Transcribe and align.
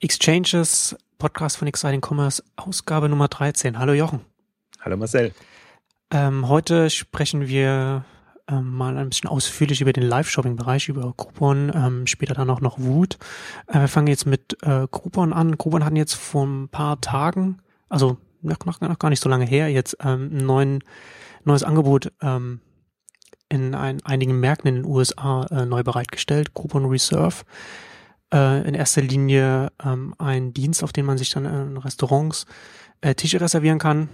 Exchanges, 0.00 0.94
Podcast 1.16 1.56
von 1.56 1.68
Exciting 1.68 2.02
Commerce, 2.06 2.42
Ausgabe 2.56 3.08
Nummer 3.08 3.28
13. 3.28 3.78
Hallo 3.78 3.94
Jochen. 3.94 4.20
Hallo 4.80 4.98
Marcel. 4.98 5.32
Ähm, 6.10 6.48
heute 6.48 6.90
sprechen 6.90 7.48
wir 7.48 8.04
ähm, 8.46 8.74
mal 8.74 8.98
ein 8.98 9.08
bisschen 9.08 9.30
ausführlich 9.30 9.80
über 9.80 9.94
den 9.94 10.02
Live-Shopping-Bereich, 10.02 10.90
über 10.90 11.14
Groupon, 11.16 11.72
ähm, 11.74 12.06
später 12.06 12.34
dann 12.34 12.50
auch 12.50 12.60
noch 12.60 12.78
Wut. 12.78 13.18
Äh, 13.68 13.80
wir 13.80 13.88
fangen 13.88 14.08
jetzt 14.08 14.26
mit 14.26 14.58
äh, 14.62 14.86
Groupon 14.90 15.32
an. 15.32 15.56
Groupon 15.56 15.82
hatten 15.82 15.96
jetzt 15.96 16.14
vor 16.14 16.46
ein 16.46 16.68
paar 16.68 17.00
Tagen, 17.00 17.62
also 17.88 18.18
noch, 18.42 18.58
noch, 18.66 18.80
noch 18.82 18.98
gar 18.98 19.08
nicht 19.08 19.22
so 19.22 19.30
lange 19.30 19.46
her, 19.46 19.70
jetzt 19.70 19.96
ähm, 20.00 20.46
ein 20.46 20.80
neues 21.44 21.62
Angebot 21.62 22.12
ähm, 22.20 22.60
in 23.48 23.74
ein, 23.74 24.04
einigen 24.04 24.38
Märkten 24.40 24.68
in 24.68 24.74
den 24.74 24.84
USA 24.84 25.46
äh, 25.50 25.64
neu 25.64 25.82
bereitgestellt, 25.82 26.52
Groupon 26.52 26.84
Reserve. 26.84 27.44
Äh, 28.32 28.66
in 28.66 28.74
erster 28.74 29.02
Linie 29.02 29.70
ähm, 29.84 30.14
ein 30.18 30.52
Dienst, 30.52 30.82
auf 30.82 30.92
den 30.92 31.06
man 31.06 31.16
sich 31.16 31.30
dann 31.30 31.44
in 31.44 31.76
Restaurants 31.76 32.46
äh, 33.00 33.14
Tische 33.14 33.40
reservieren 33.40 33.78
kann 33.78 34.08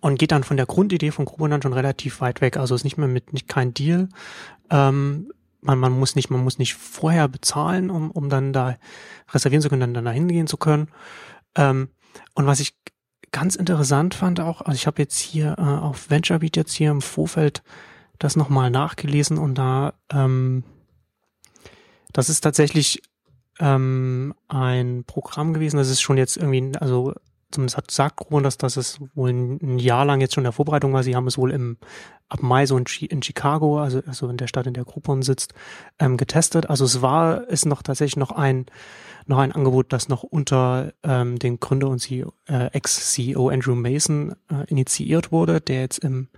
und 0.00 0.18
geht 0.18 0.32
dann 0.32 0.44
von 0.44 0.58
der 0.58 0.66
Grundidee 0.66 1.10
von 1.10 1.24
Groupon 1.24 1.50
dann 1.50 1.62
schon 1.62 1.72
relativ 1.72 2.20
weit 2.20 2.42
weg. 2.42 2.58
Also 2.58 2.74
ist 2.74 2.84
nicht 2.84 2.98
mehr 2.98 3.08
mit 3.08 3.32
nicht 3.32 3.48
kein 3.48 3.72
Deal. 3.72 4.08
Ähm, 4.70 5.32
man, 5.62 5.78
man 5.78 5.98
muss 5.98 6.16
nicht, 6.16 6.30
man 6.30 6.44
muss 6.44 6.58
nicht 6.58 6.74
vorher 6.74 7.28
bezahlen, 7.28 7.90
um, 7.90 8.10
um 8.10 8.28
dann 8.28 8.52
da 8.52 8.76
reservieren 9.32 9.62
zu 9.62 9.68
können, 9.68 9.80
dann, 9.80 9.94
dann 9.94 10.04
da 10.04 10.10
hingehen 10.10 10.46
zu 10.46 10.56
können. 10.56 10.88
Ähm, 11.54 11.88
und 12.34 12.46
was 12.46 12.60
ich 12.60 12.74
ganz 13.32 13.56
interessant 13.56 14.14
fand 14.14 14.40
auch, 14.40 14.60
also 14.60 14.74
ich 14.74 14.86
habe 14.86 15.00
jetzt 15.00 15.18
hier 15.18 15.56
äh, 15.58 15.62
auf 15.62 16.10
VentureBeat 16.10 16.56
jetzt 16.56 16.72
hier 16.72 16.90
im 16.90 17.00
Vorfeld 17.00 17.62
das 18.18 18.36
nochmal 18.36 18.70
nachgelesen 18.70 19.38
und 19.38 19.54
da 19.54 19.94
ähm, 20.12 20.64
das 22.12 22.28
ist 22.28 22.40
tatsächlich 22.40 23.02
ähm, 23.60 24.34
ein 24.48 25.04
Programm 25.06 25.52
gewesen, 25.52 25.76
das 25.76 25.90
ist 25.90 26.00
schon 26.00 26.16
jetzt 26.16 26.36
irgendwie, 26.36 26.72
also 26.78 27.14
zumindest 27.50 27.76
hat 27.76 27.90
sagt 27.90 28.16
Grun, 28.16 28.42
dass 28.42 28.58
das 28.58 28.76
ist 28.76 29.00
wohl 29.14 29.30
ein 29.30 29.78
Jahr 29.78 30.04
lang 30.04 30.20
jetzt 30.20 30.34
schon 30.34 30.42
in 30.42 30.46
der 30.46 30.52
Vorbereitung 30.52 30.92
war. 30.92 31.02
Sie 31.02 31.16
haben 31.16 31.26
es 31.26 31.38
wohl 31.38 31.50
im 31.50 31.76
ab 32.28 32.42
Mai 32.42 32.64
so 32.64 32.78
in, 32.78 32.84
in 33.08 33.22
Chicago, 33.22 33.80
also, 33.80 34.02
also 34.06 34.28
in 34.28 34.36
der 34.36 34.46
Stadt, 34.46 34.66
in 34.66 34.74
der 34.74 34.84
Groupon 34.84 35.22
sitzt, 35.22 35.52
ähm, 35.98 36.16
getestet. 36.16 36.70
Also 36.70 36.84
es 36.84 37.02
war, 37.02 37.48
ist 37.48 37.66
noch 37.66 37.82
tatsächlich 37.82 38.16
noch 38.16 38.30
ein 38.30 38.66
noch 39.26 39.38
ein 39.38 39.52
Angebot, 39.52 39.92
das 39.92 40.08
noch 40.08 40.22
unter 40.22 40.92
ähm, 41.02 41.38
den 41.38 41.60
Gründer 41.60 41.88
und 41.88 42.00
CEO, 42.00 42.32
äh, 42.48 42.66
Ex-CEO 42.72 43.48
Andrew 43.48 43.74
Mason 43.74 44.34
äh, 44.50 44.64
initiiert 44.66 45.30
wurde, 45.30 45.60
der 45.60 45.82
jetzt 45.82 45.98
im, 45.98 46.28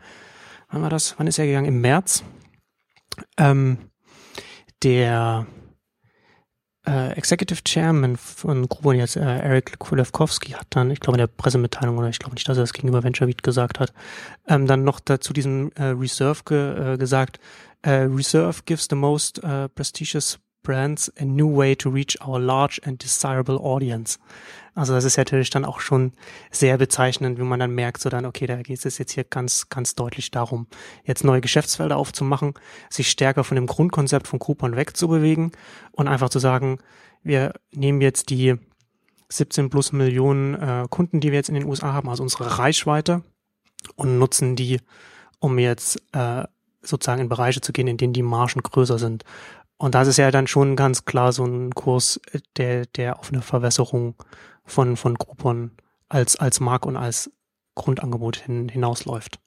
wann 0.68 0.82
war 0.82 0.90
das? 0.90 1.14
Wann 1.16 1.26
ist 1.26 1.38
er 1.38 1.46
gegangen? 1.46 1.66
Im 1.66 1.80
März. 1.80 2.22
Ähm, 3.38 3.78
der 4.82 5.46
äh, 6.86 7.12
Executive 7.12 7.60
Chairman 7.64 8.16
von 8.16 8.68
Groupon 8.68 8.96
jetzt, 8.96 9.16
äh, 9.16 9.20
Eric 9.20 9.78
Kulewkowski, 9.78 10.52
hat 10.52 10.66
dann, 10.70 10.90
ich 10.90 11.00
glaube 11.00 11.16
in 11.16 11.20
der 11.20 11.26
Pressemitteilung, 11.28 11.98
oder 11.98 12.08
ich 12.08 12.18
glaube 12.18 12.34
nicht, 12.34 12.48
dass 12.48 12.56
er 12.56 12.62
das 12.62 12.72
gegenüber 12.72 13.02
VentureBeat 13.02 13.42
gesagt 13.42 13.78
hat, 13.80 13.92
ähm, 14.48 14.66
dann 14.66 14.84
noch 14.84 15.00
dazu 15.00 15.32
diesem 15.32 15.70
äh, 15.76 15.84
Reserve 15.84 16.40
ge, 16.44 16.94
äh, 16.94 16.96
gesagt, 16.98 17.38
äh, 17.82 18.06
Reserve 18.08 18.62
gives 18.64 18.86
the 18.88 18.96
most 18.96 19.42
uh, 19.42 19.68
prestigious 19.74 20.38
brands 20.62 21.12
a 21.18 21.24
new 21.24 21.48
way 21.48 21.74
to 21.74 21.90
reach 21.90 22.16
our 22.20 22.38
large 22.38 22.80
and 22.84 23.02
desirable 23.02 23.58
audience. 23.58 24.18
Also 24.74 24.94
das 24.94 25.04
ist 25.04 25.18
natürlich 25.18 25.50
dann 25.50 25.66
auch 25.66 25.80
schon 25.80 26.12
sehr 26.50 26.78
bezeichnend, 26.78 27.38
wie 27.38 27.42
man 27.42 27.60
dann 27.60 27.74
merkt, 27.74 28.00
so 28.00 28.08
dann, 28.08 28.24
okay, 28.24 28.46
da 28.46 28.56
geht 28.62 28.84
es 28.84 28.98
jetzt 28.98 29.12
hier 29.12 29.24
ganz, 29.24 29.68
ganz 29.68 29.94
deutlich 29.94 30.30
darum, 30.30 30.66
jetzt 31.04 31.24
neue 31.24 31.42
Geschäftsfelder 31.42 31.98
aufzumachen, 31.98 32.54
sich 32.88 33.10
stärker 33.10 33.44
von 33.44 33.56
dem 33.56 33.66
Grundkonzept 33.66 34.26
von 34.26 34.38
Coupon 34.38 34.74
wegzubewegen 34.74 35.52
und 35.92 36.08
einfach 36.08 36.30
zu 36.30 36.38
sagen, 36.38 36.78
wir 37.22 37.52
nehmen 37.70 38.00
jetzt 38.00 38.30
die 38.30 38.56
17 39.28 39.68
plus 39.68 39.92
Millionen 39.92 40.54
äh, 40.54 40.86
Kunden, 40.88 41.20
die 41.20 41.30
wir 41.30 41.38
jetzt 41.38 41.48
in 41.48 41.54
den 41.54 41.66
USA 41.66 41.92
haben, 41.92 42.08
also 42.08 42.22
unsere 42.22 42.58
Reichweite 42.58 43.22
und 43.96 44.18
nutzen 44.18 44.56
die, 44.56 44.80
um 45.38 45.58
jetzt 45.58 46.02
äh, 46.12 46.44
sozusagen 46.82 47.20
in 47.20 47.28
Bereiche 47.28 47.60
zu 47.60 47.72
gehen, 47.72 47.88
in 47.88 47.96
denen 47.98 48.12
die 48.12 48.22
Margen 48.22 48.62
größer 48.62 48.98
sind. 48.98 49.24
Und 49.76 49.94
das 49.94 50.08
ist 50.08 50.16
ja 50.16 50.30
dann 50.30 50.46
schon 50.46 50.76
ganz 50.76 51.04
klar 51.04 51.32
so 51.32 51.44
ein 51.44 51.74
Kurs, 51.74 52.20
der, 52.56 52.86
der 52.86 53.18
auf 53.18 53.32
eine 53.32 53.42
Verwässerung 53.42 54.14
von, 54.64 54.96
von 54.96 55.14
Groupon 55.14 55.72
als, 56.08 56.36
als 56.36 56.60
Mark 56.60 56.86
und 56.86 56.96
als 56.96 57.30
Grundangebot 57.74 58.36
hin, 58.36 58.68
hinausläuft. 58.68 59.38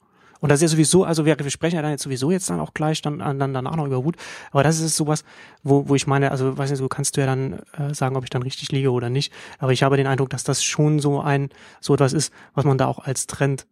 Und 0.41 0.49
das 0.49 0.57
ist 0.59 0.63
ja 0.63 0.67
sowieso, 0.67 1.03
also 1.03 1.25
wir, 1.25 1.37
wir 1.39 1.49
sprechen 1.49 1.77
ja 1.77 1.81
dann 1.81 1.91
jetzt 1.91 2.03
sowieso 2.03 2.29
jetzt 2.29 2.49
dann 2.49 2.59
auch 2.59 2.73
gleich 2.73 3.01
dann, 3.01 3.19
dann 3.19 3.53
danach 3.53 3.75
noch 3.75 3.87
über 3.87 4.03
Wut. 4.03 4.17
Aber 4.51 4.63
das 4.63 4.79
ist 4.79 4.95
sowas, 4.95 5.23
wo, 5.63 5.87
wo 5.87 5.95
ich 5.95 6.07
meine, 6.07 6.31
also 6.31 6.57
weiß 6.57 6.69
nicht, 6.69 6.79
so 6.79 6.87
kannst 6.87 7.15
du 7.15 7.21
ja 7.21 7.27
dann 7.27 7.61
äh, 7.77 7.93
sagen, 7.93 8.15
ob 8.15 8.23
ich 8.23 8.29
dann 8.29 8.43
richtig 8.43 8.71
liege 8.71 8.91
oder 8.91 9.09
nicht. 9.09 9.33
Aber 9.59 9.71
ich 9.71 9.81
habe 9.81 9.97
den 9.97 10.07
Eindruck, 10.07 10.29
dass 10.29 10.43
das 10.43 10.63
schon 10.63 10.99
so 10.99 11.21
ein, 11.21 11.49
so 11.79 11.93
etwas 11.93 12.13
ist, 12.13 12.33
was 12.53 12.65
man 12.65 12.77
da 12.77 12.87
auch 12.87 12.99
als 12.99 13.27
Trend 13.27 13.65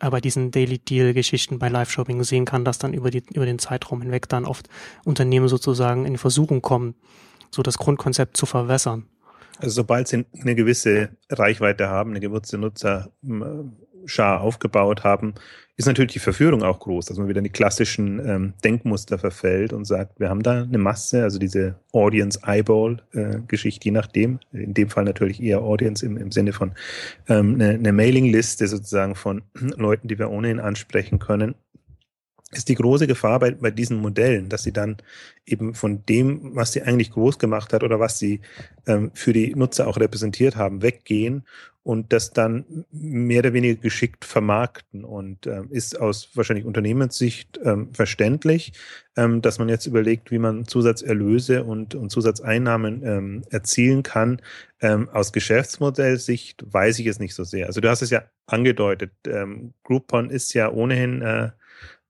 äh, 0.00 0.10
bei 0.10 0.20
diesen 0.20 0.50
Daily 0.50 0.78
Deal 0.78 1.14
Geschichten 1.14 1.58
bei 1.58 1.68
Live 1.68 1.90
Shopping 1.90 2.22
sehen 2.24 2.46
kann, 2.46 2.64
dass 2.64 2.78
dann 2.78 2.94
über 2.94 3.10
die, 3.10 3.22
über 3.32 3.46
den 3.46 3.58
Zeitraum 3.58 4.02
hinweg 4.02 4.28
dann 4.28 4.44
oft 4.44 4.68
Unternehmen 5.04 5.48
sozusagen 5.48 6.06
in 6.06 6.18
Versuchung 6.18 6.62
kommen, 6.62 6.94
so 7.50 7.62
das 7.62 7.78
Grundkonzept 7.78 8.36
zu 8.36 8.46
verwässern. 8.46 9.06
Also 9.60 9.76
sobald 9.76 10.08
sie 10.08 10.24
eine 10.40 10.54
gewisse 10.54 11.10
Reichweite 11.30 11.88
haben, 11.88 12.10
eine 12.10 12.20
gewisse 12.20 12.58
Nutzerschar 12.58 14.40
aufgebaut 14.40 15.04
haben, 15.04 15.34
ist 15.76 15.86
natürlich 15.86 16.12
die 16.12 16.18
Verführung 16.18 16.64
auch 16.64 16.80
groß, 16.80 17.06
dass 17.06 17.18
man 17.18 17.28
wieder 17.28 17.38
in 17.38 17.44
die 17.44 17.50
klassischen 17.50 18.18
ähm, 18.26 18.54
Denkmuster 18.64 19.16
verfällt 19.16 19.72
und 19.72 19.84
sagt, 19.84 20.18
wir 20.18 20.28
haben 20.28 20.42
da 20.42 20.62
eine 20.62 20.78
Masse, 20.78 21.22
also 21.22 21.38
diese 21.38 21.76
Audience-Eyeball-Geschichte, 21.92 23.84
äh, 23.84 23.84
je 23.84 23.90
nachdem, 23.92 24.40
in 24.52 24.74
dem 24.74 24.90
Fall 24.90 25.04
natürlich 25.04 25.40
eher 25.40 25.62
Audience 25.62 26.04
im, 26.04 26.16
im 26.16 26.32
Sinne 26.32 26.52
von 26.52 26.72
ähm, 27.28 27.54
eine, 27.54 27.70
eine 27.70 27.92
Mailing-Liste 27.92 28.66
sozusagen 28.66 29.14
von 29.14 29.42
Leuten, 29.54 30.08
die 30.08 30.18
wir 30.18 30.30
ohnehin 30.30 30.58
ansprechen 30.58 31.20
können 31.20 31.54
ist 32.50 32.68
die 32.68 32.74
große 32.74 33.06
Gefahr 33.06 33.38
bei, 33.40 33.50
bei 33.50 33.70
diesen 33.70 33.98
Modellen, 33.98 34.48
dass 34.48 34.62
sie 34.62 34.72
dann 34.72 34.96
eben 35.44 35.74
von 35.74 36.04
dem, 36.06 36.54
was 36.54 36.72
sie 36.72 36.82
eigentlich 36.82 37.10
groß 37.10 37.38
gemacht 37.38 37.72
hat 37.72 37.82
oder 37.82 38.00
was 38.00 38.18
sie 38.18 38.40
ähm, 38.86 39.10
für 39.14 39.32
die 39.32 39.54
Nutzer 39.54 39.86
auch 39.86 39.98
repräsentiert 39.98 40.56
haben, 40.56 40.82
weggehen 40.82 41.44
und 41.82 42.12
das 42.12 42.32
dann 42.32 42.84
mehr 42.90 43.40
oder 43.40 43.52
weniger 43.52 43.80
geschickt 43.80 44.24
vermarkten 44.24 45.04
und 45.04 45.46
ähm, 45.46 45.68
ist 45.70 45.98
aus 45.98 46.30
wahrscheinlich 46.34 46.66
Unternehmenssicht 46.66 47.58
ähm, 47.62 47.92
verständlich, 47.92 48.72
ähm, 49.16 49.42
dass 49.42 49.58
man 49.58 49.68
jetzt 49.68 49.86
überlegt, 49.86 50.30
wie 50.30 50.38
man 50.38 50.66
Zusatzerlöse 50.66 51.64
und, 51.64 51.94
und 51.94 52.10
Zusatzeinnahmen 52.10 53.02
ähm, 53.04 53.42
erzielen 53.50 54.02
kann. 54.02 54.40
Ähm, 54.80 55.08
aus 55.10 55.32
Geschäftsmodellsicht 55.32 56.62
weiß 56.66 56.98
ich 56.98 57.06
es 57.06 57.20
nicht 57.20 57.34
so 57.34 57.44
sehr. 57.44 57.66
Also 57.66 57.80
du 57.80 57.88
hast 57.88 58.02
es 58.02 58.10
ja 58.10 58.22
angedeutet, 58.46 59.12
Groupon 59.82 60.30
ist 60.30 60.54
ja 60.54 60.70
ohnehin 60.70 61.20
äh, 61.20 61.50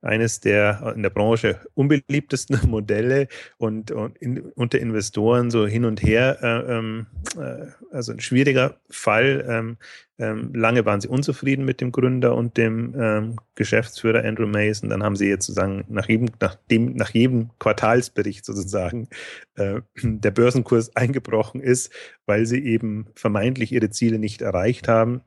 eines 0.01 0.41
der 0.41 0.93
in 0.95 1.03
der 1.03 1.11
Branche 1.11 1.61
unbeliebtesten 1.75 2.59
Modelle 2.69 3.29
und, 3.57 3.91
und 3.91 4.17
in, 4.19 4.41
unter 4.53 4.79
Investoren 4.79 5.51
so 5.51 5.67
hin 5.67 5.85
und 5.85 6.03
her, 6.03 6.39
äh, 6.43 6.73
ähm, 6.73 7.07
äh, 7.37 7.67
also 7.91 8.13
ein 8.13 8.21
schwieriger 8.21 8.77
Fall. 8.91 9.45
Ähm, 9.49 9.77
ähm, 10.21 10.53
lange 10.53 10.85
waren 10.85 11.01
sie 11.01 11.09
unzufrieden 11.09 11.65
mit 11.65 11.81
dem 11.81 11.93
Gründer 11.93 12.35
und 12.35 12.57
dem 12.57 12.95
ähm, 12.99 13.37
Geschäftsführer 13.55 14.25
Andrew 14.25 14.47
Mason. 14.47 14.91
Dann 14.91 15.03
haben 15.03 15.17
sie 15.17 15.29
jetzt 15.29 15.47
sozusagen 15.47 15.85
nach 15.89 16.09
jedem, 16.09 16.29
nach 16.41 16.57
dem, 16.71 16.95
nach 16.95 17.11
jedem 17.11 17.51
Quartalsbericht 17.59 18.45
sozusagen 18.45 19.09
äh, 19.57 19.81
der 20.03 20.31
Börsenkurs 20.31 20.95
eingebrochen 20.97 21.61
ist, 21.61 21.93
weil 22.27 22.47
sie 22.47 22.65
eben 22.65 23.07
vermeintlich 23.15 23.73
ihre 23.73 23.91
Ziele 23.91 24.19
nicht 24.19 24.43
erreicht 24.43 24.89
haben 24.89 25.23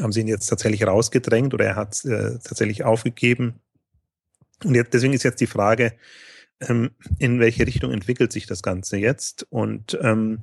haben 0.00 0.10
sie 0.10 0.22
ihn 0.22 0.26
jetzt 0.26 0.46
tatsächlich 0.46 0.86
rausgedrängt 0.86 1.52
oder 1.52 1.66
er 1.66 1.76
hat 1.76 2.02
äh, 2.06 2.38
tatsächlich 2.42 2.82
aufgegeben 2.82 3.60
und 4.64 4.74
jetzt, 4.74 4.94
deswegen 4.94 5.12
ist 5.12 5.22
jetzt 5.22 5.40
die 5.40 5.46
Frage, 5.46 5.94
ähm, 6.60 6.90
in 7.18 7.40
welche 7.40 7.66
Richtung 7.66 7.92
entwickelt 7.92 8.32
sich 8.32 8.46
das 8.46 8.62
Ganze 8.62 8.96
jetzt? 8.96 9.46
Und 9.50 9.98
ähm, 10.00 10.40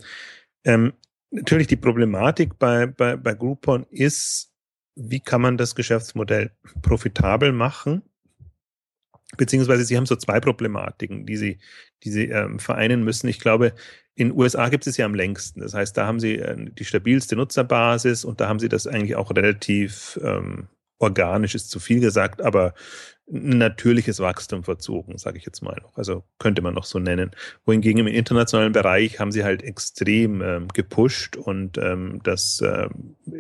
ähm, 0.66 0.94
natürlich 1.32 1.68
die 1.68 1.76
Problematik 1.76 2.60
bei, 2.60 2.88
bei, 2.88 3.16
bei 3.16 3.34
Groupon 3.34 3.86
ist, 3.90 4.52
wie 4.96 5.20
kann 5.20 5.42
man 5.42 5.58
das 5.58 5.76
Geschäftsmodell 5.76 6.52
profitabel 6.82 7.52
machen? 7.52 8.04
Beziehungsweise 9.38 9.86
sie 9.86 9.96
haben 9.96 10.08
so 10.08 10.16
zwei 10.16 10.40
Problematiken, 10.40 11.26
die 11.26 11.38
sie, 11.38 11.60
die 12.04 12.12
sie 12.12 12.26
ähm, 12.30 12.60
vereinen 12.60 13.04
müssen. 13.04 13.28
Ich 13.28 13.40
glaube, 13.40 13.74
in 14.16 14.32
USA 14.32 14.70
gibt 14.70 14.88
es 14.88 14.98
ja 14.98 15.06
am 15.06 15.14
längsten. 15.14 15.62
Das 15.62 15.74
heißt, 15.74 15.96
da 15.96 16.08
haben 16.08 16.20
sie 16.20 16.40
äh, 16.40 16.58
die 16.72 16.84
stabilste 16.84 17.36
Nutzerbasis 17.36 18.26
und 18.26 18.42
da 18.42 18.50
haben 18.50 18.60
sie 18.60 18.70
das 18.70 18.88
eigentlich 18.88 19.16
auch 19.16 19.32
relativ 19.32 20.20
ähm, 20.24 20.68
organisch, 21.00 21.56
ist 21.56 21.72
zu 21.72 21.80
viel 21.80 22.00
gesagt, 22.00 22.42
aber 22.42 22.74
natürliches 23.32 24.20
Wachstum 24.20 24.64
verzogen, 24.64 25.18
sage 25.18 25.38
ich 25.38 25.46
jetzt 25.46 25.62
mal 25.62 25.80
noch. 25.82 25.98
Also 25.98 26.24
könnte 26.40 26.62
man 26.62 26.74
noch 26.74 26.84
so 26.84 27.00
nennen. 27.00 27.32
Wohingegen 27.66 28.00
im 28.00 28.08
internationalen 28.08 28.74
Bereich 28.74 29.20
haben 29.20 29.32
sie 29.32 29.44
halt 29.44 29.62
extrem 29.62 30.42
ähm, 30.42 30.68
gepusht 30.70 31.36
und 31.36 31.78
ähm, 31.78 32.22
das 32.24 32.60
äh, 32.62 32.90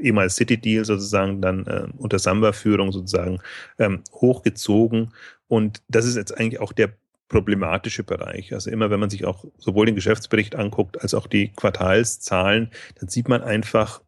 ehemals 0.01 0.35
City 0.35 0.57
Deal 0.57 0.85
sozusagen 0.85 1.41
dann 1.41 1.65
äh, 1.65 1.87
unter 1.97 2.19
Samba-Führung 2.19 2.91
sozusagen 2.91 3.39
ähm, 3.79 4.03
hochgezogen. 4.13 5.13
Und 5.47 5.81
das 5.87 6.05
ist 6.05 6.15
jetzt 6.15 6.37
eigentlich 6.37 6.59
auch 6.59 6.71
der 6.71 6.93
problematische 7.27 8.03
Bereich. 8.03 8.53
Also 8.53 8.69
immer, 8.69 8.89
wenn 8.91 8.99
man 8.99 9.09
sich 9.09 9.25
auch 9.25 9.45
sowohl 9.57 9.87
den 9.87 9.95
Geschäftsbericht 9.95 10.55
anguckt 10.55 11.01
als 11.01 11.13
auch 11.13 11.27
die 11.27 11.51
Quartalszahlen, 11.53 12.69
dann 12.99 13.09
sieht 13.09 13.27
man 13.27 13.41
einfach 13.41 14.01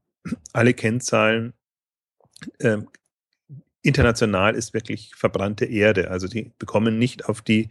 alle 0.53 0.73
Kennzahlen. 0.73 1.53
International 3.83 4.55
ist 4.55 4.73
wirklich 4.73 5.13
verbrannte 5.15 5.65
Erde. 5.65 6.11
Also 6.11 6.27
die 6.27 6.51
bekommen 6.59 6.99
nicht 6.99 7.25
auf 7.25 7.41
die 7.41 7.69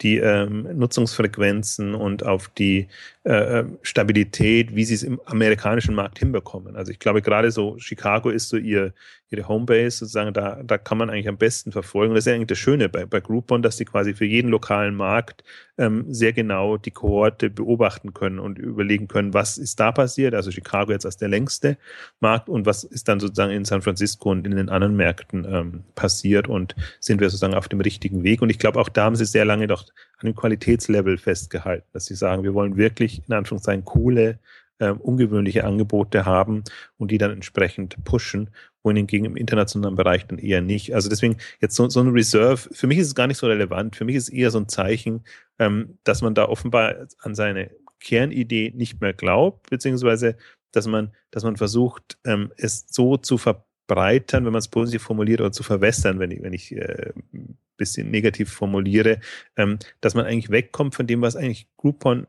die 0.00 0.18
ähm, 0.18 0.68
Nutzungsfrequenzen 0.78 1.94
und 1.94 2.24
auf 2.24 2.48
die 2.48 2.88
äh, 3.28 3.58
ähm, 3.58 3.78
Stabilität, 3.82 4.74
wie 4.74 4.84
sie 4.84 4.94
es 4.94 5.02
im 5.02 5.20
amerikanischen 5.26 5.94
Markt 5.94 6.18
hinbekommen. 6.18 6.76
Also 6.76 6.92
ich 6.92 6.98
glaube, 6.98 7.20
gerade 7.20 7.50
so 7.50 7.76
Chicago 7.78 8.30
ist 8.30 8.48
so 8.48 8.56
ihr, 8.56 8.94
ihre 9.28 9.46
Homebase 9.46 9.98
sozusagen, 9.98 10.32
da, 10.32 10.62
da 10.64 10.78
kann 10.78 10.96
man 10.96 11.10
eigentlich 11.10 11.28
am 11.28 11.36
besten 11.36 11.70
verfolgen. 11.70 12.14
das 12.14 12.22
ist 12.24 12.28
ja 12.30 12.34
eigentlich 12.34 12.46
das 12.46 12.58
Schöne 12.58 12.88
bei, 12.88 13.04
bei 13.04 13.20
Groupon, 13.20 13.60
dass 13.60 13.76
sie 13.76 13.84
quasi 13.84 14.14
für 14.14 14.24
jeden 14.24 14.48
lokalen 14.48 14.94
Markt 14.94 15.44
ähm, 15.76 16.06
sehr 16.08 16.32
genau 16.32 16.78
die 16.78 16.90
Kohorte 16.90 17.50
beobachten 17.50 18.14
können 18.14 18.38
und 18.38 18.58
überlegen 18.58 19.08
können, 19.08 19.34
was 19.34 19.58
ist 19.58 19.78
da 19.78 19.92
passiert. 19.92 20.34
Also 20.34 20.50
Chicago 20.50 20.92
jetzt 20.92 21.04
als 21.04 21.18
der 21.18 21.28
längste 21.28 21.76
Markt 22.20 22.48
und 22.48 22.64
was 22.64 22.82
ist 22.84 23.08
dann 23.08 23.20
sozusagen 23.20 23.52
in 23.52 23.66
San 23.66 23.82
Francisco 23.82 24.30
und 24.30 24.46
in 24.46 24.56
den 24.56 24.70
anderen 24.70 24.96
Märkten 24.96 25.44
ähm, 25.44 25.84
passiert 25.94 26.48
und 26.48 26.74
sind 26.98 27.20
wir 27.20 27.28
sozusagen 27.28 27.54
auf 27.54 27.68
dem 27.68 27.80
richtigen 27.80 28.22
Weg. 28.22 28.40
Und 28.40 28.48
ich 28.48 28.58
glaube, 28.58 28.80
auch 28.80 28.88
da 28.88 29.04
haben 29.04 29.16
sie 29.16 29.26
sehr 29.26 29.44
lange 29.44 29.66
doch 29.66 29.84
an 30.18 30.26
dem 30.26 30.34
Qualitätslevel 30.34 31.18
festgehalten, 31.18 31.86
dass 31.92 32.06
sie 32.06 32.14
sagen, 32.14 32.42
wir 32.42 32.54
wollen 32.54 32.76
wirklich 32.76 33.22
in 33.26 33.34
Anführungszeichen 33.34 33.84
coole, 33.84 34.38
äh, 34.78 34.90
ungewöhnliche 34.90 35.64
Angebote 35.64 36.24
haben 36.24 36.64
und 36.96 37.10
die 37.10 37.18
dann 37.18 37.32
entsprechend 37.32 38.02
pushen, 38.04 38.50
wohingegen 38.82 39.26
im 39.26 39.36
internationalen 39.36 39.96
Bereich 39.96 40.26
dann 40.26 40.38
eher 40.38 40.60
nicht. 40.60 40.94
Also 40.94 41.08
deswegen 41.08 41.36
jetzt 41.60 41.74
so, 41.74 41.88
so 41.88 42.00
ein 42.00 42.08
Reserve, 42.08 42.68
für 42.72 42.86
mich 42.86 42.98
ist 42.98 43.08
es 43.08 43.14
gar 43.14 43.26
nicht 43.26 43.38
so 43.38 43.46
relevant. 43.46 43.96
Für 43.96 44.04
mich 44.04 44.16
ist 44.16 44.24
es 44.24 44.34
eher 44.34 44.50
so 44.50 44.58
ein 44.58 44.68
Zeichen, 44.68 45.24
ähm, 45.58 45.98
dass 46.04 46.22
man 46.22 46.34
da 46.34 46.48
offenbar 46.48 47.08
an 47.18 47.34
seine 47.34 47.70
Kernidee 48.00 48.72
nicht 48.74 49.00
mehr 49.00 49.12
glaubt, 49.12 49.70
beziehungsweise 49.70 50.36
dass 50.72 50.86
man, 50.86 51.12
dass 51.30 51.44
man 51.44 51.56
versucht, 51.56 52.18
ähm, 52.24 52.52
es 52.56 52.86
so 52.88 53.16
zu 53.16 53.38
verbreitern, 53.88 54.44
wenn 54.44 54.52
man 54.52 54.58
es 54.58 54.68
positiv 54.68 55.02
formuliert, 55.02 55.40
oder 55.40 55.52
zu 55.52 55.62
verwässern, 55.62 56.18
wenn 56.18 56.30
ich, 56.30 56.42
wenn 56.42 56.52
ich 56.52 56.76
äh, 56.76 57.12
bisschen 57.76 58.10
negativ 58.10 58.52
formuliere, 58.52 59.20
ähm, 59.56 59.78
dass 60.00 60.14
man 60.14 60.26
eigentlich 60.26 60.50
wegkommt 60.50 60.94
von 60.94 61.06
dem, 61.06 61.22
was 61.22 61.36
eigentlich 61.36 61.68
Groupon 61.76 62.26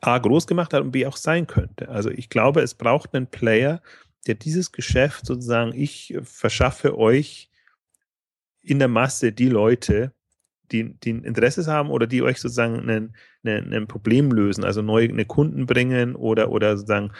A 0.00 0.18
groß 0.18 0.46
gemacht 0.46 0.72
hat 0.74 0.82
und 0.82 0.92
B 0.92 1.06
auch 1.06 1.16
sein 1.16 1.46
könnte. 1.46 1.88
Also 1.88 2.10
ich 2.10 2.28
glaube, 2.28 2.60
es 2.60 2.74
braucht 2.74 3.14
einen 3.14 3.26
Player, 3.26 3.82
der 4.26 4.34
dieses 4.34 4.72
Geschäft 4.72 5.26
sozusagen, 5.26 5.72
ich 5.74 6.16
verschaffe 6.22 6.98
euch 6.98 7.50
in 8.62 8.78
der 8.78 8.88
Masse 8.88 9.32
die 9.32 9.48
Leute, 9.48 10.12
die, 10.72 10.94
die 11.00 11.14
ein 11.14 11.24
Interesse 11.24 11.66
haben 11.66 11.90
oder 11.90 12.06
die 12.06 12.22
euch 12.22 12.40
sozusagen 12.40 12.78
einen, 12.80 13.14
einen, 13.44 13.72
ein 13.72 13.86
Problem 13.86 14.30
lösen, 14.30 14.64
also 14.64 14.82
neue 14.82 15.08
eine 15.08 15.24
Kunden 15.24 15.66
bringen 15.66 16.14
oder, 16.14 16.50
oder 16.50 16.76
sozusagen 16.76 17.12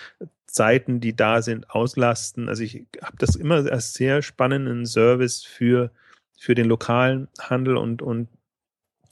Seiten, 0.47 1.01
die 1.01 1.15
da 1.15 1.43
sind, 1.43 1.71
auslasten. 1.71 2.49
Also 2.49 2.63
ich 2.63 2.87
habe 3.03 3.17
das 3.19 3.37
immer 3.37 3.57
als 3.71 3.95
sehr 3.95 4.23
spannenden 4.23 4.87
Service 4.87 5.45
für 5.45 5.91
für 6.39 6.55
den 6.55 6.67
lokalen 6.67 7.29
Handel 7.41 7.77
und, 7.77 8.01
und 8.01 8.29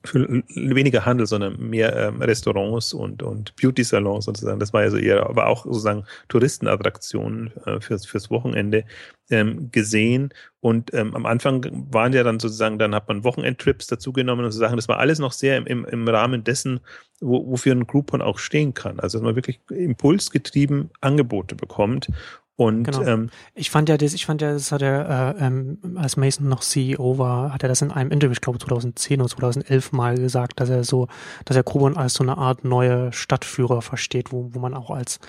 für 0.06 0.42
weniger 0.48 1.04
Handel, 1.04 1.26
sondern 1.26 1.58
mehr 1.58 1.94
ähm, 1.96 2.22
Restaurants 2.22 2.92
und, 2.92 3.22
und 3.22 3.54
Beauty-Salons 3.56 4.24
sozusagen. 4.24 4.58
Das 4.60 4.72
war 4.72 4.82
ja 4.82 4.90
so 4.90 4.96
eher, 4.96 5.28
aber 5.28 5.46
auch 5.46 5.64
sozusagen 5.64 6.04
Touristenattraktionen 6.28 7.52
äh, 7.64 7.80
fürs, 7.80 8.06
fürs 8.06 8.30
Wochenende 8.30 8.84
ähm, 9.30 9.70
gesehen. 9.70 10.32
Und 10.60 10.92
ähm, 10.94 11.14
am 11.14 11.26
Anfang 11.26 11.66
waren 11.90 12.12
ja 12.12 12.22
dann 12.22 12.40
sozusagen, 12.40 12.78
dann 12.78 12.94
hat 12.94 13.08
man 13.08 13.24
Wochenendtrips 13.24 13.86
dazugenommen 13.86 14.44
und 14.44 14.52
so 14.52 14.58
Sachen. 14.58 14.76
Das 14.76 14.88
war 14.88 14.98
alles 14.98 15.18
noch 15.18 15.32
sehr 15.32 15.56
im, 15.56 15.66
im, 15.66 15.84
im 15.84 16.08
Rahmen 16.08 16.44
dessen, 16.44 16.80
wo, 17.20 17.46
wofür 17.50 17.74
ein 17.74 17.86
Groupon 17.86 18.22
auch 18.22 18.38
stehen 18.38 18.74
kann. 18.74 19.00
Also 19.00 19.18
dass 19.18 19.24
man 19.24 19.36
wirklich 19.36 19.60
impulsgetrieben 19.70 20.90
Angebote 21.00 21.54
bekommt 21.54 22.08
und 22.56 22.84
genau. 22.84 23.02
ähm, 23.02 23.30
ich 23.54 23.70
fand 23.70 23.88
ja 23.88 23.98
das, 23.98 24.14
ich 24.14 24.24
fand 24.24 24.40
ja, 24.40 24.52
das 24.52 24.72
hat 24.72 24.82
er, 24.82 25.36
äh, 25.38 25.44
ähm, 25.46 25.78
als 25.96 26.16
Mason 26.16 26.48
noch 26.48 26.60
CEO 26.60 27.18
war, 27.18 27.52
hat 27.52 27.62
er 27.62 27.68
das 27.68 27.82
in 27.82 27.90
einem 27.90 28.10
Interview, 28.10 28.32
ich 28.32 28.40
glaube 28.40 28.58
2010 28.58 29.20
oder 29.20 29.28
2011 29.28 29.92
mal 29.92 30.16
gesagt, 30.16 30.58
dass 30.60 30.70
er 30.70 30.82
so, 30.82 31.08
dass 31.44 31.56
er 31.56 31.62
Grubon 31.62 31.96
als 31.96 32.14
so 32.14 32.22
eine 32.22 32.38
Art 32.38 32.64
neue 32.64 33.12
Stadtführer 33.12 33.82
versteht, 33.82 34.32
wo, 34.32 34.54
wo 34.54 34.58
man 34.58 34.74
auch 34.74 34.90
als 34.90 35.20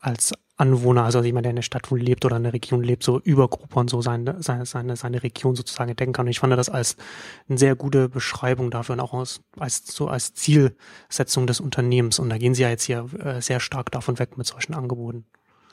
als 0.00 0.32
Anwohner, 0.56 1.04
also 1.04 1.22
jemand, 1.22 1.44
der 1.44 1.50
in 1.50 1.56
der 1.56 1.62
Stadt 1.62 1.90
wohl 1.90 2.00
lebt 2.00 2.24
oder 2.24 2.36
in 2.36 2.42
der 2.42 2.52
Region 2.52 2.82
lebt, 2.82 3.02
so 3.04 3.20
über 3.20 3.48
Groupon 3.48 3.88
so 3.88 4.02
seine, 4.02 4.42
seine, 4.42 4.66
seine, 4.66 4.96
seine 4.96 5.22
Region 5.22 5.54
sozusagen 5.54 5.90
entdecken 5.90 6.12
kann. 6.12 6.26
Und 6.26 6.30
ich 6.30 6.40
fand 6.40 6.52
das 6.52 6.68
als 6.68 6.96
eine 7.48 7.58
sehr 7.58 7.76
gute 7.76 8.08
Beschreibung 8.08 8.70
dafür 8.70 8.94
und 8.94 9.00
auch 9.00 9.14
als, 9.14 9.40
als 9.56 9.86
so 9.86 10.08
als 10.08 10.34
Zielsetzung 10.34 11.46
des 11.46 11.60
Unternehmens. 11.60 12.18
Und 12.18 12.28
da 12.28 12.38
gehen 12.38 12.54
sie 12.54 12.62
ja 12.62 12.70
jetzt 12.70 12.84
hier 12.84 13.06
äh, 13.18 13.40
sehr 13.40 13.60
stark 13.60 13.90
davon 13.92 14.18
weg 14.18 14.36
mit 14.36 14.46
solchen 14.46 14.74
Angeboten. 14.74 15.26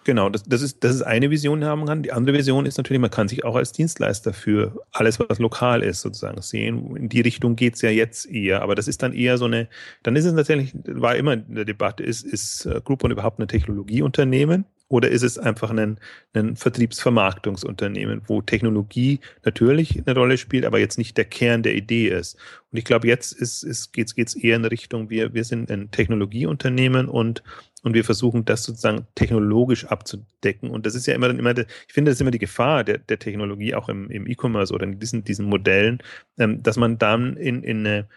Genau, 0.05 0.29
das, 0.29 0.43
das, 0.43 0.61
ist, 0.61 0.83
das 0.83 0.93
ist 0.93 1.01
eine 1.01 1.31
Vision, 1.31 1.61
die 1.61 1.65
haben 1.65 1.87
kann. 1.87 2.03
Die 2.03 2.11
andere 2.11 2.37
Vision 2.37 2.67
ist 2.67 2.77
natürlich, 2.77 3.01
man 3.01 3.09
kann 3.09 3.27
sich 3.27 3.43
auch 3.43 3.55
als 3.55 3.71
Dienstleister 3.71 4.33
für 4.33 4.85
alles, 4.91 5.19
was 5.19 5.39
lokal 5.39 5.81
ist, 5.81 6.01
sozusagen 6.01 6.39
sehen. 6.43 6.95
In 6.95 7.09
die 7.09 7.21
Richtung 7.21 7.55
geht's 7.55 7.81
ja 7.81 7.89
jetzt 7.89 8.29
eher. 8.29 8.61
Aber 8.61 8.75
das 8.75 8.87
ist 8.87 9.01
dann 9.01 9.13
eher 9.13 9.39
so 9.39 9.45
eine, 9.45 9.67
dann 10.03 10.15
ist 10.15 10.25
es 10.25 10.33
natürlich, 10.33 10.75
war 10.85 11.15
immer 11.15 11.33
in 11.33 11.55
der 11.55 11.65
Debatte, 11.65 12.03
ist, 12.03 12.23
ist 12.23 12.67
äh, 12.67 12.81
Groupon 12.85 13.09
überhaupt 13.09 13.39
ein 13.39 13.47
Technologieunternehmen? 13.47 14.65
Oder 14.89 15.09
ist 15.09 15.23
es 15.23 15.39
einfach 15.39 15.71
ein, 15.71 15.99
ein 16.33 16.55
Vertriebsvermarktungsunternehmen, 16.55 18.21
wo 18.27 18.43
Technologie 18.43 19.19
natürlich 19.43 20.03
eine 20.05 20.15
Rolle 20.15 20.37
spielt, 20.37 20.65
aber 20.65 20.77
jetzt 20.77 20.99
nicht 20.99 21.17
der 21.17 21.25
Kern 21.25 21.63
der 21.63 21.73
Idee 21.73 22.09
ist? 22.09 22.37
Und 22.71 22.77
ich 22.77 22.85
glaube, 22.85 23.07
jetzt 23.07 23.31
ist, 23.31 23.63
ist, 23.63 23.93
geht's, 23.93 24.13
geht's 24.13 24.35
eher 24.35 24.57
in 24.57 24.65
Richtung, 24.65 25.09
wir, 25.09 25.33
wir 25.33 25.43
sind 25.43 25.71
ein 25.71 25.89
Technologieunternehmen 25.89 27.07
und 27.07 27.41
und 27.85 27.93
wir 27.93 28.03
versuchen 28.03 28.45
das 28.45 28.63
sozusagen 28.63 29.05
technologisch 29.13 29.85
abzudecken. 29.85 30.71
Und 30.71 30.87
das 30.87 30.95
ist 30.95 31.05
ja 31.05 31.13
immer 31.13 31.27
dann 31.27 31.37
immer, 31.37 31.55
ich 31.55 31.93
finde, 31.93 32.09
das 32.09 32.17
ist 32.17 32.21
immer 32.21 32.31
die 32.31 32.39
Gefahr 32.39 32.83
der, 32.83 32.97
der 32.97 33.19
Technologie, 33.19 33.75
auch 33.75 33.89
im, 33.89 34.09
im 34.09 34.25
E-Commerce 34.25 34.73
oder 34.73 34.85
in 34.85 34.99
diesen, 34.99 35.23
diesen 35.23 35.45
Modellen, 35.45 36.01
ähm, 36.39 36.63
dass 36.63 36.77
man 36.77 36.97
dann 36.97 37.37
in, 37.37 37.61
in 37.61 37.85
eine 37.85 38.07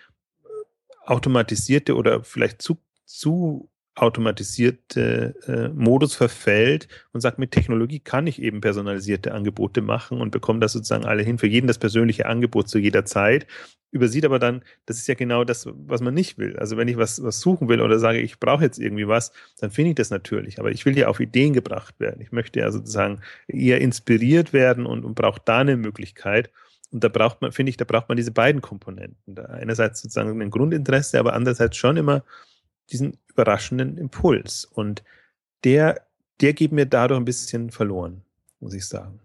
automatisierte 1.04 1.96
oder 1.96 2.24
vielleicht 2.24 2.62
zu, 2.62 2.78
zu 3.04 3.68
automatisierte 4.02 5.34
äh, 5.46 5.68
Modus 5.68 6.14
verfällt 6.14 6.88
und 7.12 7.20
sagt, 7.20 7.38
mit 7.38 7.50
Technologie 7.50 8.00
kann 8.00 8.26
ich 8.26 8.40
eben 8.40 8.60
personalisierte 8.60 9.32
Angebote 9.32 9.82
machen 9.82 10.20
und 10.20 10.30
bekomme 10.30 10.60
das 10.60 10.72
sozusagen 10.72 11.04
alle 11.04 11.22
hin, 11.22 11.38
für 11.38 11.46
jeden 11.46 11.66
das 11.66 11.78
persönliche 11.78 12.26
Angebot 12.26 12.68
zu 12.68 12.78
jeder 12.78 13.04
Zeit, 13.04 13.46
übersieht 13.90 14.24
aber 14.24 14.38
dann, 14.38 14.62
das 14.86 14.98
ist 14.98 15.08
ja 15.08 15.14
genau 15.14 15.44
das, 15.44 15.68
was 15.86 16.00
man 16.00 16.14
nicht 16.14 16.38
will. 16.38 16.56
Also 16.58 16.76
wenn 16.76 16.88
ich 16.88 16.96
was, 16.96 17.22
was 17.22 17.40
suchen 17.40 17.68
will 17.68 17.80
oder 17.80 17.98
sage, 17.98 18.20
ich 18.20 18.38
brauche 18.38 18.64
jetzt 18.64 18.78
irgendwie 18.78 19.08
was, 19.08 19.32
dann 19.60 19.70
finde 19.70 19.90
ich 19.90 19.96
das 19.96 20.10
natürlich, 20.10 20.58
aber 20.58 20.70
ich 20.70 20.84
will 20.84 20.96
ja 20.96 21.08
auf 21.08 21.20
Ideen 21.20 21.52
gebracht 21.52 21.98
werden. 21.98 22.20
Ich 22.20 22.32
möchte 22.32 22.60
ja 22.60 22.70
sozusagen 22.70 23.20
eher 23.46 23.80
inspiriert 23.80 24.52
werden 24.52 24.86
und, 24.86 25.04
und 25.04 25.14
brauche 25.14 25.40
da 25.44 25.58
eine 25.58 25.76
Möglichkeit. 25.76 26.50
Und 26.90 27.04
da 27.04 27.08
braucht 27.08 27.40
man, 27.40 27.52
finde 27.52 27.70
ich, 27.70 27.76
da 27.76 27.84
braucht 27.84 28.08
man 28.08 28.16
diese 28.16 28.32
beiden 28.32 28.62
Komponenten. 28.62 29.34
Da 29.34 29.44
einerseits 29.44 30.00
sozusagen 30.00 30.40
ein 30.40 30.50
Grundinteresse, 30.50 31.18
aber 31.18 31.34
andererseits 31.34 31.76
schon 31.76 31.96
immer 31.96 32.24
diesen 32.90 33.18
überraschenden 33.28 33.96
Impuls. 33.98 34.64
Und 34.64 35.02
der, 35.64 36.02
der 36.40 36.52
geht 36.52 36.72
mir 36.72 36.86
dadurch 36.86 37.20
ein 37.20 37.24
bisschen 37.24 37.70
verloren, 37.70 38.22
muss 38.60 38.74
ich 38.74 38.86
sagen. 38.86 39.20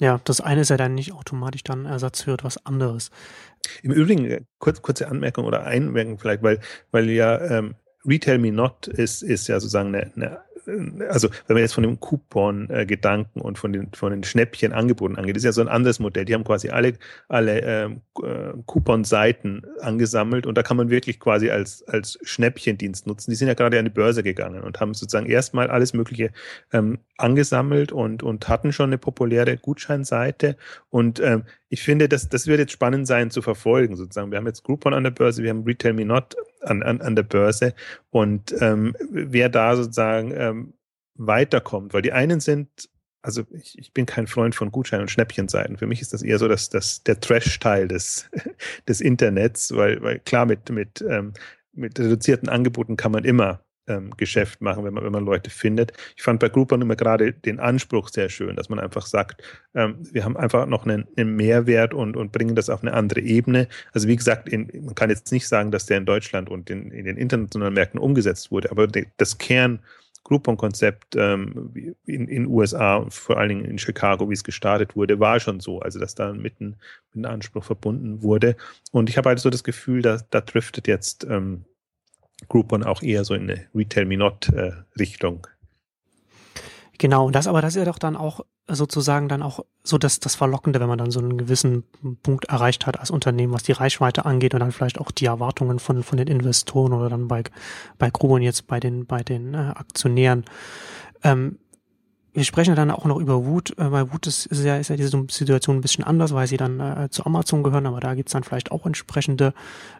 Ja, 0.00 0.20
das 0.24 0.40
eine 0.40 0.62
ist 0.62 0.70
ja 0.70 0.76
dann 0.76 0.94
nicht 0.94 1.12
automatisch 1.12 1.62
dann 1.62 1.86
Ersatz 1.86 2.22
für 2.22 2.32
etwas 2.32 2.64
anderes. 2.66 3.10
Im 3.82 3.92
Übrigen, 3.92 4.24
äh, 4.26 4.40
kurz, 4.58 4.82
kurze 4.82 5.08
Anmerkung 5.08 5.44
oder 5.44 5.64
Einmerkung 5.64 6.18
vielleicht, 6.18 6.42
weil, 6.42 6.60
weil 6.90 7.08
ja 7.10 7.40
ähm, 7.40 7.76
Retail 8.04 8.38
Me 8.38 8.50
Not 8.50 8.88
ist, 8.88 9.22
ist 9.22 9.46
ja 9.46 9.60
sozusagen 9.60 9.94
eine, 9.94 10.12
eine 10.14 10.40
also 11.08 11.28
wenn 11.46 11.54
man 11.54 11.62
jetzt 11.62 11.74
von 11.74 11.82
dem 11.82 12.00
Coupon-Gedanken 12.00 13.40
und 13.40 13.58
von 13.58 13.72
den, 13.72 13.88
von 13.92 14.10
den 14.10 14.24
Schnäppchen-Angeboten 14.24 15.16
angeht, 15.16 15.36
ist 15.36 15.44
ja 15.44 15.52
so 15.52 15.60
ein 15.60 15.68
anderes 15.68 15.98
Modell. 15.98 16.24
Die 16.24 16.34
haben 16.34 16.44
quasi 16.44 16.70
alle, 16.70 16.94
alle 17.28 17.60
ähm, 17.60 18.00
äh, 18.22 18.52
Coupon-Seiten 18.66 19.62
angesammelt 19.80 20.46
und 20.46 20.56
da 20.56 20.62
kann 20.62 20.76
man 20.76 20.90
wirklich 20.90 21.20
quasi 21.20 21.50
als, 21.50 21.86
als 21.88 22.18
Schnäppchendienst 22.22 23.06
nutzen. 23.06 23.30
Die 23.30 23.36
sind 23.36 23.48
ja 23.48 23.54
gerade 23.54 23.78
an 23.78 23.84
die 23.84 23.90
Börse 23.90 24.22
gegangen 24.22 24.62
und 24.62 24.80
haben 24.80 24.94
sozusagen 24.94 25.26
erstmal 25.26 25.68
alles 25.70 25.92
Mögliche 25.94 26.30
ähm, 26.72 26.98
angesammelt 27.16 27.92
und, 27.92 28.22
und 28.22 28.48
hatten 28.48 28.72
schon 28.72 28.90
eine 28.90 28.98
populäre 28.98 29.56
Gutscheinseite. 29.56 30.56
Und 30.90 31.20
ähm, 31.20 31.44
ich 31.68 31.82
finde, 31.82 32.08
das, 32.08 32.28
das 32.28 32.46
wird 32.46 32.60
jetzt 32.60 32.72
spannend 32.72 33.06
sein 33.06 33.30
zu 33.30 33.42
verfolgen, 33.42 33.96
sozusagen. 33.96 34.30
Wir 34.30 34.38
haben 34.38 34.46
jetzt 34.46 34.62
Groupon 34.62 34.94
an 34.94 35.04
der 35.04 35.10
Börse, 35.10 35.42
wir 35.42 35.50
haben 35.50 35.64
Retail 35.64 35.94
Me 35.94 36.04
Not 36.04 36.36
an, 36.64 36.82
an, 36.82 37.00
an 37.00 37.16
der 37.16 37.22
Börse 37.22 37.74
und 38.10 38.54
ähm, 38.60 38.96
wer 39.10 39.48
da 39.48 39.76
sozusagen 39.76 40.32
ähm, 40.32 40.74
weiterkommt, 41.14 41.94
weil 41.94 42.02
die 42.02 42.12
einen 42.12 42.40
sind, 42.40 42.68
also 43.22 43.42
ich, 43.52 43.78
ich 43.78 43.92
bin 43.92 44.06
kein 44.06 44.26
Freund 44.26 44.54
von 44.54 44.70
Gutschein- 44.70 45.00
und 45.00 45.10
Schnäppchenseiten. 45.10 45.78
Für 45.78 45.86
mich 45.86 46.02
ist 46.02 46.12
das 46.12 46.22
eher 46.22 46.38
so 46.38 46.48
dass 46.48 46.68
das, 46.68 47.02
der 47.04 47.20
Trash-Teil 47.20 47.88
des, 47.88 48.28
des 48.88 49.00
Internets, 49.00 49.74
weil, 49.74 50.02
weil 50.02 50.20
klar, 50.20 50.46
mit, 50.46 50.68
mit, 50.70 51.02
ähm, 51.08 51.32
mit 51.72 51.98
reduzierten 51.98 52.48
Angeboten 52.48 52.96
kann 52.96 53.12
man 53.12 53.24
immer 53.24 53.63
ähm, 53.86 54.10
Geschäft 54.16 54.60
machen, 54.60 54.84
wenn 54.84 54.94
man, 54.94 55.04
wenn 55.04 55.12
man 55.12 55.24
Leute 55.24 55.50
findet. 55.50 55.92
Ich 56.16 56.22
fand 56.22 56.40
bei 56.40 56.48
Groupon 56.48 56.82
immer 56.82 56.96
gerade 56.96 57.32
den 57.32 57.60
Anspruch 57.60 58.08
sehr 58.08 58.28
schön, 58.28 58.56
dass 58.56 58.68
man 58.68 58.78
einfach 58.78 59.06
sagt, 59.06 59.42
ähm, 59.74 59.96
wir 60.12 60.24
haben 60.24 60.36
einfach 60.36 60.66
noch 60.66 60.86
einen, 60.86 61.06
einen, 61.16 61.36
Mehrwert 61.36 61.94
und, 61.94 62.16
und 62.16 62.32
bringen 62.32 62.54
das 62.54 62.70
auf 62.70 62.82
eine 62.82 62.94
andere 62.94 63.20
Ebene. 63.20 63.68
Also 63.92 64.08
wie 64.08 64.16
gesagt, 64.16 64.48
in, 64.48 64.70
man 64.84 64.94
kann 64.94 65.10
jetzt 65.10 65.32
nicht 65.32 65.48
sagen, 65.48 65.70
dass 65.70 65.86
der 65.86 65.98
in 65.98 66.06
Deutschland 66.06 66.48
und 66.48 66.70
in, 66.70 66.90
in 66.90 67.04
den 67.04 67.16
internationalen 67.16 67.74
Märkten 67.74 68.00
umgesetzt 68.00 68.50
wurde, 68.50 68.70
aber 68.70 68.86
das 69.16 69.38
Kern 69.38 69.80
Groupon-Konzept 70.24 71.16
ähm, 71.16 71.94
in 72.06 72.26
den 72.26 72.46
USA, 72.46 73.06
vor 73.10 73.36
allen 73.36 73.50
Dingen 73.50 73.64
in 73.66 73.78
Chicago, 73.78 74.28
wie 74.30 74.34
es 74.34 74.42
gestartet 74.42 74.96
wurde, 74.96 75.20
war 75.20 75.38
schon 75.38 75.60
so, 75.60 75.80
also 75.80 75.98
dass 76.00 76.14
da 76.14 76.32
mit 76.32 76.60
einem, 76.60 76.76
mit 77.12 77.24
einem 77.24 77.34
Anspruch 77.34 77.62
verbunden 77.62 78.22
wurde. 78.22 78.56
Und 78.90 79.10
ich 79.10 79.18
habe 79.18 79.28
halt 79.28 79.38
so 79.38 79.50
das 79.50 79.64
Gefühl, 79.64 80.00
dass 80.00 80.28
da 80.30 80.40
driftet 80.40 80.88
jetzt 80.88 81.24
ähm, 81.28 81.66
Groupon 82.48 82.84
auch 82.84 83.02
eher 83.02 83.24
so 83.24 83.34
in 83.34 83.50
eine 83.50 83.66
Retail 83.74 84.06
Me 84.06 84.16
Not 84.16 84.48
äh. 84.50 84.72
Genau, 86.98 87.26
und 87.26 87.34
das 87.34 87.46
aber 87.46 87.60
das 87.60 87.74
ist 87.74 87.80
ja 87.80 87.84
doch 87.84 87.98
dann 87.98 88.16
auch 88.16 88.40
sozusagen 88.68 89.28
dann 89.28 89.42
auch 89.42 89.60
so 89.82 89.98
das, 89.98 90.20
das 90.20 90.36
Verlockende, 90.36 90.80
wenn 90.80 90.88
man 90.88 90.98
dann 90.98 91.10
so 91.10 91.20
einen 91.20 91.36
gewissen 91.36 91.84
Punkt 92.22 92.46
erreicht 92.46 92.86
hat 92.86 92.98
als 92.98 93.10
Unternehmen, 93.10 93.52
was 93.52 93.64
die 93.64 93.72
Reichweite 93.72 94.24
angeht 94.24 94.54
und 94.54 94.60
dann 94.60 94.72
vielleicht 94.72 94.98
auch 94.98 95.10
die 95.10 95.26
Erwartungen 95.26 95.78
von, 95.78 96.02
von 96.02 96.16
den 96.16 96.28
Investoren 96.28 96.92
oder 96.92 97.10
dann 97.10 97.28
bei, 97.28 97.42
bei 97.98 98.10
Groupon 98.10 98.42
jetzt 98.42 98.66
bei 98.66 98.80
den, 98.80 99.06
bei 99.06 99.22
den 99.22 99.54
äh, 99.54 99.72
Aktionären. 99.74 100.44
Ähm, 101.22 101.58
wir 102.32 102.44
sprechen 102.44 102.70
ja 102.70 102.74
dann 102.74 102.90
auch 102.90 103.04
noch 103.04 103.18
über 103.18 103.44
Wut, 103.44 103.78
äh, 103.78 103.92
weil 103.92 104.12
Wut 104.12 104.26
ist, 104.26 104.46
ist, 104.46 104.64
ja, 104.64 104.76
ist 104.76 104.88
ja 104.88 104.96
diese 104.96 105.24
Situation 105.30 105.76
ein 105.76 105.82
bisschen 105.82 106.04
anders, 106.04 106.34
weil 106.34 106.46
sie 106.46 106.56
dann 106.56 106.80
äh, 106.80 107.08
zu 107.10 107.24
Amazon 107.26 107.62
gehören, 107.62 107.86
aber 107.86 108.00
da 108.00 108.14
gibt's 108.14 108.32
dann 108.32 108.44
vielleicht 108.44 108.72
auch 108.72 108.86
entsprechende 108.86 109.54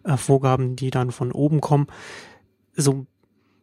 äh, 0.05 0.17
Vorgaben, 0.17 0.75
die 0.75 0.91
dann 0.91 1.13
von 1.13 1.33
oben 1.33 1.61
kommen. 1.61 1.87
So 2.77 3.07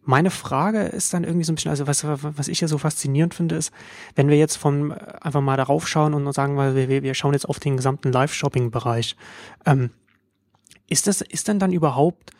meine 0.03 0.31
Frage 0.31 0.83
ist 0.83 1.13
dann 1.13 1.23
irgendwie 1.23 1.45
so 1.45 1.51
ein 1.51 1.55
bisschen, 1.55 1.71
also 1.71 1.87
was, 1.87 2.03
was 2.05 2.47
ich 2.47 2.61
ja 2.61 2.67
so 2.67 2.77
faszinierend 2.77 3.33
finde, 3.33 3.55
ist, 3.55 3.71
wenn 4.15 4.29
wir 4.29 4.37
jetzt 4.37 4.55
vom 4.55 4.93
einfach 5.21 5.41
mal 5.41 5.57
darauf 5.57 5.87
schauen 5.87 6.13
und 6.13 6.31
sagen, 6.33 6.57
weil 6.57 6.89
wir, 6.89 7.03
wir 7.03 7.13
schauen 7.13 7.33
jetzt 7.33 7.47
auf 7.47 7.59
den 7.59 7.77
gesamten 7.77 8.11
Live-Shopping-Bereich, 8.11 9.15
ähm, 9.65 9.91
ist 10.87 11.07
das, 11.07 11.21
ist 11.21 11.47
denn 11.47 11.59
dann 11.59 11.71
überhaupt, 11.71 12.31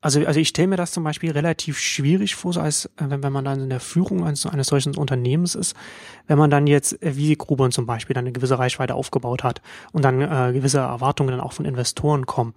also, 0.00 0.24
also 0.24 0.40
ich 0.40 0.48
stelle 0.48 0.68
mir 0.68 0.76
das 0.76 0.92
zum 0.92 1.04
Beispiel 1.04 1.32
relativ 1.32 1.78
schwierig 1.78 2.36
vor, 2.36 2.52
so 2.52 2.60
als 2.60 2.88
wenn, 2.96 3.22
wenn 3.22 3.32
man 3.32 3.44
dann 3.44 3.60
in 3.60 3.68
der 3.68 3.80
Führung 3.80 4.24
eines, 4.24 4.46
eines 4.46 4.68
solchen 4.68 4.96
Unternehmens 4.96 5.54
ist, 5.54 5.76
wenn 6.26 6.38
man 6.38 6.50
dann 6.50 6.66
jetzt, 6.66 7.02
äh, 7.02 7.16
wie 7.16 7.34
Grubern 7.34 7.72
zum 7.72 7.86
Beispiel, 7.86 8.14
dann 8.14 8.24
eine 8.24 8.32
gewisse 8.32 8.58
Reichweite 8.58 8.94
aufgebaut 8.94 9.42
hat 9.42 9.60
und 9.92 10.04
dann 10.04 10.20
äh, 10.20 10.52
gewisse 10.52 10.78
Erwartungen 10.78 11.32
dann 11.32 11.40
auch 11.40 11.52
von 11.52 11.64
Investoren 11.64 12.24
kommen 12.24 12.54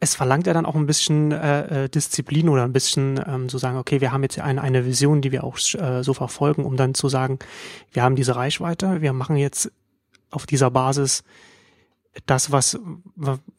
es 0.00 0.14
verlangt 0.14 0.46
ja 0.46 0.54
dann 0.54 0.64
auch 0.64 0.74
ein 0.74 0.86
bisschen 0.86 1.30
äh, 1.30 1.84
äh, 1.84 1.88
Disziplin 1.88 2.48
oder 2.48 2.64
ein 2.64 2.72
bisschen 2.72 3.22
ähm, 3.26 3.50
so 3.50 3.58
sagen, 3.58 3.76
okay, 3.76 4.00
wir 4.00 4.12
haben 4.12 4.22
jetzt 4.22 4.38
eine, 4.38 4.62
eine 4.62 4.86
Vision, 4.86 5.20
die 5.20 5.30
wir 5.30 5.44
auch 5.44 5.58
äh, 5.74 6.02
so 6.02 6.14
verfolgen, 6.14 6.64
um 6.64 6.76
dann 6.76 6.94
zu 6.94 7.08
sagen, 7.10 7.38
wir 7.92 8.02
haben 8.02 8.16
diese 8.16 8.34
Reichweite, 8.34 9.02
wir 9.02 9.12
machen 9.12 9.36
jetzt 9.36 9.70
auf 10.30 10.46
dieser 10.46 10.70
Basis 10.70 11.22
das, 12.26 12.50
was 12.50 12.78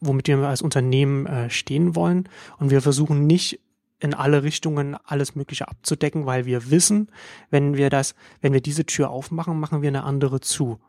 womit 0.00 0.28
wir 0.28 0.38
als 0.38 0.62
Unternehmen 0.62 1.26
äh, 1.26 1.48
stehen 1.48 1.94
wollen 1.94 2.28
und 2.58 2.70
wir 2.70 2.82
versuchen 2.82 3.26
nicht 3.26 3.60
in 4.00 4.12
alle 4.12 4.42
Richtungen 4.42 4.96
alles 5.04 5.36
Mögliche 5.36 5.68
abzudecken, 5.68 6.26
weil 6.26 6.44
wir 6.44 6.70
wissen, 6.70 7.08
wenn 7.50 7.76
wir 7.76 7.88
das, 7.88 8.16
wenn 8.40 8.52
wir 8.52 8.60
diese 8.60 8.84
Tür 8.84 9.10
aufmachen, 9.10 9.60
machen 9.60 9.80
wir 9.80 9.88
eine 9.88 10.02
andere 10.02 10.40
zu. 10.40 10.80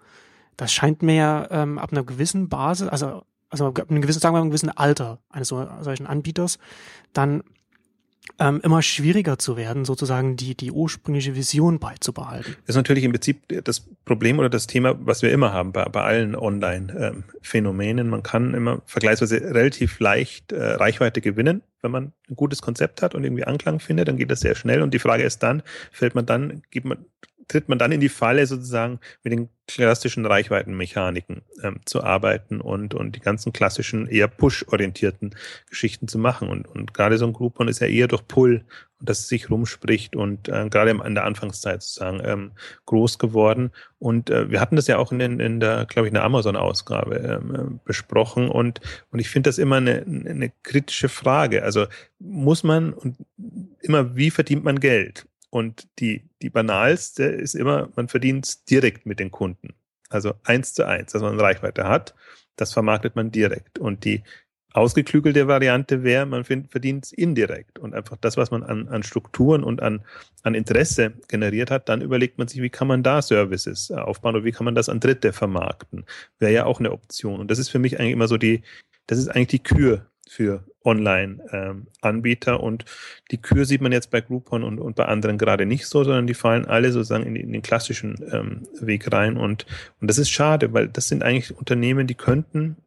Das 0.58 0.74
scheint 0.74 1.04
mir 1.04 1.16
ja 1.16 1.48
ähm, 1.52 1.78
ab 1.78 1.92
einer 1.92 2.04
gewissen 2.04 2.50
Basis, 2.50 2.88
also 2.88 3.22
also 3.54 3.68
ein 3.68 4.02
gewissen, 4.02 4.20
sagen 4.20 4.34
wir 4.34 4.40
mal, 4.40 4.46
ein 4.46 4.50
gewissen 4.50 4.70
Alter 4.70 5.20
eines 5.30 5.50
solchen 5.50 6.08
Anbieters, 6.08 6.58
dann 7.14 7.44
ähm, 8.40 8.62
immer 8.64 8.82
schwieriger 8.82 9.38
zu 9.38 9.58
werden, 9.58 9.86
sozusagen 9.86 10.38
die, 10.38 10.56
die 10.56 10.72
ursprüngliche 10.72 11.36
Vision 11.36 11.78
beizubehalten. 11.78 12.56
Das 12.62 12.70
ist 12.70 12.78
natürlich 12.78 13.04
im 13.04 13.12
Prinzip 13.12 13.44
das 13.64 13.82
Problem 14.06 14.40
oder 14.40 14.50
das 14.50 14.66
Thema, 14.66 14.96
was 15.06 15.22
wir 15.22 15.32
immer 15.32 15.54
haben 15.54 15.72
bei, 15.72 15.86
bei 15.86 16.02
allen 16.02 16.36
Online-Phänomenen. 16.36 18.10
Man 18.10 18.24
kann 18.24 18.56
immer 18.56 18.82
vergleichsweise 18.86 19.40
relativ 19.42 20.00
leicht 20.00 20.52
äh, 20.52 20.64
Reichweite 20.64 21.22
gewinnen, 21.22 21.62
wenn 21.82 21.92
man 21.92 22.14
ein 22.30 22.36
gutes 22.36 22.62
Konzept 22.62 23.04
hat 23.04 23.14
und 23.14 23.24
irgendwie 23.24 23.44
Anklang 23.44 23.80
findet, 23.80 24.08
dann 24.08 24.18
geht 24.18 24.32
das 24.32 24.40
sehr 24.40 24.56
schnell. 24.56 24.82
Und 24.82 24.96
die 24.96 25.00
Frage 25.00 25.24
ist 25.24 25.44
dann, 25.44 25.62
fällt 25.92 26.16
man 26.16 26.26
dann, 26.26 26.64
gibt 26.72 26.88
man, 26.88 27.06
tritt 27.48 27.70
man 27.70 27.78
dann 27.78 27.92
in 27.92 28.00
die 28.00 28.10
Falle, 28.10 28.46
sozusagen 28.46 29.00
mit 29.24 29.34
den 29.34 29.50
klassischen 29.68 30.26
Reichweitenmechaniken 30.26 31.42
ähm, 31.62 31.80
zu 31.86 32.04
arbeiten 32.04 32.60
und, 32.60 32.94
und 32.94 33.16
die 33.16 33.22
ganzen 33.22 33.54
klassischen, 33.54 34.08
eher 34.08 34.28
push-orientierten 34.28 35.36
Geschichten 35.70 36.08
zu 36.08 36.18
machen. 36.18 36.50
Und, 36.50 36.68
und 36.68 36.94
gerade 36.94 37.18
so 37.18 37.26
ein 37.26 37.34
Groupon 37.34 37.68
ist 37.68 37.80
ja 37.80 37.88
eher 37.88 38.08
durch 38.08 38.28
Pull 38.28 38.66
und 39.00 39.10
dass 39.10 39.20
es 39.20 39.30
sich 39.30 39.50
rumspricht 39.50 40.16
und 40.16 40.50
äh, 40.50 40.68
gerade 40.70 40.92
in 40.92 41.16
der 41.16 41.24
Anfangszeit 41.24 41.82
sozusagen 41.82 42.22
ähm, 42.26 42.52
groß 42.86 43.20
geworden. 43.20 43.72
Und 44.00 44.30
äh, 44.30 44.52
wir 44.52 44.60
hatten 44.60 44.76
das 44.76 44.88
ja 44.88 44.98
auch 44.98 45.12
in, 45.12 45.20
in 45.22 45.60
der, 45.60 45.86
glaube 45.86 46.08
ich, 46.08 46.12
in 46.12 46.16
der 46.16 46.26
Amazon-Ausgabe 46.26 47.16
ähm, 47.16 47.56
äh, 47.56 47.80
besprochen 47.86 48.50
und, 48.50 48.82
und 49.12 49.20
ich 49.20 49.30
finde 49.30 49.50
das 49.50 49.58
immer 49.58 49.78
eine, 49.78 50.04
eine 50.06 50.52
kritische 50.64 51.10
Frage. 51.10 51.64
Also 51.64 51.86
muss 52.20 52.64
man 52.64 52.94
und 52.94 53.16
immer, 53.82 54.16
wie 54.16 54.30
verdient 54.30 54.66
man 54.66 54.80
Geld? 54.80 55.26
Und 55.54 55.88
die, 56.00 56.28
die 56.42 56.50
banalste 56.50 57.26
ist 57.26 57.54
immer, 57.54 57.88
man 57.96 58.08
verdient 58.08 58.72
direkt 58.72 59.06
mit 59.06 59.20
den 59.20 59.30
Kunden. 59.30 59.76
Also 60.10 60.34
eins 60.44 60.74
zu 60.74 60.84
eins, 60.84 61.12
dass 61.12 61.22
man 61.22 61.40
Reichweite 61.40 61.88
hat, 61.88 62.16
das 62.56 62.74
vermarktet 62.74 63.16
man 63.16 63.30
direkt. 63.30 63.78
Und 63.78 64.04
die 64.04 64.24
ausgeklügelte 64.74 65.48
Variante 65.48 66.02
wäre, 66.02 66.26
man 66.26 66.44
verdient 66.44 67.06
es 67.06 67.12
indirekt. 67.12 67.78
Und 67.78 67.94
einfach 67.94 68.18
das, 68.18 68.36
was 68.36 68.50
man 68.50 68.64
an, 68.64 68.88
an 68.88 69.04
Strukturen 69.04 69.64
und 69.64 69.84
an, 69.84 70.04
an 70.42 70.56
Interesse 70.56 71.14
generiert 71.28 71.70
hat, 71.70 71.88
dann 71.88 72.02
überlegt 72.02 72.40
man 72.40 72.48
sich, 72.48 72.60
wie 72.60 72.72
kann 72.72 72.88
man 72.88 73.04
da 73.04 73.22
Services 73.22 73.92
aufbauen 73.92 74.36
oder 74.36 74.46
wie 74.46 74.54
kann 74.54 74.66
man 74.66 74.74
das 74.74 74.90
an 74.90 75.02
Dritte 75.02 75.34
vermarkten. 75.34 76.06
Wäre 76.40 76.52
ja 76.52 76.66
auch 76.66 76.80
eine 76.80 76.92
Option. 76.92 77.40
Und 77.40 77.52
das 77.52 77.60
ist 77.60 77.70
für 77.70 77.78
mich 77.78 78.00
eigentlich 78.00 78.14
immer 78.14 78.28
so 78.28 78.38
die, 78.38 78.64
das 79.06 79.20
ist 79.20 79.28
eigentlich 79.28 79.50
die 79.50 79.64
Kür 79.64 80.08
für 80.28 80.64
Online-Anbieter. 80.84 82.54
Ähm, 82.54 82.60
und 82.60 82.86
die 83.32 83.42
Kür 83.42 83.66
sieht 83.66 83.82
man 83.82 83.92
jetzt 83.92 84.12
bei 84.12 84.22
Groupon 84.22 84.64
und, 84.64 84.80
und 84.80 84.96
bei 84.96 85.06
anderen 85.06 85.38
gerade 85.38 85.66
nicht 85.66 85.88
so, 85.88 86.04
sondern 86.04 86.28
die 86.28 86.34
fallen 86.34 86.66
alle 86.66 86.92
sozusagen 86.92 87.26
in, 87.26 87.36
in 87.36 87.54
den 87.54 87.62
klassischen 87.62 88.16
ähm, 88.32 88.68
Weg 88.80 89.12
rein. 89.12 89.38
Und, 89.38 89.66
und 90.02 90.10
das 90.10 90.18
ist 90.18 90.30
schade, 90.30 90.74
weil 90.74 90.88
das 90.88 91.08
sind 91.08 91.24
eigentlich 91.24 91.56
Unternehmen, 91.58 92.08
die 92.08 92.16
könnten 92.16 92.78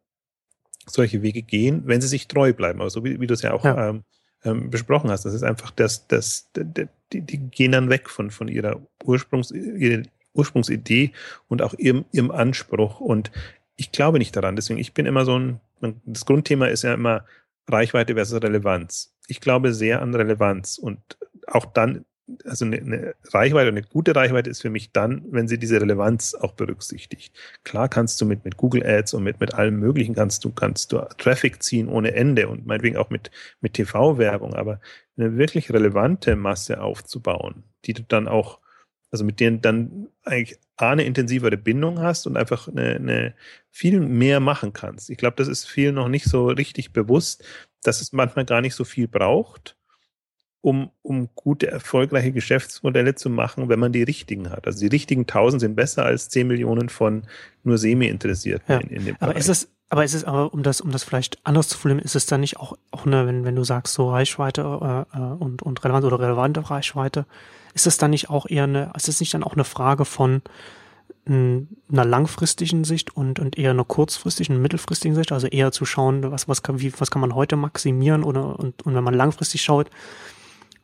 solche 0.85 1.21
Wege 1.21 1.41
gehen, 1.41 1.83
wenn 1.85 2.01
sie 2.01 2.07
sich 2.07 2.27
treu 2.27 2.53
bleiben. 2.53 2.81
Aber 2.81 2.89
so 2.89 3.03
wie, 3.03 3.19
wie 3.19 3.27
du 3.27 3.33
es 3.33 3.41
ja 3.41 3.53
auch 3.53 3.63
ja. 3.63 3.89
Ähm, 3.89 4.03
ähm, 4.43 4.69
besprochen 4.69 5.09
hast, 5.09 5.25
das 5.25 5.33
ist 5.33 5.43
einfach 5.43 5.71
das, 5.71 6.07
das, 6.07 6.49
die, 6.55 7.21
die 7.21 7.37
gehen 7.37 7.71
dann 7.71 7.89
weg 7.89 8.09
von, 8.09 8.31
von 8.31 8.47
ihrer 8.47 8.81
Ursprungs, 9.03 9.51
ihrer 9.51 10.03
Ursprungsidee 10.33 11.11
und 11.47 11.61
auch 11.61 11.73
ihrem, 11.73 12.05
ihrem 12.11 12.31
Anspruch. 12.31 12.99
Und 12.99 13.31
ich 13.75 13.91
glaube 13.91 14.19
nicht 14.19 14.35
daran. 14.35 14.55
Deswegen, 14.55 14.79
ich 14.79 14.93
bin 14.93 15.05
immer 15.05 15.25
so 15.25 15.37
ein, 15.37 15.59
das 15.81 16.25
Grundthema 16.25 16.67
ist 16.67 16.83
ja 16.83 16.93
immer 16.93 17.25
Reichweite 17.67 18.15
versus 18.15 18.41
Relevanz. 18.41 19.13
Ich 19.27 19.41
glaube 19.41 19.73
sehr 19.73 20.01
an 20.01 20.15
Relevanz 20.15 20.77
und 20.77 20.99
auch 21.47 21.65
dann, 21.65 22.05
also 22.45 22.65
eine, 22.65 22.77
eine 22.77 23.15
Reichweite, 23.25 23.69
eine 23.69 23.83
gute 23.83 24.15
Reichweite 24.15 24.49
ist 24.49 24.61
für 24.61 24.69
mich 24.69 24.91
dann, 24.91 25.23
wenn 25.31 25.47
sie 25.47 25.57
diese 25.57 25.79
Relevanz 25.79 26.33
auch 26.33 26.53
berücksichtigt. 26.53 27.35
Klar 27.63 27.89
kannst 27.89 28.19
du 28.21 28.25
mit, 28.25 28.45
mit 28.45 28.57
Google 28.57 28.85
Ads 28.85 29.13
und 29.13 29.23
mit, 29.23 29.39
mit 29.39 29.53
allem 29.53 29.79
Möglichen 29.79 30.15
kannst 30.15 30.43
du, 30.45 30.51
kannst 30.51 30.91
du 30.91 30.99
Traffic 31.17 31.61
ziehen 31.63 31.87
ohne 31.89 32.13
Ende 32.13 32.47
und 32.47 32.65
meinetwegen 32.65 32.97
auch 32.97 33.09
mit, 33.09 33.31
mit 33.61 33.73
TV-Werbung, 33.73 34.53
aber 34.53 34.79
eine 35.17 35.37
wirklich 35.37 35.71
relevante 35.71 36.35
Masse 36.35 36.81
aufzubauen, 36.81 37.63
die 37.85 37.93
du 37.93 38.03
dann 38.03 38.27
auch 38.27 38.59
also 39.11 39.23
mit 39.23 39.39
denen 39.39 39.61
dann 39.61 40.07
eigentlich 40.23 40.57
A, 40.75 40.91
eine 40.91 41.05
intensivere 41.05 41.57
Bindung 41.57 41.99
hast 41.99 42.27
und 42.27 42.37
einfach 42.37 42.67
eine, 42.67 42.95
eine 42.95 43.33
viel 43.71 43.99
mehr 43.99 44.39
machen 44.39 44.73
kannst. 44.73 45.09
Ich 45.09 45.17
glaube, 45.17 45.35
das 45.37 45.47
ist 45.47 45.67
vielen 45.67 45.95
noch 45.95 46.09
nicht 46.09 46.25
so 46.25 46.47
richtig 46.47 46.93
bewusst, 46.93 47.43
dass 47.83 48.01
es 48.01 48.13
manchmal 48.13 48.45
gar 48.45 48.61
nicht 48.61 48.75
so 48.75 48.83
viel 48.83 49.07
braucht, 49.07 49.75
um, 50.61 50.91
um 51.01 51.29
gute, 51.33 51.67
erfolgreiche 51.67 52.31
Geschäftsmodelle 52.31 53.15
zu 53.15 53.29
machen, 53.29 53.69
wenn 53.69 53.79
man 53.79 53.91
die 53.91 54.03
richtigen 54.03 54.49
hat. 54.49 54.67
Also 54.67 54.79
die 54.79 54.87
richtigen 54.87 55.21
1000 55.21 55.61
sind 55.61 55.75
besser 55.75 56.05
als 56.05 56.29
10 56.29 56.47
Millionen 56.47 56.89
von 56.89 57.23
nur 57.63 57.77
Semi-Interessierten 57.77 58.73
ja. 58.73 58.79
in, 58.79 58.89
in 58.89 59.05
dem 59.05 59.15
Aber 59.15 59.33
Bereich. 59.33 59.39
ist 59.39 59.49
es, 59.49 59.71
aber 59.89 60.03
ist 60.03 60.13
es 60.13 60.25
aber, 60.25 60.53
um 60.53 60.63
das, 60.63 60.81
um 60.81 60.91
das 60.91 61.03
vielleicht 61.03 61.39
anders 61.45 61.69
zu 61.69 61.77
formulieren, 61.77 62.03
ist 62.03 62.15
es 62.15 62.25
dann 62.25 62.41
nicht 62.41 62.57
auch, 62.57 62.77
auch 62.91 63.05
eine, 63.05 63.25
wenn, 63.25 63.45
wenn 63.45 63.55
du 63.55 63.63
sagst, 63.63 63.93
so 63.93 64.09
Reichweite 64.11 64.61
äh, 64.61 65.17
äh 65.17 65.21
und, 65.21 65.61
und 65.61 65.83
relevant 65.83 66.05
oder 66.05 66.19
relevante 66.19 66.69
Reichweite, 66.69 67.25
ist 67.77 67.85
es 67.85 67.97
dann 67.97 68.09
nicht 68.09 68.31
auch 68.31 68.47
eher 68.49 68.63
eine, 68.63 68.91
ist 68.95 69.07
es 69.07 69.19
nicht 69.19 69.35
dann 69.35 69.43
auch 69.43 69.53
eine 69.53 69.63
Frage 69.63 70.03
von 70.03 70.41
einer 71.27 72.05
langfristigen 72.05 72.85
Sicht 72.85 73.15
und, 73.15 73.39
und 73.39 73.57
eher 73.57 73.71
einer 73.71 73.83
kurzfristigen, 73.83 74.61
mittelfristigen 74.61 75.13
Sicht, 75.13 75.31
also 75.31 75.45
eher 75.47 75.71
zu 75.71 75.85
schauen, 75.85 76.31
was, 76.31 76.47
was, 76.47 76.63
kann, 76.63 76.79
wie, 76.79 76.91
was 76.99 77.11
kann 77.11 77.21
man 77.21 77.35
heute 77.35 77.55
maximieren 77.55 78.23
oder, 78.23 78.57
und, 78.57 78.83
und 78.83 78.95
wenn 78.95 79.03
man 79.03 79.13
langfristig 79.13 79.61
schaut, 79.61 79.91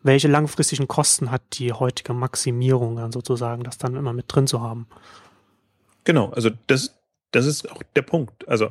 welche 0.04 0.28
langfristigen 0.28 0.88
Kosten 0.88 1.32
hat 1.32 1.42
die 1.54 1.72
heutige 1.72 2.14
Maximierung 2.14 2.98
dann 2.98 3.12
sozusagen, 3.12 3.64
das 3.64 3.78
dann 3.78 3.96
immer 3.96 4.14
mit 4.14 4.26
drin 4.28 4.46
zu 4.46 4.62
haben? 4.62 4.86
Genau, 6.04 6.30
also 6.32 6.50
das, 6.68 6.94
das 7.32 7.46
ist 7.46 7.72
auch 7.72 7.82
der 7.96 8.02
Punkt. 8.04 8.48
Also 8.48 8.70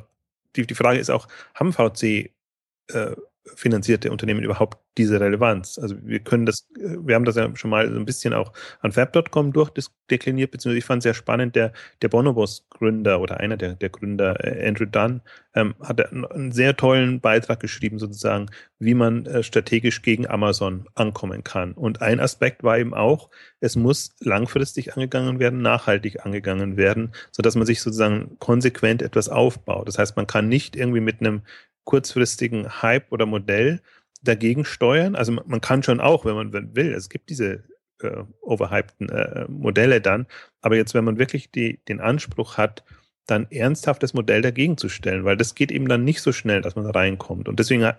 die, 0.55 0.65
die 0.65 0.75
Frage 0.75 0.99
ist 0.99 1.09
auch, 1.09 1.27
haben 1.55 1.73
VC 1.73 2.03
äh, 2.03 3.15
finanzierte 3.55 4.11
Unternehmen 4.11 4.43
überhaupt 4.43 4.77
diese 4.97 5.19
Relevanz? 5.19 5.77
Also 5.77 5.95
wir 6.01 6.19
können 6.19 6.45
das, 6.45 6.69
äh, 6.77 6.97
wir 7.05 7.15
haben 7.15 7.25
das 7.25 7.35
ja 7.35 7.53
schon 7.55 7.69
mal 7.69 7.91
so 7.91 7.99
ein 7.99 8.05
bisschen 8.05 8.33
auch 8.33 8.53
an 8.81 8.91
Fab.com 8.91 9.53
durchdekliniert, 9.53 10.51
beziehungsweise 10.51 10.77
ich 10.79 10.85
fand 10.85 11.03
sehr 11.03 11.13
spannend, 11.13 11.55
der, 11.55 11.73
der 12.01 12.09
Bonobos-Gründer 12.09 13.19
oder 13.19 13.39
einer 13.39 13.57
der, 13.57 13.75
der 13.75 13.89
Gründer, 13.89 14.43
äh, 14.43 14.67
Andrew 14.67 14.85
Dunn, 14.85 15.21
ähm, 15.55 15.75
hat 15.81 16.01
einen 16.11 16.51
sehr 16.51 16.75
tollen 16.75 17.19
Beitrag 17.19 17.59
geschrieben, 17.59 17.99
sozusagen, 17.99 18.47
wie 18.79 18.93
man 18.93 19.25
äh, 19.25 19.43
strategisch 19.43 20.01
gegen 20.01 20.27
Amazon 20.27 20.87
ankommen 20.95 21.43
kann. 21.43 21.73
Und 21.73 22.01
ein 22.01 22.19
Aspekt 22.19 22.63
war 22.63 22.77
eben 22.77 22.93
auch, 22.93 23.29
es 23.59 23.75
muss 23.75 24.15
langfristig 24.19 24.93
angegangen 24.93 25.39
werden, 25.39 25.61
nachhaltig 25.61 26.25
angegangen 26.25 26.77
werden, 26.77 27.11
so 27.31 27.41
dass 27.41 27.55
man 27.55 27.65
sich 27.65 27.81
sozusagen 27.81 28.37
konsequent 28.39 29.01
etwas 29.01 29.29
aufbaut. 29.29 29.87
Das 29.87 29.97
heißt, 29.97 30.15
man 30.15 30.27
kann 30.27 30.49
nicht 30.49 30.75
irgendwie 30.75 31.01
mit 31.01 31.19
einem 31.19 31.43
kurzfristigen 31.83 32.81
Hype 32.81 33.11
oder 33.11 33.25
Modell 33.25 33.81
dagegen 34.21 34.65
steuern. 34.65 35.15
Also 35.15 35.33
man 35.33 35.61
kann 35.61 35.83
schon 35.83 35.99
auch, 35.99 36.25
wenn 36.25 36.35
man 36.35 36.75
will, 36.75 36.93
es 36.93 37.09
gibt 37.09 37.29
diese 37.29 37.63
äh, 38.01 38.23
overhypten 38.41 39.09
äh, 39.09 39.45
Modelle 39.49 40.01
dann, 40.01 40.27
aber 40.61 40.75
jetzt, 40.75 40.93
wenn 40.93 41.03
man 41.03 41.19
wirklich 41.19 41.51
die, 41.51 41.79
den 41.87 41.99
Anspruch 41.99 42.57
hat, 42.57 42.83
dann 43.25 43.47
ernsthaftes 43.51 44.13
Modell 44.13 44.41
dagegen 44.41 44.77
zu 44.77 44.89
stellen, 44.89 45.23
weil 45.23 45.37
das 45.37 45.55
geht 45.55 45.71
eben 45.71 45.87
dann 45.87 46.03
nicht 46.03 46.21
so 46.21 46.33
schnell, 46.33 46.61
dass 46.61 46.75
man 46.75 46.85
reinkommt. 46.85 47.47
Und 47.47 47.57
deswegen, 47.57 47.83
äh, 47.83 47.93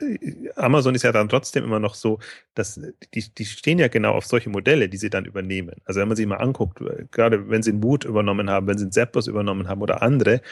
Amazon 0.54 0.94
ist 0.94 1.02
ja 1.02 1.12
dann 1.12 1.30
trotzdem 1.30 1.64
immer 1.64 1.80
noch 1.80 1.94
so, 1.94 2.18
dass 2.54 2.78
die, 3.14 3.24
die 3.34 3.44
stehen 3.46 3.78
ja 3.78 3.88
genau 3.88 4.12
auf 4.12 4.26
solche 4.26 4.50
Modelle, 4.50 4.88
die 4.88 4.98
sie 4.98 5.08
dann 5.08 5.24
übernehmen. 5.24 5.76
Also 5.86 6.00
wenn 6.00 6.08
man 6.08 6.16
sich 6.16 6.26
mal 6.26 6.36
anguckt, 6.36 6.80
äh, 6.82 7.06
gerade 7.10 7.48
wenn 7.48 7.62
sie 7.62 7.70
einen 7.70 7.80
Boot 7.80 8.04
übernommen 8.04 8.50
haben, 8.50 8.66
wenn 8.66 8.76
sie 8.76 8.84
einen 8.84 8.92
Zappos 8.92 9.26
übernommen 9.26 9.66
haben 9.66 9.80
oder 9.80 10.02
andere, 10.02 10.42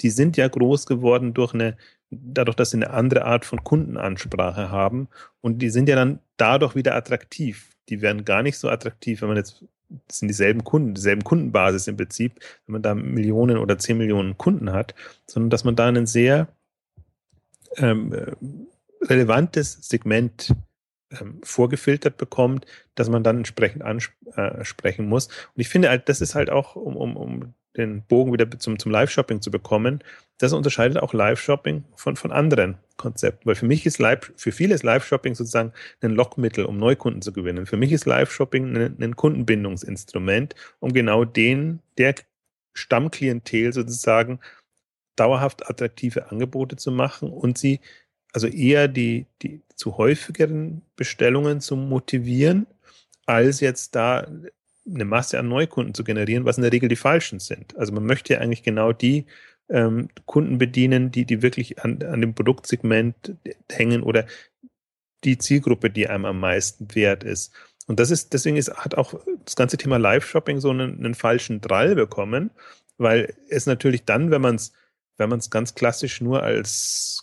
die 0.00 0.10
sind 0.10 0.38
ja 0.38 0.48
groß 0.48 0.86
geworden 0.86 1.34
durch 1.34 1.52
eine, 1.52 1.76
dadurch, 2.12 2.56
dass 2.56 2.70
sie 2.70 2.76
eine 2.76 2.90
andere 2.90 3.24
Art 3.24 3.44
von 3.44 3.64
Kundenansprache 3.64 4.70
haben. 4.70 5.08
Und 5.40 5.60
die 5.60 5.70
sind 5.70 5.88
ja 5.88 5.96
dann 5.96 6.20
dadurch 6.36 6.74
wieder 6.74 6.94
attraktiv. 6.94 7.70
Die 7.88 8.02
werden 8.02 8.24
gar 8.24 8.42
nicht 8.42 8.58
so 8.58 8.68
attraktiv, 8.68 9.22
wenn 9.22 9.28
man 9.28 9.36
jetzt 9.36 9.64
das 10.08 10.20
sind 10.20 10.28
dieselben 10.28 10.64
Kunden, 10.64 10.94
dieselben 10.94 11.22
Kundenbasis 11.22 11.86
im 11.86 11.98
Prinzip, 11.98 12.40
wenn 12.66 12.72
man 12.74 12.82
da 12.82 12.94
Millionen 12.94 13.58
oder 13.58 13.76
zehn 13.76 13.98
Millionen 13.98 14.38
Kunden 14.38 14.72
hat, 14.72 14.94
sondern 15.26 15.50
dass 15.50 15.64
man 15.64 15.76
da 15.76 15.88
ein 15.88 16.06
sehr 16.06 16.48
ähm, 17.76 18.12
äh, 18.12 18.32
relevantes 19.04 19.78
Segment 19.82 20.54
ähm, 21.10 21.40
vorgefiltert 21.42 22.16
bekommt, 22.16 22.66
dass 22.94 23.08
man 23.10 23.22
dann 23.22 23.38
entsprechend 23.38 23.82
ansprechen 23.82 25.04
äh, 25.04 25.08
muss. 25.08 25.26
Und 25.26 25.60
ich 25.60 25.68
finde 25.68 25.90
halt, 25.90 26.08
das 26.08 26.20
ist 26.20 26.34
halt 26.34 26.50
auch, 26.50 26.76
um, 26.76 26.96
um, 26.96 27.16
um 27.16 27.54
den 27.76 28.02
Bogen 28.02 28.32
wieder 28.32 28.50
zum, 28.58 28.78
zum 28.78 28.92
Live-Shopping 28.92 29.40
zu 29.40 29.50
bekommen, 29.50 30.02
das 30.38 30.52
unterscheidet 30.52 30.98
auch 30.98 31.14
Live-Shopping 31.14 31.84
von, 31.96 32.16
von 32.16 32.32
anderen 32.32 32.76
Konzepten. 32.96 33.46
Weil 33.46 33.54
für 33.54 33.66
mich 33.66 33.86
ist 33.86 33.98
Live, 33.98 34.32
für 34.36 34.52
viele 34.52 34.74
ist 34.74 34.82
Live-Shopping 34.82 35.34
sozusagen 35.34 35.72
ein 36.00 36.12
Lockmittel, 36.12 36.64
um 36.64 36.78
Neukunden 36.78 37.22
zu 37.22 37.32
gewinnen. 37.32 37.66
Für 37.66 37.76
mich 37.76 37.92
ist 37.92 38.06
Live-Shopping 38.06 38.76
ein, 38.76 38.96
ein 39.00 39.16
Kundenbindungsinstrument, 39.16 40.54
um 40.80 40.92
genau 40.92 41.24
den, 41.24 41.80
der 41.98 42.14
Stammklientel 42.74 43.72
sozusagen 43.72 44.40
dauerhaft 45.16 45.68
attraktive 45.68 46.30
Angebote 46.30 46.76
zu 46.76 46.90
machen 46.90 47.30
und 47.30 47.58
sie 47.58 47.80
also 48.32 48.46
eher 48.46 48.88
die, 48.88 49.26
die 49.42 49.60
zu 49.76 49.98
häufigeren 49.98 50.82
Bestellungen 50.96 51.60
zu 51.60 51.76
motivieren, 51.76 52.66
als 53.26 53.60
jetzt 53.60 53.94
da 53.94 54.26
eine 54.86 55.04
Masse 55.04 55.38
an 55.38 55.48
Neukunden 55.48 55.94
zu 55.94 56.04
generieren, 56.04 56.44
was 56.44 56.56
in 56.56 56.62
der 56.62 56.72
Regel 56.72 56.88
die 56.88 56.96
falschen 56.96 57.38
sind. 57.38 57.76
Also 57.76 57.92
man 57.92 58.04
möchte 58.04 58.34
ja 58.34 58.40
eigentlich 58.40 58.62
genau 58.62 58.92
die 58.92 59.26
ähm, 59.68 60.08
Kunden 60.26 60.58
bedienen, 60.58 61.10
die, 61.10 61.24
die 61.24 61.42
wirklich 61.42 61.82
an, 61.82 62.02
an 62.02 62.20
dem 62.20 62.34
Produktsegment 62.34 63.34
hängen 63.70 64.02
oder 64.02 64.26
die 65.24 65.38
Zielgruppe, 65.38 65.90
die 65.90 66.08
einem 66.08 66.24
am 66.24 66.40
meisten 66.40 66.94
wert 66.94 67.24
ist. 67.24 67.52
Und 67.86 68.00
das 68.00 68.10
ist, 68.10 68.32
deswegen 68.32 68.56
ist, 68.56 68.72
hat 68.74 68.96
auch 68.96 69.14
das 69.44 69.56
ganze 69.56 69.76
Thema 69.76 69.98
Live-Shopping 69.98 70.60
so 70.60 70.70
einen, 70.70 70.98
einen 70.98 71.14
falschen 71.14 71.60
Drall 71.60 71.94
bekommen, 71.94 72.50
weil 72.98 73.34
es 73.48 73.66
natürlich 73.66 74.04
dann, 74.04 74.30
wenn 74.30 74.42
man 74.42 74.56
es, 74.56 74.72
wenn 75.16 75.28
man 75.28 75.38
es 75.38 75.50
ganz 75.50 75.74
klassisch 75.74 76.20
nur 76.20 76.42
als 76.42 77.21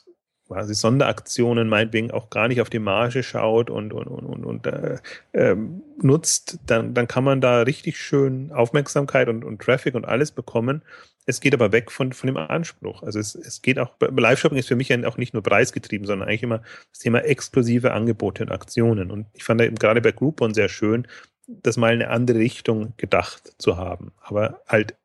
quasi 0.49 0.73
Sonderaktionen 0.73 1.69
meinetwegen 1.69 2.09
auch 2.09 2.31
gar 2.31 2.47
nicht 2.47 2.59
auf 2.59 2.71
die 2.71 2.79
Marge 2.79 3.21
schaut 3.21 3.69
und, 3.69 3.93
und, 3.93 4.07
und, 4.07 4.45
und, 4.45 4.65
äh, 4.65 4.97
ähm, 5.33 5.83
nutzt, 6.01 6.57
dann, 6.65 6.95
dann 6.95 7.07
kann 7.07 7.23
man 7.23 7.39
da 7.39 7.61
richtig 7.61 7.99
schön 7.99 8.51
Aufmerksamkeit 8.51 9.29
und, 9.29 9.45
und 9.45 9.61
Traffic 9.61 9.93
und 9.93 10.05
alles 10.05 10.31
bekommen. 10.31 10.81
Es 11.27 11.39
geht 11.39 11.53
aber 11.53 11.71
weg 11.71 11.91
von, 11.91 12.13
von 12.13 12.25
dem 12.25 12.37
Anspruch. 12.37 13.03
Also 13.03 13.19
es, 13.19 13.35
es 13.35 13.61
geht 13.61 13.77
auch, 13.77 13.91
Live-Shopping 13.99 14.57
ist 14.57 14.67
für 14.67 14.75
mich 14.75 14.91
auch 15.05 15.17
nicht 15.17 15.35
nur 15.35 15.43
preisgetrieben, 15.43 16.07
sondern 16.07 16.27
eigentlich 16.27 16.43
immer 16.43 16.63
das 16.91 16.99
Thema 16.99 17.19
exklusive 17.19 17.91
Angebote 17.91 18.43
und 18.43 18.51
Aktionen. 18.51 19.11
Und 19.11 19.27
ich 19.33 19.43
fand 19.43 19.61
da 19.61 19.65
eben 19.65 19.75
gerade 19.75 20.01
bei 20.01 20.11
Groupon 20.11 20.55
sehr 20.55 20.69
schön, 20.69 21.07
das 21.45 21.77
mal 21.77 21.93
in 21.93 22.01
eine 22.01 22.09
andere 22.09 22.39
Richtung 22.39 22.93
gedacht 22.97 23.53
zu 23.59 23.77
haben. 23.77 24.11
Aber 24.19 24.61
halt 24.67 24.95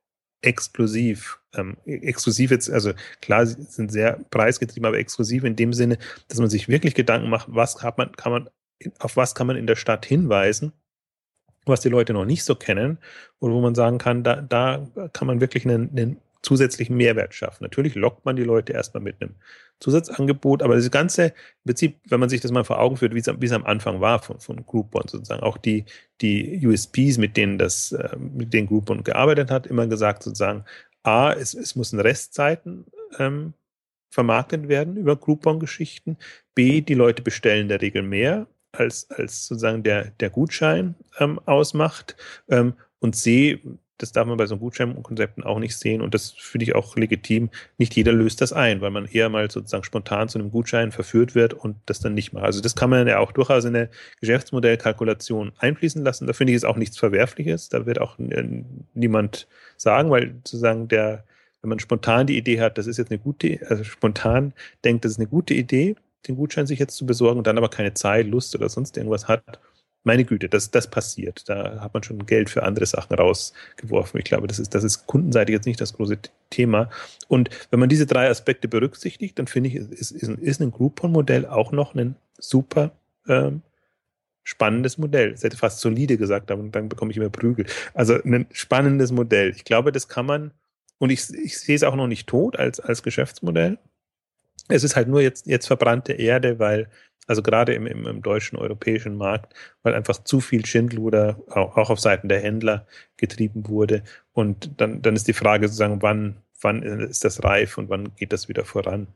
exklusiv. 0.40 1.38
Ähm, 1.56 1.76
exklusiv 1.84 2.50
jetzt, 2.50 2.70
also 2.70 2.92
klar, 3.20 3.46
sie 3.46 3.62
sind 3.62 3.92
sehr 3.92 4.20
preisgetrieben, 4.30 4.86
aber 4.86 4.98
exklusiv 4.98 5.44
in 5.44 5.56
dem 5.56 5.72
Sinne, 5.72 5.98
dass 6.28 6.38
man 6.38 6.50
sich 6.50 6.68
wirklich 6.68 6.94
Gedanken 6.94 7.28
macht, 7.28 7.48
was 7.50 7.82
hat 7.82 7.98
man, 7.98 8.12
kann 8.12 8.32
man, 8.32 8.50
auf 8.98 9.16
was 9.16 9.34
kann 9.34 9.46
man 9.46 9.56
in 9.56 9.66
der 9.66 9.76
Stadt 9.76 10.06
hinweisen, 10.06 10.72
was 11.66 11.80
die 11.80 11.88
Leute 11.88 12.12
noch 12.12 12.24
nicht 12.24 12.44
so 12.44 12.54
kennen, 12.54 12.98
oder 13.40 13.54
wo 13.54 13.60
man 13.60 13.74
sagen 13.74 13.98
kann, 13.98 14.24
da, 14.24 14.42
da 14.42 14.86
kann 15.12 15.26
man 15.26 15.40
wirklich 15.40 15.64
einen, 15.64 15.90
einen 15.90 16.20
zusätzlichen 16.44 16.96
Mehrwert 16.96 17.34
schaffen. 17.34 17.64
Natürlich 17.64 17.94
lockt 17.94 18.24
man 18.24 18.36
die 18.36 18.44
Leute 18.44 18.72
erstmal 18.72 19.02
mit 19.02 19.20
einem 19.20 19.34
Zusatzangebot, 19.80 20.62
aber 20.62 20.76
das 20.76 20.90
ganze, 20.90 21.26
im 21.26 21.32
Prinzip, 21.66 21.98
wenn 22.08 22.20
man 22.20 22.28
sich 22.28 22.40
das 22.40 22.52
mal 22.52 22.64
vor 22.64 22.80
Augen 22.80 22.96
führt, 22.96 23.14
wie 23.14 23.18
es, 23.18 23.26
wie 23.26 23.46
es 23.46 23.52
am 23.52 23.64
Anfang 23.64 24.00
war 24.00 24.22
von, 24.22 24.38
von 24.38 24.64
Groupon 24.64 25.08
sozusagen, 25.08 25.42
auch 25.42 25.56
die, 25.56 25.84
die 26.20 26.64
USPs, 26.64 27.18
mit 27.18 27.36
denen 27.36 27.58
das, 27.58 27.92
äh, 27.92 28.16
mit 28.16 28.52
denen 28.52 28.68
Groupon 28.68 29.02
gearbeitet 29.04 29.50
hat, 29.50 29.66
immer 29.66 29.86
gesagt 29.86 30.22
sozusagen, 30.22 30.64
A, 31.04 31.32
es, 31.32 31.54
es 31.54 31.76
müssen 31.76 32.00
Restzeiten 32.00 32.86
ähm, 33.18 33.54
vermarktet 34.10 34.68
werden 34.68 34.96
über 34.96 35.16
Groupon-Geschichten. 35.16 36.16
B, 36.54 36.80
die 36.80 36.94
Leute 36.94 37.22
bestellen 37.22 37.62
in 37.62 37.68
der 37.68 37.80
Regel 37.82 38.02
mehr, 38.02 38.46
als, 38.72 39.08
als 39.10 39.46
sozusagen 39.46 39.82
der, 39.82 40.10
der 40.20 40.30
Gutschein 40.30 40.94
ähm, 41.18 41.38
ausmacht. 41.46 42.16
Ähm, 42.48 42.74
und 43.00 43.14
C, 43.14 43.60
das 43.98 44.10
darf 44.12 44.26
man 44.26 44.36
bei 44.36 44.46
so 44.46 44.56
Gutscheinkonzepten 44.56 45.44
auch 45.44 45.58
nicht 45.60 45.76
sehen 45.76 46.02
und 46.02 46.14
das 46.14 46.32
finde 46.32 46.64
ich 46.64 46.74
auch 46.74 46.96
legitim. 46.96 47.50
Nicht 47.78 47.94
jeder 47.94 48.12
löst 48.12 48.40
das 48.40 48.52
ein, 48.52 48.80
weil 48.80 48.90
man 48.90 49.06
eher 49.06 49.28
mal 49.28 49.48
sozusagen 49.50 49.84
spontan 49.84 50.28
zu 50.28 50.38
einem 50.38 50.50
Gutschein 50.50 50.90
verführt 50.90 51.34
wird 51.34 51.54
und 51.54 51.76
das 51.86 52.00
dann 52.00 52.14
nicht 52.14 52.32
macht. 52.32 52.44
Also 52.44 52.60
das 52.60 52.74
kann 52.74 52.90
man 52.90 53.06
ja 53.06 53.18
auch 53.18 53.30
durchaus 53.30 53.64
in 53.64 53.76
eine 53.76 53.90
Geschäftsmodellkalkulation 54.20 55.52
einfließen 55.58 56.02
lassen. 56.02 56.26
Da 56.26 56.32
finde 56.32 56.52
ich 56.52 56.56
es 56.56 56.64
auch 56.64 56.76
nichts 56.76 56.98
Verwerfliches. 56.98 57.68
Da 57.68 57.86
wird 57.86 58.00
auch 58.00 58.18
niemand 58.18 59.46
sagen, 59.76 60.10
weil 60.10 60.34
sozusagen 60.44 60.88
der, 60.88 61.24
wenn 61.62 61.70
man 61.70 61.78
spontan 61.78 62.26
die 62.26 62.36
Idee 62.36 62.60
hat, 62.60 62.78
das 62.78 62.88
ist 62.88 62.96
jetzt 62.96 63.12
eine 63.12 63.20
gute, 63.20 63.60
also 63.68 63.84
spontan 63.84 64.54
denkt, 64.84 65.04
das 65.04 65.12
ist 65.12 65.18
eine 65.18 65.28
gute 65.28 65.54
Idee, 65.54 65.94
den 66.26 66.36
Gutschein 66.36 66.66
sich 66.66 66.80
jetzt 66.80 66.96
zu 66.96 67.06
besorgen 67.06 67.38
und 67.38 67.46
dann 67.46 67.58
aber 67.58 67.68
keine 67.68 67.94
Zeit, 67.94 68.26
Lust 68.26 68.54
oder 68.56 68.68
sonst 68.68 68.96
irgendwas 68.96 69.28
hat, 69.28 69.60
meine 70.04 70.24
Güte, 70.24 70.48
das, 70.48 70.70
das 70.70 70.88
passiert. 70.88 71.48
Da 71.48 71.80
hat 71.80 71.94
man 71.94 72.02
schon 72.02 72.26
Geld 72.26 72.50
für 72.50 72.62
andere 72.62 72.86
Sachen 72.86 73.14
rausgeworfen. 73.16 74.20
Ich 74.20 74.24
glaube, 74.24 74.46
das 74.46 74.58
ist, 74.58 74.74
das 74.74 74.84
ist 74.84 75.06
kundenseitig 75.06 75.54
jetzt 75.54 75.66
nicht 75.66 75.80
das 75.80 75.94
große 75.94 76.18
Thema. 76.50 76.90
Und 77.26 77.50
wenn 77.70 77.80
man 77.80 77.88
diese 77.88 78.06
drei 78.06 78.28
Aspekte 78.28 78.68
berücksichtigt, 78.68 79.38
dann 79.38 79.46
finde 79.46 79.70
ich, 79.70 79.76
ist, 79.76 80.12
ist, 80.12 80.28
ist 80.28 80.60
ein 80.60 80.70
Groupon-Modell 80.70 81.46
auch 81.46 81.72
noch 81.72 81.94
ein 81.94 82.16
super 82.38 82.92
ähm, 83.26 83.62
spannendes 84.42 84.98
Modell. 84.98 85.32
Das 85.32 85.42
hätte 85.42 85.56
fast 85.56 85.80
solide 85.80 86.18
gesagt, 86.18 86.50
aber 86.50 86.62
dann 86.64 86.90
bekomme 86.90 87.10
ich 87.10 87.16
immer 87.16 87.30
Prügel. 87.30 87.66
Also 87.94 88.22
ein 88.22 88.46
spannendes 88.52 89.10
Modell. 89.10 89.50
Ich 89.56 89.64
glaube, 89.64 89.90
das 89.90 90.08
kann 90.08 90.26
man, 90.26 90.52
und 90.98 91.10
ich, 91.10 91.30
ich 91.30 91.58
sehe 91.58 91.74
es 91.74 91.82
auch 91.82 91.96
noch 91.96 92.06
nicht 92.06 92.26
tot 92.28 92.58
als, 92.58 92.78
als 92.78 93.02
Geschäftsmodell. 93.02 93.78
Es 94.68 94.84
ist 94.84 94.96
halt 94.96 95.08
nur 95.08 95.22
jetzt, 95.22 95.46
jetzt 95.46 95.66
verbrannte 95.66 96.12
Erde, 96.12 96.58
weil 96.58 96.88
also 97.26 97.42
gerade 97.42 97.74
im, 97.74 97.86
im, 97.86 98.06
im, 98.06 98.22
deutschen, 98.22 98.58
europäischen 98.58 99.16
Markt, 99.16 99.54
weil 99.82 99.94
einfach 99.94 100.22
zu 100.24 100.40
viel 100.40 100.66
Schindluder 100.66 101.38
auch, 101.48 101.76
auch 101.76 101.90
auf 101.90 102.00
Seiten 102.00 102.28
der 102.28 102.40
Händler 102.40 102.86
getrieben 103.16 103.68
wurde. 103.68 104.02
Und 104.32 104.80
dann, 104.80 105.02
dann 105.02 105.16
ist 105.16 105.28
die 105.28 105.32
Frage 105.32 105.68
sozusagen, 105.68 106.02
wann, 106.02 106.36
wann 106.60 106.82
ist 106.82 107.24
das 107.24 107.42
reif 107.42 107.78
und 107.78 107.88
wann 107.88 108.14
geht 108.16 108.32
das 108.32 108.48
wieder 108.48 108.64
voran? 108.64 109.06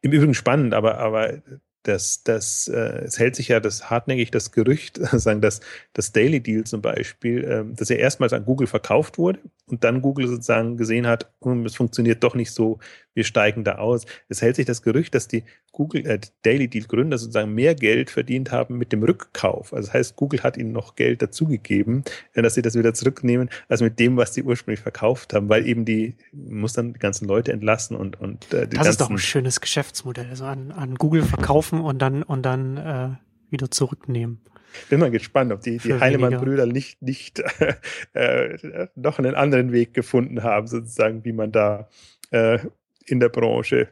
Im 0.00 0.12
Übrigen 0.12 0.34
spannend, 0.34 0.74
aber, 0.74 0.98
aber 0.98 1.42
das, 1.84 2.24
das, 2.24 2.66
äh, 2.68 3.04
es 3.04 3.18
hält 3.18 3.36
sich 3.36 3.48
ja 3.48 3.60
das 3.60 3.90
hartnäckig 3.90 4.30
das 4.30 4.52
Gerücht, 4.52 4.96
sagen, 5.12 5.40
dass 5.40 5.60
das 5.92 6.12
Daily 6.12 6.40
Deal 6.40 6.64
zum 6.64 6.82
Beispiel, 6.82 7.44
äh, 7.44 7.64
dass 7.76 7.90
er 7.90 7.98
erstmals 7.98 8.32
an 8.32 8.44
Google 8.44 8.66
verkauft 8.66 9.18
wurde 9.18 9.38
und 9.66 9.82
dann 9.82 10.02
Google 10.02 10.28
sozusagen 10.28 10.76
gesehen 10.76 11.06
hat, 11.06 11.32
hm, 11.42 11.64
es 11.64 11.74
funktioniert 11.74 12.22
doch 12.22 12.34
nicht 12.34 12.52
so, 12.52 12.78
wir 13.14 13.24
steigen 13.24 13.64
da 13.64 13.76
aus. 13.76 14.04
Es 14.28 14.42
hält 14.42 14.56
sich 14.56 14.66
das 14.66 14.82
Gerücht, 14.82 15.14
dass 15.14 15.26
die 15.26 15.44
Google 15.72 16.06
äh, 16.06 16.20
Daily 16.42 16.68
Deal 16.68 16.86
Gründer 16.86 17.16
sozusagen 17.16 17.54
mehr 17.54 17.74
Geld 17.74 18.10
verdient 18.10 18.52
haben 18.52 18.76
mit 18.76 18.92
dem 18.92 19.02
Rückkauf. 19.02 19.72
Also 19.72 19.86
das 19.86 19.94
heißt, 19.94 20.16
Google 20.16 20.42
hat 20.42 20.56
ihnen 20.56 20.72
noch 20.72 20.96
Geld 20.96 21.22
dazugegeben, 21.22 22.04
äh, 22.34 22.42
dass 22.42 22.54
sie 22.54 22.62
das 22.62 22.74
wieder 22.74 22.92
zurücknehmen, 22.92 23.48
als 23.68 23.80
mit 23.80 23.98
dem, 23.98 24.16
was 24.16 24.34
sie 24.34 24.42
ursprünglich 24.42 24.80
verkauft 24.80 25.32
haben, 25.32 25.48
weil 25.48 25.66
eben 25.66 25.84
die 25.84 26.16
muss 26.32 26.74
dann 26.74 26.92
die 26.92 26.98
ganzen 26.98 27.26
Leute 27.26 27.52
entlassen 27.52 27.96
und 27.96 28.20
und 28.20 28.52
äh, 28.52 28.68
die 28.68 28.76
Das 28.76 28.88
ist 28.88 29.00
doch 29.00 29.10
ein 29.10 29.18
schönes 29.18 29.60
Geschäftsmodell, 29.60 30.28
also 30.28 30.44
an, 30.44 30.72
an 30.72 30.96
Google 30.96 31.22
verkaufen 31.22 31.80
und 31.80 32.00
dann 32.00 32.22
und 32.22 32.42
dann 32.42 32.76
äh, 32.76 33.08
wieder 33.50 33.70
zurücknehmen. 33.70 34.40
Bin 34.88 35.00
mal 35.00 35.10
gespannt, 35.10 35.52
ob 35.52 35.60
die, 35.60 35.78
die 35.78 35.94
Heinemann-Brüder 35.94 36.66
nicht, 36.66 37.02
nicht 37.02 37.42
äh, 38.12 38.88
noch 38.94 39.18
einen 39.18 39.34
anderen 39.34 39.72
Weg 39.72 39.94
gefunden 39.94 40.42
haben, 40.42 40.66
sozusagen, 40.66 41.24
wie 41.24 41.32
man 41.32 41.52
da 41.52 41.88
äh, 42.30 42.58
in 43.06 43.20
der 43.20 43.28
Branche 43.28 43.88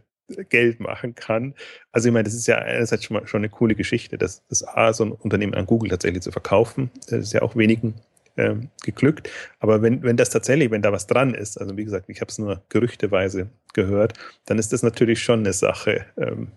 Geld 0.48 0.80
machen 0.80 1.14
kann. 1.14 1.54
Also 1.90 2.08
ich 2.08 2.12
meine, 2.12 2.24
das 2.24 2.34
ist 2.34 2.46
ja 2.46 2.56
einerseits 2.56 3.04
schon 3.04 3.16
mal 3.16 3.26
schon 3.26 3.40
eine 3.40 3.48
coole 3.48 3.74
Geschichte, 3.74 4.18
dass 4.18 4.46
das 4.48 4.66
A, 4.66 4.92
so 4.92 5.04
ein 5.04 5.12
Unternehmen 5.12 5.54
an 5.54 5.66
Google 5.66 5.90
tatsächlich 5.90 6.22
zu 6.22 6.32
verkaufen. 6.32 6.90
Das 7.08 7.20
ist 7.20 7.32
ja 7.32 7.42
auch 7.42 7.56
wenigen 7.56 7.94
ähm, 8.36 8.70
geglückt. 8.82 9.28
Aber 9.58 9.82
wenn, 9.82 10.02
wenn 10.02 10.16
das 10.16 10.30
tatsächlich, 10.30 10.70
wenn 10.70 10.82
da 10.82 10.92
was 10.92 11.06
dran 11.06 11.34
ist, 11.34 11.58
also 11.58 11.76
wie 11.76 11.84
gesagt, 11.84 12.08
ich 12.08 12.20
habe 12.20 12.30
es 12.30 12.38
nur 12.38 12.62
gerüchteweise 12.68 13.50
gehört, 13.74 14.14
dann 14.46 14.58
ist 14.58 14.72
das 14.72 14.82
natürlich 14.82 15.22
schon 15.22 15.40
eine 15.40 15.52
Sache, 15.52 16.06
ähm, 16.16 16.48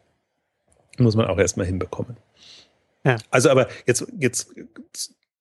muss 0.97 1.15
man 1.15 1.25
auch 1.25 1.37
erstmal 1.37 1.65
hinbekommen. 1.65 2.17
Also 3.29 3.49
aber 3.49 3.67
jetzt, 3.85 4.05
jetzt 4.19 4.53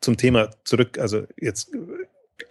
zum 0.01 0.17
Thema 0.17 0.51
zurück, 0.65 0.99
also 0.99 1.27
jetzt 1.41 1.71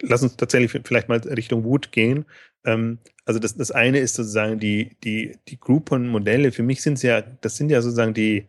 lass 0.00 0.22
uns 0.22 0.36
tatsächlich 0.36 0.82
vielleicht 0.84 1.08
mal 1.08 1.18
Richtung 1.18 1.64
Wut 1.64 1.92
gehen. 1.92 2.24
Ähm, 2.64 2.98
also 3.24 3.38
das, 3.38 3.56
das 3.56 3.70
eine 3.70 3.98
ist 3.98 4.14
sozusagen 4.14 4.58
die, 4.58 4.96
die, 5.04 5.38
die 5.48 5.58
Groupon-Modelle. 5.58 6.52
Für 6.52 6.62
mich 6.62 6.82
sind 6.82 6.94
es 6.94 7.02
ja, 7.02 7.20
das 7.20 7.56
sind 7.56 7.70
ja 7.70 7.80
sozusagen 7.80 8.14
die, 8.14 8.48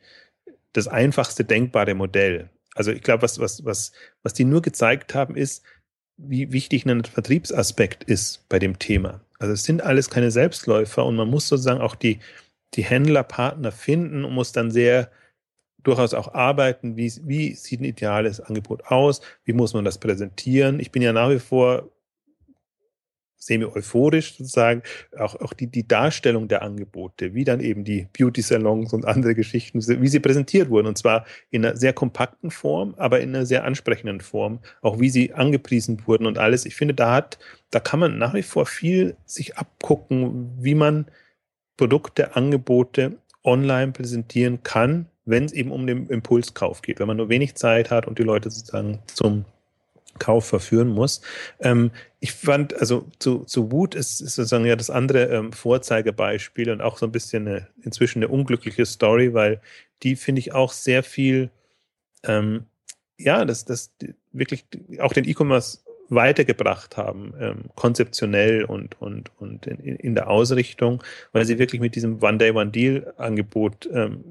das 0.73 0.87
einfachste 0.87 1.45
denkbare 1.45 1.93
Modell. 1.93 2.49
Also 2.75 2.91
ich 2.91 3.01
glaube, 3.01 3.23
was, 3.23 3.39
was, 3.39 3.63
was, 3.63 3.93
was 4.23 4.33
die 4.33 4.43
nur 4.43 4.61
gezeigt 4.61 5.15
haben, 5.15 5.35
ist, 5.35 5.63
wie 6.17 6.51
wichtig 6.51 6.85
ein 6.85 7.03
Vertriebsaspekt 7.03 8.03
ist 8.03 8.47
bei 8.49 8.59
dem 8.59 8.79
Thema. 8.79 9.21
Also 9.39 9.53
es 9.53 9.63
sind 9.63 9.81
alles 9.81 10.09
keine 10.09 10.31
Selbstläufer 10.31 11.05
und 11.05 11.15
man 11.15 11.29
muss 11.29 11.47
sozusagen 11.47 11.81
auch 11.81 11.95
die, 11.95 12.19
die 12.73 12.83
Händlerpartner 12.83 13.71
finden 13.71 14.25
und 14.25 14.33
muss 14.33 14.51
dann 14.51 14.71
sehr 14.71 15.09
durchaus 15.85 16.13
auch 16.13 16.33
arbeiten, 16.33 16.97
wie, 16.97 17.11
wie 17.23 17.53
sieht 17.53 17.81
ein 17.81 17.85
ideales 17.85 18.39
Angebot 18.39 18.85
aus, 18.85 19.21
wie 19.43 19.53
muss 19.53 19.73
man 19.73 19.85
das 19.85 19.97
präsentieren. 19.97 20.79
Ich 20.79 20.91
bin 20.91 21.01
ja 21.01 21.13
nach 21.13 21.29
wie 21.29 21.39
vor 21.39 21.89
semi-euphorisch 23.45 24.37
sozusagen, 24.37 24.81
auch, 25.17 25.39
auch 25.39 25.53
die, 25.53 25.67
die 25.67 25.87
Darstellung 25.87 26.47
der 26.47 26.63
Angebote, 26.63 27.33
wie 27.33 27.43
dann 27.43 27.59
eben 27.59 27.83
die 27.83 28.07
Beauty-Salons 28.17 28.91
und 28.93 29.05
andere 29.05 29.35
Geschichten, 29.35 29.79
wie 29.79 30.07
sie 30.07 30.19
präsentiert 30.19 30.69
wurden. 30.69 30.87
Und 30.87 30.97
zwar 30.97 31.25
in 31.51 31.63
einer 31.63 31.77
sehr 31.77 31.93
kompakten 31.93 32.49
Form, 32.49 32.95
aber 32.97 33.19
in 33.21 33.29
einer 33.29 33.45
sehr 33.45 33.63
ansprechenden 33.63 34.21
Form, 34.21 34.59
auch 34.81 34.99
wie 34.99 35.09
sie 35.09 35.33
angepriesen 35.33 36.01
wurden 36.07 36.25
und 36.25 36.37
alles. 36.37 36.65
Ich 36.65 36.75
finde, 36.75 36.95
da 36.95 37.13
hat, 37.13 37.37
da 37.69 37.79
kann 37.79 37.99
man 37.99 38.17
nach 38.17 38.33
wie 38.33 38.43
vor 38.43 38.65
viel 38.65 39.15
sich 39.25 39.57
abgucken, 39.57 40.51
wie 40.59 40.75
man 40.75 41.05
Produkte, 41.77 42.35
Angebote 42.35 43.17
online 43.43 43.91
präsentieren 43.91 44.63
kann, 44.63 45.07
wenn 45.25 45.45
es 45.45 45.51
eben 45.51 45.71
um 45.71 45.87
den 45.87 46.07
Impulskauf 46.07 46.81
geht, 46.81 46.99
wenn 46.99 47.07
man 47.07 47.17
nur 47.17 47.29
wenig 47.29 47.55
Zeit 47.55 47.89
hat 47.91 48.07
und 48.07 48.19
die 48.19 48.23
Leute 48.23 48.49
sozusagen 48.51 48.99
zum 49.07 49.45
Kauf 50.19 50.45
verführen 50.45 50.87
muss. 50.87 51.21
Ähm, 51.59 51.91
ich 52.19 52.31
fand, 52.31 52.73
also 52.79 53.05
zu, 53.19 53.39
zu 53.39 53.71
Wut 53.71 53.95
ist, 53.95 54.21
ist 54.21 54.35
sozusagen 54.35 54.65
ja 54.65 54.75
das 54.75 54.89
andere 54.89 55.25
ähm, 55.25 55.51
Vorzeigebeispiel 55.51 56.71
und 56.71 56.81
auch 56.81 56.97
so 56.97 57.05
ein 57.05 57.11
bisschen 57.11 57.47
eine, 57.47 57.67
inzwischen 57.81 58.19
eine 58.19 58.29
unglückliche 58.29 58.85
Story, 58.85 59.33
weil 59.33 59.59
die 60.03 60.15
finde 60.15 60.39
ich 60.39 60.53
auch 60.53 60.71
sehr 60.71 61.03
viel, 61.03 61.49
ähm, 62.23 62.65
ja, 63.17 63.43
das, 63.45 63.65
das 63.65 63.91
wirklich 64.31 64.65
auch 64.99 65.13
den 65.13 65.27
E-Commerce 65.27 65.79
weitergebracht 66.09 66.97
haben, 66.97 67.33
ähm, 67.39 67.63
konzeptionell 67.75 68.63
und, 68.63 69.01
und, 69.01 69.31
und 69.37 69.65
in, 69.67 69.79
in 69.79 70.15
der 70.15 70.29
Ausrichtung, 70.29 71.03
weil 71.33 71.45
sie 71.45 71.59
wirklich 71.59 71.81
mit 71.81 71.95
diesem 71.95 72.21
One-Day, 72.21 72.51
One-Deal-Angebot 72.51 73.89
ähm, 73.91 74.23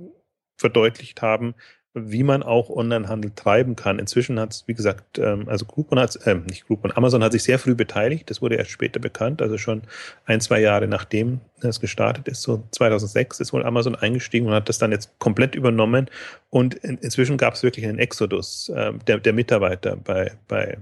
verdeutlicht 0.56 1.22
haben, 1.22 1.54
wie 1.94 2.24
man 2.24 2.42
auch 2.42 2.70
Onlinehandel 2.70 3.30
treiben 3.36 3.76
kann. 3.76 4.00
Inzwischen 4.00 4.40
hat 4.40 4.52
es, 4.52 4.64
wie 4.66 4.74
gesagt, 4.74 5.18
ähm, 5.18 5.48
also 5.48 5.64
Groupon 5.64 6.00
hat 6.00 6.16
äh, 6.26 6.34
nicht 6.34 6.66
Groupon, 6.66 6.90
Amazon 6.96 7.22
hat 7.22 7.30
sich 7.30 7.44
sehr 7.44 7.58
früh 7.60 7.76
beteiligt. 7.76 8.28
Das 8.28 8.42
wurde 8.42 8.56
erst 8.56 8.72
später 8.72 8.98
bekannt, 8.98 9.40
also 9.40 9.58
schon 9.58 9.82
ein, 10.24 10.40
zwei 10.40 10.60
Jahre 10.60 10.88
nachdem 10.88 11.40
es 11.60 11.80
gestartet 11.80 12.26
ist, 12.26 12.42
so 12.42 12.64
2006 12.72 13.40
ist 13.40 13.52
wohl 13.52 13.64
Amazon 13.64 13.94
eingestiegen 13.94 14.48
und 14.48 14.54
hat 14.54 14.68
das 14.68 14.78
dann 14.78 14.90
jetzt 14.90 15.16
komplett 15.20 15.54
übernommen. 15.54 16.10
Und 16.50 16.74
in, 16.74 16.98
inzwischen 16.98 17.36
gab 17.36 17.54
es 17.54 17.62
wirklich 17.62 17.86
einen 17.86 18.00
Exodus 18.00 18.70
äh, 18.70 18.92
der, 19.06 19.18
der 19.18 19.32
Mitarbeiter 19.32 19.96
bei, 19.96 20.32
bei, 20.48 20.78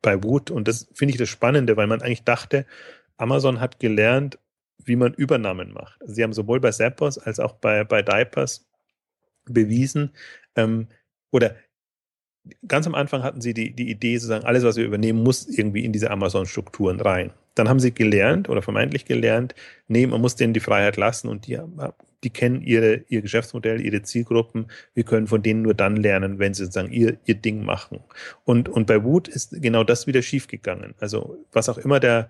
bei 0.00 0.22
Wood. 0.24 0.50
Und 0.50 0.68
das 0.68 0.88
finde 0.94 1.12
ich 1.12 1.18
das 1.18 1.28
Spannende, 1.28 1.76
weil 1.76 1.86
man 1.86 2.00
eigentlich 2.00 2.24
dachte, 2.24 2.64
Amazon 3.18 3.60
hat 3.60 3.78
gelernt, 3.78 4.38
wie 4.84 4.96
man 4.96 5.12
Übernahmen 5.12 5.72
macht. 5.72 5.98
Sie 6.06 6.22
haben 6.22 6.32
sowohl 6.32 6.60
bei 6.60 6.70
Zappos 6.70 7.18
als 7.18 7.40
auch 7.40 7.52
bei, 7.54 7.84
bei 7.84 8.02
Diapers 8.02 8.65
bewiesen, 9.46 10.10
ähm, 10.56 10.88
oder 11.30 11.56
ganz 12.66 12.86
am 12.86 12.94
Anfang 12.94 13.22
hatten 13.22 13.40
sie 13.40 13.54
die, 13.54 13.74
die 13.74 13.90
Idee, 13.90 14.16
sozusagen, 14.18 14.44
alles, 14.44 14.64
was 14.64 14.76
wir 14.76 14.84
übernehmen, 14.84 15.22
muss 15.22 15.46
irgendwie 15.46 15.84
in 15.84 15.92
diese 15.92 16.10
Amazon-Strukturen 16.10 17.00
rein. 17.00 17.32
Dann 17.54 17.68
haben 17.68 17.80
sie 17.80 17.92
gelernt 17.92 18.48
oder 18.48 18.62
vermeintlich 18.62 19.06
gelernt, 19.06 19.54
nee, 19.88 20.06
man 20.06 20.20
muss 20.20 20.36
denen 20.36 20.52
die 20.52 20.60
Freiheit 20.60 20.96
lassen 20.96 21.28
und 21.28 21.46
die, 21.46 21.58
die 22.22 22.30
kennen 22.30 22.60
ihre, 22.60 23.04
ihr 23.08 23.22
Geschäftsmodell, 23.22 23.80
ihre 23.80 24.02
Zielgruppen. 24.02 24.66
Wir 24.94 25.04
können 25.04 25.26
von 25.26 25.42
denen 25.42 25.62
nur 25.62 25.74
dann 25.74 25.96
lernen, 25.96 26.38
wenn 26.38 26.54
sie 26.54 26.64
sozusagen 26.64 26.92
ihr, 26.92 27.16
ihr 27.24 27.34
Ding 27.34 27.64
machen. 27.64 28.00
Und, 28.44 28.68
und 28.68 28.86
bei 28.86 29.02
Woot 29.04 29.28
ist 29.28 29.62
genau 29.62 29.84
das 29.84 30.06
wieder 30.06 30.22
schiefgegangen. 30.22 30.94
Also, 30.98 31.38
was 31.52 31.68
auch 31.68 31.78
immer 31.78 31.98
der, 31.98 32.28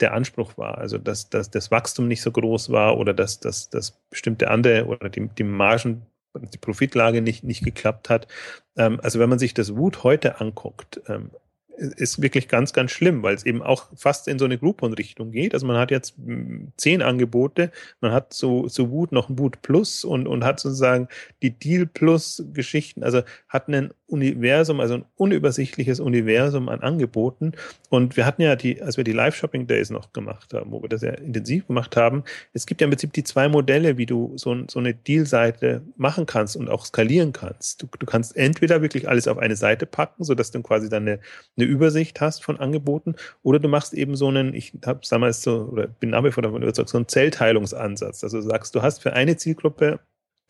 der 0.00 0.14
Anspruch 0.14 0.56
war, 0.56 0.78
also 0.78 0.96
dass, 0.96 1.28
dass 1.28 1.50
das 1.50 1.72
Wachstum 1.72 2.06
nicht 2.06 2.22
so 2.22 2.30
groß 2.30 2.70
war 2.70 2.98
oder 2.98 3.12
dass, 3.12 3.40
dass, 3.40 3.68
dass 3.70 3.98
bestimmte 4.10 4.48
andere 4.48 4.86
oder 4.86 5.08
die, 5.08 5.28
die 5.36 5.44
Margen 5.44 6.06
die 6.34 6.58
Profitlage 6.58 7.22
nicht, 7.22 7.44
nicht 7.44 7.64
geklappt 7.64 8.10
hat. 8.10 8.28
Ähm, 8.76 9.00
also 9.02 9.18
wenn 9.18 9.28
man 9.28 9.38
sich 9.38 9.54
das 9.54 9.76
Wut 9.76 10.04
heute 10.04 10.40
anguckt, 10.40 11.00
ähm, 11.08 11.30
ist 11.78 12.20
wirklich 12.20 12.48
ganz, 12.48 12.72
ganz 12.72 12.90
schlimm, 12.90 13.22
weil 13.22 13.34
es 13.34 13.46
eben 13.46 13.62
auch 13.62 13.86
fast 13.96 14.28
in 14.28 14.38
so 14.38 14.44
eine 14.44 14.58
Groupon-Richtung 14.58 15.30
geht. 15.30 15.54
Also 15.54 15.66
man 15.66 15.76
hat 15.76 15.90
jetzt 15.90 16.14
hm, 16.16 16.72
zehn 16.76 17.02
Angebote, 17.02 17.70
man 18.00 18.12
hat 18.12 18.34
so, 18.34 18.68
so 18.68 18.90
Wut 18.90 19.12
noch 19.12 19.28
ein 19.28 19.38
Wut 19.38 19.62
Plus 19.62 20.04
und, 20.04 20.26
und 20.26 20.44
hat 20.44 20.60
sozusagen 20.60 21.08
die 21.42 21.50
Deal 21.50 21.86
Plus 21.86 22.44
Geschichten, 22.52 23.02
also 23.02 23.22
hat 23.48 23.68
einen 23.68 23.92
Universum, 24.08 24.80
also 24.80 24.94
ein 24.94 25.04
unübersichtliches 25.16 26.00
Universum 26.00 26.68
an 26.68 26.80
Angeboten. 26.80 27.52
Und 27.90 28.16
wir 28.16 28.24
hatten 28.24 28.42
ja 28.42 28.56
die, 28.56 28.82
als 28.82 28.96
wir 28.96 29.04
die 29.04 29.12
Live-Shopping-Days 29.12 29.90
noch 29.90 30.12
gemacht 30.12 30.54
haben, 30.54 30.72
wo 30.72 30.82
wir 30.82 30.88
das 30.88 31.00
sehr 31.00 31.18
intensiv 31.18 31.66
gemacht 31.66 31.94
haben, 31.96 32.24
es 32.54 32.66
gibt 32.66 32.80
ja 32.80 32.86
im 32.86 32.90
Prinzip 32.90 33.12
die 33.12 33.24
zwei 33.24 33.48
Modelle, 33.48 33.98
wie 33.98 34.06
du 34.06 34.32
so, 34.36 34.56
so 34.68 34.78
eine 34.78 34.94
Deal-Seite 34.94 35.82
machen 35.96 36.24
kannst 36.24 36.56
und 36.56 36.70
auch 36.70 36.86
skalieren 36.86 37.32
kannst. 37.32 37.82
Du, 37.82 37.88
du 37.98 38.06
kannst 38.06 38.34
entweder 38.36 38.80
wirklich 38.80 39.08
alles 39.08 39.28
auf 39.28 39.36
eine 39.38 39.56
Seite 39.56 39.84
packen, 39.84 40.24
sodass 40.24 40.50
du 40.50 40.62
quasi 40.62 40.88
dann 40.88 41.06
eine, 41.06 41.20
eine 41.58 41.67
Übersicht 41.68 42.20
hast 42.20 42.42
von 42.42 42.58
Angeboten, 42.58 43.14
oder 43.42 43.58
du 43.58 43.68
machst 43.68 43.94
eben 43.94 44.16
so 44.16 44.28
einen, 44.28 44.54
ich 44.54 44.72
habe 44.84 45.00
damals 45.08 45.42
so, 45.42 45.68
oder 45.72 45.86
bin 45.86 46.10
nach 46.10 46.24
wie 46.24 46.32
vor 46.32 46.42
davon 46.42 46.62
überzeugt, 46.62 46.88
so 46.88 46.98
einen 46.98 47.08
Zellteilungsansatz. 47.08 48.24
Also 48.24 48.40
du 48.40 48.48
sagst, 48.48 48.74
du 48.74 48.82
hast 48.82 49.02
für 49.02 49.12
eine 49.12 49.36
Zielgruppe 49.36 50.00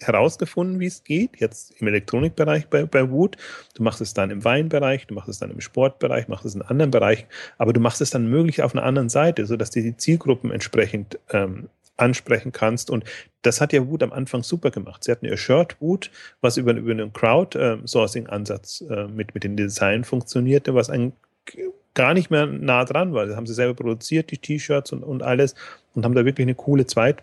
herausgefunden, 0.00 0.80
wie 0.80 0.86
es 0.86 1.02
geht, 1.02 1.40
jetzt 1.40 1.72
im 1.80 1.88
Elektronikbereich 1.88 2.68
bei, 2.68 2.84
bei 2.86 3.10
Wood. 3.10 3.36
Du 3.74 3.82
machst 3.82 4.00
es 4.00 4.14
dann 4.14 4.30
im 4.30 4.44
Weinbereich, 4.44 5.06
du 5.06 5.14
machst 5.14 5.28
es 5.28 5.38
dann 5.38 5.50
im 5.50 5.60
Sportbereich, 5.60 6.28
machst 6.28 6.44
es 6.44 6.54
in 6.54 6.62
anderen 6.62 6.90
Bereichen, 6.90 7.26
aber 7.58 7.72
du 7.72 7.80
machst 7.80 8.00
es 8.00 8.10
dann 8.10 8.28
möglich 8.28 8.62
auf 8.62 8.74
einer 8.74 8.84
anderen 8.84 9.08
Seite, 9.08 9.44
sodass 9.46 9.70
du 9.70 9.82
die 9.82 9.96
Zielgruppen 9.96 10.52
entsprechend 10.52 11.18
ähm, 11.30 11.68
ansprechen 11.98 12.52
kannst. 12.52 12.90
Und 12.90 13.04
das 13.42 13.60
hat 13.60 13.72
ja 13.72 13.86
Wood 13.86 14.02
am 14.02 14.12
Anfang 14.12 14.42
super 14.42 14.70
gemacht. 14.70 15.04
Sie 15.04 15.12
hatten 15.12 15.26
ihr 15.26 15.36
Shirt 15.36 15.76
Wood, 15.80 16.10
was 16.40 16.56
über, 16.56 16.72
über 16.72 16.92
einen 16.92 17.12
Crowd-Sourcing-Ansatz 17.12 18.82
äh, 18.88 19.06
mit, 19.08 19.34
mit 19.34 19.44
dem 19.44 19.56
Design 19.56 20.04
funktionierte, 20.04 20.74
was 20.74 20.88
ein 20.88 21.12
gar 21.94 22.14
nicht 22.14 22.30
mehr 22.30 22.46
nah 22.46 22.84
dran 22.84 23.12
war. 23.12 23.26
Das 23.26 23.36
haben 23.36 23.46
sie 23.46 23.54
selber 23.54 23.74
produziert, 23.74 24.30
die 24.30 24.38
T-Shirts 24.38 24.92
und, 24.92 25.02
und 25.02 25.22
alles, 25.22 25.54
und 25.94 26.04
haben 26.04 26.14
da 26.14 26.24
wirklich 26.24 26.44
eine 26.46 26.54
coole 26.54 26.86
Zweit- 26.86 27.22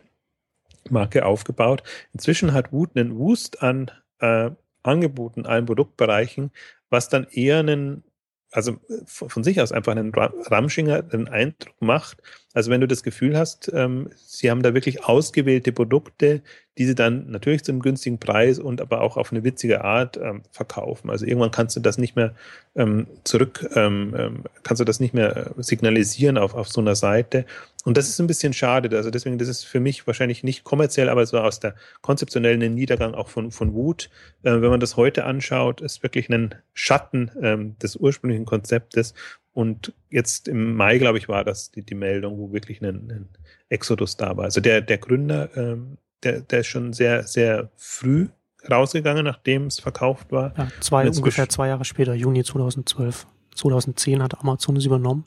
Marke 0.90 1.26
aufgebaut. 1.26 1.84
Inzwischen 2.14 2.54
hat 2.54 2.72
Woot 2.72 2.92
einen 2.96 3.18
Wust 3.18 3.62
an 3.64 3.92
äh, 4.20 4.52
Angeboten 4.84 5.46
allen 5.46 5.66
Produktbereichen, 5.66 6.52
was 6.90 7.10
dann 7.10 7.26
eher 7.32 7.60
einen, 7.60 8.04
also 8.52 8.78
von 9.06 9.44
sich 9.44 9.60
aus 9.60 9.72
einfach 9.72 9.94
einen 9.94 10.14
Ramschinger 10.14 11.02
den 11.02 11.28
Eindruck 11.28 11.82
macht, 11.82 12.22
Also 12.56 12.72
wenn 12.72 12.80
du 12.80 12.88
das 12.88 13.04
Gefühl 13.04 13.38
hast, 13.38 13.70
ähm, 13.74 14.10
sie 14.16 14.50
haben 14.50 14.64
da 14.64 14.74
wirklich 14.74 15.04
ausgewählte 15.04 15.74
Produkte, 15.74 16.42
die 16.78 16.86
sie 16.86 16.96
dann 16.96 17.30
natürlich 17.30 17.66
zum 17.66 17.82
günstigen 17.82 18.18
Preis 18.18 18.60
und 18.60 18.80
aber 18.80 19.02
auch 19.02 19.18
auf 19.18 19.32
eine 19.32 19.44
witzige 19.44 19.84
Art 19.84 20.18
ähm, 20.18 20.42
verkaufen. 20.52 21.10
Also 21.10 21.26
irgendwann 21.26 21.52
kannst 21.52 21.76
du 21.76 21.82
das 21.82 21.98
nicht 21.98 22.16
mehr 22.16 22.34
ähm, 22.76 23.08
zurück, 23.26 23.70
ähm, 23.76 24.16
ähm 24.18 24.44
kannst 24.64 24.80
du 24.80 24.86
das 24.86 25.02
nicht 25.02 25.14
mehr 25.14 25.52
signalisieren 25.58 26.38
auf, 26.38 26.56
auf 26.56 26.70
so 26.70 26.80
einer 26.80 26.96
Seite. 26.96 27.46
Und 27.84 27.98
das 27.98 28.08
ist 28.08 28.20
ein 28.20 28.28
bisschen 28.28 28.54
schade. 28.54 28.96
Also 28.96 29.12
deswegen, 29.12 29.38
das 29.38 29.50
ist 29.50 29.66
für 29.66 29.82
mich 29.82 30.08
wahrscheinlich 30.08 30.44
nicht 30.44 30.64
kommerziell, 30.64 31.10
aber 31.10 31.26
so 31.26 31.38
aus 31.38 31.60
der 31.60 31.76
konzeptionellen 32.02 32.74
Niedergang 32.74 33.14
auch 33.14 33.28
von, 33.28 33.52
von 33.52 33.74
Wut. 33.74 34.10
Äh, 34.44 34.62
wenn 34.62 34.70
man 34.70 34.80
das 34.80 34.96
heute 34.96 35.26
anschaut, 35.26 35.82
ist 35.82 36.04
wirklich 36.04 36.30
ein 36.30 36.56
Schatten 36.74 37.32
ähm, 37.42 37.78
des 37.80 37.98
ursprünglichen 37.98 38.46
Konzeptes. 38.46 39.14
Und 39.56 39.94
jetzt 40.12 40.48
im 40.48 40.76
Mai, 40.76 41.00
glaube 41.00 41.18
ich, 41.18 41.28
war 41.28 41.44
das 41.44 41.72
die, 41.72 41.82
die 41.82 41.96
Meldung, 41.96 42.38
wo 42.38 42.52
wirklich 42.52 42.82
ein, 42.82 43.10
ein 43.10 43.30
Exodus 43.70 44.18
da 44.18 44.38
war. 44.38 44.44
Also 44.44 44.62
der, 44.62 44.82
der 44.82 45.00
Gründer 45.00 45.50
ähm, 45.56 45.98
der, 46.26 46.42
der 46.42 46.60
ist 46.60 46.68
schon 46.68 46.92
sehr, 46.92 47.24
sehr 47.24 47.70
früh 47.76 48.28
rausgegangen, 48.70 49.24
nachdem 49.24 49.68
es 49.68 49.80
verkauft 49.80 50.32
war. 50.32 50.54
Ja, 50.58 50.68
zwei, 50.82 51.08
ungefähr 51.08 51.48
zwei 51.48 51.68
Jahre 51.68 51.86
später, 51.86 52.14
Juni 52.14 52.44
2012. 52.44 53.28
2010 53.56 54.22
hat 54.22 54.38
Amazon 54.40 54.76
es 54.76 54.86
übernommen 54.86 55.26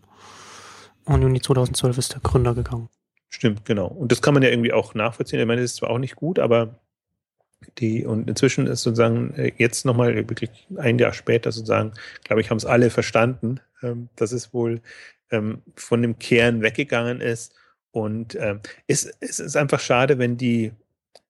und 1.07 1.23
Juni 1.23 1.41
2012 1.41 1.97
ist 1.97 2.13
der 2.13 2.21
Gründer 2.21 2.55
gegangen. 2.55 2.91
Stimmt, 3.31 3.65
genau. 3.65 3.87
Und 3.87 4.13
das 4.13 4.21
kann 4.21 4.35
man 4.35 4.43
ja 4.43 4.51
irgendwie 4.51 4.73
auch 4.73 4.95
nachvollziehen. 4.95 5.41
Ich 5.41 5.47
meine, 5.47 5.63
das 5.63 5.71
ist 5.71 5.77
zwar 5.77 5.91
auch 5.91 5.99
nicht 5.99 6.17
gut, 6.17 6.39
aber 6.39 6.79
die, 7.79 8.05
und 8.05 8.29
inzwischen 8.29 8.67
ist 8.67 8.83
sozusagen 8.83 9.33
äh, 9.35 9.53
jetzt 9.57 9.87
nochmal 9.87 10.15
wirklich 10.29 10.51
ein 10.77 10.99
Jahr 10.99 11.13
später 11.13 11.53
sozusagen, 11.53 11.93
glaube 12.25 12.41
ich, 12.43 12.51
haben 12.51 12.59
es 12.59 12.67
alle 12.67 12.91
verstanden, 12.91 13.61
ähm, 13.83 14.09
dass 14.17 14.33
es 14.33 14.53
wohl 14.53 14.81
ähm, 15.31 15.63
von 15.77 16.03
dem 16.03 16.19
Kern 16.19 16.63
weggegangen 16.63 17.21
ist. 17.21 17.55
Und 17.91 18.35
ähm, 18.37 18.61
es, 18.87 19.07
es 19.21 19.39
ist 19.41 19.57
einfach 19.57 19.81
schade, 19.81 20.19
wenn 20.19 20.37
die 20.37 20.73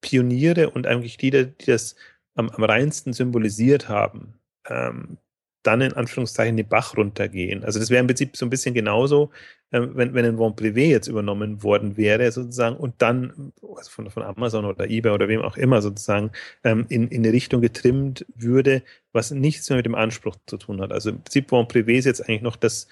Pioniere 0.00 0.70
und 0.70 0.86
eigentlich 0.86 1.16
die, 1.16 1.30
die 1.30 1.66
das 1.66 1.96
am, 2.34 2.50
am 2.50 2.64
reinsten 2.64 3.12
symbolisiert 3.12 3.88
haben, 3.88 4.34
ähm, 4.68 5.18
dann 5.62 5.80
in 5.80 5.92
Anführungszeichen 5.92 6.56
den 6.56 6.68
Bach 6.68 6.96
runtergehen. 6.96 7.64
Also 7.64 7.78
das 7.78 7.90
wäre 7.90 8.00
im 8.00 8.06
Prinzip 8.06 8.36
so 8.36 8.46
ein 8.46 8.50
bisschen 8.50 8.74
genauso, 8.74 9.30
ähm, 9.72 9.92
wenn, 9.94 10.14
wenn 10.14 10.24
ein 10.24 10.36
Von 10.36 10.54
Privé 10.54 10.86
jetzt 10.86 11.08
übernommen 11.08 11.62
worden 11.62 11.96
wäre, 11.96 12.30
sozusagen, 12.30 12.76
und 12.76 12.94
dann 12.98 13.52
also 13.76 13.90
von, 13.90 14.10
von 14.10 14.22
Amazon 14.22 14.64
oder 14.64 14.88
eBay 14.88 15.12
oder 15.12 15.28
wem 15.28 15.42
auch 15.42 15.56
immer 15.56 15.82
sozusagen 15.82 16.30
ähm, 16.64 16.86
in, 16.88 17.08
in 17.08 17.24
eine 17.24 17.32
Richtung 17.32 17.60
getrimmt 17.60 18.24
würde, 18.34 18.82
was 19.12 19.30
nichts 19.30 19.68
mehr 19.68 19.76
mit 19.78 19.86
dem 19.86 19.94
Anspruch 19.94 20.36
zu 20.46 20.56
tun 20.58 20.80
hat. 20.80 20.92
Also 20.92 21.10
im 21.10 21.22
Prinzip 21.22 21.50
Von 21.50 21.66
Privé 21.66 21.98
ist 21.98 22.04
jetzt 22.04 22.28
eigentlich 22.28 22.42
noch 22.42 22.56
das, 22.56 22.88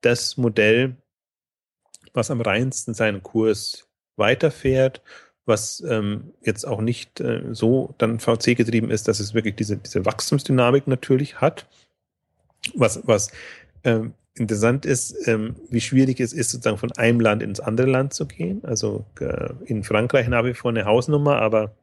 das 0.00 0.36
Modell, 0.36 0.96
was 2.14 2.30
am 2.30 2.40
reinsten 2.40 2.94
seinen 2.94 3.22
Kurs 3.22 3.88
weiterfährt 4.16 5.02
was 5.48 5.82
ähm, 5.88 6.34
jetzt 6.42 6.64
auch 6.64 6.80
nicht 6.80 7.20
äh, 7.20 7.42
so 7.52 7.94
dann 7.98 8.20
VC 8.20 8.54
getrieben 8.54 8.90
ist, 8.90 9.08
dass 9.08 9.18
es 9.18 9.34
wirklich 9.34 9.56
diese, 9.56 9.78
diese 9.78 10.04
Wachstumsdynamik 10.04 10.86
natürlich 10.86 11.40
hat. 11.40 11.66
Was, 12.74 13.00
was 13.06 13.30
ähm, 13.84 14.14
interessant 14.34 14.86
ist, 14.86 15.26
ähm, 15.26 15.56
wie 15.70 15.80
schwierig 15.80 16.20
es 16.20 16.32
ist, 16.32 16.50
sozusagen 16.50 16.78
von 16.78 16.92
einem 16.92 17.20
Land 17.20 17.42
ins 17.42 17.60
andere 17.60 17.88
Land 17.88 18.14
zu 18.14 18.26
gehen. 18.26 18.62
Also 18.64 19.04
äh, 19.20 19.50
in 19.64 19.84
Frankreich 19.84 20.28
habe 20.28 20.50
ich 20.50 20.58
vor 20.58 20.70
eine 20.70 20.84
Hausnummer, 20.84 21.40
aber 21.40 21.74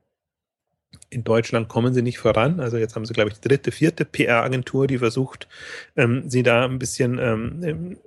in 1.10 1.24
Deutschland 1.24 1.68
kommen 1.68 1.94
sie 1.94 2.02
nicht 2.02 2.20
voran. 2.20 2.60
Also 2.60 2.78
jetzt 2.78 2.96
haben 2.96 3.06
sie, 3.06 3.14
glaube 3.14 3.30
ich, 3.30 3.40
die 3.40 3.48
dritte, 3.48 3.72
vierte 3.72 4.06
PR-Agentur, 4.06 4.88
die 4.88 4.98
versucht, 4.98 5.48
ähm, 5.96 6.30
sie 6.30 6.44
da 6.44 6.66
ein 6.66 6.80
bisschen 6.80 7.20
ähm, 7.20 7.98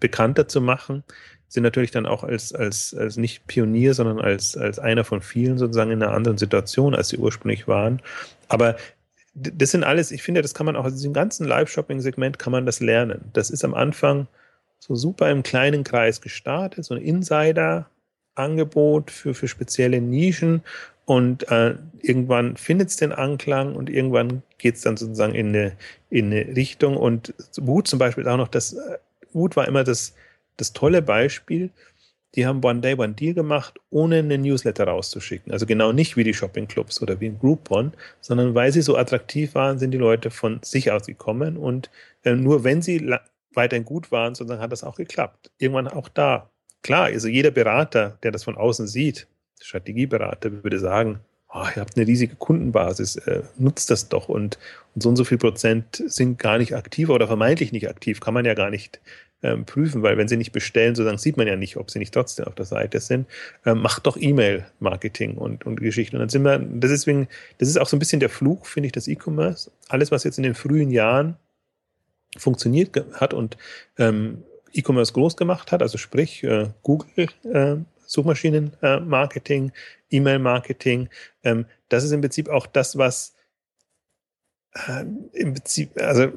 bekannter 0.00 0.48
zu 0.48 0.60
machen 0.60 1.04
sind 1.52 1.64
natürlich 1.64 1.90
dann 1.90 2.06
auch 2.06 2.24
als, 2.24 2.54
als, 2.54 2.94
als 2.94 3.18
nicht 3.18 3.46
Pionier, 3.46 3.92
sondern 3.92 4.18
als, 4.18 4.56
als 4.56 4.78
einer 4.78 5.04
von 5.04 5.20
vielen 5.20 5.58
sozusagen 5.58 5.90
in 5.90 6.02
einer 6.02 6.14
anderen 6.14 6.38
Situation, 6.38 6.94
als 6.94 7.10
sie 7.10 7.18
ursprünglich 7.18 7.68
waren. 7.68 8.00
Aber 8.48 8.76
das 9.34 9.70
sind 9.70 9.84
alles, 9.84 10.10
ich 10.10 10.22
finde, 10.22 10.42
das 10.42 10.54
kann 10.54 10.66
man 10.66 10.76
auch, 10.76 10.84
aus 10.84 10.92
diesem 10.92 11.12
ganzen 11.12 11.46
Live-Shopping-Segment 11.46 12.38
kann 12.38 12.52
man 12.52 12.66
das 12.66 12.80
lernen. 12.80 13.30
Das 13.32 13.50
ist 13.50 13.64
am 13.64 13.74
Anfang 13.74 14.26
so 14.78 14.94
super 14.94 15.30
im 15.30 15.42
kleinen 15.42 15.84
Kreis 15.84 16.20
gestartet, 16.20 16.84
so 16.84 16.94
ein 16.94 17.02
Insider-Angebot 17.02 19.10
für, 19.10 19.34
für 19.34 19.48
spezielle 19.48 20.00
Nischen 20.00 20.62
und 21.04 21.50
äh, 21.50 21.74
irgendwann 22.00 22.56
findet 22.56 22.90
es 22.90 22.96
den 22.96 23.12
Anklang 23.12 23.74
und 23.74 23.90
irgendwann 23.90 24.42
geht 24.58 24.76
es 24.76 24.82
dann 24.82 24.96
sozusagen 24.96 25.34
in 25.34 25.48
eine, 25.48 25.72
in 26.10 26.26
eine 26.26 26.54
Richtung 26.54 26.96
und 26.96 27.34
Wut 27.56 27.88
zum 27.88 27.98
Beispiel 27.98 28.28
auch 28.28 28.36
noch, 28.36 28.48
das 28.48 28.74
äh, 28.74 28.98
Wut 29.32 29.56
war 29.56 29.66
immer 29.66 29.84
das, 29.84 30.14
das 30.56 30.72
tolle 30.72 31.02
Beispiel, 31.02 31.70
die 32.34 32.46
haben 32.46 32.64
One 32.64 32.80
Day 32.80 32.94
One 32.94 33.12
Deal 33.12 33.34
gemacht, 33.34 33.78
ohne 33.90 34.18
einen 34.18 34.42
Newsletter 34.42 34.84
rauszuschicken. 34.84 35.52
Also 35.52 35.66
genau 35.66 35.92
nicht 35.92 36.16
wie 36.16 36.24
die 36.24 36.34
Shopping-Clubs 36.34 37.02
oder 37.02 37.20
wie 37.20 37.26
ein 37.26 37.38
Groupon, 37.38 37.92
sondern 38.20 38.54
weil 38.54 38.72
sie 38.72 38.82
so 38.82 38.96
attraktiv 38.96 39.54
waren, 39.54 39.78
sind 39.78 39.90
die 39.90 39.98
Leute 39.98 40.30
von 40.30 40.60
sich 40.62 40.90
aus 40.90 41.06
gekommen 41.06 41.56
und 41.56 41.90
äh, 42.24 42.34
nur 42.34 42.64
wenn 42.64 42.82
sie 42.82 43.14
weiterhin 43.54 43.84
gut 43.84 44.10
waren, 44.10 44.34
sozusagen 44.34 44.62
hat 44.62 44.72
das 44.72 44.84
auch 44.84 44.96
geklappt. 44.96 45.50
Irgendwann 45.58 45.88
auch 45.88 46.08
da. 46.08 46.50
Klar, 46.82 47.04
also 47.06 47.28
jeder 47.28 47.50
Berater, 47.50 48.18
der 48.22 48.32
das 48.32 48.44
von 48.44 48.56
außen 48.56 48.86
sieht, 48.86 49.28
Strategieberater, 49.60 50.64
würde 50.64 50.78
sagen, 50.78 51.20
oh, 51.52 51.66
ihr 51.76 51.80
habt 51.80 51.96
eine 51.96 52.06
riesige 52.06 52.34
Kundenbasis, 52.34 53.16
äh, 53.16 53.42
nutzt 53.58 53.90
das 53.90 54.08
doch 54.08 54.28
und, 54.28 54.58
und 54.94 55.02
so 55.02 55.08
und 55.08 55.16
so 55.16 55.24
viel 55.24 55.38
Prozent 55.38 56.02
sind 56.06 56.38
gar 56.38 56.58
nicht 56.58 56.74
aktiv 56.74 57.08
oder 57.08 57.26
vermeintlich 57.26 57.72
nicht 57.72 57.88
aktiv, 57.88 58.20
kann 58.20 58.34
man 58.34 58.44
ja 58.44 58.54
gar 58.54 58.70
nicht 58.70 59.00
ähm, 59.42 59.64
prüfen, 59.64 60.02
weil 60.02 60.16
wenn 60.16 60.28
sie 60.28 60.36
nicht 60.36 60.52
bestellen, 60.52 60.94
sozusagen 60.94 61.18
sieht 61.18 61.36
man 61.36 61.46
ja 61.46 61.56
nicht, 61.56 61.76
ob 61.76 61.90
sie 61.90 61.98
nicht 61.98 62.14
trotzdem 62.14 62.46
auf 62.46 62.54
der 62.54 62.64
Seite 62.64 63.00
sind. 63.00 63.26
Ähm, 63.66 63.80
macht 63.80 64.06
doch 64.06 64.16
E-Mail-Marketing 64.16 65.36
und, 65.36 65.66
und 65.66 65.80
Geschichten. 65.80 66.16
Und 66.16 66.20
dann 66.20 66.28
sind 66.28 66.44
wir, 66.44 66.58
das 66.58 66.90
ist, 66.90 67.06
deswegen, 67.06 67.28
das 67.58 67.68
ist 67.68 67.78
auch 67.78 67.88
so 67.88 67.96
ein 67.96 67.98
bisschen 67.98 68.20
der 68.20 68.30
Fluch, 68.30 68.66
finde 68.66 68.86
ich, 68.86 68.92
des 68.92 69.08
E-Commerce. 69.08 69.70
Alles, 69.88 70.10
was 70.10 70.24
jetzt 70.24 70.38
in 70.38 70.44
den 70.44 70.54
frühen 70.54 70.90
Jahren 70.90 71.36
funktioniert 72.36 73.04
hat 73.14 73.34
und 73.34 73.56
ähm, 73.98 74.44
E-Commerce 74.72 75.12
groß 75.12 75.36
gemacht 75.36 75.72
hat, 75.72 75.82
also 75.82 75.98
sprich 75.98 76.42
äh, 76.44 76.68
Google, 76.82 77.28
äh, 77.44 77.76
Suchmaschinenmarketing, 78.06 79.68
äh, 79.68 80.16
E-Mail-Marketing, 80.16 81.08
ähm, 81.44 81.66
das 81.88 82.04
ist 82.04 82.12
im 82.12 82.20
Prinzip 82.20 82.48
auch 82.48 82.66
das, 82.66 82.96
was 82.96 83.34
äh, 84.74 85.04
im 85.32 85.54
Prinzip, 85.54 86.00
also 86.00 86.32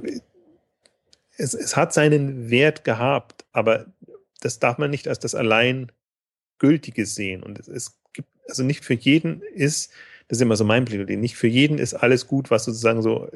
es, 1.37 1.53
es 1.53 1.75
hat 1.75 1.93
seinen 1.93 2.49
Wert 2.49 2.83
gehabt, 2.83 3.45
aber 3.51 3.85
das 4.41 4.59
darf 4.59 4.77
man 4.77 4.91
nicht 4.91 5.07
als 5.07 5.19
das 5.19 5.35
allein 5.35 5.91
Gültige 6.59 7.05
sehen. 7.05 7.43
Und 7.43 7.59
es, 7.59 7.67
es 7.67 7.99
gibt, 8.13 8.29
also 8.47 8.63
nicht 8.63 8.85
für 8.85 8.93
jeden 8.93 9.41
ist, 9.41 9.91
das 10.27 10.39
ist 10.39 10.41
immer 10.41 10.55
so 10.55 10.63
mein 10.63 10.85
Blick, 10.85 11.07
nicht 11.19 11.35
für 11.35 11.47
jeden 11.47 11.77
ist 11.77 11.93
alles 11.93 12.25
gut, 12.25 12.49
was 12.49 12.65
sozusagen 12.65 13.01
so, 13.01 13.29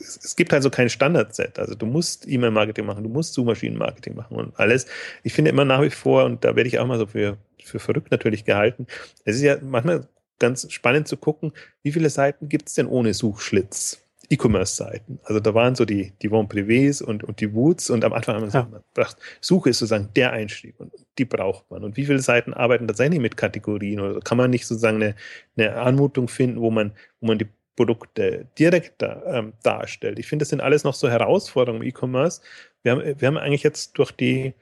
es, 0.00 0.20
es 0.22 0.36
gibt 0.36 0.52
halt 0.52 0.62
so 0.62 0.68
kein 0.68 0.90
Standardset. 0.90 1.58
Also 1.58 1.74
du 1.74 1.86
musst 1.86 2.28
E-Mail-Marketing 2.28 2.84
machen, 2.84 3.02
du 3.02 3.08
musst 3.08 3.32
Suchmaschinen-Marketing 3.34 4.14
machen 4.14 4.36
und 4.36 4.58
alles. 4.58 4.86
Ich 5.22 5.32
finde 5.32 5.50
immer 5.50 5.64
nach 5.64 5.80
wie 5.80 5.90
vor, 5.90 6.24
und 6.24 6.44
da 6.44 6.54
werde 6.54 6.68
ich 6.68 6.78
auch 6.78 6.86
mal 6.86 6.98
so 6.98 7.06
für, 7.06 7.38
für 7.62 7.78
verrückt 7.78 8.10
natürlich 8.10 8.44
gehalten, 8.44 8.86
es 9.24 9.36
ist 9.36 9.42
ja 9.42 9.56
manchmal 9.62 10.06
ganz 10.38 10.70
spannend 10.70 11.08
zu 11.08 11.16
gucken, 11.16 11.52
wie 11.82 11.92
viele 11.92 12.10
Seiten 12.10 12.48
gibt 12.48 12.68
es 12.68 12.74
denn 12.74 12.86
ohne 12.86 13.14
Suchschlitz? 13.14 14.01
E-Commerce-Seiten. 14.32 15.20
Also 15.24 15.40
da 15.40 15.54
waren 15.54 15.74
so 15.74 15.84
die, 15.84 16.12
die 16.22 16.28
Von 16.28 16.48
Privés 16.48 17.02
und, 17.02 17.22
und 17.24 17.40
die 17.40 17.54
Woods 17.54 17.90
und 17.90 18.04
am 18.04 18.12
Anfang 18.12 18.36
haben 18.36 18.52
wir 18.52 18.60
ja. 18.60 18.82
gesagt, 18.94 19.16
Suche 19.40 19.70
ist 19.70 19.78
sozusagen 19.78 20.08
der 20.16 20.32
Einstieg 20.32 20.78
und 20.78 20.92
die 21.18 21.24
braucht 21.24 21.70
man. 21.70 21.84
Und 21.84 21.96
wie 21.96 22.06
viele 22.06 22.20
Seiten 22.20 22.54
arbeiten 22.54 22.88
tatsächlich 22.88 23.20
mit 23.20 23.36
Kategorien 23.36 24.00
oder 24.00 24.20
kann 24.20 24.38
man 24.38 24.50
nicht 24.50 24.66
sozusagen 24.66 24.96
eine, 25.02 25.14
eine 25.56 25.76
Anmutung 25.76 26.28
finden, 26.28 26.60
wo 26.60 26.70
man, 26.70 26.92
wo 27.20 27.26
man 27.26 27.38
die 27.38 27.48
Produkte 27.76 28.46
direkt 28.58 29.02
ähm, 29.02 29.54
darstellt. 29.62 30.18
Ich 30.18 30.26
finde, 30.26 30.42
das 30.42 30.50
sind 30.50 30.60
alles 30.60 30.84
noch 30.84 30.94
so 30.94 31.08
Herausforderungen 31.08 31.82
im 31.82 31.88
E-Commerce. 31.88 32.40
Wir 32.82 32.92
haben, 32.92 33.20
wir 33.20 33.28
haben 33.28 33.38
eigentlich 33.38 33.62
jetzt 33.62 33.98
durch 33.98 34.12
die, 34.12 34.54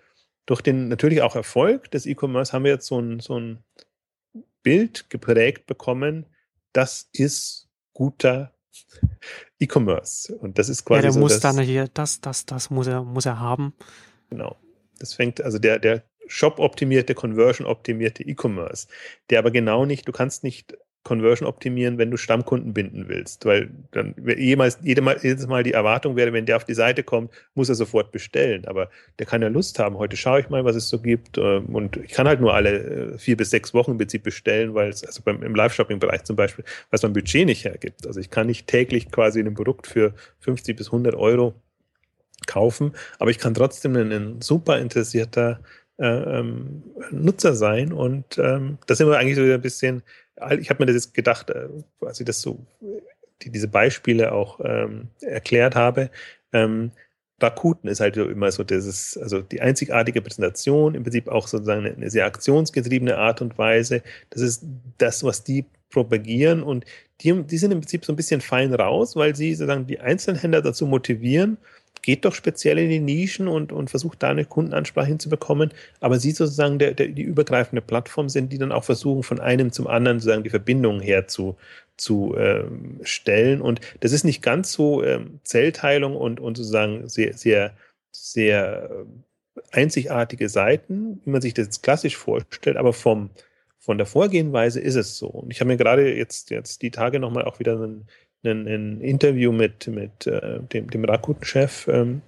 durch 0.47 0.61
den 0.61 0.89
natürlich 0.89 1.23
auch 1.23 1.37
Erfolg 1.37 1.91
des 1.91 2.07
E-Commerce 2.07 2.53
haben 2.53 2.65
wir 2.65 2.73
jetzt 2.73 2.87
so 2.87 3.01
ein, 3.01 3.21
so 3.21 3.39
ein 3.39 3.63
Bild 4.63 5.11
geprägt 5.11 5.67
bekommen, 5.67 6.27
das 6.73 7.09
ist 7.13 7.69
guter 7.93 8.53
E-Commerce. 9.61 10.35
Und 10.35 10.59
das 10.59 10.69
ist 10.69 10.85
quasi. 10.85 10.99
Ja, 10.99 11.03
der 11.03 11.13
so, 11.13 11.21
muss 11.21 11.41
dann 11.41 11.59
hier, 11.61 11.89
das, 11.93 12.21
das, 12.21 12.47
das 12.47 12.71
muss 12.71 12.87
er, 12.87 13.05
muss 13.05 13.27
er 13.27 13.39
haben. 13.39 13.75
Genau. 14.31 14.57
Das 14.99 15.15
fängt, 15.15 15.41
also 15.41 15.59
der, 15.59 15.79
der 15.79 16.03
Shop-optimierte, 16.27 17.15
Conversion-optimierte 17.15 18.23
E-Commerce, 18.23 18.87
der 19.31 19.39
aber 19.39 19.51
genau 19.51 19.85
nicht, 19.85 20.07
du 20.07 20.13
kannst 20.13 20.45
nicht 20.45 20.77
Conversion 21.03 21.49
optimieren, 21.49 21.97
wenn 21.97 22.11
du 22.11 22.19
Stammkunden 22.19 22.75
binden 22.75 23.09
willst, 23.09 23.47
weil 23.47 23.71
dann 23.91 24.15
jemals, 24.37 24.79
jedes 24.83 25.47
Mal 25.47 25.63
die 25.63 25.73
Erwartung 25.73 26.15
wäre, 26.15 26.33
wenn 26.35 26.45
der 26.45 26.57
auf 26.57 26.65
die 26.65 26.75
Seite 26.75 27.03
kommt, 27.03 27.31
muss 27.55 27.71
er 27.71 27.75
sofort 27.75 28.13
bestellen. 28.13 28.67
Aber 28.67 28.91
der 29.19 29.25
kann 29.25 29.41
ja 29.41 29.49
Lust 29.49 29.79
haben. 29.79 29.97
Heute 29.97 30.19
schaue 30.19 30.41
ich 30.41 30.51
mal, 30.51 30.65
was 30.65 30.77
es 30.77 30.91
so 30.91 31.01
gibt. 31.01 31.39
Ähm, 31.39 31.75
und 31.75 31.97
ich 31.97 32.13
kann 32.13 32.29
halt 32.29 32.41
nur 32.41 32.53
alle 32.55 33.15
äh, 33.15 33.19
vier 33.19 33.37
bis 33.37 33.49
sechs 33.49 33.73
Wochen 33.73 33.93
im 33.93 33.99
Prinzip 33.99 34.25
bestellen, 34.25 34.75
weil 34.75 34.91
es, 34.91 35.03
also 35.03 35.23
beim, 35.23 35.43
im 35.43 35.55
Live-Shopping-Bereich 35.55 36.25
zum 36.25 36.37
Beispiel, 36.37 36.65
was 36.91 37.03
mein 37.03 37.15
Budget 37.15 37.47
nicht 37.47 37.65
hergibt. 37.65 38.07
Also 38.07 38.21
ich 38.21 38.29
kann 38.29 38.47
nicht 38.47 38.67
täglich 38.67 39.11
quasi 39.11 39.41
ein 39.41 39.55
Produkt 39.55 39.87
für 39.87 40.13
50 40.41 40.77
bis 40.77 40.89
100 40.89 41.15
Euro 41.15 41.55
kaufen, 42.47 42.93
aber 43.19 43.31
ich 43.31 43.39
kann 43.39 43.55
trotzdem 43.55 43.97
ein, 43.97 44.13
ein 44.13 44.41
super 44.43 44.79
interessierter 44.79 45.61
äh, 46.01 46.39
ähm, 46.39 46.83
Nutzer 47.11 47.55
sein. 47.55 47.93
Und 47.93 48.39
ähm, 48.39 48.79
das 48.87 48.99
sind 48.99 49.09
wir 49.09 49.19
eigentlich 49.19 49.37
so 49.37 49.43
ein 49.43 49.61
bisschen, 49.61 50.03
ich 50.59 50.71
habe 50.71 50.83
mir 50.83 50.87
das 50.87 50.95
jetzt 50.95 51.15
gedacht, 51.15 51.51
äh, 51.51 51.69
als 52.01 52.21
ich 52.21 52.27
das 52.27 52.41
so, 52.41 52.65
die, 53.43 53.51
diese 53.51 53.69
Beispiele 53.69 54.33
auch 54.33 54.61
ähm, 54.63 55.09
erklärt 55.21 55.75
habe, 55.75 56.11
ähm, 56.53 56.93
Rakuten 57.43 57.89
ist 57.89 58.01
halt 58.01 58.17
immer 58.17 58.51
so 58.53 58.65
dieses, 58.65 59.17
also 59.17 59.41
die 59.41 59.61
einzigartige 59.61 60.21
Präsentation, 60.21 60.95
im 60.95 61.03
Prinzip 61.03 61.29
auch 61.29 61.49
sozusagen 61.49 61.87
eine 61.87 62.11
sehr 62.11 62.27
aktionsgetriebene 62.27 63.17
Art 63.17 63.41
und 63.41 63.57
Weise. 63.57 64.03
Das 64.29 64.43
ist 64.43 64.65
das, 64.99 65.25
was 65.25 65.43
die 65.43 65.65
propagieren 65.91 66.63
und 66.63 66.85
die, 67.23 67.43
die 67.43 67.59
sind 67.59 67.73
im 67.73 67.81
Prinzip 67.81 68.05
so 68.05 68.13
ein 68.13 68.17
bisschen 68.17 68.41
fein 68.41 68.73
raus, 68.73 69.17
weil 69.17 69.35
sie 69.35 69.55
sozusagen 69.55 69.87
die 69.87 70.01
Einzelhändler 70.01 70.63
dazu 70.63 70.87
motivieren, 70.87 71.59
geht 72.03 72.25
doch 72.25 72.35
speziell 72.35 72.79
in 72.79 72.89
die 72.89 73.01
Nischen 73.01 73.49
und, 73.49 73.73
und 73.73 73.91
versucht 73.91 74.23
da 74.23 74.31
eine 74.31 74.45
Kundenansprache 74.45 75.07
hinzubekommen, 75.07 75.71
aber 76.01 76.19
sie 76.19 76.31
sozusagen 76.33 76.79
der, 76.79 76.95
der, 76.95 77.09
die 77.09 77.23
übergreifende 77.23 77.83
Plattform 77.83 78.29
sind, 78.29 78.53
die 78.53 78.59
dann 78.59 78.73
auch 78.73 78.85
versuchen, 78.85 79.23
von 79.23 79.41
einem 79.41 79.73
zum 79.73 79.87
anderen 79.87 80.19
sozusagen 80.19 80.45
die 80.45 80.51
Verbindungen 80.51 81.01
herzustellen. 81.01 81.57
zu 81.97 82.35
ähm. 83.05 83.61
Und 83.61 83.81
das 84.01 84.13
ist 84.13 84.25
nicht 84.25 84.43
ganz 84.43 84.73
so 84.73 85.05
ähm, 85.05 85.41
Zellteilung 85.45 86.17
und, 86.17 86.41
und 86.41 86.57
sozusagen 86.57 87.09
sehr, 87.09 87.35
sehr, 87.35 87.77
sehr 88.13 88.91
äh, 88.91 89.71
einzigartige 89.73 90.49
Seiten, 90.49 91.21
wie 91.25 91.31
man 91.31 91.43
sich 91.43 91.55
das 91.55 91.67
jetzt 91.67 91.83
klassisch 91.83 92.17
vorstellt, 92.17 92.77
aber 92.77 92.93
vom, 92.93 93.31
von 93.79 93.99
der 93.99 94.07
Vorgehenweise 94.07 94.81
ist 94.81 94.95
es 94.95 95.17
so. 95.17 95.27
Und 95.29 95.51
ich 95.51 95.61
habe 95.61 95.69
mir 95.69 95.77
gerade 95.77 96.15
jetzt, 96.15 96.51
jetzt 96.51 96.83
die 96.83 96.91
Tage 96.91 97.21
nochmal 97.21 97.45
auch 97.45 97.59
wieder 97.59 97.77
ein 97.77 98.07
ein, 98.45 98.67
ein 98.67 99.01
Interview 99.01 99.53
mit, 99.53 99.87
mit 99.89 100.27
äh, 100.27 100.61
dem, 100.61 100.91
dem 100.91 101.05
Rakuten-Chef 101.05 101.89
ähm, 101.89 102.23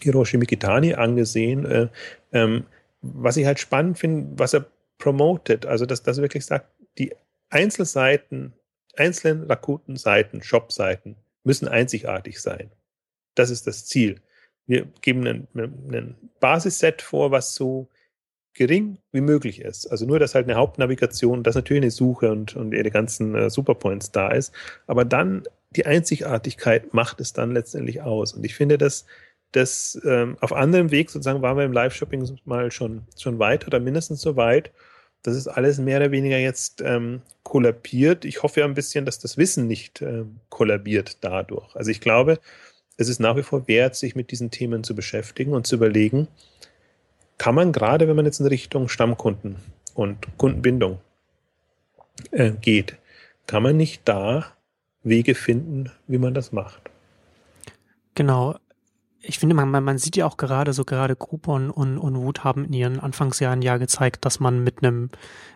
Hiroshi 0.00 0.36
Mikitani 0.36 0.94
angesehen, 0.94 1.64
äh, 1.66 1.88
ähm, 2.32 2.64
was 3.00 3.36
ich 3.36 3.46
halt 3.46 3.58
spannend 3.58 3.98
finde, 3.98 4.38
was 4.38 4.54
er 4.54 4.66
promotet, 4.98 5.66
also 5.66 5.86
dass 5.86 6.02
das 6.02 6.18
wirklich 6.18 6.46
sagt, 6.46 6.66
die 6.98 7.12
Einzelseiten, 7.50 8.52
einzelnen 8.96 9.44
Rakuten-Seiten, 9.44 10.42
Shop-Seiten 10.42 11.16
müssen 11.44 11.68
einzigartig 11.68 12.40
sein. 12.40 12.70
Das 13.34 13.50
ist 13.50 13.66
das 13.66 13.86
Ziel. 13.86 14.20
Wir 14.66 14.86
geben 15.00 15.48
einen 15.54 16.16
Basisset 16.40 17.02
vor, 17.02 17.30
was 17.30 17.54
so 17.54 17.88
gering 18.54 18.98
wie 19.12 19.20
möglich 19.20 19.60
ist. 19.60 19.86
Also 19.86 20.06
nur, 20.06 20.18
dass 20.18 20.34
halt 20.34 20.46
eine 20.48 20.56
Hauptnavigation, 20.56 21.42
dass 21.42 21.54
natürlich 21.54 21.82
eine 21.82 21.90
Suche 21.90 22.30
und, 22.30 22.56
und 22.56 22.72
ihre 22.72 22.90
ganzen 22.90 23.34
äh, 23.34 23.50
Superpoints 23.50 24.12
da 24.12 24.28
ist. 24.28 24.52
Aber 24.86 25.04
dann 25.04 25.44
die 25.70 25.86
Einzigartigkeit 25.86 26.92
macht 26.92 27.20
es 27.20 27.32
dann 27.32 27.52
letztendlich 27.52 28.02
aus. 28.02 28.34
Und 28.34 28.44
ich 28.44 28.54
finde, 28.54 28.78
dass 28.78 29.06
das 29.52 30.00
ähm, 30.04 30.36
auf 30.40 30.52
anderem 30.52 30.90
Weg 30.90 31.10
sozusagen 31.10 31.42
waren 31.42 31.56
wir 31.56 31.64
im 31.64 31.72
Live-Shopping 31.72 32.38
mal 32.44 32.70
schon, 32.70 33.02
schon 33.18 33.38
weit 33.38 33.66
oder 33.66 33.80
mindestens 33.80 34.20
so 34.20 34.36
weit. 34.36 34.72
Das 35.22 35.36
ist 35.36 35.46
alles 35.46 35.78
mehr 35.78 35.98
oder 35.98 36.10
weniger 36.10 36.38
jetzt 36.38 36.82
ähm, 36.82 37.22
kollabiert. 37.42 38.24
Ich 38.24 38.42
hoffe 38.42 38.60
ja 38.60 38.66
ein 38.66 38.74
bisschen, 38.74 39.04
dass 39.04 39.18
das 39.18 39.36
Wissen 39.36 39.66
nicht 39.66 40.02
ähm, 40.02 40.40
kollabiert 40.48 41.18
dadurch. 41.20 41.74
Also 41.76 41.90
ich 41.90 42.00
glaube, 42.00 42.38
es 42.96 43.08
ist 43.08 43.20
nach 43.20 43.36
wie 43.36 43.42
vor 43.42 43.68
wert, 43.68 43.94
sich 43.94 44.16
mit 44.16 44.30
diesen 44.30 44.50
Themen 44.50 44.84
zu 44.84 44.94
beschäftigen 44.94 45.52
und 45.52 45.66
zu 45.66 45.76
überlegen, 45.76 46.28
kann 47.42 47.56
man 47.56 47.72
gerade, 47.72 48.06
wenn 48.06 48.14
man 48.14 48.24
jetzt 48.24 48.38
in 48.38 48.46
Richtung 48.46 48.88
Stammkunden 48.88 49.56
und 49.94 50.16
Kundenbindung 50.38 51.00
äh, 52.30 52.52
geht, 52.52 52.98
kann 53.48 53.64
man 53.64 53.76
nicht 53.76 54.02
da 54.04 54.46
Wege 55.02 55.34
finden, 55.34 55.90
wie 56.06 56.18
man 56.18 56.34
das 56.34 56.52
macht. 56.52 56.82
Genau. 58.14 58.54
Ich 59.24 59.38
finde, 59.38 59.54
man, 59.54 59.70
man 59.70 59.98
sieht 59.98 60.16
ja 60.16 60.26
auch 60.26 60.36
gerade 60.36 60.72
so 60.72 60.84
gerade 60.84 61.14
Groupon 61.14 61.70
und, 61.70 61.96
und 61.96 62.16
Wut 62.16 62.42
haben 62.42 62.64
in 62.64 62.72
ihren 62.72 63.00
Anfangsjahren 63.00 63.62
ja 63.62 63.76
gezeigt, 63.76 64.24
dass 64.24 64.40
man 64.40 64.64
mit 64.64 64.82
einem 64.82 65.10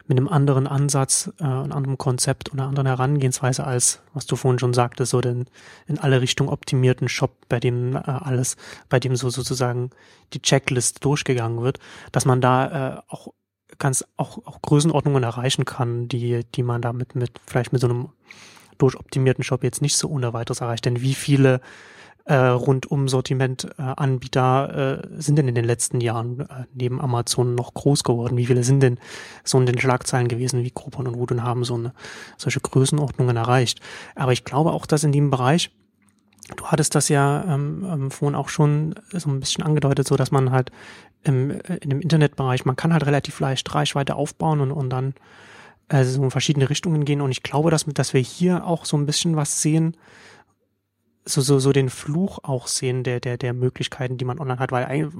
mit 0.09 0.19
einem 0.19 0.29
anderen 0.29 0.67
Ansatz, 0.67 1.33
äh, 1.41 1.45
einem 1.45 1.73
anderen 1.73 1.99
Konzept 1.99 2.51
und 2.51 2.61
einer 2.61 2.69
anderen 2.69 2.87
Herangehensweise 2.87 3.65
als, 3.65 4.03
was 4.15 4.27
du 4.27 4.37
vorhin 4.37 4.59
schon 4.59 4.73
sagtest, 4.73 5.11
so 5.11 5.21
den 5.21 5.47
in 5.87 5.99
alle 5.99 6.21
Richtungen 6.21 6.51
optimierten 6.51 7.09
Shop, 7.09 7.37
bei 7.49 7.59
dem 7.59 7.97
äh, 7.97 8.01
alles, 8.01 8.57
bei 8.89 9.01
dem 9.01 9.17
so 9.17 9.31
sozusagen 9.31 9.91
die 10.33 10.41
Checklist 10.41 11.05
durchgegangen 11.05 11.63
wird, 11.63 11.79
dass 12.13 12.25
man 12.25 12.41
da 12.41 12.99
äh, 12.99 13.01
auch 13.09 13.33
ganz 13.79 14.05
auch, 14.17 14.39
auch 14.47 14.63
Größenordnungen 14.63 15.23
erreichen 15.23 15.65
kann, 15.65 16.09
die, 16.09 16.45
die 16.55 16.63
man 16.63 16.83
damit 16.83 17.15
mit, 17.15 17.41
vielleicht 17.47 17.73
mit 17.73 17.81
so 17.81 17.89
einem 17.89 18.09
durchoptimierten 18.79 19.45
Shop 19.45 19.65
jetzt 19.65 19.83
nicht 19.83 19.97
so 19.97 20.09
ohne 20.09 20.33
weiteres 20.33 20.61
erreicht. 20.61 20.85
Denn 20.85 21.01
wie 21.01 21.15
viele 21.15 21.61
äh, 22.27 22.35
rundum 22.35 23.09
Sortiment-Anbieter 23.09 25.03
äh, 25.05 25.09
sind 25.21 25.37
denn 25.37 25.49
in 25.49 25.55
den 25.55 25.65
letzten 25.65 26.01
Jahren 26.01 26.41
äh, 26.41 26.65
neben 26.75 27.01
Amazon 27.01 27.55
noch 27.55 27.73
groß 27.73 28.03
geworden? 28.03 28.37
Wie 28.37 28.47
viele 28.47 28.65
sind 28.65 28.81
denn 28.83 28.99
so 29.45 29.59
in 29.59 29.67
den 29.67 29.79
Schlagzeilen 29.79 30.27
gewesen 30.27 30.65
wie 30.65 30.73
Groupon 30.75 31.07
und 31.07 31.17
und 31.17 31.43
haben 31.43 31.65
so 31.65 31.75
eine 31.75 31.93
solche 32.37 32.61
Größenordnungen 32.61 33.37
erreicht? 33.37 33.81
Aber 34.17 34.33
ich 34.33 34.45
glaube 34.45 34.73
auch, 34.73 34.87
dass 34.87 35.05
in 35.05 35.13
dem 35.13 35.31
Bereich 35.31 35.71
Du 36.57 36.67
hattest 36.67 36.95
das 36.95 37.09
ja 37.09 37.43
ähm, 37.43 37.85
ähm, 37.91 38.11
vorhin 38.13 38.37
auch 38.37 38.49
schon 38.49 38.95
so 39.13 39.29
ein 39.29 39.41
bisschen 39.41 39.65
angedeutet, 39.65 40.07
so 40.07 40.15
dass 40.15 40.31
man 40.31 40.53
halt 40.53 40.71
im, 41.25 41.51
in 41.51 41.91
dem 41.91 42.01
Internetbereich, 42.01 42.65
man 42.65 42.77
kann 42.77 42.93
halt 42.93 43.05
relativ 43.05 43.41
leicht 43.41 43.75
Reichweite 43.75 44.15
aufbauen 44.15 44.61
und, 44.61 44.71
und 44.71 44.91
dann 44.91 45.15
also 45.89 46.13
so 46.13 46.23
in 46.23 46.31
verschiedene 46.31 46.71
Richtungen 46.71 47.05
gehen. 47.05 47.21
Und 47.21 47.33
ich 47.33 47.43
glaube, 47.43 47.73
dass, 47.73 47.85
dass 47.87 48.15
wir 48.15 48.21
hier 48.21 48.65
auch 48.65 48.85
so 48.85 48.97
ein 48.97 49.07
bisschen 49.07 49.35
was 49.35 49.61
sehen, 49.61 49.97
so, 51.29 51.41
so, 51.41 51.59
so 51.59 51.73
den 51.73 51.91
Fluch 51.91 52.39
auch 52.45 52.69
sehen 52.69 53.03
der, 53.03 53.21
der, 53.21 53.37
der 53.37 53.53
Möglichkeiten, 53.53 54.17
die 54.17 54.25
man 54.25 54.39
online 54.39 54.61
hat, 54.61 54.71
weil 54.73 55.11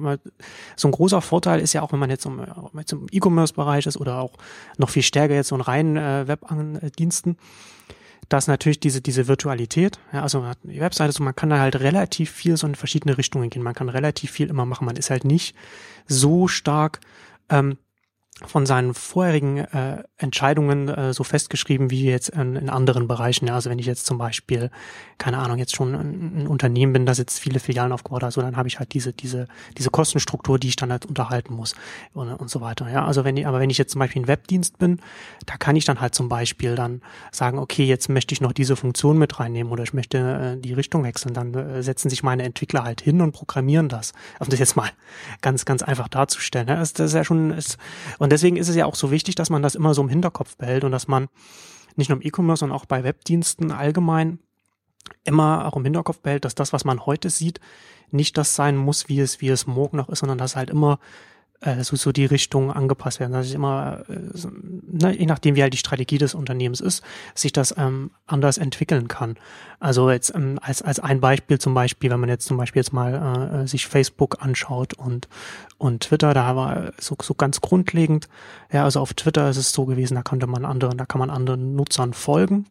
so 0.75 0.87
ein 0.87 0.91
großer 0.91 1.21
Vorteil 1.21 1.59
ist 1.59 1.73
ja 1.73 1.81
auch, 1.81 1.91
wenn 1.91 1.99
man 1.99 2.09
jetzt 2.09 2.25
im, 2.25 2.41
jetzt 2.75 2.93
im 2.93 3.07
E-Commerce-Bereich 3.11 3.85
ist 3.85 3.97
oder 3.97 4.19
auch 4.19 4.33
noch 4.77 4.89
viel 4.89 5.03
stärker 5.03 5.35
jetzt 5.35 5.49
so 5.49 5.55
in 5.55 5.61
reinen 5.61 5.97
äh, 5.97 6.27
Webdiensten, 6.27 7.37
dass 8.29 8.47
natürlich 8.47 8.79
diese, 8.79 9.01
diese 9.01 9.27
Virtualität, 9.27 9.99
ja, 10.13 10.23
also 10.23 10.39
man 10.39 10.49
hat 10.49 10.59
eine 10.63 10.79
Webseite, 10.79 11.11
so 11.11 11.23
man 11.23 11.35
kann 11.35 11.49
da 11.49 11.59
halt 11.59 11.79
relativ 11.79 12.31
viel 12.31 12.55
so 12.55 12.67
in 12.67 12.75
verschiedene 12.75 13.17
Richtungen 13.17 13.49
gehen, 13.49 13.63
man 13.63 13.75
kann 13.75 13.89
relativ 13.89 14.31
viel 14.31 14.49
immer 14.49 14.65
machen, 14.65 14.85
man 14.85 14.95
ist 14.95 15.09
halt 15.09 15.25
nicht 15.25 15.55
so 16.07 16.47
stark 16.47 17.01
ähm, 17.49 17.77
von 18.45 18.67
seinen 18.67 18.93
vorherigen 18.93 19.57
äh, 19.57 20.03
Entscheidungen 20.17 20.89
äh, 20.89 21.13
so 21.13 21.23
festgeschrieben 21.23 21.89
wie 21.89 22.05
jetzt 22.05 22.29
in, 22.29 22.55
in 22.55 22.69
anderen 22.69 23.07
Bereichen. 23.07 23.47
Ja, 23.47 23.55
also 23.55 23.69
wenn 23.69 23.79
ich 23.79 23.87
jetzt 23.87 24.05
zum 24.05 24.19
Beispiel, 24.19 24.69
keine 25.17 25.39
Ahnung, 25.39 25.57
jetzt 25.57 25.75
schon 25.75 25.95
ein, 25.95 26.43
ein 26.43 26.47
Unternehmen 26.47 26.93
bin, 26.93 27.05
das 27.07 27.17
jetzt 27.17 27.39
viele 27.39 27.59
Filialen 27.59 27.91
aufgebaut 27.91 28.21
hat, 28.21 28.33
so 28.33 28.41
dann 28.41 28.55
habe 28.55 28.67
ich 28.67 28.77
halt 28.77 28.93
diese, 28.93 29.11
diese, 29.11 29.47
diese 29.77 29.89
Kostenstruktur, 29.89 30.59
die 30.59 30.67
ich 30.67 30.75
dann 30.75 30.91
halt 30.91 31.07
unterhalten 31.07 31.55
muss 31.55 31.73
und, 32.13 32.31
und 32.31 32.49
so 32.49 32.61
weiter. 32.61 32.89
Ja, 32.91 33.05
also 33.05 33.23
wenn 33.23 33.37
ich, 33.37 33.47
aber 33.47 33.59
wenn 33.59 33.71
ich 33.71 33.79
jetzt 33.79 33.93
zum 33.93 33.99
Beispiel 33.99 34.21
ein 34.21 34.27
Webdienst 34.27 34.77
bin, 34.77 34.99
da 35.47 35.57
kann 35.57 35.75
ich 35.75 35.85
dann 35.85 35.99
halt 35.99 36.13
zum 36.13 36.29
Beispiel 36.29 36.75
dann 36.75 37.01
sagen, 37.31 37.57
okay, 37.57 37.85
jetzt 37.85 38.07
möchte 38.07 38.33
ich 38.33 38.41
noch 38.41 38.51
diese 38.51 38.75
Funktion 38.75 39.17
mit 39.17 39.39
reinnehmen 39.39 39.71
oder 39.71 39.81
ich 39.81 39.93
möchte 39.93 40.57
äh, 40.57 40.61
die 40.61 40.73
Richtung 40.73 41.03
wechseln. 41.03 41.33
Dann 41.33 41.55
äh, 41.55 41.81
setzen 41.81 42.09
sich 42.09 42.21
meine 42.21 42.43
Entwickler 42.43 42.83
halt 42.83 43.01
hin 43.01 43.21
und 43.21 43.31
programmieren 43.31 43.89
das. 43.89 44.13
Um 44.39 44.47
das 44.49 44.59
jetzt 44.59 44.75
mal 44.75 44.89
ganz, 45.41 45.65
ganz 45.65 45.81
einfach 45.81 46.07
darzustellen. 46.07 46.67
Ja, 46.67 46.75
das, 46.75 46.93
das 46.93 47.07
ist 47.07 47.15
ja 47.15 47.23
schon, 47.23 47.49
ist, 47.51 47.77
und 48.27 48.31
deswegen 48.31 48.57
ist 48.57 48.67
es 48.67 48.75
ja 48.75 48.85
auch 48.85 48.95
so 48.95 49.09
wichtig, 49.09 49.35
dass 49.35 49.49
man 49.49 49.61
das 49.61 49.73
immer 49.73 49.93
so 49.93 50.01
im 50.01 50.09
Hinterkopf 50.09 50.57
behält 50.57 50.83
und 50.83 50.91
dass 50.91 51.07
man 51.07 51.29
nicht 51.95 52.09
nur 52.09 52.17
im 52.17 52.27
E-Commerce, 52.27 52.59
sondern 52.59 52.77
auch 52.77 52.83
bei 52.83 53.05
Webdiensten 53.05 53.71
allgemein 53.71 54.39
immer 55.23 55.65
auch 55.65 55.77
im 55.77 55.85
Hinterkopf 55.85 56.19
behält, 56.19 56.43
dass 56.43 56.53
das, 56.53 56.73
was 56.73 56.83
man 56.83 57.05
heute 57.05 57.29
sieht, 57.29 57.61
nicht 58.11 58.37
das 58.37 58.53
sein 58.53 58.75
muss, 58.75 59.07
wie 59.07 59.21
es, 59.21 59.39
wie 59.39 59.47
es 59.47 59.65
morgen 59.65 59.95
noch 59.95 60.09
ist, 60.09 60.19
sondern 60.19 60.37
dass 60.37 60.57
halt 60.57 60.69
immer 60.69 60.99
äh, 61.61 61.83
so, 61.83 61.95
so 61.95 62.11
die 62.11 62.25
Richtung 62.25 62.71
angepasst 62.71 63.19
werden, 63.19 63.33
dass 63.33 63.47
ich 63.47 63.53
immer, 63.53 64.03
äh, 64.09 64.47
ne, 64.91 65.17
je 65.17 65.25
nachdem 65.25 65.55
wie 65.55 65.61
halt 65.61 65.73
die 65.73 65.79
Strategie 65.79 66.17
des 66.17 66.35
Unternehmens 66.35 66.81
ist, 66.81 67.03
sich 67.33 67.51
das 67.51 67.75
ähm, 67.77 68.11
anders 68.25 68.57
entwickeln 68.57 69.07
kann. 69.07 69.35
Also 69.79 70.11
jetzt 70.11 70.33
ähm, 70.35 70.59
als, 70.61 70.81
als 70.81 70.99
ein 70.99 71.19
Beispiel 71.19 71.59
zum 71.59 71.73
Beispiel, 71.73 72.09
wenn 72.11 72.19
man 72.19 72.29
jetzt 72.29 72.47
zum 72.47 72.57
Beispiel 72.57 72.81
jetzt 72.81 72.93
mal 72.93 73.63
äh, 73.63 73.67
sich 73.67 73.87
Facebook 73.87 74.43
anschaut 74.43 74.93
und, 74.93 75.27
und 75.77 76.03
Twitter, 76.03 76.33
da 76.33 76.55
war 76.55 76.91
so, 76.99 77.15
so 77.21 77.33
ganz 77.33 77.61
grundlegend, 77.61 78.27
ja, 78.71 78.83
also 78.83 78.99
auf 78.99 79.13
Twitter 79.13 79.49
ist 79.49 79.57
es 79.57 79.71
so 79.71 79.85
gewesen, 79.85 80.15
da 80.15 80.21
konnte 80.21 80.47
man 80.47 80.65
anderen, 80.65 80.97
da 80.97 81.05
kann 81.05 81.19
man 81.19 81.29
anderen 81.29 81.75
Nutzern 81.75 82.13
folgen 82.13 82.67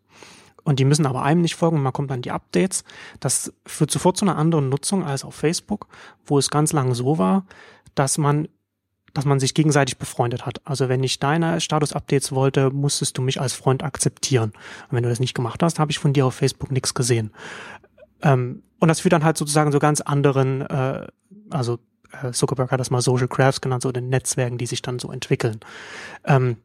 und 0.66 0.80
die 0.80 0.84
müssen 0.84 1.06
aber 1.06 1.22
einem 1.22 1.42
nicht 1.42 1.54
folgen. 1.54 1.80
Man 1.80 1.92
kommt 1.92 2.10
dann 2.10 2.22
die 2.22 2.32
Updates. 2.32 2.82
Das 3.20 3.52
führt 3.64 3.92
sofort 3.92 4.16
zu 4.16 4.24
einer 4.24 4.36
anderen 4.36 4.68
Nutzung 4.68 5.04
als 5.04 5.24
auf 5.24 5.36
Facebook, 5.36 5.86
wo 6.24 6.38
es 6.38 6.50
ganz 6.50 6.72
lange 6.72 6.96
so 6.96 7.18
war, 7.18 7.46
dass 7.94 8.18
man 8.18 8.48
dass 9.16 9.24
man 9.24 9.40
sich 9.40 9.54
gegenseitig 9.54 9.96
befreundet 9.96 10.44
hat. 10.44 10.60
Also 10.64 10.88
wenn 10.88 11.02
ich 11.02 11.18
deine 11.18 11.60
Status-Updates 11.60 12.32
wollte, 12.32 12.70
musstest 12.70 13.16
du 13.16 13.22
mich 13.22 13.40
als 13.40 13.54
Freund 13.54 13.82
akzeptieren. 13.82 14.50
Und 14.50 14.96
wenn 14.96 15.02
du 15.02 15.08
das 15.08 15.20
nicht 15.20 15.34
gemacht 15.34 15.62
hast, 15.62 15.78
habe 15.78 15.90
ich 15.90 15.98
von 15.98 16.12
dir 16.12 16.26
auf 16.26 16.34
Facebook 16.34 16.70
nichts 16.70 16.92
gesehen. 16.92 17.32
Ähm, 18.22 18.62
und 18.78 18.88
das 18.88 19.00
führt 19.00 19.14
dann 19.14 19.24
halt 19.24 19.38
sozusagen 19.38 19.72
so 19.72 19.78
ganz 19.78 20.02
anderen, 20.02 20.60
äh, 20.62 21.06
also 21.48 21.78
äh, 22.22 22.32
Zuckerberg 22.32 22.70
hat 22.70 22.80
das 22.80 22.90
mal 22.90 23.00
Social 23.00 23.28
Crafts 23.28 23.62
genannt, 23.62 23.82
so 23.82 23.92
den 23.92 24.10
Netzwerken, 24.10 24.58
die 24.58 24.66
sich 24.66 24.82
dann 24.82 24.98
so 24.98 25.10
entwickeln. 25.10 25.60
Ähm, 26.24 26.58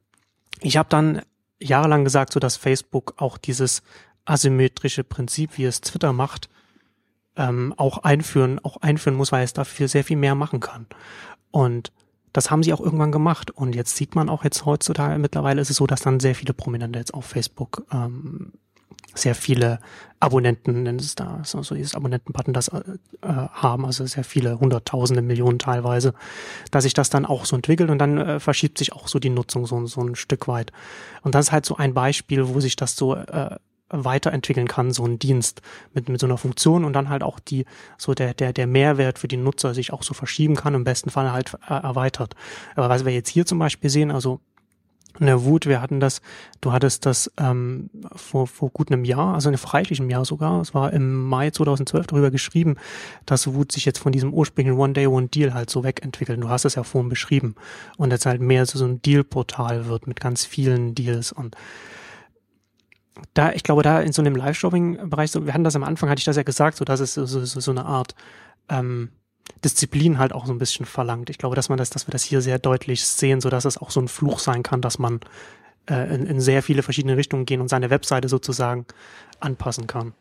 ich 0.59 0.75
habe 0.75 0.89
dann 0.89 1.21
jahrelang 1.59 2.03
gesagt, 2.03 2.33
so 2.33 2.39
dass 2.41 2.57
Facebook 2.57 3.13
auch 3.17 3.37
dieses 3.37 3.81
asymmetrische 4.25 5.05
Prinzip, 5.05 5.57
wie 5.57 5.65
es 5.65 5.79
Twitter 5.79 6.11
macht, 6.11 6.49
ähm, 7.37 7.73
auch 7.77 7.99
einführen, 7.99 8.59
auch 8.59 8.77
einführen 8.77 9.15
muss, 9.15 9.31
weil 9.31 9.45
es 9.45 9.53
dafür 9.53 9.87
sehr 9.87 10.03
viel 10.03 10.17
mehr 10.17 10.35
machen 10.35 10.59
kann. 10.59 10.85
Und 11.51 11.93
das 12.33 12.51
haben 12.51 12.63
sie 12.63 12.73
auch 12.73 12.81
irgendwann 12.81 13.11
gemacht. 13.11 13.51
Und 13.51 13.75
jetzt 13.75 13.95
sieht 13.95 14.15
man 14.15 14.29
auch 14.29 14.43
jetzt 14.43 14.65
heutzutage, 14.65 15.19
mittlerweile 15.19 15.61
ist 15.61 15.69
es 15.69 15.77
so, 15.77 15.87
dass 15.87 16.01
dann 16.01 16.19
sehr 16.19 16.35
viele 16.35 16.53
Prominente 16.53 16.99
jetzt 16.99 17.13
auf 17.13 17.25
Facebook 17.25 17.83
ähm, 17.91 18.53
sehr 19.13 19.35
viele 19.35 19.79
Abonnenten, 20.19 20.83
nennt 20.83 21.01
es 21.01 21.15
da, 21.15 21.41
so, 21.43 21.63
so 21.63 21.75
dieses 21.75 21.95
Abonnentenbutton 21.95 22.53
das 22.53 22.69
äh, 22.69 22.81
haben, 23.21 23.85
also 23.85 24.05
sehr 24.05 24.23
viele 24.23 24.59
Hunderttausende, 24.59 25.21
Millionen 25.21 25.59
teilweise, 25.59 26.13
dass 26.69 26.83
sich 26.83 26.93
das 26.93 27.09
dann 27.09 27.25
auch 27.25 27.45
so 27.45 27.55
entwickelt 27.55 27.89
und 27.89 27.97
dann 27.97 28.17
äh, 28.17 28.39
verschiebt 28.39 28.77
sich 28.77 28.93
auch 28.93 29.07
so 29.07 29.19
die 29.19 29.29
Nutzung 29.29 29.65
so, 29.65 29.85
so 29.87 30.01
ein 30.01 30.15
Stück 30.15 30.47
weit. 30.47 30.71
Und 31.23 31.35
das 31.35 31.47
ist 31.47 31.51
halt 31.51 31.65
so 31.65 31.75
ein 31.75 31.93
Beispiel, 31.93 32.47
wo 32.47 32.59
sich 32.59 32.75
das 32.75 32.95
so 32.95 33.15
äh, 33.15 33.57
weiterentwickeln 33.91 34.67
kann, 34.67 34.91
so 34.91 35.05
ein 35.05 35.19
Dienst 35.19 35.61
mit, 35.93 36.09
mit 36.09 36.19
so 36.19 36.27
einer 36.27 36.37
Funktion 36.37 36.85
und 36.85 36.93
dann 36.93 37.09
halt 37.09 37.23
auch 37.23 37.39
die, 37.39 37.65
so 37.97 38.13
der, 38.13 38.33
der, 38.33 38.53
der 38.53 38.67
Mehrwert 38.67 39.19
für 39.19 39.27
die 39.27 39.37
Nutzer 39.37 39.73
sich 39.73 39.93
auch 39.93 40.03
so 40.03 40.13
verschieben 40.13 40.55
kann, 40.55 40.73
im 40.73 40.83
besten 40.83 41.09
Fall 41.09 41.31
halt 41.31 41.53
äh, 41.67 41.73
erweitert. 41.73 42.35
Aber 42.75 42.89
was 42.89 43.05
wir 43.05 43.13
jetzt 43.13 43.29
hier 43.29 43.45
zum 43.45 43.59
Beispiel 43.59 43.89
sehen, 43.89 44.11
also 44.11 44.39
eine 45.19 45.43
Wut, 45.43 45.65
wir 45.65 45.81
hatten 45.81 45.99
das, 45.99 46.21
du 46.61 46.71
hattest 46.71 47.05
das 47.05 47.31
ähm, 47.37 47.89
vor, 48.15 48.47
vor 48.47 48.69
gut 48.69 48.91
einem 48.91 49.03
Jahr, 49.03 49.33
also 49.35 49.49
in 49.49 49.55
einem 49.55 50.09
Jahr 50.09 50.25
sogar, 50.25 50.61
es 50.61 50.73
war 50.73 50.93
im 50.93 51.27
Mai 51.27 51.51
2012 51.51 52.07
darüber 52.07 52.31
geschrieben, 52.31 52.77
dass 53.25 53.53
Wut 53.53 53.71
sich 53.71 53.85
jetzt 53.85 53.99
von 53.99 54.11
diesem 54.11 54.33
ursprünglichen 54.33 54.79
One-Day, 54.79 55.07
One-Deal 55.07 55.53
halt 55.53 55.69
so 55.69 55.83
wegentwickelt. 55.83 56.41
Du 56.41 56.49
hast 56.49 56.65
es 56.65 56.75
ja 56.75 56.83
vorhin 56.83 57.09
beschrieben. 57.09 57.55
Und 57.97 58.11
jetzt 58.11 58.25
halt 58.25 58.41
mehr 58.41 58.65
so, 58.65 58.79
so 58.79 58.85
ein 58.85 59.01
Deal-Portal 59.01 59.87
wird 59.87 60.07
mit 60.07 60.19
ganz 60.19 60.45
vielen 60.45 60.95
Deals 60.95 61.31
und 61.31 61.55
da, 63.33 63.53
ich 63.53 63.63
glaube, 63.63 63.83
da 63.83 64.01
in 64.01 64.11
so 64.11 64.21
einem 64.21 64.35
Live-Shopping-Bereich, 64.35 65.31
so, 65.31 65.45
wir 65.45 65.53
hatten 65.53 65.63
das 65.63 65.75
am 65.75 65.83
Anfang, 65.83 66.09
hatte 66.09 66.19
ich 66.19 66.25
das 66.25 66.37
ja 66.37 66.43
gesagt, 66.43 66.77
so 66.77 66.85
dass 66.85 66.99
es 66.99 67.13
so, 67.13 67.25
so, 67.25 67.45
so 67.45 67.71
eine 67.71 67.85
Art 67.85 68.15
ähm, 68.69 69.09
Disziplin 69.63 70.17
halt 70.17 70.33
auch 70.33 70.45
so 70.45 70.53
ein 70.53 70.57
bisschen 70.57 70.85
verlangt. 70.85 71.29
Ich 71.29 71.37
glaube, 71.37 71.55
dass 71.55 71.69
man 71.69 71.77
das, 71.77 71.89
dass 71.89 72.07
wir 72.07 72.11
das 72.11 72.23
hier 72.23 72.41
sehr 72.41 72.59
deutlich 72.59 73.03
sehen, 73.05 73.41
so 73.41 73.49
dass 73.49 73.65
es 73.65 73.77
auch 73.77 73.91
so 73.91 74.01
ein 74.01 74.07
Fluch 74.07 74.39
sein 74.39 74.63
kann, 74.63 74.81
dass 74.81 74.99
man 74.99 75.19
äh, 75.89 76.13
in, 76.13 76.25
in 76.25 76.41
sehr 76.41 76.63
viele 76.63 76.83
verschiedene 76.83 77.17
Richtungen 77.17 77.45
gehen 77.45 77.61
und 77.61 77.67
seine 77.67 77.89
Webseite 77.89 78.27
sozusagen 78.27 78.85
anpassen 79.39 79.87
kann. 79.87 80.13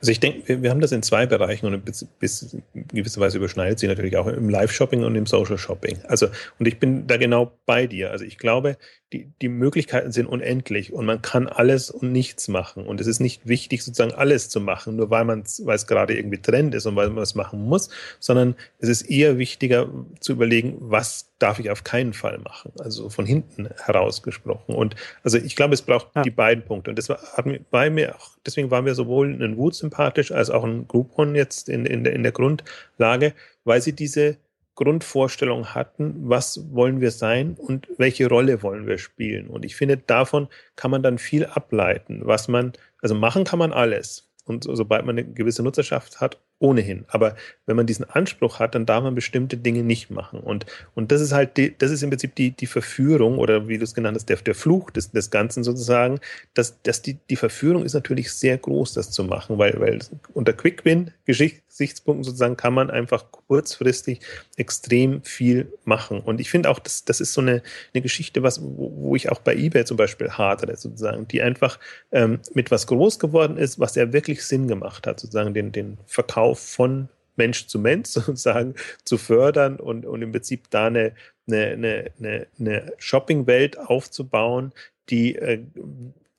Also 0.00 0.12
ich 0.12 0.20
denke, 0.20 0.46
wir, 0.46 0.62
wir, 0.62 0.70
haben 0.70 0.80
das 0.80 0.92
in 0.92 1.02
zwei 1.02 1.26
Bereichen 1.26 1.66
und 1.66 1.84
bis, 1.84 2.04
bis 2.18 2.54
in 2.74 2.86
gewisser 2.88 3.20
Weise 3.20 3.38
überschneidet 3.38 3.78
sich 3.78 3.88
natürlich 3.88 4.16
auch 4.16 4.26
im 4.26 4.48
Live-Shopping 4.48 5.04
und 5.04 5.14
im 5.16 5.26
Social-Shopping. 5.26 5.98
Also, 6.06 6.28
und 6.58 6.68
ich 6.68 6.78
bin 6.78 7.06
da 7.06 7.16
genau 7.16 7.58
bei 7.64 7.86
dir. 7.86 8.10
Also 8.10 8.24
ich 8.24 8.36
glaube, 8.36 8.76
die, 9.12 9.28
die 9.42 9.48
Möglichkeiten 9.48 10.12
sind 10.12 10.26
unendlich 10.26 10.92
und 10.92 11.04
man 11.04 11.20
kann 11.20 11.48
alles 11.48 11.90
und 11.90 12.12
nichts 12.12 12.46
machen. 12.46 12.86
Und 12.86 13.00
es 13.00 13.08
ist 13.08 13.18
nicht 13.18 13.46
wichtig, 13.46 13.82
sozusagen 13.82 14.14
alles 14.14 14.48
zu 14.48 14.60
machen, 14.60 14.96
nur 14.96 15.10
weil 15.10 15.24
man 15.24 15.42
weil 15.64 15.74
es 15.74 15.86
gerade 15.88 16.16
irgendwie 16.16 16.38
Trend 16.38 16.74
ist 16.74 16.86
und 16.86 16.94
weil 16.94 17.10
man 17.10 17.22
es 17.22 17.34
machen 17.34 17.60
muss, 17.66 17.90
sondern 18.20 18.54
es 18.78 18.88
ist 18.88 19.02
eher 19.02 19.36
wichtiger 19.36 19.88
zu 20.20 20.32
überlegen, 20.32 20.76
was 20.78 21.30
darf 21.40 21.58
ich 21.58 21.70
auf 21.70 21.82
keinen 21.82 22.12
Fall 22.12 22.38
machen. 22.38 22.72
Also 22.78 23.10
von 23.10 23.26
hinten 23.26 23.68
herausgesprochen. 23.84 24.76
Und 24.76 24.94
also 25.24 25.38
ich 25.38 25.56
glaube, 25.56 25.74
es 25.74 25.82
braucht 25.82 26.08
ja. 26.14 26.22
die 26.22 26.30
beiden 26.30 26.64
Punkte. 26.64 26.90
Und 26.90 26.96
das 26.96 27.08
war, 27.08 27.18
hat 27.36 27.46
mir, 27.46 27.60
bei 27.70 27.90
mir 27.90 28.14
auch, 28.14 28.30
deswegen 28.46 28.70
waren 28.70 28.84
wir 28.84 28.94
sowohl 28.94 29.42
ein 29.42 29.56
Wut 29.56 29.74
sympathisch 29.74 30.30
als 30.30 30.50
auch 30.50 30.62
ein 30.62 30.86
Groupon 30.86 31.34
jetzt 31.34 31.68
in, 31.68 31.84
in, 31.84 32.04
der, 32.04 32.12
in 32.12 32.22
der 32.22 32.32
Grundlage, 32.32 33.34
weil 33.64 33.82
sie 33.82 33.92
diese 33.92 34.36
Grundvorstellung 34.80 35.74
hatten, 35.74 36.14
was 36.30 36.72
wollen 36.72 37.02
wir 37.02 37.10
sein 37.10 37.54
und 37.54 37.86
welche 37.98 38.28
Rolle 38.28 38.62
wollen 38.62 38.86
wir 38.86 38.96
spielen. 38.96 39.48
Und 39.48 39.66
ich 39.66 39.76
finde, 39.76 39.98
davon 39.98 40.48
kann 40.74 40.90
man 40.90 41.02
dann 41.02 41.18
viel 41.18 41.44
ableiten, 41.44 42.22
was 42.24 42.48
man, 42.48 42.72
also 43.02 43.14
machen 43.14 43.44
kann 43.44 43.58
man 43.58 43.74
alles. 43.74 44.30
Und 44.46 44.64
sobald 44.64 45.04
man 45.04 45.18
eine 45.18 45.30
gewisse 45.30 45.62
Nutzerschaft 45.62 46.22
hat, 46.22 46.40
ohnehin. 46.60 47.06
Aber 47.08 47.34
wenn 47.66 47.74
man 47.74 47.86
diesen 47.86 48.04
Anspruch 48.04 48.58
hat, 48.58 48.74
dann 48.74 48.86
darf 48.86 49.02
man 49.02 49.14
bestimmte 49.14 49.56
Dinge 49.56 49.82
nicht 49.82 50.10
machen. 50.10 50.40
Und, 50.40 50.66
und 50.94 51.10
das 51.10 51.20
ist 51.20 51.32
halt, 51.32 51.56
die, 51.56 51.76
das 51.76 51.90
ist 51.90 52.02
im 52.02 52.10
Prinzip 52.10 52.34
die, 52.34 52.50
die 52.50 52.66
Verführung 52.66 53.38
oder 53.38 53.66
wie 53.66 53.78
du 53.78 53.84
es 53.84 53.94
genannt 53.94 54.16
hast, 54.16 54.28
der, 54.28 54.36
der 54.36 54.54
Fluch 54.54 54.90
des, 54.90 55.10
des 55.10 55.30
Ganzen 55.30 55.64
sozusagen, 55.64 56.20
dass, 56.54 56.80
dass 56.82 57.02
die, 57.02 57.18
die 57.30 57.36
Verführung 57.36 57.84
ist 57.84 57.94
natürlich 57.94 58.32
sehr 58.32 58.58
groß, 58.58 58.92
das 58.92 59.10
zu 59.10 59.24
machen, 59.24 59.58
weil, 59.58 59.80
weil 59.80 60.00
unter 60.34 60.52
Quick-Win-Gesichtspunkten 60.52 62.24
sozusagen 62.24 62.58
kann 62.58 62.74
man 62.74 62.90
einfach 62.90 63.24
kurzfristig 63.30 64.20
extrem 64.56 65.22
viel 65.22 65.72
machen. 65.84 66.20
Und 66.20 66.40
ich 66.40 66.50
finde 66.50 66.68
auch, 66.68 66.78
das, 66.78 67.06
das 67.06 67.22
ist 67.22 67.32
so 67.32 67.40
eine, 67.40 67.62
eine 67.94 68.02
Geschichte, 68.02 68.42
was, 68.42 68.62
wo, 68.62 68.92
wo 68.94 69.16
ich 69.16 69.30
auch 69.30 69.40
bei 69.40 69.56
eBay 69.56 69.86
zum 69.86 69.96
Beispiel 69.96 70.30
hadere, 70.30 70.76
sozusagen, 70.76 71.26
die 71.26 71.40
einfach 71.40 71.78
ähm, 72.12 72.40
mit 72.52 72.70
was 72.70 72.86
groß 72.86 73.18
geworden 73.18 73.56
ist, 73.56 73.78
was 73.78 73.94
ja 73.94 74.12
wirklich 74.12 74.44
Sinn 74.44 74.68
gemacht 74.68 75.06
hat, 75.06 75.20
sozusagen 75.20 75.54
den, 75.54 75.72
den 75.72 75.96
Verkauf 76.06 76.49
Verkauf 76.50 76.58
von 76.60 77.08
Mensch 77.36 77.66
zu 77.66 77.78
Mensch 77.78 78.08
sozusagen 78.10 78.74
zu 79.04 79.18
fördern 79.18 79.76
und, 79.76 80.04
und 80.04 80.22
im 80.22 80.32
Prinzip 80.32 80.70
da 80.70 80.86
eine, 80.86 81.14
eine, 81.50 82.12
eine, 82.18 82.46
eine 82.58 82.92
Shopping-Welt 82.98 83.78
aufzubauen, 83.78 84.72
die, 85.08 85.36
äh, 85.36 85.62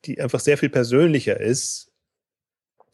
die 0.06 0.22
einfach 0.22 0.40
sehr 0.40 0.58
viel 0.58 0.70
persönlicher 0.70 1.40
ist 1.40 1.91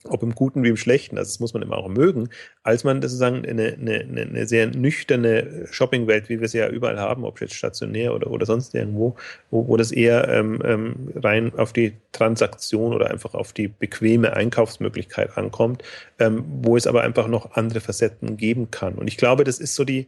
ob 0.10 0.24
im 0.24 0.36
Guten 0.36 0.64
wie 0.64 0.70
im 0.70 0.78
Schlechten, 0.78 1.18
also 1.18 1.30
das 1.30 1.40
muss 1.40 1.54
man 1.54 1.64
immer 1.64 1.78
auch 1.78 1.88
mögen, 1.88 2.30
als 2.64 2.84
man 2.84 3.02
sozusagen 3.02 3.46
eine, 3.46 3.74
eine, 3.74 4.00
eine 4.00 4.48
sehr 4.48 4.68
nüchterne 4.68 5.68
Shoppingwelt, 5.70 6.30
wie 6.30 6.42
wir 6.42 6.48
sie 6.48 6.60
ja 6.60 6.70
überall 6.70 7.00
haben, 7.00 7.24
ob 7.24 7.42
jetzt 7.42 7.54
stationär 7.54 8.14
oder, 8.14 8.30
oder 8.32 8.46
sonst 8.46 8.74
irgendwo, 8.76 9.16
wo, 9.52 9.68
wo 9.68 9.78
das 9.78 9.92
eher 9.92 10.28
ähm, 10.30 10.62
ähm, 10.64 11.12
rein 11.16 11.54
auf 11.56 11.74
die 11.74 11.94
Transaktion 12.12 12.94
oder 12.94 13.12
einfach 13.12 13.34
auf 13.34 13.54
die 13.54 13.68
bequeme 13.68 14.34
Einkaufsmöglichkeit 14.34 15.38
ankommt, 15.38 15.84
ähm, 16.20 16.44
wo 16.62 16.78
es 16.78 16.88
aber 16.88 17.04
einfach 17.04 17.28
noch 17.28 17.52
andere 17.52 17.80
Facetten 17.80 18.38
geben 18.38 18.72
kann. 18.72 18.96
Und 18.96 19.08
ich 19.08 19.18
glaube, 19.18 19.44
das 19.44 19.60
ist 19.60 19.76
so 19.76 19.84
die, 19.84 20.08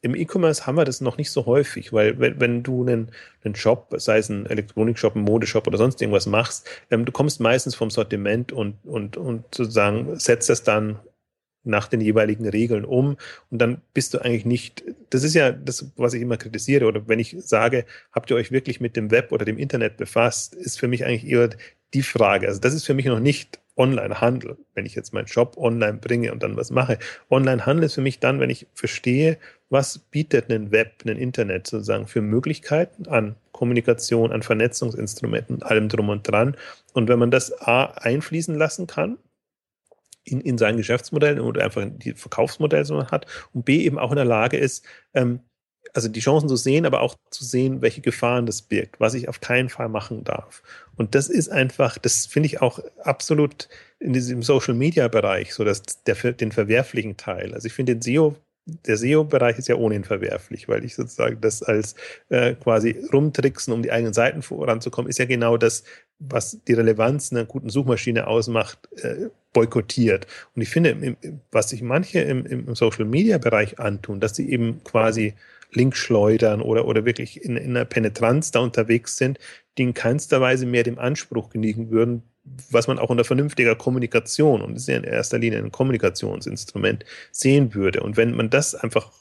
im 0.00 0.14
E-Commerce 0.14 0.66
haben 0.66 0.76
wir 0.76 0.84
das 0.84 1.00
noch 1.00 1.18
nicht 1.18 1.30
so 1.30 1.46
häufig, 1.46 1.92
weil 1.92 2.18
wenn, 2.18 2.40
wenn 2.40 2.62
du 2.62 2.82
einen, 2.82 3.10
einen 3.42 3.54
Shop, 3.54 3.92
sei 3.98 4.18
es 4.18 4.28
ein 4.28 4.46
Elektronikshop, 4.46 5.16
ein 5.16 5.22
Modeshop 5.22 5.66
oder 5.66 5.78
sonst 5.78 6.00
irgendwas 6.00 6.26
machst, 6.26 6.68
ähm, 6.90 7.04
du 7.04 7.12
kommst 7.12 7.40
meistens 7.40 7.74
vom 7.74 7.90
Sortiment 7.90 8.52
und, 8.52 8.76
und, 8.84 9.16
und 9.16 9.54
sozusagen 9.54 10.18
setzt 10.18 10.48
das 10.48 10.62
dann 10.62 11.00
nach 11.64 11.88
den 11.88 12.00
jeweiligen 12.00 12.48
Regeln 12.48 12.84
um 12.84 13.16
und 13.50 13.58
dann 13.58 13.82
bist 13.92 14.14
du 14.14 14.18
eigentlich 14.18 14.46
nicht, 14.46 14.84
das 15.10 15.24
ist 15.24 15.34
ja 15.34 15.50
das, 15.50 15.90
was 15.96 16.14
ich 16.14 16.22
immer 16.22 16.36
kritisiere 16.36 16.86
oder 16.86 17.08
wenn 17.08 17.18
ich 17.18 17.36
sage, 17.40 17.84
habt 18.12 18.30
ihr 18.30 18.36
euch 18.36 18.52
wirklich 18.52 18.80
mit 18.80 18.96
dem 18.96 19.10
Web 19.10 19.32
oder 19.32 19.44
dem 19.44 19.58
Internet 19.58 19.96
befasst, 19.96 20.54
ist 20.54 20.78
für 20.78 20.88
mich 20.88 21.04
eigentlich 21.04 21.26
eher 21.26 21.50
die 21.94 22.02
Frage. 22.02 22.46
Also 22.46 22.60
das 22.60 22.74
ist 22.74 22.84
für 22.84 22.94
mich 22.94 23.06
noch 23.06 23.20
nicht 23.20 23.58
Online-Handel, 23.78 24.58
wenn 24.74 24.84
ich 24.84 24.94
jetzt 24.94 25.14
meinen 25.14 25.28
Shop 25.28 25.56
online 25.56 25.98
bringe 25.98 26.32
und 26.32 26.42
dann 26.42 26.56
was 26.56 26.70
mache. 26.70 26.98
Online-Handel 27.30 27.84
ist 27.84 27.94
für 27.94 28.00
mich 28.00 28.18
dann, 28.18 28.40
wenn 28.40 28.50
ich 28.50 28.66
verstehe, 28.74 29.38
was 29.70 29.98
bietet 29.98 30.50
ein 30.50 30.70
Web, 30.72 31.02
ein 31.06 31.16
Internet 31.16 31.66
sozusagen 31.66 32.06
für 32.06 32.20
Möglichkeiten 32.20 33.06
an 33.06 33.36
Kommunikation, 33.52 34.32
an 34.32 34.42
Vernetzungsinstrumenten, 34.42 35.62
allem 35.62 35.88
drum 35.88 36.08
und 36.08 36.28
dran. 36.28 36.56
Und 36.92 37.08
wenn 37.08 37.18
man 37.18 37.30
das 37.30 37.52
A 37.60 37.84
einfließen 37.84 38.56
lassen 38.56 38.86
kann, 38.86 39.18
in, 40.24 40.40
in 40.40 40.58
sein 40.58 40.76
Geschäftsmodell 40.76 41.40
oder 41.40 41.64
einfach 41.64 41.86
die 41.86 42.12
Verkaufsmodell, 42.12 42.80
das 42.80 42.90
man 42.90 43.10
hat, 43.10 43.26
und 43.52 43.64
B 43.64 43.78
eben 43.84 43.98
auch 43.98 44.10
in 44.10 44.16
der 44.16 44.24
Lage 44.24 44.56
ist, 44.58 44.84
ähm, 45.14 45.40
also 45.98 46.08
die 46.08 46.20
Chancen 46.20 46.48
zu 46.48 46.54
sehen, 46.54 46.86
aber 46.86 47.00
auch 47.00 47.16
zu 47.30 47.44
sehen, 47.44 47.82
welche 47.82 48.00
Gefahren 48.00 48.46
das 48.46 48.62
birgt, 48.62 49.00
was 49.00 49.14
ich 49.14 49.28
auf 49.28 49.40
keinen 49.40 49.68
Fall 49.68 49.88
machen 49.88 50.22
darf. 50.22 50.62
Und 50.96 51.16
das 51.16 51.28
ist 51.28 51.48
einfach, 51.48 51.98
das 51.98 52.26
finde 52.26 52.46
ich 52.46 52.62
auch 52.62 52.78
absolut 53.02 53.68
in 53.98 54.12
diesem 54.12 54.44
Social 54.44 54.74
Media 54.74 55.08
Bereich, 55.08 55.52
so 55.52 55.64
dass 55.64 55.82
der, 56.04 56.14
den 56.34 56.52
verwerflichen 56.52 57.16
Teil. 57.16 57.52
Also 57.52 57.66
ich 57.66 57.72
finde 57.72 57.96
den 57.96 58.02
SEO 58.02 58.36
der 58.86 58.96
SEO-Bereich 58.96 59.58
ist 59.58 59.68
ja 59.68 59.76
ohnehin 59.76 60.04
verwerflich, 60.04 60.68
weil 60.68 60.84
ich 60.84 60.94
sozusagen 60.94 61.40
das 61.40 61.62
als 61.62 61.94
äh, 62.28 62.54
quasi 62.54 62.96
rumtricksen, 63.12 63.72
um 63.72 63.82
die 63.82 63.90
eigenen 63.90 64.12
Seiten 64.12 64.42
voranzukommen, 64.42 65.08
ist 65.08 65.18
ja 65.18 65.24
genau 65.24 65.56
das, 65.56 65.84
was 66.18 66.58
die 66.66 66.74
Relevanz 66.74 67.32
einer 67.32 67.44
guten 67.44 67.70
Suchmaschine 67.70 68.26
ausmacht, 68.26 68.78
äh, 69.02 69.28
boykottiert. 69.54 70.26
Und 70.54 70.62
ich 70.62 70.68
finde, 70.68 71.16
was 71.50 71.70
sich 71.70 71.82
manche 71.82 72.20
im, 72.20 72.44
im 72.44 72.74
Social-Media-Bereich 72.74 73.78
antun, 73.78 74.20
dass 74.20 74.36
sie 74.36 74.50
eben 74.50 74.84
quasi 74.84 75.34
Links 75.72 75.98
schleudern 75.98 76.62
oder, 76.62 76.86
oder 76.86 77.04
wirklich 77.04 77.44
in, 77.44 77.56
in 77.56 77.76
einer 77.76 77.84
Penetranz 77.84 78.50
da 78.50 78.60
unterwegs 78.60 79.16
sind, 79.16 79.38
die 79.76 79.82
in 79.82 79.94
keinster 79.94 80.40
Weise 80.40 80.66
mehr 80.66 80.82
dem 80.82 80.98
Anspruch 80.98 81.50
genügen 81.50 81.90
würden, 81.90 82.22
was 82.70 82.88
man 82.88 82.98
auch 82.98 83.10
unter 83.10 83.24
vernünftiger 83.24 83.74
Kommunikation, 83.74 84.62
und 84.62 84.74
das 84.74 84.82
ist 84.82 84.88
ja 84.88 84.96
in 84.96 85.04
erster 85.04 85.38
Linie 85.38 85.58
ein 85.58 85.72
Kommunikationsinstrument, 85.72 87.04
sehen 87.30 87.74
würde. 87.74 88.00
Und 88.02 88.16
wenn 88.16 88.34
man 88.34 88.50
das 88.50 88.74
einfach, 88.74 89.12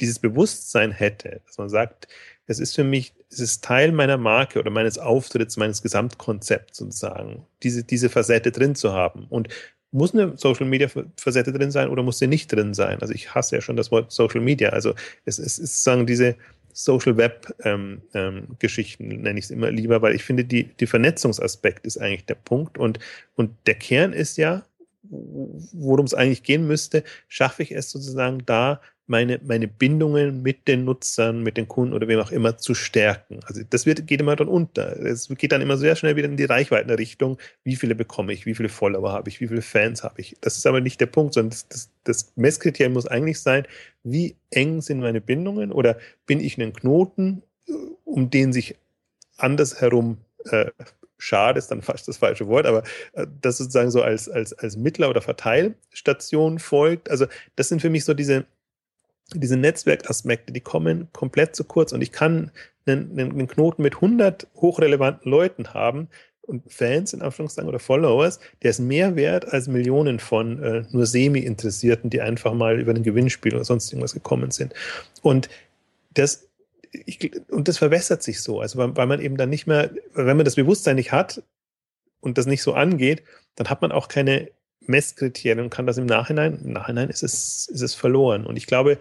dieses 0.00 0.18
Bewusstsein 0.18 0.90
hätte, 0.90 1.42
dass 1.46 1.58
man 1.58 1.68
sagt, 1.68 2.08
es 2.46 2.58
ist 2.58 2.74
für 2.74 2.84
mich, 2.84 3.14
es 3.30 3.40
ist 3.40 3.64
Teil 3.64 3.92
meiner 3.92 4.16
Marke 4.16 4.58
oder 4.58 4.70
meines 4.70 4.98
Auftritts, 4.98 5.56
meines 5.56 5.82
Gesamtkonzepts 5.82 6.78
sozusagen, 6.78 7.46
diese, 7.62 7.84
diese 7.84 8.08
Facette 8.08 8.50
drin 8.50 8.74
zu 8.74 8.92
haben. 8.92 9.26
Und 9.28 9.48
muss 9.92 10.14
eine 10.14 10.36
Social 10.36 10.66
Media 10.66 10.88
Facette 11.16 11.52
drin 11.52 11.70
sein 11.70 11.88
oder 11.88 12.02
muss 12.02 12.18
sie 12.18 12.26
nicht 12.26 12.52
drin 12.52 12.74
sein? 12.74 13.00
Also 13.00 13.14
ich 13.14 13.34
hasse 13.34 13.56
ja 13.56 13.62
schon 13.62 13.76
das 13.76 13.90
Wort 13.90 14.10
Social 14.10 14.40
Media. 14.40 14.70
Also 14.70 14.94
es, 15.24 15.38
es 15.38 15.58
ist 15.58 15.84
sozusagen 15.84 16.06
diese, 16.06 16.36
Social 16.72 17.16
Web 17.16 17.54
ähm, 17.64 18.02
ähm, 18.14 18.56
Geschichten 18.58 19.08
nenne 19.08 19.38
ich 19.38 19.46
es 19.46 19.50
immer 19.50 19.70
lieber, 19.70 20.02
weil 20.02 20.14
ich 20.14 20.24
finde, 20.24 20.44
die, 20.44 20.64
die 20.64 20.86
Vernetzungsaspekt 20.86 21.86
ist 21.86 21.98
eigentlich 21.98 22.24
der 22.24 22.34
Punkt 22.34 22.78
und, 22.78 22.98
und 23.36 23.50
der 23.66 23.74
Kern 23.74 24.12
ist 24.12 24.38
ja, 24.38 24.64
worum 25.02 26.06
es 26.06 26.14
eigentlich 26.14 26.42
gehen 26.42 26.66
müsste, 26.66 27.04
schaffe 27.28 27.62
ich 27.62 27.72
es 27.72 27.90
sozusagen 27.90 28.44
da 28.46 28.80
meine, 29.06 29.40
meine 29.44 29.68
Bindungen 29.68 30.42
mit 30.42 30.68
den 30.68 30.84
Nutzern, 30.84 31.42
mit 31.42 31.56
den 31.56 31.68
Kunden 31.68 31.92
oder 31.92 32.08
wem 32.08 32.20
auch 32.20 32.30
immer 32.30 32.58
zu 32.58 32.74
stärken. 32.74 33.40
Also 33.44 33.62
das 33.68 33.84
wird, 33.84 34.06
geht 34.06 34.20
immer 34.20 34.36
dann 34.36 34.48
unter. 34.48 34.96
Es 34.96 35.28
geht 35.28 35.52
dann 35.52 35.60
immer 35.60 35.76
sehr 35.76 35.96
schnell 35.96 36.16
wieder 36.16 36.28
in 36.28 36.36
die 36.36 36.44
Reichweitenrichtung. 36.44 37.38
Wie 37.64 37.76
viele 37.76 37.94
bekomme 37.94 38.32
ich? 38.32 38.46
Wie 38.46 38.54
viele 38.54 38.68
Follower 38.68 39.12
habe 39.12 39.28
ich? 39.28 39.40
Wie 39.40 39.48
viele 39.48 39.62
Fans 39.62 40.04
habe 40.04 40.20
ich? 40.20 40.36
Das 40.40 40.56
ist 40.56 40.66
aber 40.66 40.80
nicht 40.80 41.00
der 41.00 41.06
Punkt, 41.06 41.34
sondern 41.34 41.50
das, 41.50 41.68
das, 41.68 41.90
das 42.04 42.32
Messkriterium 42.36 42.94
muss 42.94 43.06
eigentlich 43.06 43.40
sein, 43.40 43.66
wie 44.04 44.36
eng 44.50 44.80
sind 44.80 45.00
meine 45.00 45.20
Bindungen 45.20 45.72
oder 45.72 45.98
bin 46.26 46.40
ich 46.40 46.58
ein 46.58 46.72
Knoten, 46.72 47.42
um 48.04 48.30
den 48.30 48.52
sich 48.52 48.76
andersherum 49.36 50.18
äh, 50.44 50.70
schade 51.22 51.58
ist 51.58 51.68
dann 51.70 51.82
fast 51.82 52.08
das 52.08 52.16
falsche 52.16 52.48
Wort, 52.48 52.66
aber 52.66 52.82
äh, 53.12 53.26
das 53.40 53.58
sozusagen 53.58 53.90
so 53.90 54.02
als, 54.02 54.28
als, 54.28 54.52
als 54.52 54.76
Mittler- 54.76 55.08
oder 55.08 55.22
Verteilstation 55.22 56.58
folgt. 56.58 57.10
Also 57.10 57.26
das 57.54 57.68
sind 57.68 57.80
für 57.80 57.90
mich 57.90 58.04
so 58.04 58.12
diese, 58.12 58.44
diese 59.34 59.56
Netzwerkaspekte, 59.56 60.52
die 60.52 60.60
kommen 60.60 61.08
komplett 61.12 61.56
zu 61.56 61.64
kurz 61.64 61.92
und 61.92 62.02
ich 62.02 62.12
kann 62.12 62.50
einen, 62.86 63.18
einen 63.18 63.46
Knoten 63.46 63.82
mit 63.82 63.96
100 63.96 64.48
hochrelevanten 64.56 65.30
Leuten 65.30 65.74
haben 65.74 66.08
und 66.42 66.70
Fans 66.72 67.12
in 67.12 67.22
Anführungszeichen 67.22 67.68
oder 67.68 67.78
Followers, 67.78 68.40
der 68.62 68.70
ist 68.70 68.80
mehr 68.80 69.14
wert 69.16 69.52
als 69.52 69.68
Millionen 69.68 70.18
von 70.18 70.62
äh, 70.62 70.84
nur 70.90 71.06
Semi-Interessierten, 71.06 72.10
die 72.10 72.20
einfach 72.20 72.52
mal 72.52 72.80
über 72.80 72.92
ein 72.92 73.02
Gewinnspiel 73.04 73.54
oder 73.54 73.64
sonst 73.64 73.92
irgendwas 73.92 74.14
gekommen 74.14 74.50
sind. 74.50 74.74
Und 75.22 75.48
das 76.14 76.48
ich, 76.92 77.32
und 77.48 77.68
das 77.68 77.78
verwässert 77.78 78.22
sich 78.22 78.42
so. 78.42 78.60
Also 78.60 78.78
weil, 78.78 78.96
weil 78.96 79.06
man 79.06 79.20
eben 79.20 79.36
dann 79.36 79.50
nicht 79.50 79.66
mehr, 79.66 79.90
wenn 80.14 80.36
man 80.36 80.44
das 80.44 80.56
Bewusstsein 80.56 80.96
nicht 80.96 81.12
hat 81.12 81.42
und 82.20 82.38
das 82.38 82.46
nicht 82.46 82.62
so 82.62 82.74
angeht, 82.74 83.22
dann 83.56 83.70
hat 83.70 83.82
man 83.82 83.92
auch 83.92 84.08
keine 84.08 84.50
Messkriterien 84.86 85.60
und 85.60 85.70
kann 85.70 85.86
das 85.86 85.98
im 85.98 86.06
Nachhinein, 86.06 86.60
im 86.62 86.72
Nachhinein 86.72 87.08
ist 87.08 87.22
es, 87.22 87.68
ist 87.68 87.82
es 87.82 87.94
verloren. 87.94 88.46
Und 88.46 88.56
ich 88.56 88.66
glaube, 88.66 88.98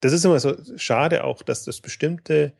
das 0.00 0.12
ist 0.12 0.24
immer 0.24 0.40
so 0.40 0.56
schade 0.76 1.24
auch, 1.24 1.42
dass 1.42 1.64
das 1.64 1.80
bestimmte 1.80 2.52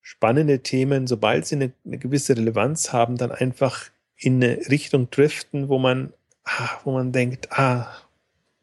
spannende 0.00 0.60
Themen, 0.60 1.06
sobald 1.06 1.46
sie 1.46 1.56
eine, 1.56 1.72
eine 1.84 1.98
gewisse 1.98 2.36
Relevanz 2.36 2.92
haben, 2.92 3.16
dann 3.16 3.30
einfach 3.30 3.90
in 4.16 4.42
eine 4.42 4.56
Richtung 4.68 5.10
driften, 5.10 5.68
wo 5.68 5.78
man, 5.78 6.12
ah, 6.44 6.70
wo 6.84 6.92
man 6.92 7.12
denkt, 7.12 7.52
ah, 7.52 7.94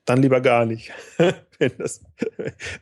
dann 0.05 0.21
lieber 0.21 0.41
gar 0.41 0.65
nicht, 0.65 0.91
wenn 1.59 1.71
das, 1.77 2.01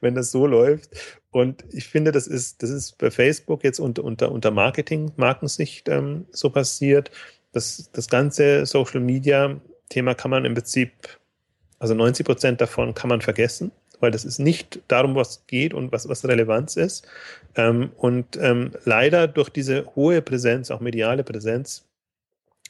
wenn 0.02 0.16
das 0.16 0.32
so 0.32 0.48
läuft. 0.48 0.90
Und 1.30 1.66
ich 1.72 1.88
finde, 1.88 2.12
das 2.12 2.26
ist, 2.26 2.64
das 2.64 2.70
ist 2.70 2.98
bei 2.98 3.12
Facebook 3.12 3.64
jetzt 3.64 3.80
unter, 3.80 4.04
unter, 4.04 4.32
unter 4.32 4.50
Marketing, 4.50 5.12
Markensicht 5.18 5.90
ähm, 5.90 6.26
so 6.32 6.50
passiert. 6.50 7.12
Das, 7.58 7.90
das 7.92 8.08
ganze 8.08 8.68
Social 8.68 9.00
Media 9.00 9.60
Thema 9.90 10.14
kann 10.14 10.30
man 10.30 10.46
im 10.46 10.54
Prinzip, 10.54 10.92
also 11.80 11.96
90 11.96 12.24
Prozent 12.24 12.62
davon 12.62 12.94
kann 12.94 13.10
man 13.10 13.22
vergessen, 13.22 13.72
weil 14.00 14.12
das 14.12 14.26
ist 14.26 14.38
nicht 14.38 14.80
darum, 14.88 15.16
was 15.16 15.48
geht 15.48 15.74
und 15.74 15.92
was, 15.92 16.08
was 16.08 16.24
Relevanz 16.24 16.76
ist. 16.76 17.08
Ähm, 17.56 17.90
und 17.98 18.38
ähm, 18.40 18.74
leider 18.86 19.28
durch 19.28 19.50
diese 19.50 19.88
hohe 19.96 20.22
Präsenz, 20.22 20.70
auch 20.70 20.82
mediale 20.82 21.24
Präsenz, 21.24 21.84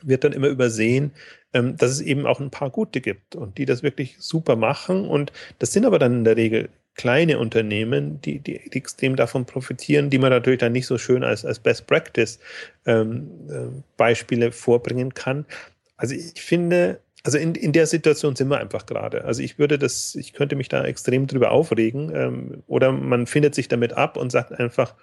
wird 0.04 0.24
dann 0.24 0.32
immer 0.32 0.48
übersehen, 0.48 1.12
ähm, 1.52 1.76
dass 1.76 1.92
es 1.92 2.00
eben 2.00 2.26
auch 2.26 2.40
ein 2.40 2.50
paar 2.50 2.70
gute 2.70 3.02
gibt 3.02 3.36
und 3.36 3.58
die 3.58 3.66
das 3.66 3.84
wirklich 3.84 4.16
super 4.20 4.56
machen. 4.56 5.06
Und 5.06 5.34
das 5.60 5.74
sind 5.74 5.86
aber 5.86 6.00
dann 6.00 6.20
in 6.20 6.24
der 6.24 6.38
Regel 6.38 6.70
kleine 6.98 7.40
Unternehmen, 7.40 8.20
die, 8.22 8.40
die, 8.40 8.58
extrem 8.76 9.16
davon 9.16 9.46
profitieren, 9.46 10.10
die 10.10 10.18
man 10.18 10.32
natürlich 10.32 10.60
dann 10.60 10.74
nicht 10.74 10.88
so 10.88 10.98
schön 10.98 11.24
als, 11.24 11.46
als 11.46 11.60
Best 11.60 11.88
Practice 11.88 12.40
ähm, 12.86 13.30
äh, 13.50 13.82
Beispiele 13.96 14.52
vorbringen 14.52 15.14
kann. 15.14 15.46
Also 15.96 16.16
ich 16.16 16.42
finde, 16.42 17.00
also 17.24 17.38
in, 17.38 17.56
in 17.56 17.72
der 17.72 17.88
Situation 17.88 18.36
sind 18.36 18.50
wir 18.50 18.60
einfach 18.60 18.86
gerade. 18.86 19.26
Also 19.26 19.42
ich 19.42 19.60
würde 19.60 19.78
das, 19.78 20.16
ich 20.16 20.34
könnte 20.34 20.56
mich 20.56 20.70
da 20.70 20.84
extrem 20.84 21.28
drüber 21.28 21.52
aufregen 21.52 22.12
ähm, 22.14 22.64
oder 22.68 22.92
man 22.92 23.28
findet 23.28 23.54
sich 23.54 23.68
damit 23.68 23.94
ab 23.94 24.18
und 24.18 24.32
sagt 24.32 24.52
einfach, 24.60 24.96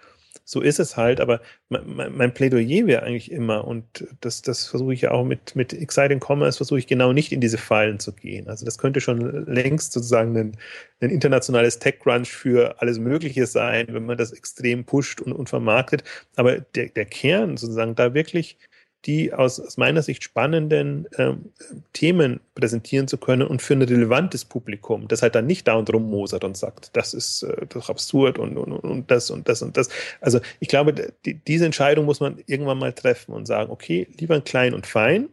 so 0.44 0.60
ist 0.60 0.80
es 0.80 0.96
halt, 0.96 1.20
aber 1.20 1.40
mein, 1.68 2.34
Plädoyer 2.34 2.86
wäre 2.86 3.02
eigentlich 3.02 3.30
immer, 3.30 3.66
und 3.66 4.06
das, 4.20 4.42
das 4.42 4.66
versuche 4.66 4.92
ich 4.94 5.02
ja 5.02 5.10
auch 5.12 5.24
mit, 5.24 5.56
mit 5.56 5.72
Exciting 5.72 6.20
Commerce, 6.20 6.56
versuche 6.56 6.78
ich 6.78 6.86
genau 6.86 7.12
nicht 7.12 7.32
in 7.32 7.40
diese 7.40 7.58
Fallen 7.58 7.98
zu 8.00 8.12
gehen. 8.12 8.48
Also 8.48 8.64
das 8.64 8.78
könnte 8.78 9.00
schon 9.00 9.46
längst 9.46 9.92
sozusagen 9.92 10.36
ein, 10.36 10.56
ein 11.00 11.10
internationales 11.10 11.78
Tech-Crunch 11.78 12.32
für 12.32 12.80
alles 12.80 12.98
Mögliche 12.98 13.46
sein, 13.46 13.86
wenn 13.90 14.06
man 14.06 14.18
das 14.18 14.32
extrem 14.32 14.84
pusht 14.84 15.20
und, 15.20 15.32
und 15.32 15.48
vermarktet. 15.48 16.04
Aber 16.36 16.58
der, 16.60 16.88
der 16.88 17.06
Kern 17.06 17.56
sozusagen 17.56 17.94
da 17.94 18.14
wirklich 18.14 18.58
die 19.06 19.32
aus, 19.32 19.60
aus 19.60 19.76
meiner 19.76 20.02
Sicht 20.02 20.24
spannenden 20.24 21.06
ähm, 21.18 21.52
Themen 21.92 22.40
präsentieren 22.54 23.06
zu 23.06 23.18
können 23.18 23.46
und 23.46 23.60
für 23.60 23.74
ein 23.74 23.82
relevantes 23.82 24.44
Publikum, 24.44 25.08
das 25.08 25.22
halt 25.22 25.34
dann 25.34 25.46
nicht 25.46 25.68
da 25.68 25.74
und 25.74 25.92
rummosert 25.92 26.44
und 26.44 26.56
sagt, 26.56 26.90
das 26.94 27.12
ist 27.12 27.42
äh, 27.42 27.66
doch 27.68 27.90
absurd 27.90 28.38
und, 28.38 28.56
und, 28.56 28.72
und 28.72 29.10
das 29.10 29.30
und 29.30 29.48
das 29.48 29.62
und 29.62 29.76
das. 29.76 29.88
Also 30.20 30.40
ich 30.60 30.68
glaube, 30.68 31.12
die, 31.24 31.34
diese 31.34 31.66
Entscheidung 31.66 32.06
muss 32.06 32.20
man 32.20 32.38
irgendwann 32.46 32.78
mal 32.78 32.92
treffen 32.92 33.32
und 33.32 33.46
sagen, 33.46 33.70
okay, 33.70 34.06
lieber 34.18 34.40
klein 34.40 34.74
und 34.74 34.86
fein, 34.86 35.28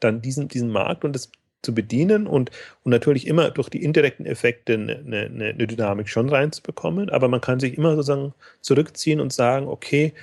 dann 0.00 0.22
diesen, 0.22 0.48
diesen 0.48 0.70
Markt 0.70 1.04
und 1.04 1.14
das 1.14 1.30
zu 1.62 1.74
bedienen 1.74 2.26
und, 2.26 2.50
und 2.84 2.90
natürlich 2.90 3.26
immer 3.26 3.50
durch 3.50 3.68
die 3.68 3.82
indirekten 3.82 4.24
Effekte 4.24 4.74
eine, 4.74 4.96
eine, 4.96 5.50
eine 5.50 5.66
Dynamik 5.66 6.08
schon 6.08 6.30
reinzubekommen, 6.30 7.10
aber 7.10 7.28
man 7.28 7.42
kann 7.42 7.60
sich 7.60 7.76
immer 7.76 7.96
sozusagen 7.96 8.32
zurückziehen 8.62 9.20
und 9.20 9.32
sagen, 9.32 9.68
okay, 9.68 10.14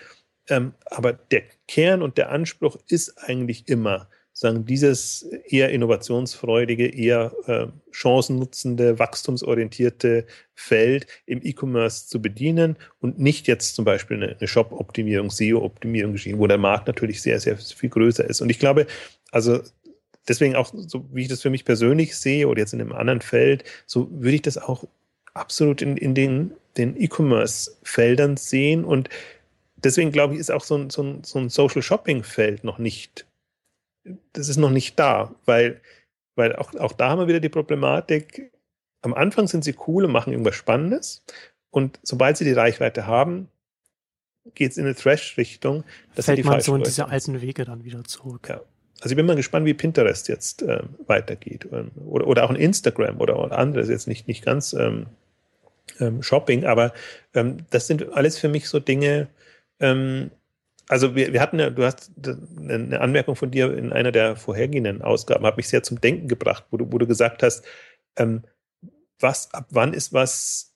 ähm, 0.49 0.73
aber 0.85 1.13
der 1.13 1.43
Kern 1.67 2.01
und 2.01 2.17
der 2.17 2.29
Anspruch 2.29 2.77
ist 2.87 3.17
eigentlich 3.17 3.67
immer, 3.67 4.07
sagen, 4.37 4.65
dieses 4.65 5.23
eher 5.47 5.69
innovationsfreudige, 5.71 6.85
eher 6.85 7.33
äh, 7.47 7.67
chancennutzende, 7.89 8.99
wachstumsorientierte 8.99 10.27
Feld 10.53 11.07
im 11.25 11.41
E-Commerce 11.43 12.07
zu 12.07 12.21
bedienen 12.21 12.77
und 12.99 13.17
nicht 13.17 13.47
jetzt 13.47 13.75
zum 13.75 13.83
Beispiel 13.83 14.17
eine, 14.17 14.37
eine 14.37 14.47
Shop-Optimierung, 14.47 15.31
SEO-Optimierung 15.31 16.11
geschehen, 16.11 16.37
wo 16.37 16.45
der 16.45 16.59
Markt 16.59 16.85
natürlich 16.85 17.19
sehr, 17.23 17.39
sehr 17.39 17.57
viel 17.57 17.89
größer 17.89 18.29
ist. 18.29 18.41
Und 18.41 18.51
ich 18.51 18.59
glaube, 18.59 18.85
also 19.31 19.59
deswegen 20.27 20.55
auch, 20.55 20.71
so 20.71 21.09
wie 21.11 21.23
ich 21.23 21.29
das 21.29 21.41
für 21.41 21.49
mich 21.49 21.65
persönlich 21.65 22.15
sehe 22.15 22.47
oder 22.47 22.59
jetzt 22.59 22.73
in 22.73 22.81
einem 22.81 22.93
anderen 22.93 23.21
Feld, 23.21 23.63
so 23.87 24.07
würde 24.11 24.35
ich 24.35 24.43
das 24.43 24.59
auch 24.59 24.83
absolut 25.33 25.81
in, 25.81 25.97
in 25.97 26.13
den, 26.13 26.51
den 26.77 26.95
E-Commerce-Feldern 27.01 28.37
sehen 28.37 28.85
und 28.85 29.09
deswegen 29.83 30.11
glaube 30.11 30.33
ich, 30.33 30.39
ist 30.39 30.51
auch 30.51 30.63
so 30.63 30.75
ein, 30.75 30.89
so 30.89 31.03
ein, 31.03 31.23
so 31.23 31.39
ein 31.39 31.49
Social 31.49 31.81
Shopping-Feld 31.81 32.63
noch 32.63 32.77
nicht, 32.77 33.25
das 34.33 34.49
ist 34.49 34.57
noch 34.57 34.69
nicht 34.69 34.97
da, 34.99 35.35
weil, 35.45 35.81
weil 36.35 36.55
auch, 36.55 36.73
auch 36.75 36.93
da 36.93 37.09
haben 37.09 37.19
wir 37.19 37.27
wieder 37.27 37.39
die 37.39 37.49
Problematik, 37.49 38.51
am 39.01 39.13
Anfang 39.13 39.47
sind 39.47 39.63
sie 39.63 39.75
cool 39.87 40.05
und 40.05 40.11
machen 40.11 40.33
irgendwas 40.33 40.55
Spannendes 40.55 41.23
und 41.69 41.99
sobald 42.03 42.37
sie 42.37 42.45
die 42.45 42.53
Reichweite 42.53 43.07
haben, 43.07 43.49
geht 44.55 44.71
es 44.71 44.77
in 44.77 44.85
eine 44.85 44.95
Trash-Richtung. 44.95 45.83
Fällt 46.13 46.45
man 46.45 46.61
so 46.61 46.75
in 46.75 46.83
diese 46.83 47.07
alten 47.07 47.41
Wege 47.41 47.65
dann 47.65 47.83
wieder 47.83 48.03
zurück. 48.05 48.47
Ja. 48.49 48.61
Also 49.01 49.11
ich 49.11 49.15
bin 49.15 49.25
mal 49.25 49.35
gespannt, 49.35 49.65
wie 49.65 49.73
Pinterest 49.73 50.27
jetzt 50.27 50.63
äh, 50.63 50.81
weitergeht. 51.05 51.67
Ähm, 51.71 51.91
oder, 52.05 52.27
oder 52.27 52.43
auch 52.45 52.49
ein 52.49 52.55
Instagram 52.55 53.19
oder, 53.19 53.39
oder 53.39 53.57
anderes, 53.57 53.89
jetzt 53.89 54.07
nicht, 54.07 54.27
nicht 54.27 54.43
ganz 54.43 54.73
ähm, 54.73 55.07
ähm, 55.99 56.23
Shopping, 56.23 56.65
aber 56.65 56.93
ähm, 57.33 57.57
das 57.69 57.87
sind 57.87 58.11
alles 58.13 58.37
für 58.37 58.49
mich 58.49 58.67
so 58.67 58.79
Dinge, 58.79 59.27
ähm, 59.79 60.31
also 60.87 61.15
wir, 61.15 61.33
wir 61.33 61.41
hatten 61.41 61.59
ja, 61.59 61.69
du 61.69 61.83
hast 61.83 62.11
eine 62.57 63.01
Anmerkung 63.01 63.35
von 63.35 63.51
dir 63.51 63.77
in 63.77 63.91
einer 63.91 64.11
der 64.11 64.35
vorhergehenden 64.35 65.01
Ausgaben, 65.01 65.45
hat 65.45 65.57
mich 65.57 65.67
sehr 65.67 65.83
zum 65.83 65.99
Denken 65.99 66.27
gebracht, 66.27 66.65
wo 66.71 66.77
du, 66.77 66.91
wo 66.91 66.97
du 66.97 67.07
gesagt 67.07 67.43
hast, 67.43 67.65
ähm, 68.15 68.43
was, 69.19 69.53
ab 69.53 69.67
wann 69.71 69.93
ist 69.93 70.13
was 70.13 70.73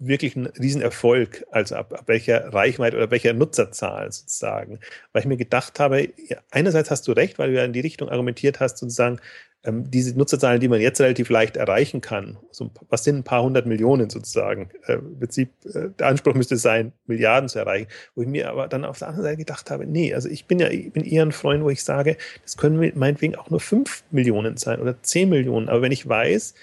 wirklich 0.00 0.34
ein 0.34 0.46
Riesenerfolg, 0.46 1.44
also 1.50 1.76
ab, 1.76 1.92
ab 1.92 2.04
welcher 2.06 2.52
Reichweite 2.52 2.96
oder 2.96 3.10
welcher 3.10 3.32
Nutzerzahl 3.34 4.10
sozusagen. 4.10 4.80
Weil 5.12 5.20
ich 5.20 5.28
mir 5.28 5.36
gedacht 5.36 5.78
habe, 5.78 6.08
ja, 6.26 6.38
einerseits 6.50 6.90
hast 6.90 7.06
du 7.06 7.12
recht, 7.12 7.38
weil 7.38 7.50
du 7.50 7.56
ja 7.56 7.64
in 7.64 7.72
die 7.72 7.80
Richtung 7.80 8.08
argumentiert 8.08 8.60
hast, 8.60 8.78
sozusagen, 8.78 9.20
ähm, 9.62 9.90
diese 9.90 10.16
Nutzerzahlen, 10.16 10.58
die 10.60 10.68
man 10.68 10.80
jetzt 10.80 11.00
relativ 11.00 11.28
leicht 11.28 11.58
erreichen 11.58 12.00
kann, 12.00 12.38
so, 12.50 12.70
was 12.88 13.04
sind 13.04 13.16
ein 13.16 13.24
paar 13.24 13.42
hundert 13.42 13.66
Millionen 13.66 14.08
sozusagen? 14.08 14.70
Äh, 14.86 14.94
Im 14.94 15.18
Prinzip, 15.18 15.50
äh, 15.66 15.90
der 15.98 16.06
Anspruch 16.06 16.34
müsste 16.34 16.56
sein, 16.56 16.92
Milliarden 17.06 17.48
zu 17.48 17.58
erreichen. 17.58 17.88
Wo 18.14 18.22
ich 18.22 18.28
mir 18.28 18.48
aber 18.48 18.68
dann 18.68 18.86
auf 18.86 18.98
der 18.98 19.08
anderen 19.08 19.24
Seite 19.24 19.36
gedacht 19.36 19.70
habe, 19.70 19.86
nee, 19.86 20.14
also 20.14 20.30
ich 20.30 20.46
bin 20.46 20.58
ja, 20.60 20.68
ich 20.68 20.92
bin 20.92 21.04
eher 21.04 21.26
ein 21.26 21.32
Freund, 21.32 21.62
wo 21.62 21.68
ich 21.68 21.84
sage, 21.84 22.16
das 22.42 22.56
können 22.56 22.92
meinetwegen 22.94 23.36
auch 23.36 23.50
nur 23.50 23.60
fünf 23.60 24.02
Millionen 24.10 24.56
sein 24.56 24.80
oder 24.80 25.02
zehn 25.02 25.28
Millionen. 25.28 25.68
Aber 25.68 25.82
wenn 25.82 25.92
ich 25.92 26.08
weiß, 26.08 26.54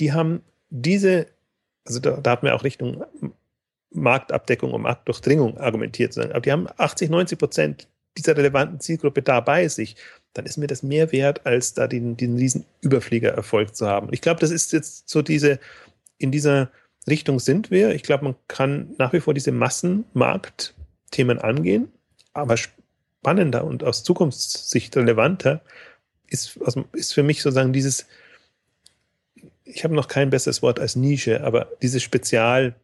die 0.00 0.12
haben 0.12 0.42
diese, 0.68 1.26
also 1.84 2.00
da, 2.00 2.12
da 2.12 2.30
hat 2.30 2.42
man 2.42 2.52
auch 2.52 2.64
Richtung 2.64 3.04
Marktabdeckung 3.90 4.72
und 4.72 4.82
Marktdurchdringung 4.82 5.58
argumentiert, 5.58 6.16
aber 6.18 6.40
die 6.40 6.52
haben 6.52 6.66
80, 6.76 7.10
90 7.10 7.38
Prozent 7.38 7.88
dieser 8.16 8.36
relevanten 8.36 8.80
Zielgruppe 8.80 9.22
da 9.22 9.40
bei 9.40 9.68
sich 9.68 9.96
dann 10.34 10.46
ist 10.46 10.56
mir 10.56 10.66
das 10.66 10.82
mehr 10.82 11.12
wert, 11.12 11.46
als 11.46 11.74
da 11.74 11.86
den, 11.86 12.16
diesen 12.16 12.36
riesen 12.36 12.66
Überfliegererfolg 12.80 13.74
zu 13.74 13.86
haben. 13.86 14.08
Ich 14.10 14.20
glaube, 14.20 14.40
das 14.40 14.50
ist 14.50 14.72
jetzt 14.72 15.08
so 15.08 15.22
diese, 15.22 15.60
in 16.18 16.32
dieser 16.32 16.70
Richtung 17.06 17.38
sind 17.38 17.70
wir. 17.70 17.94
Ich 17.94 18.02
glaube, 18.02 18.24
man 18.24 18.34
kann 18.48 18.94
nach 18.98 19.12
wie 19.12 19.20
vor 19.20 19.32
diese 19.32 19.52
Massenmarktthemen 19.52 21.38
angehen, 21.38 21.92
aber 22.32 22.56
spannender 22.56 23.64
und 23.64 23.84
aus 23.84 24.02
Zukunftssicht 24.02 24.96
relevanter 24.96 25.62
ist, 26.26 26.58
ist 26.92 27.14
für 27.14 27.22
mich 27.22 27.40
sozusagen 27.40 27.72
dieses 27.72 28.06
ich 29.64 29.84
habe 29.84 29.94
noch 29.94 30.08
kein 30.08 30.30
besseres 30.30 30.62
Wort 30.62 30.78
als 30.78 30.96
Nische, 30.96 31.42
aber 31.42 31.68
diese 31.82 32.00
Spezialthemen 32.00 32.76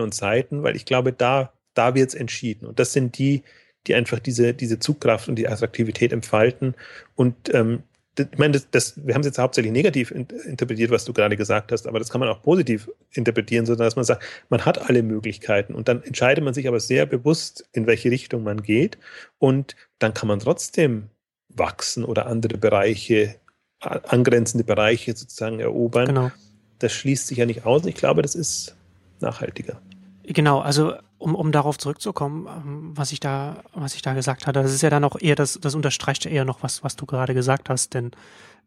und 0.00 0.14
Seiten, 0.14 0.62
weil 0.62 0.76
ich 0.76 0.84
glaube, 0.84 1.12
da, 1.12 1.52
da 1.74 1.94
wird 1.94 2.08
es 2.08 2.14
entschieden. 2.14 2.66
Und 2.66 2.78
das 2.78 2.92
sind 2.92 3.18
die, 3.18 3.42
die 3.86 3.94
einfach 3.94 4.18
diese, 4.18 4.52
diese 4.54 4.78
Zugkraft 4.78 5.28
und 5.28 5.36
die 5.36 5.48
Attraktivität 5.48 6.12
entfalten. 6.12 6.74
Und 7.14 7.54
ähm, 7.54 7.84
ich 8.18 8.38
meine, 8.38 8.54
das, 8.54 8.68
das, 8.70 9.06
wir 9.06 9.14
haben 9.14 9.20
es 9.20 9.28
jetzt 9.28 9.38
hauptsächlich 9.38 9.72
negativ 9.72 10.10
interpretiert, 10.10 10.90
was 10.90 11.04
du 11.04 11.12
gerade 11.12 11.36
gesagt 11.36 11.70
hast, 11.70 11.86
aber 11.86 12.00
das 12.00 12.10
kann 12.10 12.18
man 12.18 12.28
auch 12.28 12.42
positiv 12.42 12.90
interpretieren, 13.12 13.64
sondern 13.64 13.86
dass 13.86 13.94
man 13.94 14.04
sagt, 14.04 14.24
man 14.48 14.64
hat 14.64 14.78
alle 14.88 15.04
Möglichkeiten 15.04 15.72
und 15.74 15.86
dann 15.86 16.02
entscheidet 16.02 16.42
man 16.42 16.52
sich 16.52 16.66
aber 16.66 16.80
sehr 16.80 17.06
bewusst, 17.06 17.68
in 17.72 17.86
welche 17.86 18.10
Richtung 18.10 18.42
man 18.42 18.62
geht 18.62 18.98
und 19.38 19.76
dann 20.00 20.14
kann 20.14 20.26
man 20.26 20.40
trotzdem 20.40 21.10
wachsen 21.48 22.04
oder 22.04 22.26
andere 22.26 22.58
Bereiche, 22.58 23.36
angrenzende 23.80 24.64
Bereiche 24.64 25.16
sozusagen 25.16 25.60
erobern. 25.60 26.06
Genau. 26.06 26.30
Das 26.78 26.92
schließt 26.92 27.26
sich 27.26 27.38
ja 27.38 27.46
nicht 27.46 27.64
aus. 27.64 27.86
Ich 27.86 27.94
glaube, 27.94 28.22
das 28.22 28.34
ist 28.34 28.76
nachhaltiger. 29.20 29.80
Genau, 30.24 30.60
also 30.60 30.94
um, 31.18 31.34
um 31.34 31.52
darauf 31.52 31.78
zurückzukommen, 31.78 32.46
ähm, 32.46 32.92
was 32.94 33.12
ich 33.12 33.20
da, 33.20 33.62
was 33.72 33.94
ich 33.94 34.02
da 34.02 34.14
gesagt 34.14 34.46
hatte, 34.46 34.62
das 34.62 34.72
ist 34.72 34.82
ja 34.82 34.90
dann 34.90 35.04
auch 35.04 35.16
eher, 35.18 35.34
das, 35.34 35.58
das 35.60 35.74
unterstreicht 35.74 36.24
ja 36.24 36.30
eher 36.30 36.44
noch 36.44 36.62
was, 36.62 36.84
was 36.84 36.96
du 36.96 37.06
gerade 37.06 37.34
gesagt 37.34 37.68
hast, 37.68 37.94
denn 37.94 38.12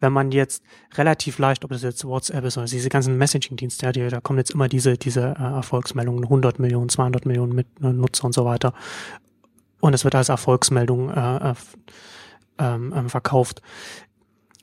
wenn 0.01 0.11
man 0.11 0.31
jetzt 0.31 0.63
relativ 0.95 1.37
leicht, 1.37 1.63
ob 1.63 1.71
das 1.71 1.83
jetzt 1.83 2.03
WhatsApp 2.03 2.43
ist 2.43 2.57
oder 2.57 2.65
diese 2.65 2.89
ganzen 2.89 3.17
Messaging-Dienste, 3.17 3.85
ja, 3.85 3.91
die, 3.91 4.07
da 4.09 4.19
kommen 4.19 4.39
jetzt 4.39 4.51
immer 4.51 4.67
diese, 4.67 4.97
diese 4.97 5.35
äh, 5.39 5.43
Erfolgsmeldungen, 5.43 6.23
100 6.23 6.57
Millionen, 6.59 6.89
200 6.89 7.25
Millionen 7.27 7.53
mit 7.53 7.67
äh, 7.81 7.93
Nutzer 7.93 8.25
und 8.25 8.33
so 8.33 8.43
weiter. 8.43 8.73
Und 9.79 9.93
es 9.93 10.03
wird 10.03 10.15
als 10.15 10.29
Erfolgsmeldung 10.29 11.11
äh, 11.11 11.51
äh, 11.51 11.53
ähm, 12.57 12.93
ähm, 12.95 13.09
verkauft. 13.09 13.61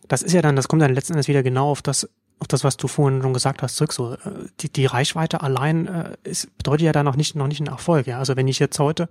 Das 0.09 0.23
ist 0.23 0.33
ja 0.33 0.43
dann, 0.43 0.57
das 0.57 0.69
kommt 0.69 0.83
dann 0.83 0.95
letzten 0.95 1.13
Endes 1.13 1.29
wieder 1.29 1.43
genau 1.43 1.71
auf 1.71 1.83
das 1.83 2.09
auf 2.41 2.47
das, 2.47 2.65
was 2.65 2.77
du 2.77 2.87
vorhin 2.87 3.21
schon 3.23 3.35
gesagt 3.35 3.63
hast, 3.63 3.77
zurück. 3.77 3.93
So, 3.93 4.13
äh, 4.13 4.19
die, 4.61 4.73
die 4.73 4.87
Reichweite 4.87 5.43
allein 5.43 5.87
äh, 5.87 6.17
ist, 6.23 6.57
bedeutet 6.57 6.85
ja 6.85 6.93
da 6.93 7.03
noch 7.03 7.17
nicht, 7.17 7.35
noch 7.35 7.49
nicht 7.49 7.61
einen 7.61 7.69
Erfolg. 7.69 8.07
Ja? 8.07 8.19
Also 8.19 8.37
wenn 8.37 8.49
ich 8.49 8.59
jetzt 8.59 8.79
heute 8.79 9.09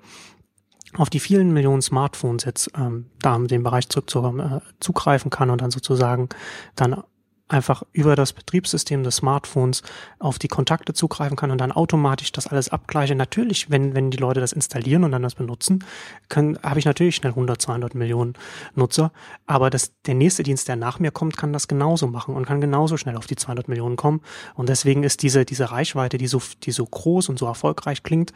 auf 0.95 1.09
die 1.09 1.19
vielen 1.19 1.51
Millionen 1.51 1.81
Smartphones 1.81 2.45
jetzt 2.45 2.71
ähm, 2.77 3.07
da 3.21 3.35
in 3.35 3.47
dem 3.47 3.63
Bereich 3.63 3.89
zurückzukommen, 3.89 4.39
äh, 4.39 4.59
zugreifen 4.79 5.29
kann 5.29 5.49
und 5.49 5.61
dann 5.61 5.71
sozusagen 5.71 6.29
dann 6.75 7.03
einfach 7.47 7.83
über 7.93 8.15
das 8.15 8.33
Betriebssystem 8.33 9.03
des 9.03 9.17
Smartphones 9.17 9.81
auf 10.19 10.37
die 10.37 10.47
Kontakte 10.47 10.93
zugreifen 10.93 11.37
kann 11.37 11.51
und 11.51 11.59
dann 11.59 11.71
automatisch 11.71 12.31
das 12.31 12.47
alles 12.47 12.69
abgleiche. 12.69 13.15
Natürlich, 13.15 13.69
wenn, 13.69 13.95
wenn 13.95 14.11
die 14.11 14.17
Leute 14.17 14.39
das 14.39 14.51
installieren 14.51 15.03
und 15.03 15.11
dann 15.11 15.23
das 15.23 15.35
benutzen, 15.35 15.83
können, 16.29 16.59
habe 16.61 16.79
ich 16.79 16.85
natürlich 16.85 17.15
schnell 17.15 17.31
100, 17.31 17.61
200 17.61 17.95
Millionen 17.95 18.33
Nutzer. 18.75 19.11
Aber 19.45 19.69
das, 19.69 19.93
der 20.05 20.15
nächste 20.15 20.43
Dienst, 20.43 20.67
der 20.67 20.75
nach 20.75 20.99
mir 20.99 21.11
kommt, 21.11 21.37
kann 21.37 21.53
das 21.53 21.67
genauso 21.67 22.07
machen 22.07 22.35
und 22.35 22.45
kann 22.45 22.59
genauso 22.59 22.97
schnell 22.97 23.15
auf 23.15 23.27
die 23.27 23.35
200 23.35 23.69
Millionen 23.69 23.95
kommen. 23.95 24.21
Und 24.55 24.67
deswegen 24.69 25.03
ist 25.03 25.23
diese, 25.23 25.45
diese 25.45 25.71
Reichweite, 25.71 26.17
die 26.17 26.27
so, 26.27 26.41
die 26.63 26.71
so 26.71 26.85
groß 26.85 27.29
und 27.29 27.39
so 27.39 27.45
erfolgreich 27.45 28.03
klingt, 28.03 28.33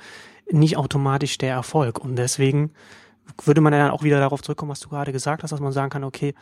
nicht 0.50 0.78
automatisch 0.78 1.38
der 1.38 1.54
Erfolg. 1.54 2.00
Und 2.00 2.16
deswegen 2.16 2.72
würde 3.44 3.62
man 3.62 3.74
ja 3.74 3.80
dann 3.80 3.92
auch 3.92 4.04
wieder 4.04 4.20
darauf 4.20 4.42
zurückkommen, 4.42 4.72
was 4.72 4.80
du 4.80 4.90
gerade 4.90 5.12
gesagt 5.12 5.44
hast, 5.44 5.52
dass 5.52 5.60
man 5.60 5.72
sagen 5.72 5.90
kann, 5.90 6.04
okay, 6.04 6.34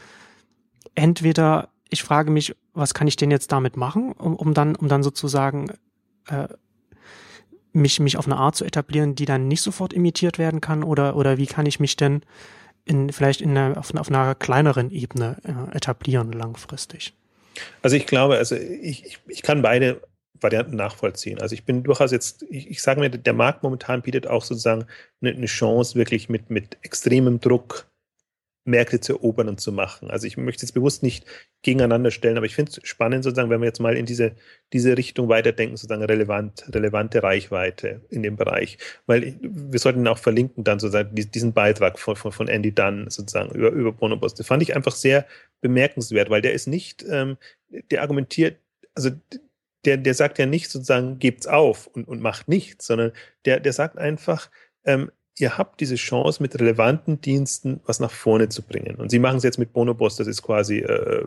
entweder 0.96 1.70
ich 1.90 2.04
frage 2.04 2.32
mich, 2.32 2.56
was 2.74 2.94
kann 2.94 3.08
ich 3.08 3.16
denn 3.16 3.32
jetzt 3.32 3.52
damit 3.52 3.78
machen, 3.78 4.12
um, 4.14 4.36
um 4.36 4.54
dann, 4.54 4.76
um 4.76 4.88
dann 4.88 5.04
sozusagen 5.04 5.72
äh, 6.28 6.48
mich, 7.74 8.00
mich 8.00 8.18
auf 8.18 8.26
eine 8.26 8.38
Art 8.38 8.56
zu 8.56 8.66
etablieren, 8.66 9.16
die 9.16 9.26
dann 9.26 9.48
nicht 9.48 9.62
sofort 9.62 9.94
imitiert 9.94 10.38
werden 10.38 10.62
kann, 10.62 10.84
oder, 10.84 11.16
oder 11.16 11.38
wie 11.38 11.48
kann 11.48 11.66
ich 11.66 11.80
mich 11.80 11.96
denn 11.96 12.22
in, 12.86 13.12
vielleicht 13.12 13.42
in 13.42 13.58
einer, 13.58 13.78
auf, 13.78 13.94
auf 13.94 14.10
einer 14.10 14.36
kleineren 14.36 14.92
Ebene 14.92 15.38
äh, 15.44 15.76
etablieren 15.76 16.32
langfristig? 16.32 17.14
Also 17.82 17.96
ich 17.96 18.08
glaube, 18.08 18.38
also 18.38 18.56
ich, 18.56 19.06
ich, 19.06 19.20
ich 19.28 19.42
kann 19.42 19.62
beide 19.62 20.02
Varianten 20.42 20.76
nachvollziehen. 20.76 21.40
Also 21.40 21.54
ich 21.54 21.66
bin 21.66 21.84
durchaus 21.84 22.12
jetzt, 22.12 22.44
ich, 22.50 22.70
ich 22.70 22.82
sage 22.82 23.02
mir, 23.02 23.10
der 23.10 23.34
Markt 23.34 23.64
momentan 23.64 24.02
bietet 24.02 24.28
auch 24.28 24.44
sozusagen 24.44 24.86
eine, 25.22 25.32
eine 25.32 25.46
Chance, 25.48 25.96
wirklich 25.96 26.30
mit, 26.30 26.50
mit 26.50 26.78
extremem 26.82 27.40
Druck 27.40 27.88
Märkte 28.70 29.00
zu 29.00 29.14
erobern 29.14 29.50
und 29.50 29.60
zu 29.60 29.72
machen. 29.72 30.10
Also 30.10 30.28
ich 30.28 30.38
möchte 30.38 30.66
es 30.66 30.72
bewusst 30.72 31.04
nicht 31.04 31.26
gegeneinander 31.62 32.12
stellen, 32.12 32.38
aber 32.38 32.46
ich 32.46 32.56
finde 32.56 32.72
es 32.72 32.88
spannend, 32.88 33.24
sozusagen, 33.24 33.50
wenn 33.50 33.62
wir 33.62 33.68
jetzt 33.68 33.80
mal 33.80 33.98
in 33.98 34.06
diese, 34.06 34.34
diese 34.72 34.98
Richtung 34.98 35.28
weiterdenken, 35.28 35.76
sozusagen 35.76 36.04
relevant, 36.04 36.66
relevante 36.74 37.22
Reichweite 37.22 38.02
in 38.10 38.24
dem 38.24 38.36
Bereich. 38.36 38.78
Weil 39.06 39.38
wir 39.42 39.80
sollten 39.80 40.08
auch 40.08 40.18
verlinken 40.20 40.64
dann 40.64 40.80
sozusagen 40.80 41.14
diesen 41.14 41.54
Beitrag 41.54 42.00
von, 42.00 42.16
von, 42.16 42.32
von 42.32 42.48
Andy 42.48 42.72
Dunn 42.72 43.10
sozusagen 43.10 43.52
über, 43.52 43.70
über 43.70 43.92
Bonobos. 43.92 44.36
Das 44.36 44.48
fand 44.48 44.64
ich 44.64 44.76
einfach 44.76 44.96
sehr 44.96 45.26
bemerkenswert, 45.62 46.30
weil 46.30 46.42
der 46.42 46.54
ist 46.54 46.68
nicht, 46.68 47.04
ähm, 47.10 47.38
der 47.92 48.02
argumentiert, 48.02 48.58
also 48.96 49.12
der, 49.86 49.98
der 49.98 50.14
sagt 50.14 50.40
ja 50.40 50.46
nicht 50.46 50.70
sozusagen, 50.70 51.20
gebt's 51.20 51.48
auf 51.48 51.88
und, 51.88 52.08
und 52.08 52.22
macht 52.22 52.48
nichts, 52.48 52.86
sondern 52.86 53.12
der, 53.46 53.60
der 53.60 53.74
sagt 53.74 53.98
einfach, 53.98 54.50
ähm, 54.86 55.12
ihr 55.40 55.58
habt 55.58 55.80
diese 55.80 55.96
Chance, 55.96 56.42
mit 56.42 56.60
relevanten 56.60 57.22
Diensten 57.22 57.80
was 57.86 58.00
nach 58.00 58.12
vorne 58.12 58.50
zu 58.50 58.62
bringen. 58.62 58.96
Und 58.96 59.10
sie 59.10 59.20
machen 59.20 59.38
es 59.38 59.44
jetzt 59.44 59.58
mit 59.58 59.74
Bonobos, 59.74 60.18
das 60.18 60.28
ist 60.28 60.42
quasi 60.42 60.80
äh, 60.80 61.26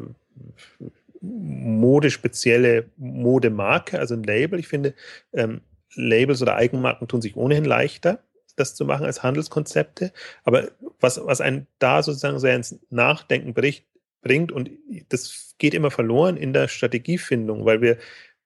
modespezielle 1.20 2.90
Modemarke, 2.96 3.98
also 3.98 4.14
ein 4.14 4.22
Label. 4.22 4.58
Ich 4.58 4.68
finde, 4.68 4.94
ähm, 5.32 5.62
Labels 5.94 6.42
oder 6.42 6.56
Eigenmarken 6.56 7.08
tun 7.08 7.22
sich 7.22 7.36
ohnehin 7.36 7.64
leichter, 7.64 8.22
das 8.56 8.74
zu 8.74 8.84
machen 8.84 9.06
als 9.06 9.22
Handelskonzepte. 9.22 10.12
Aber 10.44 10.68
was, 11.00 11.20
was 11.24 11.40
einen 11.40 11.66
da 11.78 12.02
sozusagen 12.02 12.38
sehr 12.38 12.56
ins 12.56 12.78
Nachdenken 12.90 13.54
bricht, 13.54 13.86
bringt, 14.20 14.52
und 14.52 14.70
das 15.08 15.54
geht 15.58 15.74
immer 15.74 15.90
verloren 15.90 16.36
in 16.36 16.52
der 16.52 16.68
Strategiefindung, 16.68 17.64
weil 17.64 17.80
wir 17.80 17.98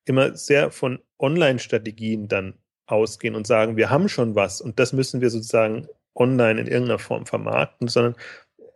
immer 0.04 0.36
sehr 0.36 0.70
von 0.70 1.00
Online-Strategien 1.18 2.28
dann 2.28 2.54
ausgehen 2.86 3.34
und 3.34 3.46
sagen, 3.46 3.76
wir 3.76 3.90
haben 3.90 4.08
schon 4.08 4.34
was 4.34 4.60
und 4.60 4.78
das 4.78 4.92
müssen 4.92 5.20
wir 5.20 5.30
sozusagen 5.30 5.88
online 6.14 6.60
in 6.60 6.66
irgendeiner 6.66 6.98
Form 6.98 7.26
vermarkten, 7.26 7.88
sondern 7.88 8.14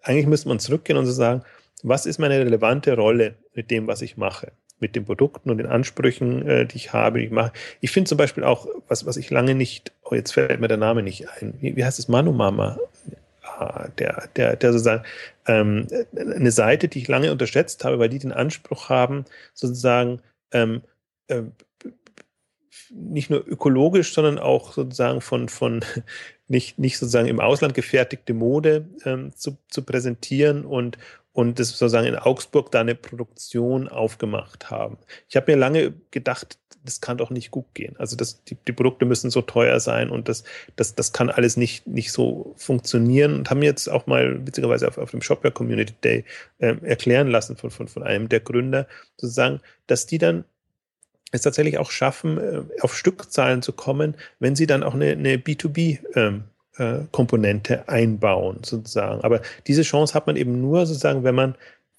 eigentlich 0.02 0.26
müsste 0.26 0.48
man 0.48 0.58
zurückgehen 0.58 0.98
und 0.98 1.06
so 1.06 1.12
sagen, 1.12 1.42
was 1.82 2.06
ist 2.06 2.18
meine 2.18 2.38
relevante 2.38 2.94
Rolle 2.94 3.36
mit 3.54 3.70
dem, 3.70 3.86
was 3.86 4.02
ich 4.02 4.16
mache? 4.16 4.52
Mit 4.80 4.96
den 4.96 5.04
Produkten 5.04 5.50
und 5.50 5.58
den 5.58 5.66
Ansprüchen, 5.66 6.46
äh, 6.46 6.66
die 6.66 6.76
ich 6.76 6.92
habe. 6.92 7.20
Ich 7.20 7.30
mache. 7.30 7.52
Ich 7.80 7.90
finde 7.90 8.08
zum 8.08 8.16
Beispiel 8.16 8.44
auch, 8.44 8.66
was, 8.88 9.04
was 9.04 9.18
ich 9.18 9.30
lange 9.30 9.54
nicht, 9.54 9.92
oh, 10.04 10.14
jetzt 10.14 10.32
fällt 10.32 10.61
mir 10.61 10.68
der 10.68 10.78
Name 10.78 11.02
nicht 11.02 11.28
ein. 11.28 11.54
Wie, 11.61 11.76
wie 11.76 11.84
heißt 11.84 11.98
es? 11.98 12.08
Manumama? 12.08 12.78
Ah, 13.42 13.88
der, 13.98 14.28
der, 14.36 14.56
der 14.56 14.72
sozusagen 14.72 15.02
ähm, 15.46 15.86
eine 16.16 16.50
Seite, 16.50 16.88
die 16.88 17.00
ich 17.00 17.08
lange 17.08 17.30
unterschätzt 17.30 17.84
habe, 17.84 17.98
weil 17.98 18.08
die 18.08 18.18
den 18.18 18.32
Anspruch 18.32 18.88
haben, 18.88 19.26
sozusagen 19.52 20.22
ähm, 20.52 20.80
äh, 21.28 21.42
nicht 22.91 23.30
nur 23.30 23.47
ökologisch, 23.47 24.12
sondern 24.12 24.38
auch 24.38 24.72
sozusagen 24.72 25.20
von, 25.20 25.49
von 25.49 25.84
nicht, 26.49 26.78
nicht 26.78 26.99
sozusagen 26.99 27.28
im 27.28 27.41
Ausland 27.41 27.74
gefertigte 27.74 28.34
Mode 28.34 28.88
ähm, 29.05 29.32
zu, 29.36 29.57
zu 29.68 29.82
präsentieren 29.82 30.64
und, 30.64 30.99
und 31.32 31.59
das 31.59 31.68
sozusagen 31.68 32.07
in 32.07 32.16
Augsburg 32.16 32.70
da 32.72 32.80
eine 32.80 32.95
Produktion 32.95 33.88
aufgemacht 33.88 34.70
haben. 34.70 34.99
Ich 35.28 35.36
habe 35.36 35.53
mir 35.53 35.59
lange 35.59 35.95
gedacht, 36.11 36.59
das 36.84 37.01
kann 37.01 37.18
doch 37.18 37.30
nicht 37.30 37.51
gut 37.51 37.66
gehen. 37.74 37.95
Also 37.99 38.16
das, 38.16 38.43
die, 38.45 38.57
die 38.66 38.72
Produkte 38.72 39.05
müssen 39.05 39.30
so 39.30 39.43
teuer 39.43 39.80
sein 39.80 40.11
und 40.11 40.28
das, 40.28 40.45
das, 40.76 40.95
das 40.95 41.12
kann 41.12 41.30
alles 41.30 41.57
nicht, 41.57 41.86
nicht 41.86 42.11
so 42.11 42.55
funktionieren 42.57 43.34
und 43.34 43.51
haben 43.51 43.62
jetzt 43.62 43.88
auch 43.88 44.07
mal 44.07 44.45
witzigerweise 44.47 44.88
auf, 44.88 44.99
auf 44.99 45.11
dem 45.11 45.22
Shopware 45.22 45.53
Community 45.53 45.95
Day 46.03 46.24
äh, 46.59 46.76
erklären 46.82 47.28
lassen 47.28 47.57
von, 47.57 47.70
von, 47.70 47.86
von 47.86 48.03
einem 48.03 48.28
der 48.28 48.41
Gründer, 48.41 48.86
sozusagen, 49.16 49.61
dass 49.86 50.07
die 50.07 50.18
dann 50.18 50.45
es 51.31 51.43
tatsächlich 51.43 51.76
auch 51.78 51.91
schaffen, 51.91 52.39
äh, 52.39 52.62
auf 52.81 52.97
Stückzahlen 52.97 53.61
zu 53.62 53.72
kommen, 53.72 54.16
wenn 54.39 54.57
sie 54.57 54.66
dann 54.66 54.83
auch 54.83 54.95
eine, 54.95 55.12
eine 55.12 55.37
B2B-Komponente 55.37 57.74
ähm, 57.74 57.83
äh, 57.87 57.91
einbauen, 57.91 58.61
sozusagen. 58.64 59.20
Aber 59.22 59.43
diese 59.66 59.83
Chance 59.83 60.14
hat 60.14 60.26
man 60.26 60.37
eben 60.37 60.59
nur 60.61 60.87
sozusagen, 60.87 61.24
wenn 61.24 61.35
man, 61.35 61.55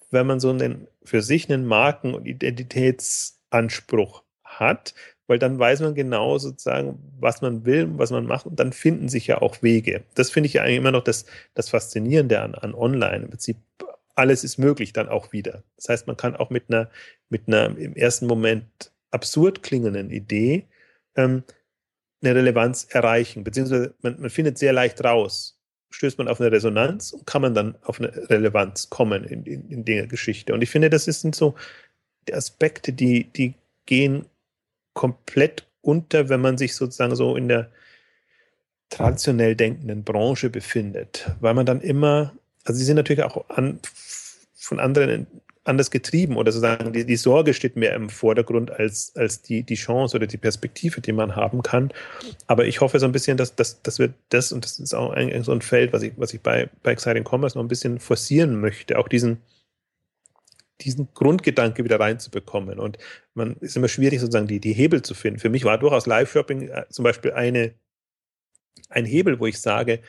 wenn 0.10 0.26
man 0.28 0.40
so 0.40 0.50
einen 0.50 0.88
für 1.04 1.22
sich 1.22 1.52
einen 1.52 1.66
Marken- 1.66 2.14
und 2.14 2.26
Identitätsanspruch 2.26 4.24
hat, 4.44 4.94
weil 5.28 5.40
dann 5.40 5.58
weiß 5.58 5.80
man 5.80 5.96
genau 5.96 6.38
sozusagen, 6.38 7.00
was 7.20 7.42
man 7.42 7.66
will, 7.66 7.88
was 7.98 8.12
man 8.12 8.26
macht 8.26 8.46
und 8.46 8.60
dann 8.60 8.74
finden 8.74 9.08
sich 9.08 9.28
ja 9.28 9.42
auch 9.42 9.64
Wege. 9.64 10.04
Das 10.14 10.30
finde 10.30 10.48
ich 10.48 10.54
ja 10.54 10.64
eigentlich 10.64 10.78
immer 10.78 10.92
noch 10.92 11.06
das, 11.06 11.26
das 11.54 11.70
Faszinierende 11.70 12.42
an, 12.42 12.54
an 12.54 12.76
Online. 12.76 13.24
Im 13.24 13.30
Prinzip 13.30 13.56
alles 14.16 14.44
ist 14.44 14.58
möglich 14.58 14.94
dann 14.94 15.08
auch 15.08 15.32
wieder. 15.32 15.64
Das 15.78 15.90
heißt, 15.90 16.08
man 16.08 16.18
kann 16.18 16.36
auch 16.36 16.50
mit 16.50 16.66
einer, 16.68 16.90
mit 17.30 17.48
einer 17.48 17.78
im 17.78 17.96
ersten 17.96 18.28
Moment 18.28 18.92
absurd 19.12 19.64
klingenden 19.64 20.10
Idee 20.10 20.68
ähm, 21.16 21.44
eine 22.22 22.36
Relevanz 22.36 22.88
erreichen, 22.90 23.44
beziehungsweise 23.44 23.94
man, 24.02 24.20
man 24.20 24.30
findet 24.30 24.58
sehr 24.58 24.74
leicht 24.74 25.04
raus, 25.04 25.60
stößt 25.90 26.18
man 26.18 26.28
auf 26.28 26.40
eine 26.40 26.52
Resonanz 26.52 27.12
und 27.12 27.26
kann 27.26 27.42
man 27.42 27.54
dann 27.54 27.76
auf 27.84 28.00
eine 28.00 28.30
Relevanz 28.30 28.90
kommen 28.90 29.24
in, 29.24 29.44
in, 29.44 29.70
in 29.70 29.86
der 29.86 30.08
Geschichte. 30.08 30.54
Und 30.54 30.62
ich 30.62 30.70
finde, 30.70 30.90
das 30.90 31.06
sind 31.06 31.36
so 31.36 31.56
die 32.28 32.34
Aspekte, 32.34 32.94
die, 32.94 33.26
die 33.26 33.56
gehen 33.86 34.26
komplett 34.94 35.68
unter, 35.82 36.30
wenn 36.30 36.42
man 36.42 36.58
sich 36.58 36.76
sozusagen 36.76 37.16
so 37.16 37.36
in 37.36 37.48
der 37.48 37.72
traditionell 38.90 39.56
denkenden 39.56 40.04
Branche 40.04 40.50
befindet, 40.50 41.32
weil 41.40 41.54
man 41.54 41.66
dann 41.66 41.82
immer, 41.82 42.34
also 42.66 42.78
sie 42.78 42.86
sind 42.86 42.98
natürlich 42.98 43.24
auch 43.24 43.50
an, 43.50 43.80
von 44.54 44.80
anderen 44.80 45.26
anders 45.64 45.92
getrieben 45.92 46.38
oder 46.38 46.52
sozusagen 46.52 46.92
die, 46.92 47.06
die 47.06 47.16
Sorge 47.16 47.54
steht 47.54 47.76
mehr 47.76 47.94
im 47.94 48.10
Vordergrund 48.10 48.72
als, 48.72 49.16
als 49.16 49.42
die, 49.42 49.64
die 49.64 49.76
Chance 49.76 50.18
oder 50.18 50.26
die 50.26 50.38
Perspektive, 50.38 51.02
die 51.02 51.12
man 51.12 51.36
haben 51.36 51.62
kann. 51.62 51.92
Aber 52.48 52.66
ich 52.66 52.82
hoffe 52.82 53.00
so 53.00 53.06
ein 53.06 53.12
bisschen, 53.12 53.38
dass, 53.38 53.56
dass, 53.56 53.82
dass 53.84 54.00
wir 54.00 54.14
das, 54.30 54.52
und 54.52 54.66
das 54.66 54.80
ist 54.80 54.94
auch 54.96 55.12
ein, 55.12 55.44
so 55.44 55.52
ein 55.52 55.62
Feld, 55.62 55.94
was 55.94 56.02
ich, 56.02 56.14
was 56.18 56.34
ich 56.34 56.42
bei, 56.42 56.70
bei 56.82 56.92
Exciting 56.92 57.24
Commerce 57.24 57.58
noch 57.58 57.64
ein 57.64 57.68
bisschen 57.68 58.00
forcieren 58.00 58.60
möchte, 58.60 58.98
auch 58.98 59.08
diesen, 59.08 59.42
diesen 60.82 61.10
Grundgedanke 61.14 61.84
wieder 61.84 62.00
reinzubekommen. 62.00 62.80
Und 62.80 62.98
man 63.36 63.56
ist 63.58 63.78
immer 63.78 63.88
schwierig, 63.88 64.20
sozusagen 64.20 64.48
die, 64.48 64.60
die 64.60 64.74
Hebel 64.74 65.04
zu 65.04 65.14
finden. 65.14 65.40
Für 65.40 65.50
mich 65.50 65.64
war 65.64 65.78
durchaus 65.78 66.08
Live-Shopping 66.08 66.70
äh, 66.70 66.86
zum 66.90 67.04
Beispiel 67.04 67.34
eine, 67.34 67.76
ein 68.90 69.06
Hebel, 69.06 69.40
wo 69.40 69.46
ich 69.46 69.62
sage, 69.62 70.00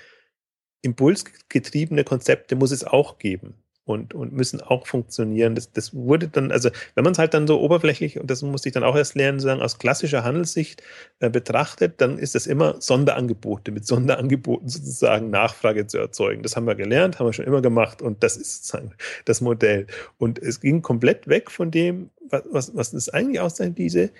impulsgetriebene 0.80 2.04
Konzepte 2.04 2.56
muss 2.56 2.70
es 2.70 2.84
auch 2.84 3.18
geben 3.18 3.61
und, 3.84 4.14
und 4.14 4.32
müssen 4.32 4.60
auch 4.60 4.86
funktionieren. 4.86 5.54
Das, 5.54 5.72
das 5.72 5.94
wurde 5.94 6.28
dann, 6.28 6.52
also 6.52 6.70
wenn 6.94 7.04
man 7.04 7.12
es 7.12 7.18
halt 7.18 7.34
dann 7.34 7.46
so 7.46 7.60
oberflächlich, 7.60 8.20
und 8.20 8.30
das 8.30 8.42
musste 8.42 8.68
ich 8.68 8.72
dann 8.72 8.84
auch 8.84 8.96
erst 8.96 9.16
lernen, 9.16 9.40
sagen, 9.40 9.60
aus 9.60 9.78
klassischer 9.78 10.22
Handelssicht 10.22 10.82
äh, 11.18 11.30
betrachtet, 11.30 12.00
dann 12.00 12.18
ist 12.18 12.34
das 12.34 12.46
immer 12.46 12.80
Sonderangebote, 12.80 13.72
mit 13.72 13.86
Sonderangeboten 13.86 14.68
sozusagen 14.68 15.30
Nachfrage 15.30 15.86
zu 15.86 15.98
erzeugen. 15.98 16.42
Das 16.42 16.56
haben 16.56 16.66
wir 16.66 16.76
gelernt, 16.76 17.18
haben 17.18 17.26
wir 17.26 17.32
schon 17.32 17.46
immer 17.46 17.62
gemacht 17.62 18.02
und 18.02 18.22
das 18.22 18.36
ist 18.36 18.64
sozusagen 18.64 18.94
das 19.24 19.40
Modell. 19.40 19.86
Und 20.18 20.38
es 20.38 20.60
ging 20.60 20.82
komplett 20.82 21.26
weg 21.26 21.50
von 21.50 21.70
dem, 21.70 22.10
was, 22.28 22.42
was, 22.50 22.76
was 22.76 22.94
ist 22.94 23.12
eigentlich 23.12 23.40
auszeichnet, 23.40 23.78
diese 23.78 24.10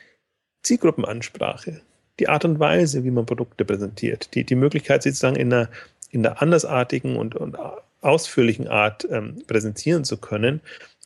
Zielgruppenansprache. 0.63 1.81
Die 2.19 2.29
Art 2.29 2.45
und 2.45 2.59
Weise, 2.59 3.05
wie 3.05 3.11
man 3.11 3.27
Produkte 3.27 3.65
präsentiert, 3.65 4.35
die, 4.35 4.45
die 4.45 4.55
Möglichkeit 4.55 5.03
sozusagen 5.03 5.37
in 5.37 5.53
einer, 5.53 5.71
in 6.11 6.27
einer 6.27 6.43
andersartigen 6.43 7.17
und, 7.17 7.35
und 7.35 7.57
ausführlichen 8.03 8.69
Art 8.69 9.07
ähm, 9.11 9.43
präsentieren 9.47 10.05
zu 10.05 10.19
können. 10.19 10.61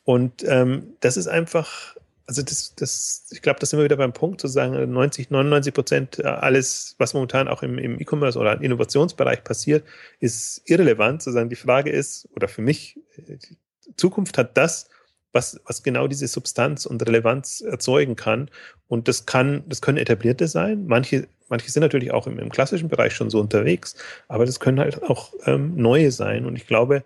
Und 0.05 0.44
ähm, 0.47 0.94
das 1.01 1.16
ist 1.16 1.28
einfach, 1.28 1.97
also 2.26 2.42
das, 2.42 2.74
das, 2.74 3.26
ich 3.30 3.42
glaube, 3.42 3.61
das 3.61 3.70
sind 3.70 3.78
wir 3.78 3.84
wieder 3.84 3.97
beim 3.97 4.12
Punkt 4.12 4.40
zu 4.40 4.49
sagen, 4.49 4.92
90, 4.92 5.30
99 5.30 5.74
Prozent 5.74 6.18
äh, 6.18 6.24
alles, 6.24 6.94
was 6.99 7.14
momentan 7.14 7.49
auch 7.49 7.62
im, 7.62 7.78
im 7.78 8.01
E-Commerce 8.01 8.38
oder 8.38 8.55
im 8.55 8.62
Innovationsbereich 8.62 9.44
passiert, 9.44 9.84
ist 10.20 10.62
irrelevant. 10.64 11.22
Sozusagen 11.22 11.51
die 11.51 11.57
Frage 11.57 11.90
ist, 11.90 12.28
oder 12.34 12.49
für 12.49 12.62
mich, 12.62 12.99
die 13.16 13.57
Zukunft 13.97 14.38
hat 14.38 14.57
das, 14.57 14.88
was, 15.32 15.61
was 15.66 15.82
genau 15.82 16.09
diese 16.09 16.26
Substanz 16.28 16.86
und 16.86 17.07
Relevanz 17.07 17.61
erzeugen 17.61 18.16
kann. 18.16 18.51
Und 18.88 19.07
das 19.07 19.26
kann, 19.26 19.64
das 19.68 19.82
können 19.82 19.99
etablierte 19.99 20.49
sein. 20.49 20.86
Manche 20.86 21.28
manche 21.49 21.70
sind 21.70 21.82
natürlich 21.82 22.12
auch 22.12 22.26
im, 22.26 22.38
im, 22.38 22.51
klassischen 22.51 22.88
Bereich 22.88 23.14
schon 23.14 23.30
so 23.30 23.40
unterwegs, 23.40 23.97
aber 24.28 24.47
das 24.47 24.61
können 24.61 24.80
halt 24.80 25.03
auch 25.03 25.32
ähm, 25.44 25.76
neue 25.76 26.11
sein. 26.11 26.47
Und 26.47 26.57
ich 26.57 26.66
glaube, 26.66 27.05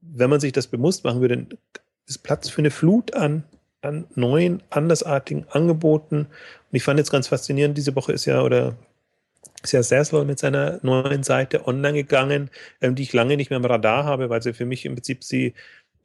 wenn 0.00 0.30
man 0.30 0.40
sich 0.40 0.52
das 0.52 0.66
bewusst 0.66 1.04
machen 1.04 1.20
würde, 1.20 1.46
ist 2.06 2.22
Platz 2.22 2.48
für 2.48 2.62
eine 2.62 2.70
Flut 2.70 3.14
an, 3.14 3.44
an 3.82 4.06
neuen, 4.14 4.62
andersartigen 4.70 5.46
Angeboten. 5.50 6.20
Und 6.20 6.76
ich 6.76 6.82
fand 6.82 6.98
jetzt 6.98 7.10
ganz 7.10 7.28
faszinierend, 7.28 7.76
diese 7.76 7.94
Woche 7.96 8.12
ist 8.12 8.24
ja, 8.24 8.42
oder 8.42 8.76
ist 9.62 9.72
ja 9.72 9.82
Saswell 9.82 10.24
mit 10.24 10.38
seiner 10.38 10.80
neuen 10.82 11.22
Seite 11.22 11.66
online 11.66 11.98
gegangen, 11.98 12.50
ähm, 12.80 12.94
die 12.94 13.02
ich 13.02 13.12
lange 13.12 13.36
nicht 13.36 13.50
mehr 13.50 13.58
im 13.58 13.64
Radar 13.64 14.04
habe, 14.04 14.30
weil 14.30 14.42
sie 14.42 14.54
für 14.54 14.64
mich 14.64 14.86
im 14.86 14.94
Prinzip 14.94 15.22
sie 15.22 15.54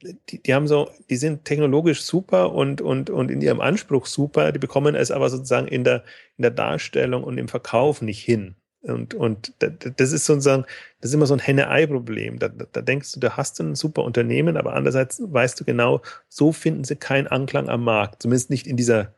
die, 0.02 0.42
die 0.42 0.54
haben 0.54 0.66
so, 0.66 0.90
die 1.10 1.16
sind 1.16 1.44
technologisch 1.44 2.02
super 2.02 2.52
und, 2.52 2.80
und, 2.80 3.10
und 3.10 3.30
in 3.30 3.40
ihrem 3.40 3.60
Anspruch 3.60 4.06
super, 4.06 4.52
die 4.52 4.58
bekommen 4.58 4.94
es 4.94 5.10
aber 5.10 5.30
sozusagen 5.30 5.68
in 5.68 5.84
der, 5.84 6.04
in 6.36 6.42
der 6.42 6.50
Darstellung 6.50 7.24
und 7.24 7.38
im 7.38 7.48
Verkauf 7.48 8.02
nicht 8.02 8.22
hin. 8.22 8.56
Und, 8.82 9.14
und 9.14 9.52
das 9.58 10.12
ist 10.12 10.26
sozusagen, 10.26 10.64
das 11.00 11.10
ist 11.10 11.14
immer 11.14 11.26
so 11.26 11.34
ein 11.34 11.40
Henne-Ei-Problem. 11.40 12.38
Da, 12.38 12.48
da 12.48 12.82
denkst 12.82 13.12
du, 13.12 13.20
da 13.20 13.36
hast 13.36 13.58
du 13.58 13.64
ein 13.64 13.74
super 13.74 14.04
Unternehmen, 14.04 14.56
aber 14.56 14.74
andererseits 14.74 15.20
weißt 15.24 15.58
du 15.58 15.64
genau, 15.64 16.02
so 16.28 16.52
finden 16.52 16.84
sie 16.84 16.94
keinen 16.94 17.26
Anklang 17.26 17.68
am 17.68 17.82
Markt. 17.82 18.22
Zumindest 18.22 18.50
nicht 18.50 18.66
in 18.68 18.76
dieser 18.76 19.12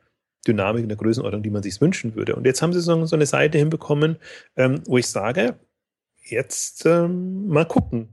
Dynamik, 0.47 0.83
in 0.83 0.89
der 0.89 0.97
Größenordnung, 0.97 1.43
die 1.43 1.51
man 1.51 1.61
sich 1.61 1.79
wünschen 1.81 2.15
würde. 2.15 2.35
Und 2.35 2.45
jetzt 2.45 2.61
haben 2.63 2.73
sie 2.73 2.81
so, 2.81 3.05
so 3.05 3.15
eine 3.15 3.27
Seite 3.27 3.59
hinbekommen, 3.59 4.17
ähm, 4.55 4.81
wo 4.87 4.97
ich 4.97 5.07
sage, 5.07 5.59
jetzt 6.23 6.85
ähm, 6.87 7.47
mal 7.47 7.65
gucken 7.65 8.09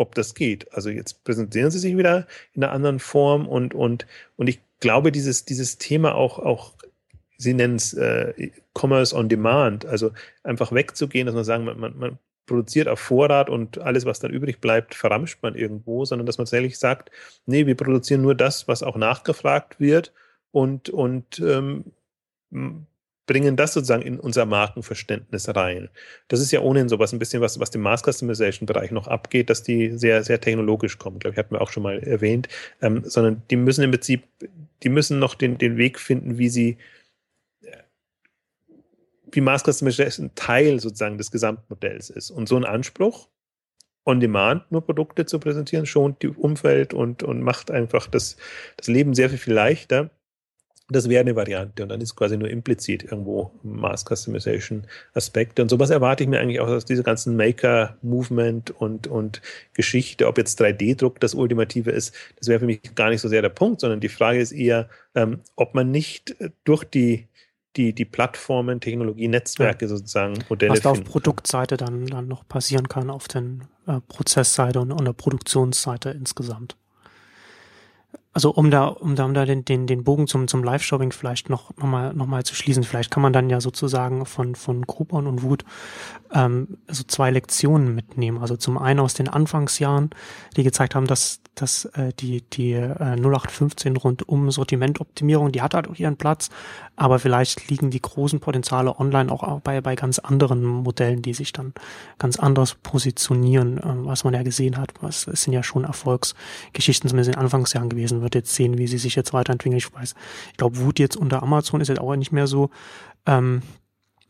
ob 0.00 0.14
das 0.14 0.34
geht. 0.34 0.72
Also 0.72 0.90
jetzt 0.90 1.22
präsentieren 1.24 1.70
sie 1.70 1.78
sich 1.78 1.96
wieder 1.96 2.26
in 2.54 2.64
einer 2.64 2.72
anderen 2.72 2.98
Form 2.98 3.46
und, 3.46 3.74
und, 3.74 4.06
und 4.36 4.48
ich 4.48 4.60
glaube, 4.80 5.12
dieses, 5.12 5.44
dieses 5.44 5.78
Thema 5.78 6.14
auch, 6.14 6.38
auch 6.38 6.72
Sie 7.36 7.54
nennen 7.54 7.76
es 7.76 7.94
äh, 7.94 8.50
Commerce 8.74 9.16
on 9.16 9.30
Demand, 9.30 9.86
also 9.86 10.10
einfach 10.42 10.72
wegzugehen, 10.72 11.24
dass 11.24 11.34
man 11.34 11.44
sagen, 11.44 11.64
man, 11.64 11.80
man, 11.80 11.98
man 11.98 12.18
produziert 12.44 12.86
auf 12.86 13.00
Vorrat 13.00 13.48
und 13.48 13.78
alles, 13.78 14.04
was 14.04 14.20
dann 14.20 14.30
übrig 14.30 14.60
bleibt, 14.60 14.94
verramscht 14.94 15.42
man 15.42 15.54
irgendwo, 15.54 16.04
sondern 16.04 16.26
dass 16.26 16.36
man 16.36 16.44
tatsächlich 16.44 16.78
sagt, 16.78 17.10
nee, 17.46 17.64
wir 17.66 17.76
produzieren 17.76 18.20
nur 18.20 18.34
das, 18.34 18.68
was 18.68 18.82
auch 18.82 18.96
nachgefragt 18.96 19.80
wird 19.80 20.12
und, 20.50 20.90
und 20.90 21.38
ähm, 21.38 21.84
bringen 23.30 23.54
das 23.54 23.74
sozusagen 23.74 24.02
in 24.02 24.18
unser 24.18 24.44
Markenverständnis 24.44 25.54
rein. 25.54 25.88
Das 26.26 26.40
ist 26.40 26.50
ja 26.50 26.62
ohnehin 26.62 26.88
sowas 26.88 27.12
ein 27.12 27.20
bisschen 27.20 27.40
was, 27.40 27.60
was 27.60 27.70
dem 27.70 27.80
Mass 27.80 28.02
Customization 28.02 28.66
Bereich 28.66 28.90
noch 28.90 29.06
abgeht, 29.06 29.50
dass 29.50 29.62
die 29.62 29.96
sehr, 29.96 30.24
sehr 30.24 30.40
technologisch 30.40 30.98
kommen. 30.98 31.20
Glaube 31.20 31.34
ich, 31.34 31.38
hatten 31.38 31.54
wir 31.54 31.60
auch 31.60 31.70
schon 31.70 31.84
mal 31.84 32.00
erwähnt, 32.00 32.48
ähm, 32.82 33.02
sondern 33.04 33.42
die 33.48 33.54
müssen 33.54 33.84
im 33.84 33.92
Prinzip, 33.92 34.24
die 34.82 34.88
müssen 34.88 35.20
noch 35.20 35.36
den, 35.36 35.58
den 35.58 35.76
Weg 35.76 36.00
finden, 36.00 36.38
wie 36.38 36.48
sie 36.48 36.78
wie 39.32 39.40
Mass 39.40 39.62
Customization 39.62 40.32
Teil 40.34 40.80
sozusagen 40.80 41.16
des 41.16 41.30
Gesamtmodells 41.30 42.10
ist. 42.10 42.30
Und 42.32 42.48
so 42.48 42.56
ein 42.56 42.64
Anspruch, 42.64 43.28
on 44.04 44.18
demand 44.18 44.72
nur 44.72 44.84
Produkte 44.84 45.24
zu 45.24 45.38
präsentieren, 45.38 45.86
schont 45.86 46.20
die 46.22 46.28
Umwelt 46.28 46.94
und, 46.94 47.22
und 47.22 47.42
macht 47.42 47.70
einfach 47.70 48.08
das, 48.08 48.36
das 48.76 48.88
Leben 48.88 49.14
sehr 49.14 49.30
viel, 49.30 49.38
viel 49.38 49.54
leichter. 49.54 50.10
Das 50.90 51.08
wäre 51.08 51.20
eine 51.20 51.36
Variante 51.36 51.82
und 51.82 51.88
dann 51.88 52.00
ist 52.00 52.16
quasi 52.16 52.36
nur 52.36 52.50
implizit 52.50 53.04
irgendwo 53.04 53.52
Mass 53.62 54.04
Customization 54.04 54.84
Aspekte. 55.14 55.62
Und 55.62 55.68
sowas 55.68 55.90
erwarte 55.90 56.24
ich 56.24 56.28
mir 56.28 56.40
eigentlich 56.40 56.60
auch 56.60 56.68
aus 56.68 56.84
dieser 56.84 57.02
ganzen 57.02 57.36
Maker-Movement 57.36 58.70
und, 58.72 59.06
und 59.06 59.40
Geschichte, 59.74 60.26
ob 60.26 60.38
jetzt 60.38 60.60
3D-Druck 60.60 61.20
das 61.20 61.34
Ultimative 61.34 61.90
ist, 61.90 62.14
das 62.38 62.48
wäre 62.48 62.60
für 62.60 62.66
mich 62.66 62.94
gar 62.94 63.10
nicht 63.10 63.20
so 63.20 63.28
sehr 63.28 63.42
der 63.42 63.48
Punkt, 63.50 63.80
sondern 63.80 64.00
die 64.00 64.08
Frage 64.08 64.40
ist 64.40 64.52
eher, 64.52 64.88
ähm, 65.14 65.40
ob 65.56 65.74
man 65.74 65.90
nicht 65.90 66.36
durch 66.64 66.84
die 66.84 67.28
die, 67.76 67.92
die 67.92 68.04
Plattformen, 68.04 68.80
Technologie, 68.80 69.28
Netzwerke 69.28 69.84
ja. 69.84 69.88
sozusagen 69.88 70.44
Modelle 70.48 70.72
Was 70.72 70.80
da 70.80 70.90
auf 70.90 71.04
Produktseite 71.04 71.76
dann, 71.76 72.06
dann 72.06 72.26
noch 72.26 72.46
passieren 72.48 72.88
kann, 72.88 73.10
auf 73.10 73.28
den 73.28 73.64
äh, 73.86 74.00
Prozessseite 74.08 74.80
und, 74.80 74.92
und 74.92 75.04
der 75.04 75.12
Produktionsseite 75.12 76.10
insgesamt 76.10 76.76
also 78.32 78.50
um 78.50 78.70
da, 78.70 78.86
um 78.86 79.16
da, 79.16 79.24
um 79.24 79.34
da 79.34 79.44
den, 79.44 79.64
den, 79.64 79.88
den 79.88 80.04
Bogen 80.04 80.28
zum, 80.28 80.46
zum 80.46 80.62
Live-Shopping 80.62 81.10
vielleicht 81.10 81.50
noch, 81.50 81.76
noch, 81.76 81.86
mal, 81.86 82.14
noch 82.14 82.26
mal 82.26 82.44
zu 82.44 82.54
schließen, 82.54 82.84
vielleicht 82.84 83.10
kann 83.10 83.22
man 83.22 83.32
dann 83.32 83.50
ja 83.50 83.60
sozusagen 83.60 84.24
von, 84.24 84.54
von 84.54 84.82
Groupon 84.82 85.26
und 85.26 85.42
Wut 85.42 85.64
ähm, 86.32 86.78
so 86.86 87.02
zwei 87.02 87.32
Lektionen 87.32 87.92
mitnehmen. 87.92 88.38
Also 88.38 88.56
zum 88.56 88.78
einen 88.78 89.00
aus 89.00 89.14
den 89.14 89.28
Anfangsjahren, 89.28 90.10
die 90.56 90.62
gezeigt 90.62 90.94
haben, 90.94 91.08
dass, 91.08 91.40
dass 91.56 91.86
äh, 91.86 92.12
die, 92.20 92.42
die 92.42 92.72
äh, 92.72 93.16
0815 93.16 93.96
rund 93.96 94.28
um 94.28 94.48
Sortimentoptimierung, 94.52 95.50
die 95.50 95.62
hat 95.62 95.74
halt 95.74 95.88
auch 95.88 95.96
ihren 95.96 96.16
Platz, 96.16 96.50
aber 97.00 97.18
vielleicht 97.18 97.70
liegen 97.70 97.90
die 97.90 98.02
großen 98.02 98.40
Potenziale 98.40 99.00
online 99.00 99.32
auch 99.32 99.60
bei, 99.62 99.80
bei 99.80 99.96
ganz 99.96 100.18
anderen 100.18 100.62
Modellen, 100.62 101.22
die 101.22 101.32
sich 101.32 101.50
dann 101.50 101.72
ganz 102.18 102.38
anders 102.38 102.74
positionieren, 102.74 103.78
äh, 103.78 104.04
was 104.04 104.22
man 104.24 104.34
ja 104.34 104.42
gesehen 104.42 104.76
hat. 104.76 104.92
Was, 105.00 105.26
es 105.26 105.44
sind 105.44 105.54
ja 105.54 105.62
schon 105.62 105.84
Erfolgsgeschichten 105.84 107.08
zumindest 107.08 107.28
in 107.28 107.36
den 107.36 107.42
Anfangsjahren 107.42 107.88
gewesen 107.88 108.20
wird 108.20 108.34
jetzt 108.34 108.54
sehen, 108.54 108.76
wie 108.76 108.86
sie 108.86 108.98
sich 108.98 109.14
jetzt 109.14 109.32
weiterentwickeln. 109.32 109.78
Ich 109.78 109.94
weiß, 109.94 110.14
ich 110.50 110.56
glaube, 110.58 110.76
Wut 110.76 110.98
jetzt 110.98 111.16
unter 111.16 111.42
Amazon 111.42 111.80
ist 111.80 111.88
jetzt 111.88 112.02
auch 112.02 112.14
nicht 112.16 112.32
mehr 112.32 112.46
so, 112.46 112.68
ähm, 113.24 113.62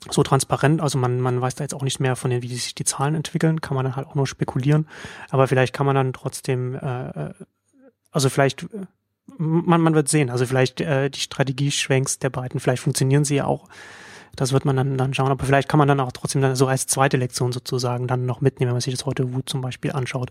so 0.08 0.22
transparent. 0.22 0.80
Also 0.80 0.96
man, 0.96 1.18
man 1.18 1.40
weiß 1.40 1.56
da 1.56 1.64
jetzt 1.64 1.74
auch 1.74 1.82
nicht 1.82 1.98
mehr 1.98 2.14
von 2.14 2.30
den, 2.30 2.40
wie 2.42 2.54
sich 2.54 2.76
die 2.76 2.84
Zahlen 2.84 3.16
entwickeln, 3.16 3.60
kann 3.60 3.74
man 3.74 3.84
dann 3.84 3.96
halt 3.96 4.06
auch 4.06 4.14
nur 4.14 4.28
spekulieren. 4.28 4.86
Aber 5.30 5.48
vielleicht 5.48 5.74
kann 5.74 5.86
man 5.86 5.96
dann 5.96 6.12
trotzdem, 6.12 6.76
äh, 6.76 7.08
äh 7.08 7.34
also 8.12 8.28
vielleicht, 8.28 8.62
äh, 8.62 8.86
man, 9.40 9.80
man 9.80 9.94
wird 9.94 10.08
sehen. 10.08 10.30
Also 10.30 10.46
vielleicht 10.46 10.80
äh, 10.80 11.10
die 11.10 11.20
Strategieschwenks 11.20 12.18
der 12.18 12.30
beiden, 12.30 12.60
vielleicht 12.60 12.82
funktionieren 12.82 13.24
sie 13.24 13.36
ja 13.36 13.46
auch 13.46 13.68
das 14.36 14.52
wird 14.52 14.64
man 14.64 14.76
dann, 14.76 14.96
dann 14.96 15.14
schauen. 15.14 15.30
Aber 15.30 15.44
vielleicht 15.44 15.68
kann 15.68 15.78
man 15.78 15.88
dann 15.88 16.00
auch 16.00 16.12
trotzdem 16.12 16.42
dann 16.42 16.56
so 16.56 16.66
als 16.66 16.86
zweite 16.86 17.16
Lektion 17.16 17.52
sozusagen 17.52 18.06
dann 18.06 18.26
noch 18.26 18.40
mitnehmen, 18.40 18.68
wenn 18.68 18.74
man 18.74 18.80
sich 18.80 18.94
das 18.94 19.06
heute 19.06 19.32
Wut 19.34 19.48
zum 19.48 19.60
Beispiel 19.60 19.92
anschaut, 19.92 20.30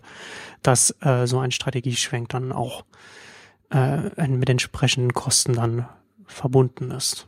dass 0.62 0.94
äh, 1.00 1.26
so 1.26 1.38
ein 1.38 1.50
Strategieschwenk 1.50 2.28
dann 2.28 2.52
auch 2.52 2.84
äh, 3.70 4.26
mit 4.28 4.48
entsprechenden 4.48 5.14
Kosten 5.14 5.54
dann 5.54 5.86
verbunden 6.26 6.90
ist. 6.90 7.26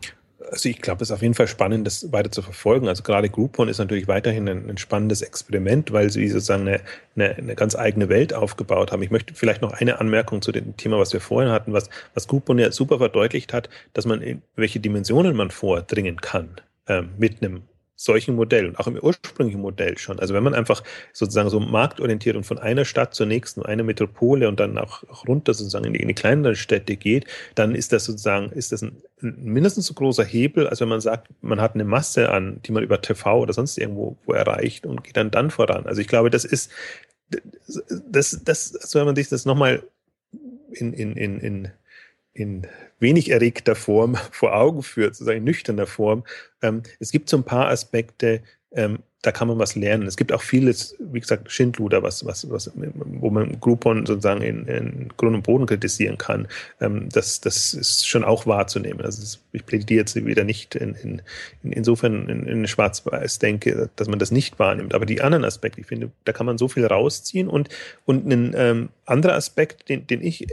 Also 0.51 0.69
ich 0.69 0.81
glaube, 0.81 1.03
es 1.03 1.11
ist 1.11 1.15
auf 1.15 1.23
jeden 1.23 1.35
Fall 1.35 1.49
spannend, 1.49 1.87
das 1.87 2.13
weiter 2.13 2.31
zu 2.31 2.43
verfolgen. 2.43 2.89
Also 2.89 3.03
gerade 3.03 3.29
Groupon 3.29 3.69
ist 3.69 3.79
natürlich 3.79 4.09
weiterhin 4.09 4.49
ein, 4.49 4.69
ein 4.69 4.79
spannendes 4.79 5.23
Experiment, 5.23 5.93
weil 5.93 6.11
sie 6.11 6.29
sozusagen 6.29 6.69
eine, 6.69 6.81
eine, 7.17 7.37
eine, 7.37 7.55
ganz 7.55 7.77
eigene 7.77 8.09
Welt 8.09 8.35
aufgebaut 8.35 8.93
haben. 8.93 9.03
Ich 9.03 9.11
möchte 9.11 9.35
vielleicht 9.35 9.63
noch 9.63 9.73
eine 9.73 10.01
Anmerkung 10.01 10.43
zu 10.43 10.53
dem 10.53 10.77
Thema, 10.77 10.99
was 10.99 11.13
wir 11.13 11.21
vorhin 11.21 11.51
hatten, 11.51 11.73
was, 11.73 11.89
was 12.15 12.29
Groupon 12.29 12.59
ja 12.59 12.73
super 12.73 12.99
verdeutlicht 12.99 13.53
hat, 13.53 13.69
dass 13.93 14.07
man 14.07 14.23
in 14.23 14.43
welche 14.57 14.81
Dimensionen 14.81 15.37
man 15.37 15.51
vordringen 15.51 16.21
kann 16.21 16.57
ähm, 16.89 17.11
mit 17.19 17.43
einem 17.43 17.63
solchen 17.97 18.35
Modell 18.35 18.67
und 18.67 18.79
auch 18.79 18.87
im 18.87 18.99
ursprünglichen 18.99 19.61
Modell 19.61 19.99
schon. 19.99 20.19
Also 20.19 20.35
wenn 20.35 20.43
man 20.43 20.55
einfach 20.55 20.83
sozusagen 21.13 21.51
so 21.51 21.61
marktorientiert 21.61 22.37
und 22.37 22.45
von 22.45 22.59
einer 22.59 22.85
Stadt 22.85 23.15
zur 23.15 23.27
nächsten, 23.27 23.63
eine 23.63 23.83
Metropole 23.83 24.49
und 24.49 24.59
dann 24.59 24.79
auch, 24.79 25.05
runter 25.29 25.55
sozusagen 25.55 25.85
in 25.85 25.93
die, 25.93 26.01
in 26.01 26.09
die 26.09 26.15
kleineren 26.15 26.57
Städte 26.57 26.97
geht, 26.97 27.27
dann 27.55 27.75
ist 27.75 27.93
das 27.93 28.05
sozusagen, 28.05 28.51
ist 28.51 28.73
das 28.73 28.83
ein, 28.83 29.03
mindestens 29.21 29.87
so 29.87 29.95
großer 29.95 30.25
Hebel, 30.25 30.67
als 30.69 30.81
wenn 30.81 30.89
man 30.89 31.01
sagt, 31.01 31.29
man 31.43 31.61
hat 31.61 31.75
eine 31.75 31.85
Masse 31.85 32.31
an, 32.31 32.61
die 32.65 32.73
man 32.73 32.83
über 32.83 33.01
TV 33.01 33.41
oder 33.41 33.53
sonst 33.53 33.79
irgendwo 33.79 34.17
wo 34.25 34.33
erreicht 34.33 34.87
und 34.87 35.05
geht 35.05 35.17
dann 35.17 35.31
dann 35.31 35.51
voran. 35.51 35.87
Also 35.87 36.01
ich 36.01 36.09
glaube, 36.09 36.31
das 36.31 36.45
ist, 36.45 36.71
das, 37.31 38.41
das, 38.45 38.77
also 38.77 38.99
wenn 38.99 39.07
man 39.07 39.17
sich 39.17 39.29
das 39.29 39.45
nochmal 39.45 39.83
in, 40.73 40.93
in, 40.93 41.17
in, 41.17 41.39
in 41.39 41.73
in 42.35 42.67
wenig 43.03 43.31
erregter 43.31 43.75
Form 43.75 44.17
vor 44.31 44.55
Augen 44.57 44.83
führt, 44.83 45.15
sozusagen 45.15 45.39
in 45.39 45.45
nüchterner 45.45 45.87
Form. 45.87 46.25
Ähm, 46.63 46.83
es 47.01 47.13
gibt 47.13 47.29
so 47.29 47.37
ein 47.37 47.45
paar 47.45 47.69
Aspekte, 47.69 48.41
ähm, 48.75 49.01
da 49.23 49.31
kann 49.31 49.47
man 49.47 49.59
was 49.59 49.77
lernen. 49.77 50.09
Es 50.09 50.17
gibt 50.17 50.33
auch 50.33 50.43
vieles, 50.43 50.97
wie 50.99 51.21
gesagt, 51.21 51.51
Schindluder, 51.51 52.03
was, 52.03 52.27
was, 52.27 52.51
was, 52.51 52.73
wo 52.75 53.31
man 53.31 53.61
Groupon 53.61 54.05
sozusagen 54.05 54.43
in, 54.43 54.67
in 54.67 55.09
Grund 55.17 55.37
und 55.37 55.43
Boden 55.43 55.67
kritisieren 55.67 56.19
kann. 56.19 56.49
Ähm, 56.81 57.09
das, 57.13 57.41
das 57.41 57.73
ist 57.73 58.09
schon 58.09 58.25
auch 58.25 58.47
wahrzunehmen. 58.47 59.01
Also 59.01 59.21
das, 59.21 59.39
ich 59.53 59.65
plädiere 59.65 60.01
jetzt 60.01 60.17
wieder 60.17 60.43
nicht 60.43 60.75
in, 60.75 60.95
in, 60.97 61.23
insofern 61.63 62.29
in, 62.29 62.49
in 62.49 62.67
Schwarz-Weiß 62.67 63.39
denke, 63.39 63.91
dass 63.95 64.09
man 64.09 64.19
das 64.19 64.33
nicht 64.33 64.59
wahrnimmt. 64.59 64.93
Aber 64.93 65.07
die 65.07 65.23
anderen 65.23 65.45
Aspekte, 65.45 65.81
ich 65.81 65.87
finde, 65.87 66.11
da 66.25 66.33
kann 66.33 66.47
man 66.47 66.59
so 66.59 66.67
viel 66.67 66.85
rausziehen. 66.85 67.47
Und, 67.47 67.69
und 68.05 68.27
ein 68.27 68.55
ähm, 68.57 68.89
anderer 69.07 69.35
Aspekt, 69.35 69.89
den, 69.89 70.05
den 70.09 70.21
ich 70.21 70.49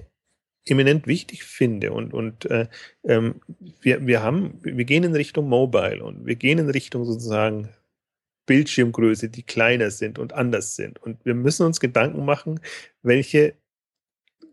eminent 0.70 1.08
wichtig 1.08 1.44
finde. 1.44 1.92
Und, 1.92 2.14
und 2.14 2.46
äh, 2.46 2.68
ähm, 3.04 3.42
wir, 3.82 4.06
wir 4.06 4.22
haben, 4.24 4.60
wir 4.62 4.86
gehen 4.86 5.04
in 5.04 5.16
Richtung 5.16 5.50
Mobile 5.50 6.04
und 6.04 6.26
wir 6.26 6.36
gehen 6.36 6.60
in 6.60 6.70
Richtung 6.70 7.06
sozusagen 7.06 7.70
Bildschirmgröße, 8.46 9.30
die 9.30 9.44
kleiner 9.44 9.92
sind 9.92 10.18
und 10.18 10.34
anders 10.34 10.76
sind. 10.76 11.02
Und 11.04 11.24
wir 11.24 11.36
müssen 11.36 11.66
uns 11.66 11.80
Gedanken 11.80 12.26
machen, 12.26 12.60
welche 13.04 13.54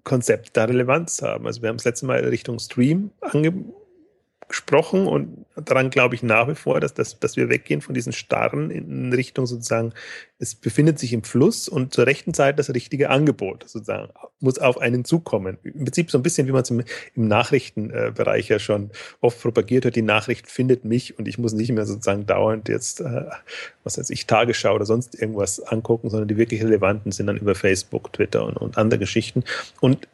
Konzepte 0.04 0.50
da 0.52 0.64
Relevanz 0.64 1.22
haben. 1.22 1.46
Also 1.46 1.62
wir 1.62 1.68
haben 1.68 1.78
das 1.78 1.84
letzte 1.84 2.06
Mal 2.06 2.24
Richtung 2.24 2.58
Stream 2.58 3.10
ange 3.20 3.64
gesprochen 4.48 5.06
und 5.06 5.46
daran 5.56 5.90
glaube 5.90 6.14
ich 6.14 6.22
nach 6.22 6.48
wie 6.48 6.54
vor, 6.54 6.80
dass, 6.80 6.94
dass, 6.94 7.18
dass 7.18 7.36
wir 7.36 7.48
weggehen 7.48 7.80
von 7.80 7.94
diesen 7.94 8.12
Starren 8.12 8.70
in 8.70 9.12
Richtung 9.12 9.46
sozusagen, 9.46 9.92
es 10.38 10.54
befindet 10.54 10.98
sich 10.98 11.12
im 11.12 11.24
Fluss 11.24 11.68
und 11.68 11.94
zur 11.94 12.06
rechten 12.06 12.34
Zeit 12.34 12.58
das 12.58 12.72
richtige 12.72 13.10
Angebot 13.10 13.64
sozusagen 13.66 14.10
muss 14.40 14.58
auf 14.58 14.78
einen 14.78 15.04
zukommen. 15.04 15.58
Im 15.62 15.84
Prinzip 15.84 16.10
so 16.10 16.18
ein 16.18 16.22
bisschen, 16.22 16.46
wie 16.46 16.52
man 16.52 16.62
es 16.62 16.70
im, 16.70 16.82
im 17.14 17.28
Nachrichtenbereich 17.28 18.48
ja 18.48 18.58
schon 18.58 18.90
oft 19.20 19.40
propagiert 19.40 19.86
hat, 19.86 19.96
die 19.96 20.02
Nachricht 20.02 20.50
findet 20.50 20.84
mich 20.84 21.18
und 21.18 21.26
ich 21.26 21.38
muss 21.38 21.52
nicht 21.54 21.72
mehr 21.72 21.86
sozusagen 21.86 22.26
dauernd 22.26 22.68
jetzt, 22.68 23.00
äh, 23.00 23.26
was 23.82 23.98
weiß 23.98 24.10
ich, 24.10 24.26
Tagesschau 24.26 24.74
oder 24.74 24.84
sonst 24.84 25.14
irgendwas 25.14 25.60
angucken, 25.60 26.10
sondern 26.10 26.28
die 26.28 26.36
wirklich 26.36 26.62
relevanten 26.62 27.12
sind 27.12 27.26
dann 27.28 27.38
über 27.38 27.54
Facebook, 27.54 28.12
Twitter 28.12 28.44
und, 28.44 28.56
und 28.56 28.76
andere 28.76 29.00
Geschichten. 29.00 29.42
Und 29.80 30.06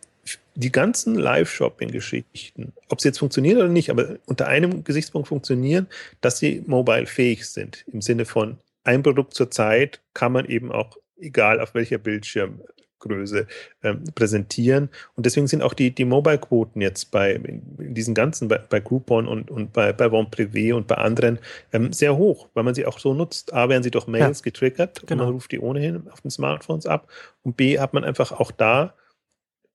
die 0.54 0.72
ganzen 0.72 1.14
Live-Shopping-Geschichten, 1.14 2.72
ob 2.88 3.00
sie 3.00 3.08
jetzt 3.08 3.18
funktionieren 3.18 3.58
oder 3.58 3.68
nicht, 3.68 3.90
aber 3.90 4.16
unter 4.26 4.46
einem 4.46 4.84
Gesichtspunkt 4.84 5.28
funktionieren, 5.28 5.86
dass 6.20 6.38
sie 6.38 6.62
mobile 6.66 7.06
fähig 7.06 7.46
sind. 7.46 7.84
Im 7.92 8.02
Sinne 8.02 8.24
von 8.24 8.58
ein 8.84 9.02
Produkt 9.02 9.34
zur 9.34 9.50
Zeit 9.50 10.00
kann 10.14 10.32
man 10.32 10.46
eben 10.46 10.70
auch, 10.72 10.98
egal 11.18 11.60
auf 11.60 11.74
welcher 11.74 11.98
Bildschirmgröße, 11.98 13.46
ähm, 13.82 14.04
präsentieren. 14.14 14.90
Und 15.14 15.24
deswegen 15.24 15.46
sind 15.46 15.62
auch 15.62 15.72
die, 15.72 15.92
die 15.92 16.04
Mobile-Quoten 16.04 16.80
jetzt 16.80 17.10
bei 17.10 17.32
in 17.34 17.94
diesen 17.94 18.14
ganzen, 18.14 18.48
bei, 18.48 18.58
bei 18.58 18.80
Groupon 18.80 19.28
und, 19.28 19.50
und 19.50 19.72
bei, 19.72 19.92
bei 19.92 20.08
Bon 20.08 20.26
Privé 20.26 20.74
und 20.74 20.86
bei 20.86 20.96
anderen 20.96 21.38
ähm, 21.72 21.92
sehr 21.92 22.16
hoch, 22.16 22.48
weil 22.54 22.64
man 22.64 22.74
sie 22.74 22.86
auch 22.86 22.98
so 22.98 23.14
nutzt. 23.14 23.54
A, 23.54 23.68
werden 23.68 23.82
sie 23.84 23.90
durch 23.90 24.06
Mails 24.06 24.40
ja, 24.40 24.44
getriggert 24.44 25.02
genau. 25.06 25.22
und 25.22 25.26
man 25.28 25.34
ruft 25.34 25.52
die 25.52 25.60
ohnehin 25.60 26.08
auf 26.10 26.20
den 26.20 26.30
Smartphones 26.30 26.86
ab. 26.86 27.08
Und 27.42 27.56
B, 27.56 27.78
hat 27.78 27.94
man 27.94 28.04
einfach 28.04 28.32
auch 28.32 28.50
da 28.50 28.94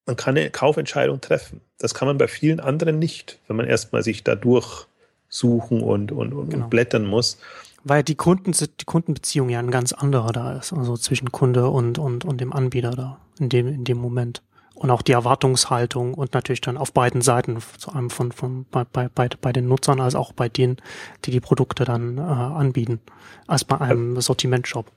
man 0.07 0.15
kann 0.15 0.37
eine 0.37 0.49
Kaufentscheidung 0.49 1.21
treffen. 1.21 1.61
Das 1.77 1.93
kann 1.93 2.07
man 2.07 2.17
bei 2.17 2.27
vielen 2.27 2.59
anderen 2.59 2.97
nicht, 2.97 3.39
wenn 3.47 3.57
man 3.57 3.67
erstmal 3.67 4.01
sich 4.01 4.23
da 4.23 4.35
durchsuchen 4.35 5.81
und, 5.81 6.11
und, 6.11 6.33
und 6.33 6.49
genau. 6.49 6.67
blättern 6.67 7.05
muss. 7.05 7.37
Weil 7.83 8.03
die 8.03 8.15
Kunden 8.15 8.53
die 8.53 8.85
Kundenbeziehung 8.85 9.49
ja 9.49 9.59
ein 9.59 9.69
ganz 9.69 9.93
anderer 9.93 10.31
da 10.31 10.57
ist, 10.57 10.73
also 10.73 10.97
zwischen 10.97 11.31
Kunde 11.31 11.69
und, 11.69 11.99
und, 11.99 12.25
und 12.25 12.41
dem 12.41 12.53
Anbieter 12.53 12.91
da 12.91 13.19
in 13.39 13.49
dem, 13.49 13.67
in 13.67 13.83
dem 13.83 13.97
Moment. 13.97 14.41
Und 14.73 14.91
auch 14.91 15.01
die 15.01 15.11
Erwartungshaltung 15.11 16.13
und 16.13 16.33
natürlich 16.33 16.61
dann 16.61 16.77
auf 16.77 16.93
beiden 16.93 17.21
Seiten, 17.21 17.57
zu 17.77 17.91
einem 17.91 18.09
von, 18.09 18.31
von 18.31 18.65
bei, 18.69 18.83
bei, 18.85 19.09
bei, 19.09 19.27
bei 19.41 19.51
den 19.51 19.67
Nutzern 19.67 19.99
als 19.99 20.15
auch 20.15 20.33
bei 20.33 20.49
denen, 20.49 20.77
die 21.25 21.31
die 21.31 21.39
Produkte 21.39 21.83
dann 21.83 22.17
äh, 22.17 22.21
anbieten, 22.21 23.01
als 23.47 23.63
bei 23.63 23.81
einem 23.81 24.21
Sortimentshop. 24.21 24.91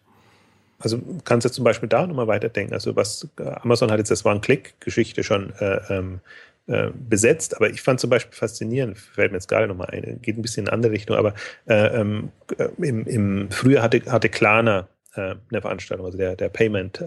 Also 0.81 1.01
kannst 1.25 1.45
du 1.45 1.51
zum 1.51 1.65
Beispiel 1.65 1.89
da 1.89 2.07
nochmal 2.07 2.27
weiterdenken. 2.27 2.75
Also 2.75 2.97
was 2.97 3.29
äh, 3.39 3.45
Amazon 3.63 3.91
hat 3.91 3.99
jetzt 3.99 4.11
das 4.11 4.25
One-Click-Geschichte 4.25 5.23
schon 5.23 5.53
äh, 5.61 5.81
ähm, 5.91 6.21
äh, 6.67 6.91
besetzt, 6.95 7.57
aber 7.57 7.71
ich 7.71 7.83
fand 7.83 8.01
zum 8.01 8.11
Beispiel 8.11 8.35
faszinierend, 8.35 8.99
fällt 8.99 9.33
mir 9.33 9.37
jetzt 9.37 9.49
gerade 9.49 9.69
nochmal 9.69 9.91
ein, 9.91 10.21
geht 10.23 10.39
ein 10.39 10.43
bisschen 10.43 10.65
in 10.65 10.69
eine 10.69 10.75
andere 10.75 10.93
Richtung, 10.93 11.17
aber 11.17 11.35
äh, 11.67 12.01
ähm, 12.01 12.33
äh, 12.59 12.69
im, 12.79 13.07
im 13.07 13.51
Frühjahr 13.51 13.83
hatte, 13.83 14.03
hatte 14.11 14.29
Klarna 14.29 14.89
äh, 15.15 15.35
eine 15.51 15.61
Veranstaltung, 15.61 16.07
also 16.07 16.19
der, 16.19 16.37
der 16.37 16.49
Payment, 16.49 17.05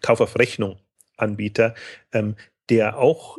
Kauf 0.00 0.20
auf 0.20 0.38
Rechnung 0.38 0.78
Anbieter, 1.16 1.74
ähm, 2.12 2.36
der 2.68 2.98
auch 2.98 3.38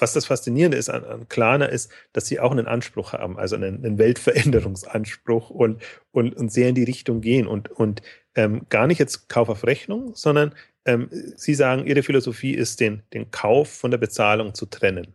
was 0.00 0.12
das 0.14 0.26
Faszinierende 0.26 0.78
ist 0.78 0.88
an, 0.88 1.04
an 1.04 1.28
Klarna 1.28 1.66
ist, 1.66 1.90
dass 2.12 2.26
sie 2.26 2.40
auch 2.40 2.52
einen 2.52 2.66
Anspruch 2.66 3.12
haben, 3.12 3.38
also 3.38 3.56
einen, 3.56 3.84
einen 3.84 3.98
Weltveränderungsanspruch 3.98 5.50
und, 5.50 5.82
und, 6.10 6.34
und 6.36 6.50
sehr 6.50 6.70
in 6.70 6.74
die 6.74 6.84
Richtung 6.84 7.20
gehen 7.20 7.46
und, 7.46 7.70
und 7.70 8.02
ähm, 8.34 8.62
gar 8.68 8.86
nicht 8.86 8.98
jetzt 8.98 9.28
Kauf 9.28 9.48
auf 9.48 9.64
Rechnung, 9.64 10.12
sondern 10.14 10.54
ähm, 10.84 11.08
sie 11.10 11.54
sagen, 11.54 11.86
ihre 11.86 12.02
Philosophie 12.02 12.54
ist, 12.54 12.80
den, 12.80 13.02
den 13.12 13.30
Kauf 13.30 13.70
von 13.70 13.90
der 13.90 13.98
Bezahlung 13.98 14.54
zu 14.54 14.66
trennen. 14.66 15.08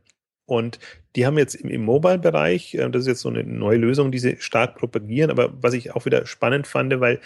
Und 0.47 0.79
die 1.15 1.25
haben 1.25 1.37
jetzt 1.37 1.55
im, 1.55 1.69
im 1.69 1.83
Mobile-Bereich, 1.83 2.75
äh, 2.75 2.89
das 2.89 3.01
ist 3.01 3.07
jetzt 3.07 3.21
so 3.21 3.29
eine 3.29 3.43
neue 3.43 3.77
Lösung, 3.77 4.11
die 4.11 4.19
sie 4.19 4.37
stark 4.39 4.75
propagieren, 4.75 5.31
aber 5.31 5.51
was 5.61 5.73
ich 5.73 5.95
auch 5.95 6.05
wieder 6.05 6.25
spannend 6.25 6.67
fand, 6.67 6.99
weil 6.99 7.19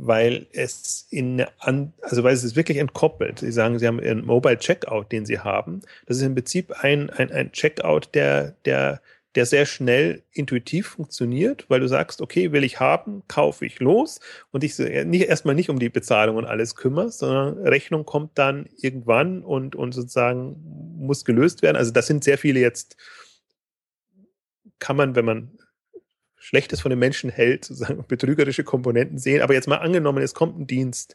weil 0.00 0.46
es 0.52 1.08
in 1.10 1.44
an, 1.58 1.92
also 2.02 2.22
weil 2.22 2.34
es 2.34 2.44
ist 2.44 2.54
wirklich 2.54 2.78
entkoppelt. 2.78 3.40
Sie 3.40 3.50
sagen, 3.50 3.78
Sie 3.78 3.86
haben 3.86 3.98
einen 3.98 4.24
Mobile 4.24 4.58
Checkout, 4.58 5.10
den 5.10 5.26
Sie 5.26 5.40
haben. 5.40 5.80
Das 6.06 6.18
ist 6.18 6.22
im 6.22 6.34
Prinzip 6.34 6.72
ein, 6.82 7.10
ein, 7.10 7.32
ein 7.32 7.50
Checkout, 7.52 8.14
der, 8.14 8.52
der, 8.64 9.00
der 9.38 9.46
sehr 9.46 9.66
schnell 9.66 10.24
intuitiv 10.32 10.88
funktioniert, 10.88 11.66
weil 11.68 11.78
du 11.78 11.86
sagst, 11.86 12.20
okay, 12.20 12.50
will 12.50 12.64
ich 12.64 12.80
haben, 12.80 13.22
kaufe 13.28 13.64
ich 13.64 13.78
los 13.78 14.18
und 14.50 14.64
ich 14.64 14.76
nicht 14.78 15.28
erstmal 15.28 15.54
nicht 15.54 15.70
um 15.70 15.78
die 15.78 15.90
Bezahlung 15.90 16.34
und 16.34 16.44
alles 16.44 16.74
kümmerst, 16.74 17.20
sondern 17.20 17.56
Rechnung 17.58 18.04
kommt 18.04 18.36
dann 18.36 18.68
irgendwann 18.78 19.44
und, 19.44 19.76
und 19.76 19.92
sozusagen 19.92 20.56
muss 20.98 21.24
gelöst 21.24 21.62
werden. 21.62 21.76
Also 21.76 21.92
das 21.92 22.08
sind 22.08 22.24
sehr 22.24 22.36
viele 22.36 22.58
jetzt, 22.58 22.96
kann 24.80 24.96
man, 24.96 25.14
wenn 25.14 25.24
man 25.24 25.56
Schlechtes 26.34 26.80
von 26.80 26.90
den 26.90 26.98
Menschen 26.98 27.30
hält, 27.30 27.64
sozusagen 27.64 28.04
betrügerische 28.08 28.64
Komponenten 28.64 29.18
sehen. 29.18 29.40
Aber 29.40 29.54
jetzt 29.54 29.68
mal 29.68 29.76
angenommen, 29.76 30.20
es 30.20 30.34
kommt 30.34 30.58
ein 30.58 30.66
Dienst, 30.66 31.14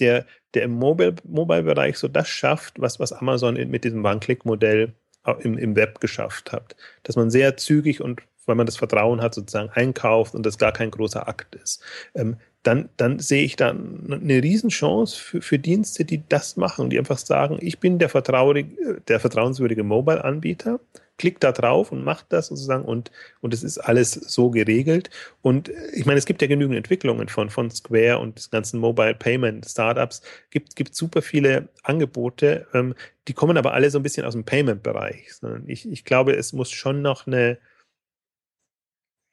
der, 0.00 0.26
der 0.54 0.64
im 0.64 0.72
Mobile-Bereich 0.72 1.98
so 1.98 2.08
das 2.08 2.28
schafft, 2.28 2.80
was, 2.80 2.98
was 2.98 3.12
Amazon 3.12 3.54
mit 3.54 3.84
diesem 3.84 4.04
One-Click-Modell 4.04 4.92
im, 5.40 5.58
im 5.58 5.76
Web 5.76 6.00
geschafft 6.00 6.52
hat. 6.52 6.76
Dass 7.02 7.16
man 7.16 7.30
sehr 7.30 7.56
zügig 7.56 8.00
und 8.00 8.22
weil 8.46 8.56
man 8.56 8.66
das 8.66 8.76
Vertrauen 8.76 9.22
hat, 9.22 9.34
sozusagen 9.34 9.70
einkauft 9.70 10.34
und 10.34 10.44
das 10.44 10.58
gar 10.58 10.72
kein 10.72 10.90
großer 10.90 11.28
Akt 11.28 11.54
ist. 11.54 11.82
Ähm, 12.14 12.36
dann, 12.62 12.90
dann 12.96 13.18
sehe 13.18 13.44
ich 13.44 13.56
da 13.56 13.70
eine 13.70 14.42
Riesenchance 14.42 15.18
für, 15.18 15.40
für 15.40 15.58
Dienste, 15.58 16.04
die 16.04 16.22
das 16.28 16.56
machen, 16.56 16.90
die 16.90 16.98
einfach 16.98 17.18
sagen, 17.18 17.58
ich 17.60 17.78
bin 17.78 17.98
der, 17.98 18.10
der 18.10 19.20
vertrauenswürdige 19.20 19.82
Mobile-Anbieter 19.82 20.80
klickt 21.20 21.44
da 21.44 21.52
drauf 21.52 21.92
und 21.92 22.02
macht 22.02 22.32
das 22.32 22.46
sozusagen 22.46 22.86
und, 22.86 23.10
und 23.42 23.52
es 23.52 23.62
ist 23.62 23.76
alles 23.76 24.12
so 24.12 24.50
geregelt. 24.50 25.10
Und 25.42 25.70
ich 25.92 26.06
meine, 26.06 26.16
es 26.16 26.24
gibt 26.24 26.40
ja 26.40 26.48
genügend 26.48 26.78
Entwicklungen 26.78 27.28
von, 27.28 27.50
von 27.50 27.70
Square 27.70 28.20
und 28.20 28.38
des 28.38 28.50
ganzen 28.50 28.80
Mobile 28.80 29.14
Payment 29.14 29.68
Startups. 29.68 30.22
Gibt, 30.48 30.76
gibt 30.76 30.94
super 30.94 31.20
viele 31.20 31.68
Angebote, 31.82 32.66
ähm, 32.72 32.94
die 33.28 33.34
kommen 33.34 33.58
aber 33.58 33.74
alle 33.74 33.90
so 33.90 33.98
ein 33.98 34.02
bisschen 34.02 34.24
aus 34.24 34.32
dem 34.32 34.44
Payment-Bereich. 34.44 35.28
Ich, 35.66 35.86
ich 35.86 36.04
glaube, 36.06 36.32
es 36.32 36.54
muss 36.54 36.70
schon 36.70 37.02
noch 37.02 37.26
eine, 37.26 37.58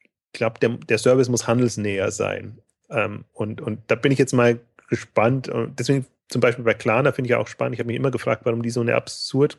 ich 0.03 0.33
glaube, 0.33 0.59
der, 0.59 0.71
der 0.71 0.97
Service 0.97 1.29
muss 1.29 1.47
handelsnäher 1.47 2.11
sein. 2.11 2.59
Ähm, 2.89 3.23
und, 3.31 3.61
und 3.61 3.79
da 3.88 3.95
bin 3.95 4.11
ich 4.11 4.19
jetzt 4.19 4.33
mal 4.33 4.59
gespannt. 4.89 5.47
Und 5.47 5.79
deswegen 5.79 6.05
zum 6.30 6.41
Beispiel 6.41 6.65
bei 6.65 6.73
Klarna 6.73 7.11
finde 7.11 7.30
ich 7.30 7.36
auch 7.36 7.47
spannend. 7.47 7.75
Ich 7.75 7.80
habe 7.80 7.88
mich 7.88 7.95
immer 7.95 8.11
gefragt, 8.11 8.41
warum 8.45 8.61
die 8.61 8.69
so 8.69 8.82
eine 8.82 8.95
absurd 8.95 9.57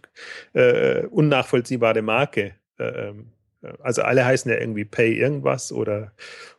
äh, 0.53 1.07
unnachvollziehbare 1.07 2.03
Marke, 2.03 2.55
äh, 2.79 3.09
ähm, 3.09 3.33
also 3.81 4.03
alle 4.03 4.25
heißen 4.25 4.51
ja 4.51 4.59
irgendwie 4.59 4.85
Pay 4.85 5.15
irgendwas 5.15 5.73
oder 5.73 6.13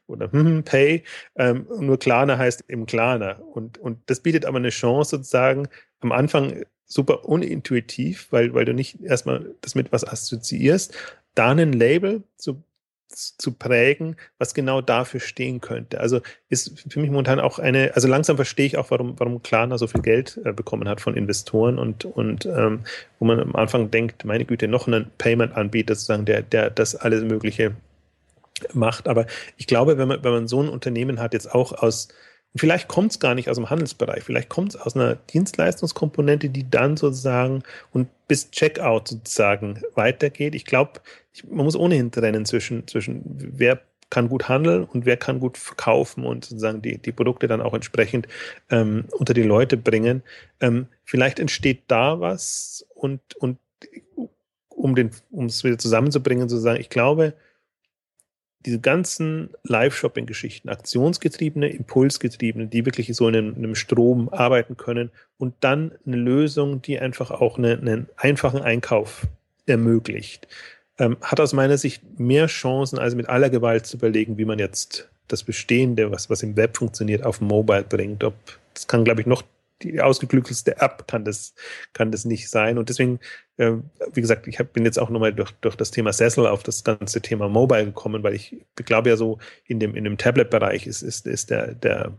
oder 0.08 0.32
hm, 0.32 0.64
Pay, 0.64 1.04
ähm, 1.36 1.68
nur 1.80 2.00
Klarna 2.00 2.38
heißt 2.38 2.66
eben 2.68 2.86
Klarna 2.86 3.34
und 3.54 3.78
und 3.78 4.00
das 4.08 4.20
bietet 4.22 4.46
aber 4.46 4.58
eine 4.58 4.70
Chance 4.70 5.18
sozusagen 5.18 5.70
am 6.02 6.12
Anfang 6.12 6.64
super 6.86 7.26
unintuitiv, 7.26 8.28
weil 8.32 8.54
weil 8.54 8.66
du 8.66 8.74
nicht 8.74 9.02
erstmal 9.02 9.56
das 9.62 9.76
mit 9.76 9.92
was 9.92 10.06
assoziierst, 10.06 10.96
da 11.36 11.52
ein 11.52 11.74
Label 11.74 12.24
zu 12.36 12.64
zu 13.10 13.52
prägen, 13.52 14.16
was 14.38 14.54
genau 14.54 14.82
dafür 14.82 15.20
stehen 15.20 15.62
könnte. 15.62 16.00
Also 16.00 16.22
ist 16.50 16.86
für 16.88 17.00
mich 17.00 17.10
momentan 17.10 17.40
auch 17.40 17.60
eine, 17.60 17.96
also 17.96 18.08
langsam 18.08 18.36
verstehe 18.36 18.66
ich 18.66 18.78
auch, 18.78 18.92
warum, 18.92 19.20
warum 19.20 19.42
Klarna 19.42 19.78
so 19.78 19.88
viel 19.88 20.02
Geld 20.02 20.40
äh, 20.46 20.54
bekommen 20.54 20.88
hat 20.88 21.02
von 21.02 21.16
Investoren 21.16 21.80
und, 21.80 22.06
und 22.06 22.46
ähm, 22.46 22.82
wo 23.20 23.26
man 23.26 23.40
am 23.40 23.56
Anfang 23.56 23.92
denkt, 23.92 24.26
meine 24.26 24.46
Güte, 24.46 24.68
noch 24.68 24.88
einen 24.88 25.12
Payment-Anbieter 25.18 25.96
sozusagen, 25.96 26.26
der, 26.26 26.44
der 26.44 26.70
das 26.70 26.96
alles 26.96 27.24
Mögliche 27.24 27.76
macht. 28.74 29.08
Aber 29.08 29.26
ich 29.58 29.68
glaube, 29.68 29.98
wenn 29.98 30.08
man, 30.08 30.24
wenn 30.24 30.32
man 30.32 30.48
so 30.48 30.62
ein 30.62 30.70
Unternehmen 30.70 31.20
hat, 31.20 31.34
jetzt 31.34 31.54
auch 31.54 31.74
aus 31.74 32.10
vielleicht 32.56 32.88
kommt 32.88 33.12
es 33.12 33.20
gar 33.20 33.36
nicht 33.36 33.50
aus 33.50 33.58
dem 33.58 33.70
Handelsbereich, 33.70 34.24
vielleicht 34.24 34.50
kommt 34.50 34.74
es 34.74 34.82
aus 34.82 34.96
einer 34.96 35.16
Dienstleistungskomponente, 35.16 36.50
die 36.50 36.70
dann 36.70 36.98
sozusagen 36.98 37.64
und 37.92 38.08
bis 38.28 38.52
Checkout 38.52 39.08
sozusagen 39.08 39.82
weitergeht. 39.96 40.56
Ich 40.56 40.66
glaube, 40.66 41.00
man 41.48 41.66
muss 41.66 41.76
ohnehin 41.76 42.12
trennen 42.12 42.46
zwischen, 42.46 42.88
zwischen 42.88 43.22
wer 43.26 43.82
kann 44.10 44.30
gut 44.30 44.50
handeln 44.50 44.86
und 44.86 45.06
wer 45.06 45.18
kann 45.18 45.40
gut 45.40 45.58
verkaufen 45.58 46.26
und 46.26 46.46
sozusagen 46.46 46.82
die, 46.82 46.98
die 46.98 47.12
Produkte 47.12 47.48
dann 47.48 47.62
auch 47.62 47.74
entsprechend 47.74 48.28
ähm, 48.70 49.06
unter 49.12 49.34
die 49.34 49.44
Leute 49.44 49.78
bringen. 49.78 50.24
Ähm, 50.60 50.88
vielleicht 51.04 51.40
entsteht 51.40 51.84
da 51.88 52.20
was 52.20 52.86
und, 52.96 53.22
und 53.36 53.60
um 54.70 54.96
den, 54.96 55.12
um 55.30 55.46
es 55.46 55.64
wieder 55.64 55.78
zusammenzubringen, 55.78 56.50
sozusagen, 56.50 56.80
ich 56.80 56.90
glaube, 56.90 57.34
diese 58.66 58.80
ganzen 58.80 59.52
Live-Shopping-Geschichten, 59.64 60.70
aktionsgetriebene, 60.70 61.70
impulsgetriebene, 61.70 62.68
die 62.68 62.86
wirklich 62.86 63.16
so 63.16 63.28
in 63.28 63.36
einem, 63.36 63.50
in 63.56 63.64
einem, 63.64 63.76
Strom 63.76 64.30
arbeiten 64.30 64.76
können 64.76 65.12
und 65.38 65.54
dann 65.62 65.94
eine 66.06 66.18
Lösung, 66.18 66.82
die 66.82 67.00
einfach 67.00 67.32
auch 67.32 67.58
eine, 67.58 67.78
einen 67.78 68.10
einfachen 68.18 68.62
Einkauf 68.62 69.28
ermöglicht, 69.66 70.48
ähm, 71.00 71.18
hat 71.22 71.40
aus 71.40 71.54
meiner 71.54 71.78
Sicht 71.78 72.04
mehr 72.20 72.48
Chancen, 72.48 73.00
als 73.00 73.16
mit 73.16 73.30
aller 73.30 73.50
Gewalt 73.50 73.86
zu 73.86 73.98
überlegen, 73.98 74.38
wie 74.38 74.46
man 74.46 74.60
jetzt 74.60 75.10
das 75.28 75.44
Bestehende, 75.44 76.12
was, 76.12 76.30
was 76.30 76.44
im 76.44 76.56
Web 76.56 76.78
funktioniert, 76.78 77.24
auf 77.26 77.42
Mobile 77.42 77.84
bringt. 77.84 78.24
Ob, 78.24 78.36
das 78.74 78.88
kann, 78.88 79.04
glaube 79.06 79.22
ich, 79.22 79.28
noch 79.28 79.44
die 79.82 80.02
ausgeklügelste 80.02 80.78
App 80.82 81.08
kann 81.08 81.24
das, 81.24 81.54
kann 81.94 82.12
das 82.12 82.26
nicht 82.26 82.50
sein. 82.50 82.78
Und 82.78 82.90
deswegen, 82.90 83.20
äh, 83.58 83.74
wie 84.14 84.22
gesagt, 84.22 84.48
ich 84.48 84.60
hab, 84.60 84.74
bin 84.74 84.84
jetzt 84.84 85.00
auch 85.00 85.10
nochmal 85.10 85.34
durch, 85.34 85.52
durch 85.62 85.76
das 85.76 85.92
Thema 85.92 86.12
Sessel 86.12 86.46
auf 86.48 86.64
das 86.64 86.84
ganze 86.84 87.22
Thema 87.22 87.48
Mobile 87.48 87.86
gekommen, 87.86 88.22
weil 88.24 88.34
ich 88.34 88.58
glaube 88.76 89.10
ja 89.10 89.16
so, 89.16 89.40
in 89.66 89.80
dem, 89.80 89.96
in 89.96 90.04
dem 90.04 90.18
Tablet-Bereich 90.18 90.86
ist, 90.86 91.02
ist, 91.02 91.26
ist 91.28 91.50
der, 91.50 91.76
der 91.76 92.12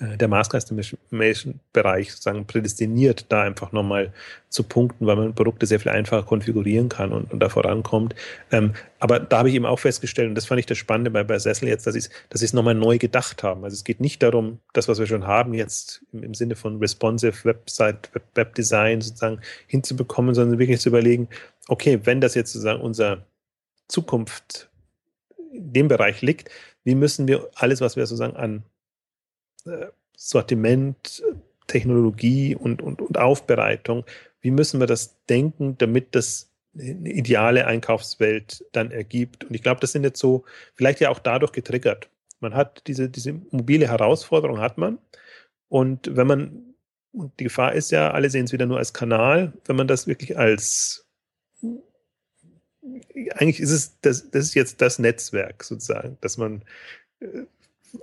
der 0.00 0.28
Mass 0.28 0.48
Customization 0.48 1.60
Bereich 1.72 2.10
sozusagen 2.10 2.46
prädestiniert, 2.46 3.26
da 3.28 3.42
einfach 3.42 3.72
nochmal 3.72 4.12
zu 4.48 4.62
punkten, 4.62 5.06
weil 5.06 5.16
man 5.16 5.34
Produkte 5.34 5.66
sehr 5.66 5.78
viel 5.78 5.92
einfacher 5.92 6.22
konfigurieren 6.22 6.88
kann 6.88 7.12
und, 7.12 7.30
und 7.32 7.40
da 7.40 7.50
vorankommt. 7.50 8.14
Ähm, 8.50 8.72
aber 8.98 9.20
da 9.20 9.38
habe 9.38 9.50
ich 9.50 9.54
eben 9.54 9.66
auch 9.66 9.78
festgestellt, 9.78 10.28
und 10.28 10.36
das 10.36 10.46
fand 10.46 10.60
ich 10.60 10.66
das 10.66 10.78
Spannende 10.78 11.10
bei, 11.10 11.22
bei 11.22 11.38
Sessel 11.38 11.68
jetzt, 11.68 11.86
dass 11.86 11.94
sie 11.94 12.08
dass 12.30 12.40
es 12.40 12.52
nochmal 12.54 12.74
neu 12.74 12.96
gedacht 12.96 13.42
haben. 13.42 13.64
Also 13.64 13.74
es 13.74 13.84
geht 13.84 14.00
nicht 14.00 14.22
darum, 14.22 14.58
das, 14.72 14.88
was 14.88 14.98
wir 14.98 15.06
schon 15.06 15.26
haben, 15.26 15.52
jetzt 15.52 16.02
im, 16.12 16.22
im 16.22 16.34
Sinne 16.34 16.56
von 16.56 16.78
responsive 16.78 17.44
Website, 17.44 18.10
Web, 18.14 18.24
Webdesign 18.34 19.02
sozusagen 19.02 19.40
hinzubekommen, 19.66 20.34
sondern 20.34 20.58
wirklich 20.58 20.80
zu 20.80 20.88
überlegen, 20.88 21.28
okay, 21.68 22.00
wenn 22.04 22.22
das 22.22 22.34
jetzt 22.34 22.52
sozusagen 22.52 22.80
unser 22.80 23.26
Zukunft 23.88 24.70
in 25.52 25.72
dem 25.72 25.88
Bereich 25.88 26.22
liegt, 26.22 26.48
wie 26.84 26.94
müssen 26.94 27.28
wir 27.28 27.50
alles, 27.54 27.80
was 27.80 27.96
wir 27.96 28.06
sozusagen 28.06 28.36
an 28.36 28.62
Sortiment, 30.16 31.22
Technologie 31.66 32.54
und, 32.54 32.82
und, 32.82 33.00
und 33.00 33.18
Aufbereitung, 33.18 34.04
wie 34.40 34.50
müssen 34.50 34.80
wir 34.80 34.86
das 34.86 35.16
denken, 35.26 35.76
damit 35.78 36.14
das 36.14 36.50
eine 36.78 37.10
ideale 37.10 37.66
Einkaufswelt 37.66 38.64
dann 38.72 38.90
ergibt. 38.90 39.44
Und 39.44 39.54
ich 39.54 39.62
glaube, 39.62 39.80
das 39.80 39.92
sind 39.92 40.02
jetzt 40.02 40.20
so, 40.20 40.44
vielleicht 40.74 41.00
ja 41.00 41.10
auch 41.10 41.18
dadurch 41.18 41.52
getriggert. 41.52 42.10
Man 42.40 42.54
hat 42.54 42.82
diese, 42.86 43.08
diese 43.08 43.32
mobile 43.50 43.88
Herausforderung 43.88 44.60
hat 44.60 44.76
man. 44.76 44.98
Und 45.68 46.16
wenn 46.16 46.26
man, 46.26 46.74
und 47.12 47.38
die 47.38 47.44
Gefahr 47.44 47.74
ist 47.74 47.90
ja, 47.90 48.10
alle 48.10 48.28
sehen 48.28 48.44
es 48.44 48.52
wieder 48.52 48.66
nur 48.66 48.78
als 48.78 48.92
Kanal, 48.92 49.52
wenn 49.66 49.76
man 49.76 49.86
das 49.86 50.06
wirklich 50.06 50.36
als, 50.36 51.06
eigentlich 53.30 53.60
ist 53.60 53.70
es, 53.70 54.00
das, 54.00 54.30
das 54.30 54.46
ist 54.46 54.54
jetzt 54.54 54.82
das 54.82 54.98
Netzwerk 54.98 55.62
sozusagen, 55.64 56.18
dass 56.20 56.36
man 56.36 56.62
äh, 57.20 57.44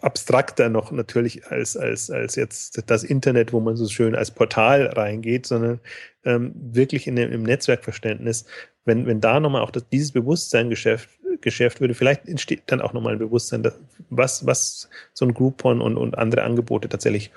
abstrakter 0.02 0.70
noch 0.70 0.92
natürlich 0.92 1.48
als, 1.48 1.76
als, 1.76 2.10
als 2.10 2.36
jetzt 2.36 2.82
das 2.90 3.04
Internet, 3.04 3.54
wo 3.54 3.60
man 3.60 3.76
so 3.76 3.88
schön 3.88 4.16
als 4.16 4.32
Portal 4.32 4.88
reingeht, 4.88 5.46
sondern 5.46 5.80
ähm, 6.24 6.54
wirklich 6.56 7.08
in 7.08 7.16
dem, 7.16 7.32
im 7.32 7.44
Netzwerkverständnis, 7.44 8.46
wenn, 8.86 9.06
wenn 9.06 9.22
da 9.22 9.40
nochmal 9.40 9.62
auch 9.62 9.72
das, 9.72 9.88
dieses 9.90 10.12
Bewusstsein 10.12 10.70
geschäft, 10.70 11.10
geschäft 11.42 11.82
würde, 11.82 11.94
vielleicht 11.94 12.28
entsteht 12.28 12.64
dann 12.68 12.82
auch 12.82 12.94
nochmal 12.94 13.14
ein 13.14 13.20
Bewusstsein, 13.20 13.64
was, 14.10 14.46
was 14.46 14.90
so 15.14 15.26
ein 15.26 15.34
Groupon 15.34 15.82
und, 15.82 15.98
und 15.98 16.18
andere 16.18 16.44
Angebote 16.44 16.90
tatsächlich 16.90 17.32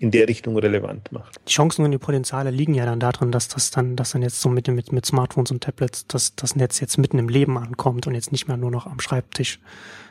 in 0.00 0.10
der 0.10 0.26
Richtung 0.28 0.56
relevant 0.56 1.12
macht. 1.12 1.36
Die 1.46 1.52
Chancen 1.52 1.84
und 1.84 1.90
die 1.90 1.98
Potenziale 1.98 2.50
liegen 2.50 2.72
ja 2.72 2.86
dann 2.86 3.00
darin, 3.00 3.30
dass 3.30 3.48
das 3.48 3.70
dann, 3.70 3.96
dass 3.96 4.12
dann 4.12 4.22
jetzt 4.22 4.40
so 4.40 4.48
mit, 4.48 4.66
mit, 4.66 4.92
mit 4.92 5.04
Smartphones 5.04 5.50
und 5.50 5.62
Tablets 5.62 6.06
dass 6.06 6.34
das 6.34 6.56
Netz 6.56 6.80
jetzt 6.80 6.96
mitten 6.96 7.18
im 7.18 7.28
Leben 7.28 7.58
ankommt 7.58 8.06
und 8.06 8.14
jetzt 8.14 8.32
nicht 8.32 8.48
mehr 8.48 8.56
nur 8.56 8.70
noch 8.70 8.86
am 8.86 8.98
Schreibtisch 8.98 9.60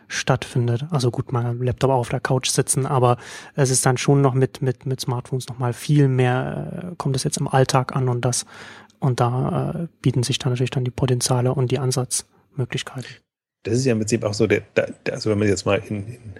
stattfindet. 0.07 0.85
Also 0.91 1.09
gut, 1.09 1.31
mal 1.31 1.57
Laptop 1.59 1.89
auf 1.89 2.09
der 2.09 2.19
Couch 2.19 2.49
sitzen, 2.49 2.85
aber 2.85 3.17
es 3.55 3.71
ist 3.71 3.83
dann 3.83 3.97
schon 3.97 4.21
noch 4.21 4.35
mit, 4.35 4.61
mit, 4.61 4.85
mit 4.85 5.01
Smartphones 5.01 5.49
noch 5.49 5.57
mal 5.57 5.73
viel 5.73 6.07
mehr, 6.07 6.91
äh, 6.91 6.95
kommt 6.97 7.15
es 7.15 7.23
jetzt 7.23 7.37
im 7.37 7.47
Alltag 7.47 7.95
an 7.95 8.09
und 8.09 8.23
das, 8.23 8.45
und 8.99 9.19
da 9.19 9.71
äh, 9.71 9.87
bieten 10.01 10.21
sich 10.21 10.37
dann 10.37 10.51
natürlich 10.51 10.71
dann 10.71 10.85
die 10.85 10.91
Potenziale 10.91 11.53
und 11.53 11.71
die 11.71 11.79
Ansatzmöglichkeiten. 11.79 13.09
Das 13.63 13.73
ist 13.73 13.85
ja 13.85 13.93
im 13.93 13.99
Prinzip 13.99 14.23
auch 14.23 14.35
so, 14.35 14.45
der, 14.45 14.61
der, 14.75 14.93
also 15.11 15.31
wenn 15.31 15.39
man 15.39 15.47
jetzt 15.47 15.65
mal 15.65 15.81
in, 15.89 16.07
in 16.07 16.33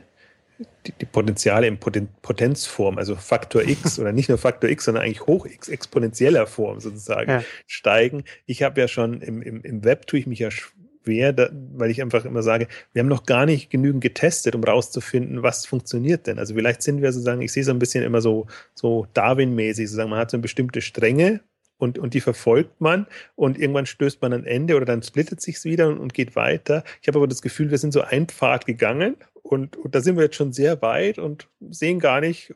die, 0.86 0.92
die, 0.92 1.06
Potenziale 1.06 1.68
in 1.68 1.80
Poten 1.80 2.10
Potenzform, 2.22 2.98
also 2.98 3.16
Faktor 3.16 3.64
X 3.64 4.00
oder 4.00 4.12
nicht 4.12 4.30
nur 4.30 4.38
Faktor 4.38 4.70
X, 4.70 4.86
sondern 4.86 5.04
eigentlich 5.04 5.26
hoch 5.26 5.46
X, 5.46 5.70
exponentieller 5.70 6.48
Form 6.48 6.80
sozusagen 6.80 7.32
ja. 7.32 7.44
steigen. 7.68 8.24
Ich 8.46 8.64
habe 8.64 8.80
ja 8.82 8.88
schon 8.88 9.22
im, 9.22 9.42
im, 9.42 9.62
im 9.62 9.84
Web 9.84 10.08
tue 10.08 10.20
ich 10.20 10.28
mich 10.28 10.40
ja 10.40 10.50
schwer, 10.52 11.34
da, 11.34 11.50
weil 11.74 11.92
ich 11.92 12.02
einfach 12.02 12.26
immer 12.26 12.44
sage, 12.44 12.68
wir 12.94 13.02
haben 13.02 13.08
noch 13.08 13.26
gar 13.26 13.46
nicht 13.46 13.70
genügend 13.70 14.02
getestet, 14.02 14.56
um 14.56 14.64
rauszufinden, 14.64 15.44
was 15.44 15.66
funktioniert 15.66 16.28
denn. 16.28 16.40
Also 16.40 16.54
vielleicht 16.54 16.82
sind 16.82 17.02
wir 17.02 17.12
sozusagen, 17.12 17.42
ich 17.42 17.52
sehe 17.52 17.64
so 17.64 17.72
ein 17.72 17.80
bisschen 17.80 18.04
immer 18.04 18.22
so, 18.22 18.48
so 18.74 19.08
Darwin-mäßig, 19.14 19.88
sozusagen, 19.88 20.10
man 20.10 20.20
hat 20.20 20.32
so 20.32 20.38
eine 20.38 20.42
bestimmte 20.42 20.82
Strenge 20.82 21.42
und, 21.80 21.98
und 21.98 22.14
die 22.14 22.22
verfolgt 22.22 22.80
man 22.80 23.08
und 23.36 23.58
irgendwann 23.58 23.88
stößt 23.88 24.22
man 24.22 24.34
ein 24.34 24.46
Ende 24.46 24.76
oder 24.76 24.86
dann 24.86 25.02
splittet 25.02 25.42
sich's 25.42 25.66
wieder 25.66 25.88
und, 25.88 25.98
und 25.98 26.14
geht 26.14 26.36
weiter. 26.36 26.84
Ich 27.02 27.08
habe 27.08 27.18
aber 27.18 27.28
das 27.28 27.42
Gefühl, 27.42 27.72
wir 27.72 27.80
sind 27.80 27.94
so 27.94 28.02
ein 28.02 28.28
Pfad 28.28 28.68
gegangen 28.68 29.16
und, 29.42 29.78
und 29.78 29.96
da 29.96 30.02
sind 30.02 30.18
wir 30.18 30.26
jetzt 30.26 30.36
schon 30.36 30.54
sehr 30.54 30.82
weit 30.84 31.18
und 31.18 31.48
sehen 31.72 32.00
gar 32.00 32.22
nicht, 32.22 32.54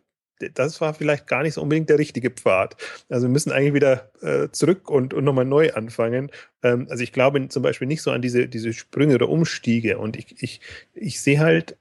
das 0.54 0.82
war 0.82 0.94
vielleicht 0.94 1.26
gar 1.26 1.42
nicht 1.42 1.54
so 1.54 1.62
unbedingt 1.62 1.90
der 1.90 2.00
richtige 2.00 2.30
Pfad. 2.30 2.76
Also 3.10 3.28
wir 3.28 3.32
müssen 3.32 3.52
eigentlich 3.52 3.74
wieder 3.74 4.12
äh, 4.22 4.50
zurück 4.52 4.90
und, 4.90 5.14
und 5.14 5.24
nochmal 5.24 5.46
neu 5.46 5.72
anfangen. 5.72 6.30
Ähm, 6.62 6.88
also 6.90 7.02
ich 7.02 7.14
glaube 7.14 7.48
zum 7.48 7.64
Beispiel 7.64 7.88
nicht 7.88 8.02
so 8.02 8.12
an 8.12 8.22
diese, 8.22 8.50
diese 8.50 8.74
Sprünge 8.74 9.16
oder 9.16 9.30
Umstiege. 9.30 9.98
Und 10.00 10.18
ich, 10.18 10.44
ich, 10.44 10.60
ich 10.94 11.22
sehe 11.22 11.40
halt 11.40 11.78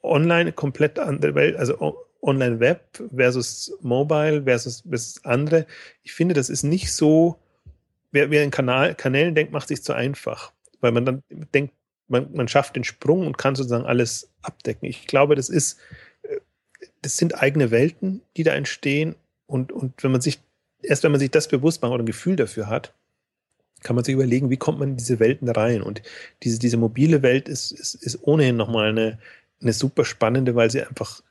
online 0.00 0.52
komplett 0.52 1.00
andere 1.00 1.34
Welt, 1.34 1.56
also 1.56 2.07
Online-Web 2.22 3.04
versus 3.14 3.72
Mobile 3.80 4.42
versus, 4.42 4.82
versus 4.88 5.24
andere. 5.24 5.66
Ich 6.02 6.12
finde, 6.12 6.34
das 6.34 6.50
ist 6.50 6.62
nicht 6.62 6.92
so, 6.92 7.38
wer, 8.10 8.30
wer 8.30 8.42
in 8.42 8.50
Kanal, 8.50 8.94
Kanälen 8.94 9.34
denkt, 9.34 9.52
macht 9.52 9.68
sich 9.68 9.82
zu 9.82 9.92
einfach. 9.92 10.52
Weil 10.80 10.92
man 10.92 11.04
dann 11.04 11.22
denkt, 11.54 11.74
man, 12.08 12.32
man 12.32 12.48
schafft 12.48 12.76
den 12.76 12.84
Sprung 12.84 13.26
und 13.26 13.38
kann 13.38 13.54
sozusagen 13.54 13.84
alles 13.84 14.30
abdecken. 14.42 14.86
Ich 14.86 15.06
glaube, 15.06 15.34
das 15.34 15.48
ist 15.48 15.78
das 17.02 17.16
sind 17.16 17.40
eigene 17.40 17.70
Welten, 17.70 18.22
die 18.36 18.42
da 18.42 18.54
entstehen. 18.54 19.14
Und, 19.46 19.72
und 19.72 20.02
wenn 20.02 20.12
man 20.12 20.20
sich, 20.20 20.40
erst 20.82 21.02
wenn 21.04 21.12
man 21.12 21.20
sich 21.20 21.30
das 21.30 21.48
bewusst 21.48 21.82
macht 21.82 21.92
oder 21.92 22.02
ein 22.02 22.06
Gefühl 22.06 22.36
dafür 22.36 22.68
hat, 22.68 22.94
kann 23.82 23.94
man 23.94 24.04
sich 24.04 24.14
überlegen, 24.14 24.50
wie 24.50 24.56
kommt 24.56 24.80
man 24.80 24.90
in 24.90 24.96
diese 24.96 25.20
Welten 25.20 25.48
rein. 25.48 25.82
Und 25.82 26.02
diese, 26.42 26.58
diese 26.58 26.76
mobile 26.76 27.22
Welt 27.22 27.48
ist, 27.48 27.70
ist, 27.70 27.94
ist 27.94 28.18
ohnehin 28.22 28.56
nochmal 28.56 28.88
eine, 28.88 29.18
eine 29.60 29.72
super 29.72 30.04
spannende, 30.04 30.54
weil 30.54 30.70
sie 30.70 30.82
einfach, 30.82 31.22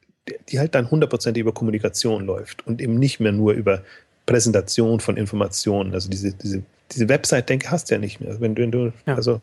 die 0.49 0.59
halt 0.59 0.75
dann 0.75 0.89
hundertprozentig 0.89 1.41
über 1.41 1.53
Kommunikation 1.53 2.25
läuft 2.25 2.65
und 2.67 2.81
eben 2.81 2.95
nicht 2.95 3.19
mehr 3.19 3.31
nur 3.31 3.53
über 3.53 3.83
Präsentation 4.25 4.99
von 4.99 5.17
Informationen. 5.17 5.93
Also 5.93 6.09
diese, 6.09 6.33
diese, 6.33 6.63
diese 6.91 7.09
Website-Denke 7.09 7.71
hast 7.71 7.89
du 7.89 7.95
ja 7.95 7.99
nicht 7.99 8.19
mehr. 8.19 8.39
Wenn 8.39 8.55
du, 8.55 8.61
wenn 8.61 8.71
du 8.71 8.93
ja. 9.05 9.15
also 9.15 9.41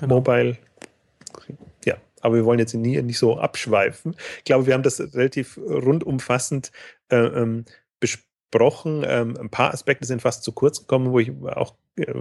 genau. 0.00 0.16
Mobile, 0.16 0.56
ja, 1.84 1.96
aber 2.20 2.36
wir 2.36 2.44
wollen 2.44 2.58
jetzt 2.58 2.74
nie, 2.74 3.00
nicht 3.02 3.18
so 3.18 3.38
abschweifen. 3.38 4.16
Ich 4.38 4.44
glaube, 4.44 4.66
wir 4.66 4.74
haben 4.74 4.82
das 4.82 5.00
relativ 5.14 5.58
rundumfassend 5.58 6.72
äh, 7.10 7.16
ähm, 7.16 7.64
besprochen. 8.00 8.27
Ähm, 8.54 9.36
ein 9.38 9.50
paar 9.50 9.74
Aspekte 9.74 10.06
sind 10.06 10.22
fast 10.22 10.42
zu 10.42 10.52
kurz 10.52 10.80
gekommen, 10.80 11.12
wo 11.12 11.18
ich 11.18 11.30
auch, 11.44 11.74
äh, 11.96 12.12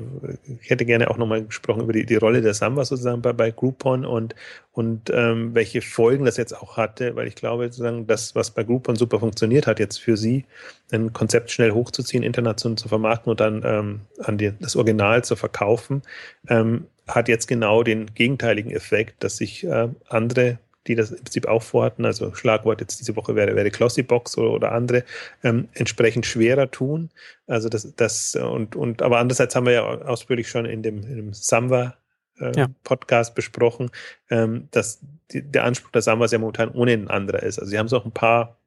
ich 0.61 0.69
hätte 0.69 0.85
gerne 0.85 1.09
auch 1.09 1.17
nochmal 1.17 1.45
gesprochen 1.45 1.83
über 1.83 1.93
die, 1.93 2.05
die 2.05 2.15
Rolle 2.15 2.41
der 2.41 2.53
Samba 2.53 2.83
sozusagen 2.83 3.21
bei, 3.21 3.31
bei 3.33 3.51
Groupon 3.51 4.05
und, 4.05 4.35
und 4.73 5.09
ähm, 5.13 5.55
welche 5.55 5.81
Folgen 5.81 6.25
das 6.25 6.37
jetzt 6.37 6.53
auch 6.53 6.75
hatte, 6.75 7.15
weil 7.15 7.27
ich 7.27 7.35
glaube, 7.35 7.65
sozusagen, 7.65 8.07
das, 8.07 8.35
was 8.35 8.51
bei 8.51 8.63
Groupon 8.63 8.97
super 8.97 9.19
funktioniert 9.19 9.67
hat, 9.67 9.79
jetzt 9.79 9.97
für 9.97 10.17
Sie, 10.17 10.45
ein 10.91 11.13
Konzept 11.13 11.51
schnell 11.51 11.71
hochzuziehen, 11.71 12.23
international 12.23 12.77
zu 12.77 12.89
vermarkten 12.89 13.31
und 13.31 13.39
dann 13.39 13.61
ähm, 13.65 14.01
an 14.19 14.37
die, 14.37 14.51
das 14.59 14.75
Original 14.75 15.23
zu 15.23 15.35
verkaufen, 15.35 16.01
ähm, 16.49 16.87
hat 17.07 17.29
jetzt 17.29 17.47
genau 17.47 17.83
den 17.83 18.13
gegenteiligen 18.13 18.71
Effekt, 18.71 19.23
dass 19.23 19.37
sich 19.37 19.63
äh, 19.63 19.87
andere 20.09 20.59
die 20.87 20.95
das 20.95 21.11
im 21.11 21.17
Prinzip 21.17 21.47
auch 21.47 21.63
vorhatten, 21.63 22.05
also 22.05 22.33
Schlagwort 22.33 22.81
jetzt 22.81 22.99
diese 22.99 23.15
Woche 23.15 23.35
wäre, 23.35 23.55
wäre 23.55 23.69
Glossybox 23.69 24.37
oder, 24.37 24.51
oder 24.51 24.71
andere, 24.71 25.03
ähm, 25.43 25.67
entsprechend 25.73 26.25
schwerer 26.25 26.71
tun. 26.71 27.09
Also 27.45 27.69
das, 27.69 27.95
das 27.95 28.35
und, 28.35 28.75
und 28.75 29.01
aber 29.01 29.19
andererseits 29.19 29.55
haben 29.55 29.65
wir 29.65 29.73
ja 29.73 29.83
ausführlich 29.83 30.49
schon 30.49 30.65
in 30.65 30.83
dem, 30.83 31.03
in 31.03 31.15
dem 31.15 31.33
Samba 31.33 31.95
äh, 32.39 32.51
ja. 32.55 32.67
Podcast 32.83 33.35
besprochen, 33.35 33.91
ähm, 34.29 34.67
dass 34.71 35.01
die, 35.31 35.41
der 35.41 35.65
Anspruch 35.65 35.91
der 35.91 36.01
Samba 36.01 36.25
ja 36.25 36.37
momentan 36.37 36.69
ohne 36.71 36.93
ein 36.93 37.09
anderer 37.09 37.43
ist. 37.43 37.59
Also 37.59 37.69
sie 37.69 37.77
haben 37.77 37.87
so 37.87 37.97
auch 37.97 38.05
ein 38.05 38.11
paar 38.11 38.57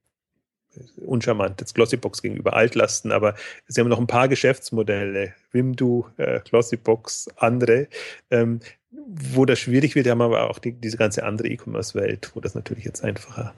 uncharmant, 0.96 1.60
jetzt 1.60 1.74
Glossybox 1.74 2.22
gegenüber 2.22 2.54
Altlasten, 2.54 3.12
aber 3.12 3.34
sie 3.66 3.80
haben 3.80 3.88
noch 3.88 3.98
ein 3.98 4.06
paar 4.06 4.28
Geschäftsmodelle, 4.28 5.34
Wimdu, 5.52 6.06
äh, 6.16 6.40
Glossybox, 6.40 7.28
andere, 7.36 7.88
ähm, 8.30 8.60
wo 8.90 9.44
das 9.44 9.58
schwierig 9.58 9.94
wird, 9.94 10.08
haben 10.08 10.22
aber 10.22 10.50
auch 10.50 10.58
die, 10.58 10.72
diese 10.72 10.96
ganze 10.96 11.24
andere 11.24 11.48
E-Commerce-Welt, 11.48 12.32
wo 12.34 12.40
das 12.40 12.54
natürlich 12.54 12.84
jetzt 12.84 13.04
einfacher. 13.04 13.54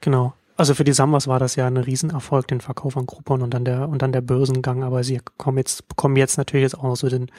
Genau. 0.00 0.34
Also 0.56 0.74
für 0.74 0.84
die 0.84 0.92
Sambas 0.92 1.26
war 1.26 1.40
das 1.40 1.56
ja 1.56 1.66
ein 1.66 1.76
Riesenerfolg, 1.76 2.46
den 2.46 2.60
Verkauf 2.60 2.96
an 2.96 3.06
Groupon 3.06 3.42
und 3.42 3.52
dann 3.52 3.64
der 3.64 3.88
und 3.88 4.02
dann 4.02 4.12
der 4.12 4.20
Börsengang, 4.20 4.84
aber 4.84 5.02
sie 5.02 5.20
kommen 5.36 5.58
jetzt 5.58 5.88
bekommen 5.88 6.14
jetzt 6.14 6.38
natürlich 6.38 6.62
jetzt 6.62 6.78
auch 6.78 6.94
so 6.94 7.08
den 7.08 7.30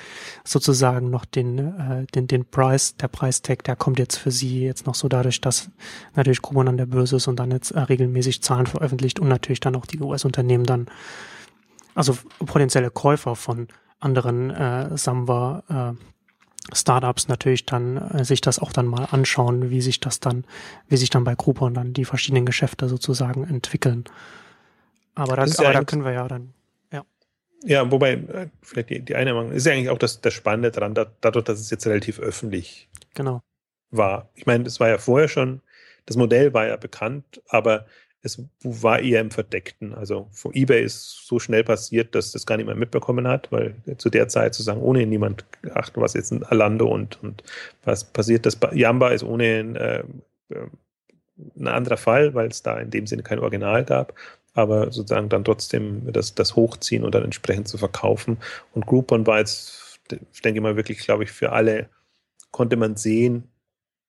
sozusagen 0.43 1.09
noch 1.11 1.24
den 1.24 1.59
äh, 1.59 2.05
den 2.13 2.28
den 2.28 2.43
Preis, 2.43 2.97
der 2.97 3.07
Preistag, 3.07 3.63
der 3.63 3.78
kommt 3.78 3.99
jetzt 3.99 4.18
für 4.18 4.32
sie 4.32 4.66
jetzt 4.66 4.86
noch 4.86 4.95
so 4.95 5.07
dadurch, 5.07 5.39
dass 5.39 5.70
natürlich 6.13 6.41
Groupon 6.41 6.68
an 6.68 6.78
der 6.78 6.88
Börse 6.88 7.16
ist 7.16 7.28
und 7.28 7.39
dann 7.39 7.51
jetzt 7.51 7.72
äh, 7.72 7.80
regelmäßig 7.80 8.43
Zahlen 8.43 8.68
veröffentlicht 8.68 9.22
und 9.22 9.30
natürlich 9.30 9.61
dann 9.61 9.78
auch 9.78 9.86
die 9.86 10.01
US-Unternehmen 10.01 10.66
dann 10.66 10.88
also 11.93 12.18
potenzielle 12.45 12.91
Käufer 12.91 13.38
von 13.38 13.70
anderen 14.01 14.49
äh, 14.51 14.97
Samba 14.97 15.63
äh, 15.70 16.14
Startups 16.74 17.28
natürlich 17.28 17.66
dann 17.66 17.97
äh, 17.97 18.26
sich 18.26 18.41
das 18.41 18.59
auch 18.59 18.72
dann 18.72 18.88
mal 18.88 19.05
anschauen, 19.11 19.70
wie 19.70 19.82
sich 19.82 19.99
das 19.99 20.20
dann, 20.20 20.45
wie 20.88 20.97
sich 20.97 21.09
dann 21.09 21.24
bei 21.24 21.36
Groupon 21.36 21.74
dann 21.74 21.93
die 21.93 22.05
verschiedenen 22.05 22.45
Geschäfte 22.45 22.89
sozusagen 22.89 23.43
entwickeln. 23.43 24.05
Aber, 25.13 25.36
da, 25.36 25.43
aber 25.43 25.74
da 25.74 25.84
können 25.84 26.03
wir 26.03 26.11
ja 26.11 26.28
dann, 26.28 26.53
ja. 26.91 27.05
Ja, 27.63 27.89
wobei, 27.91 28.13
äh, 28.13 28.47
vielleicht 28.61 28.89
die, 28.89 28.99
die 29.01 29.16
eine 29.16 29.34
Meinung, 29.34 29.51
ist 29.51 29.66
ja 29.66 29.74
eigentlich 29.74 29.89
auch 29.89 29.97
das, 29.97 30.22
das 30.22 30.34
Spannende 30.34 30.72
daran, 30.72 30.93
da, 30.93 31.05
dadurch, 31.22 31.45
dass 31.45 31.59
es 31.59 31.70
jetzt 31.70 31.86
relativ 31.88 32.20
öffentlich 32.20 32.89
genau. 33.13 33.41
war. 33.91 34.30
Ich 34.36 34.45
meine, 34.45 34.66
es 34.66 34.80
war 34.80 34.89
ja 34.89 34.97
vorher 34.97 35.28
schon, 35.28 35.61
das 36.05 36.18
Modell 36.18 36.53
war 36.53 36.68
ja 36.68 36.76
bekannt, 36.78 37.41
aber 37.47 37.86
es 38.26 38.41
war 38.63 38.99
eher 38.99 39.21
im 39.21 39.30
Verdeckten. 39.30 39.93
Also 39.93 40.28
von 40.32 40.51
eBay 40.55 40.84
ist 40.84 41.28
so 41.28 41.38
schnell 41.38 41.63
passiert, 41.63 42.15
dass 42.15 42.32
das 42.32 42.47
gar 42.47 42.57
niemand 42.57 42.80
mitbekommen 42.80 43.28
hat, 43.28 43.51
weil 43.51 43.76
zu 43.97 44.09
der 44.09 44.28
Zeit 44.28 44.55
sozusagen 44.55 44.82
ohnehin 44.82 45.09
niemand 45.09 45.45
achten, 45.76 46.01
was 46.01 46.15
jetzt 46.15 46.32
ein 46.32 46.43
Alando 46.43 46.88
und, 46.88 47.21
und 47.23 47.43
was 47.84 48.03
passiert. 48.03 48.47
Das 48.47 48.57
Jamba 48.73 49.09
ist 49.09 49.23
ohnehin 49.23 49.76
äh, 49.76 49.99
äh, 50.49 50.67
ein 51.55 51.67
anderer 51.67 51.97
Fall, 51.97 52.34
weil 52.34 52.47
es 52.47 52.63
da 52.63 52.80
in 52.80 52.89
dem 52.89 53.05
Sinne 53.05 53.21
kein 53.21 53.39
Original 53.39 53.86
gab. 53.86 54.15
Aber 54.55 54.91
sozusagen 54.91 55.30
dann 55.30 55.43
trotzdem 55.43 56.11
das, 56.11 56.34
das 56.34 56.55
Hochziehen 56.55 57.03
und 57.03 57.13
dann 57.13 57.26
entsprechend 57.26 57.67
zu 57.67 57.78
verkaufen. 57.78 58.38
Und 58.73 58.88
Groupon 58.88 59.28
war 59.28 59.38
jetzt, 59.38 59.99
ich 60.34 60.41
denke 60.41 60.61
mal 60.61 60.78
wirklich, 60.78 60.97
glaube 60.99 61.26
ich, 61.26 61.32
für 61.32 61.51
alle 61.51 61.89
konnte 62.49 62.76
man 62.76 62.95
sehen, 62.95 63.49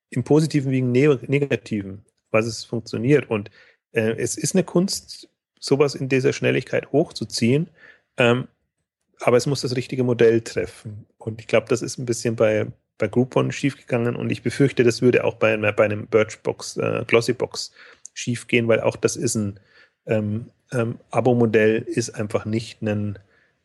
im 0.08 0.24
Positiven 0.24 0.70
wie 0.70 0.78
im 0.78 0.92
Negativen, 0.92 2.06
was 2.30 2.46
es 2.46 2.64
funktioniert. 2.64 3.28
Und 3.28 3.50
äh, 3.96 4.14
es 4.18 4.36
ist 4.36 4.54
eine 4.54 4.64
Kunst, 4.64 5.28
sowas 5.58 5.94
in 5.94 6.08
dieser 6.08 6.32
Schnelligkeit 6.32 6.92
hochzuziehen, 6.92 7.68
ähm, 8.18 8.46
aber 9.20 9.38
es 9.38 9.46
muss 9.46 9.62
das 9.62 9.74
richtige 9.74 10.04
Modell 10.04 10.42
treffen. 10.42 11.06
Und 11.18 11.40
ich 11.40 11.46
glaube, 11.46 11.66
das 11.68 11.82
ist 11.82 11.98
ein 11.98 12.06
bisschen 12.06 12.36
bei, 12.36 12.66
bei 12.98 13.08
Groupon 13.08 13.50
schiefgegangen 13.50 14.14
und 14.14 14.30
ich 14.30 14.42
befürchte, 14.42 14.84
das 14.84 15.00
würde 15.02 15.24
auch 15.24 15.34
bei, 15.34 15.56
bei 15.56 15.84
einem 15.84 16.06
Birchbox, 16.06 16.76
äh, 16.76 17.04
Glossybox 17.06 17.72
schiefgehen, 18.14 18.68
weil 18.68 18.80
auch 18.80 18.96
das 18.96 19.16
ist 19.16 19.34
ein 19.34 19.58
ähm, 20.06 20.46
ähm, 20.72 20.98
Abo-Modell, 21.10 21.82
ist 21.82 22.10
einfach 22.10 22.44
nicht 22.44 22.82
ein, 22.82 23.18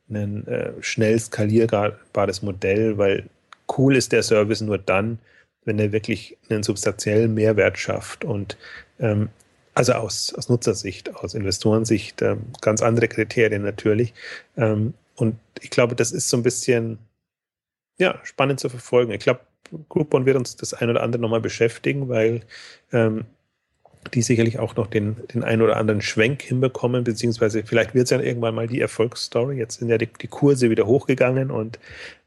ein 0.10 0.48
äh, 0.48 0.72
schnell 0.82 1.20
skalierbares 1.20 2.42
Modell, 2.42 2.98
weil 2.98 3.30
cool 3.78 3.96
ist 3.96 4.12
der 4.12 4.24
Service 4.24 4.62
nur 4.62 4.78
dann, 4.78 5.20
wenn 5.66 5.78
er 5.80 5.92
wirklich 5.92 6.38
einen 6.50 6.64
substanziellen 6.64 7.34
Mehrwert 7.34 7.78
schafft. 7.78 8.26
Und 8.26 8.58
ähm, 9.00 9.30
also 9.74 9.94
aus, 9.94 10.34
aus 10.34 10.50
Nutzersicht, 10.50 11.16
aus 11.16 11.34
Investorensicht, 11.34 12.22
ähm, 12.22 12.42
ganz 12.62 12.82
andere 12.82 13.08
Kriterien 13.08 13.64
natürlich. 13.64 14.14
Ähm, 14.58 14.94
und 15.16 15.38
ich 15.62 15.70
glaube, 15.70 15.96
das 15.96 16.12
ist 16.12 16.30
so 16.30 16.38
ein 16.38 16.44
bisschen 16.44 17.00
ja, 17.98 18.20
spannend 18.24 18.60
zu 18.60 18.70
verfolgen. 18.70 19.12
Ich 19.12 19.20
glaube, 19.20 19.42
Groupon 19.90 20.26
wird 20.26 20.36
uns 20.38 20.56
das 20.56 20.74
ein 20.74 20.90
oder 20.90 21.04
andere 21.04 21.22
nochmal 21.22 21.42
beschäftigen, 21.42 22.10
weil 22.10 22.42
ähm, 22.92 23.26
die 24.14 24.22
sicherlich 24.22 24.60
auch 24.60 24.76
noch 24.76 24.88
den, 24.88 25.16
den 25.34 25.44
einen 25.44 25.62
oder 25.62 25.78
anderen 25.78 26.02
Schwenk 26.02 26.42
hinbekommen, 26.42 27.04
beziehungsweise 27.04 27.64
vielleicht 27.64 27.94
wird 27.94 28.06
es 28.06 28.10
ja 28.10 28.20
irgendwann 28.20 28.56
mal 28.56 28.68
die 28.68 28.82
Erfolgsstory. 28.82 29.58
Jetzt 29.58 29.80
sind 29.80 29.90
ja 29.90 29.98
die, 29.98 30.08
die 30.08 30.28
Kurse 30.28 30.70
wieder 30.70 30.88
hochgegangen 30.88 31.52
und 31.52 31.80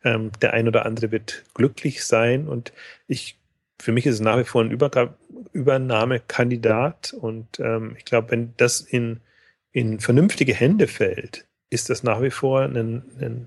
ähm, 0.05 0.31
der 0.41 0.55
ein 0.55 0.69
oder 0.69 0.87
andere 0.87 1.11
wird 1.11 1.43
glücklich 1.55 2.05
sein. 2.05 2.47
Und 2.47 2.73
ich 3.09 3.37
für 3.81 3.93
mich 3.93 4.07
ist 4.07 4.15
es 4.15 4.21
nach 4.21 4.39
wie 4.39 4.45
vor 4.45 4.63
ein 4.63 4.71
Übergab 4.71 5.19
Übernahmekandidat 5.53 7.13
und 7.13 7.61
ähm, 7.61 7.95
ich 7.97 8.05
glaube, 8.05 8.33
wenn 8.33 8.55
das 8.57 8.81
in, 8.81 9.21
in 9.71 10.01
vernünftige 10.01 10.53
Hände 10.53 10.89
fällt, 10.89 11.47
ist 11.71 11.91
das 11.91 12.03
nach 12.03 12.23
wie 12.23 12.31
vor 12.31 12.63
ein, 12.63 13.05
ein 13.21 13.47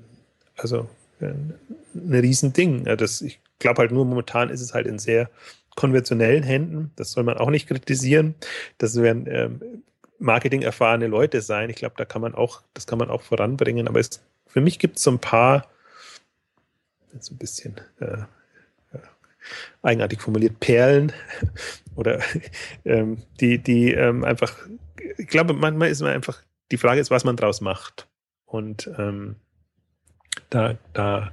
also 0.56 0.90
ein, 1.20 1.54
ein 1.94 2.14
Riesending. 2.14 2.86
Das, 2.86 3.22
ich 3.22 3.40
glaube 3.60 3.82
halt 3.82 3.92
nur 3.92 4.06
momentan 4.06 4.50
ist 4.50 4.62
es 4.62 4.74
halt 4.74 4.88
in 4.88 5.00
sehr 5.00 5.30
konventionellen 5.76 6.44
Händen. 6.44 6.92
Das 6.96 7.12
soll 7.12 7.24
man 7.24 7.38
auch 7.38 7.50
nicht 7.50 7.68
kritisieren. 7.68 8.36
Das 8.78 9.00
werden 9.00 9.26
ähm, 9.30 9.84
Marketing 10.20 10.64
erfahrene 10.64 11.08
Leute 11.08 11.42
sein. 11.42 11.70
Ich 11.70 11.76
glaube, 11.76 11.96
da 11.98 12.06
kann 12.06 12.22
man 12.22 12.36
auch, 12.36 12.62
das 12.74 12.88
kann 12.88 13.00
man 13.00 13.10
auch 13.10 13.22
voranbringen. 13.22 13.88
Aber 13.88 14.00
es, 14.00 14.22
für 14.48 14.62
mich 14.62 14.80
gibt 14.80 14.98
es 14.98 15.04
so 15.04 15.12
ein 15.12 15.20
paar, 15.20 15.68
so 17.20 17.34
ein 17.34 17.38
bisschen 17.38 17.80
äh, 18.00 18.24
eigenartig 19.82 20.22
formuliert, 20.22 20.60
Perlen 20.60 21.12
oder 21.96 22.20
ähm, 22.86 23.24
die, 23.40 23.58
die 23.58 23.94
ähm, 23.94 24.24
einfach, 24.24 24.56
ich 25.18 25.28
glaube, 25.28 25.54
manchmal 25.54 25.90
ist 25.90 26.02
man 26.02 26.14
einfach, 26.14 26.42
die 26.72 26.78
Frage 26.78 27.02
ist, 27.02 27.12
was 27.12 27.24
man 27.24 27.36
draus 27.36 27.62
macht. 27.62 28.08
Und 28.46 28.90
ähm, 28.98 29.36
da, 30.50 30.78
da 30.94 31.32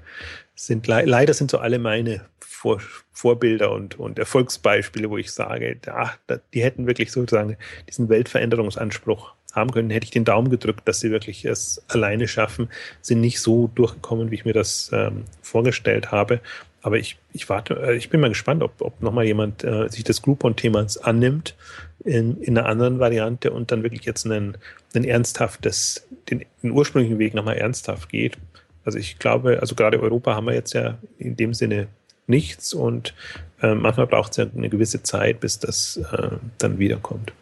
sind 0.55 0.87
le 0.87 1.05
leider 1.05 1.35
sind 1.35 1.51
so 1.51 1.59
alle 1.59 1.79
meine 1.79 2.25
Vor 2.41 2.81
Vorbilder 3.13 3.71
und, 3.71 3.99
und 3.99 4.19
Erfolgsbeispiele, 4.19 5.09
wo 5.09 5.17
ich 5.17 5.31
sage, 5.31 5.77
da, 5.81 6.15
die 6.53 6.63
hätten 6.63 6.87
wirklich 6.87 7.13
sozusagen 7.13 7.57
diesen 7.89 8.09
Weltveränderungsanspruch 8.09 9.35
haben 9.53 9.71
können, 9.71 9.91
hätte 9.91 10.05
ich 10.05 10.11
den 10.11 10.25
Daumen 10.25 10.51
gedrückt, 10.51 10.87
dass 10.89 10.99
sie 10.99 11.13
wirklich 11.13 11.45
es 11.45 11.83
alleine 11.89 12.27
schaffen, 12.27 12.69
sind 13.03 13.21
nicht 13.21 13.41
so 13.41 13.71
durchgekommen, 13.75 14.33
wie 14.33 14.35
ich 14.35 14.45
mir 14.45 14.53
das 14.53 14.91
ähm, 14.93 15.25
vorgestellt 15.43 16.11
habe. 16.11 16.41
Aber 16.85 16.99
ich, 16.99 17.17
ich 17.33 17.49
warte, 17.49 17.83
äh, 17.83 17.97
ich 17.97 18.11
bin 18.11 18.21
mal 18.21 18.29
gespannt, 18.29 18.63
ob, 18.63 18.83
ob 18.83 19.01
nochmal 19.01 19.25
jemand 19.25 19.65
äh, 19.65 19.89
sich 19.89 20.05
des 20.05 20.21
Groupon-Themas 20.21 20.99
annimmt 20.99 21.57
in, 22.05 22.43
in 22.43 22.59
einer 22.59 22.69
anderen 22.69 22.99
Variante 22.99 23.53
und 23.53 23.73
dann 23.73 23.83
wirklich 23.83 24.05
jetzt 24.05 24.27
einen, 24.27 24.59
einen 24.95 25.07
ernsthaftes, 25.07 26.07
den, 26.29 26.45
den 26.63 26.73
ursprünglichen 26.73 27.19
Weg 27.19 27.33
nochmal 27.33 27.57
ernsthaft 27.57 28.11
geht. 28.11 28.37
Also 28.85 28.99
ich 28.99 29.19
glaube, 29.19 29.61
also 29.63 29.75
gerade 29.75 29.99
Europa 29.99 30.35
haben 30.35 30.45
wir 30.45 30.53
jetzt 30.53 30.75
ja 30.75 30.99
in 31.17 31.37
dem 31.37 31.55
Sinne 31.55 31.89
nichts 32.27 32.75
und 32.75 33.15
äh, 33.63 33.75
manchmal 33.75 34.07
braucht 34.07 34.33
es 34.33 34.37
ja 34.37 34.47
eine 34.55 34.69
gewisse 34.69 35.03
Zeit, 35.03 35.41
bis 35.41 35.59
das 35.59 35.97
äh, 35.97 36.33
dann 36.59 36.79
wiederkommt. 36.79 37.33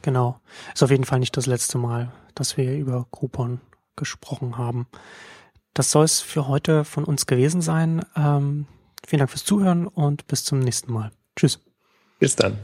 Genau. 0.00 0.40
Ist 0.72 0.82
auf 0.82 0.90
jeden 0.90 1.04
Fall 1.04 1.18
nicht 1.18 1.36
das 1.36 1.44
letzte 1.44 1.76
Mal, 1.76 2.10
dass 2.34 2.56
wir 2.56 2.74
über 2.74 3.06
Groupon 3.10 3.60
gesprochen 3.94 4.56
haben. 4.56 4.86
Das 5.74 5.90
soll 5.90 6.04
es 6.04 6.20
für 6.20 6.46
heute 6.48 6.84
von 6.84 7.04
uns 7.04 7.26
gewesen 7.26 7.60
sein. 7.60 8.04
Ähm, 8.16 8.66
vielen 9.06 9.18
Dank 9.18 9.30
fürs 9.30 9.44
Zuhören 9.44 9.86
und 9.86 10.26
bis 10.28 10.44
zum 10.44 10.60
nächsten 10.60 10.92
Mal. 10.92 11.10
Tschüss. 11.36 11.58
Bis 12.20 12.36
dann. 12.36 12.58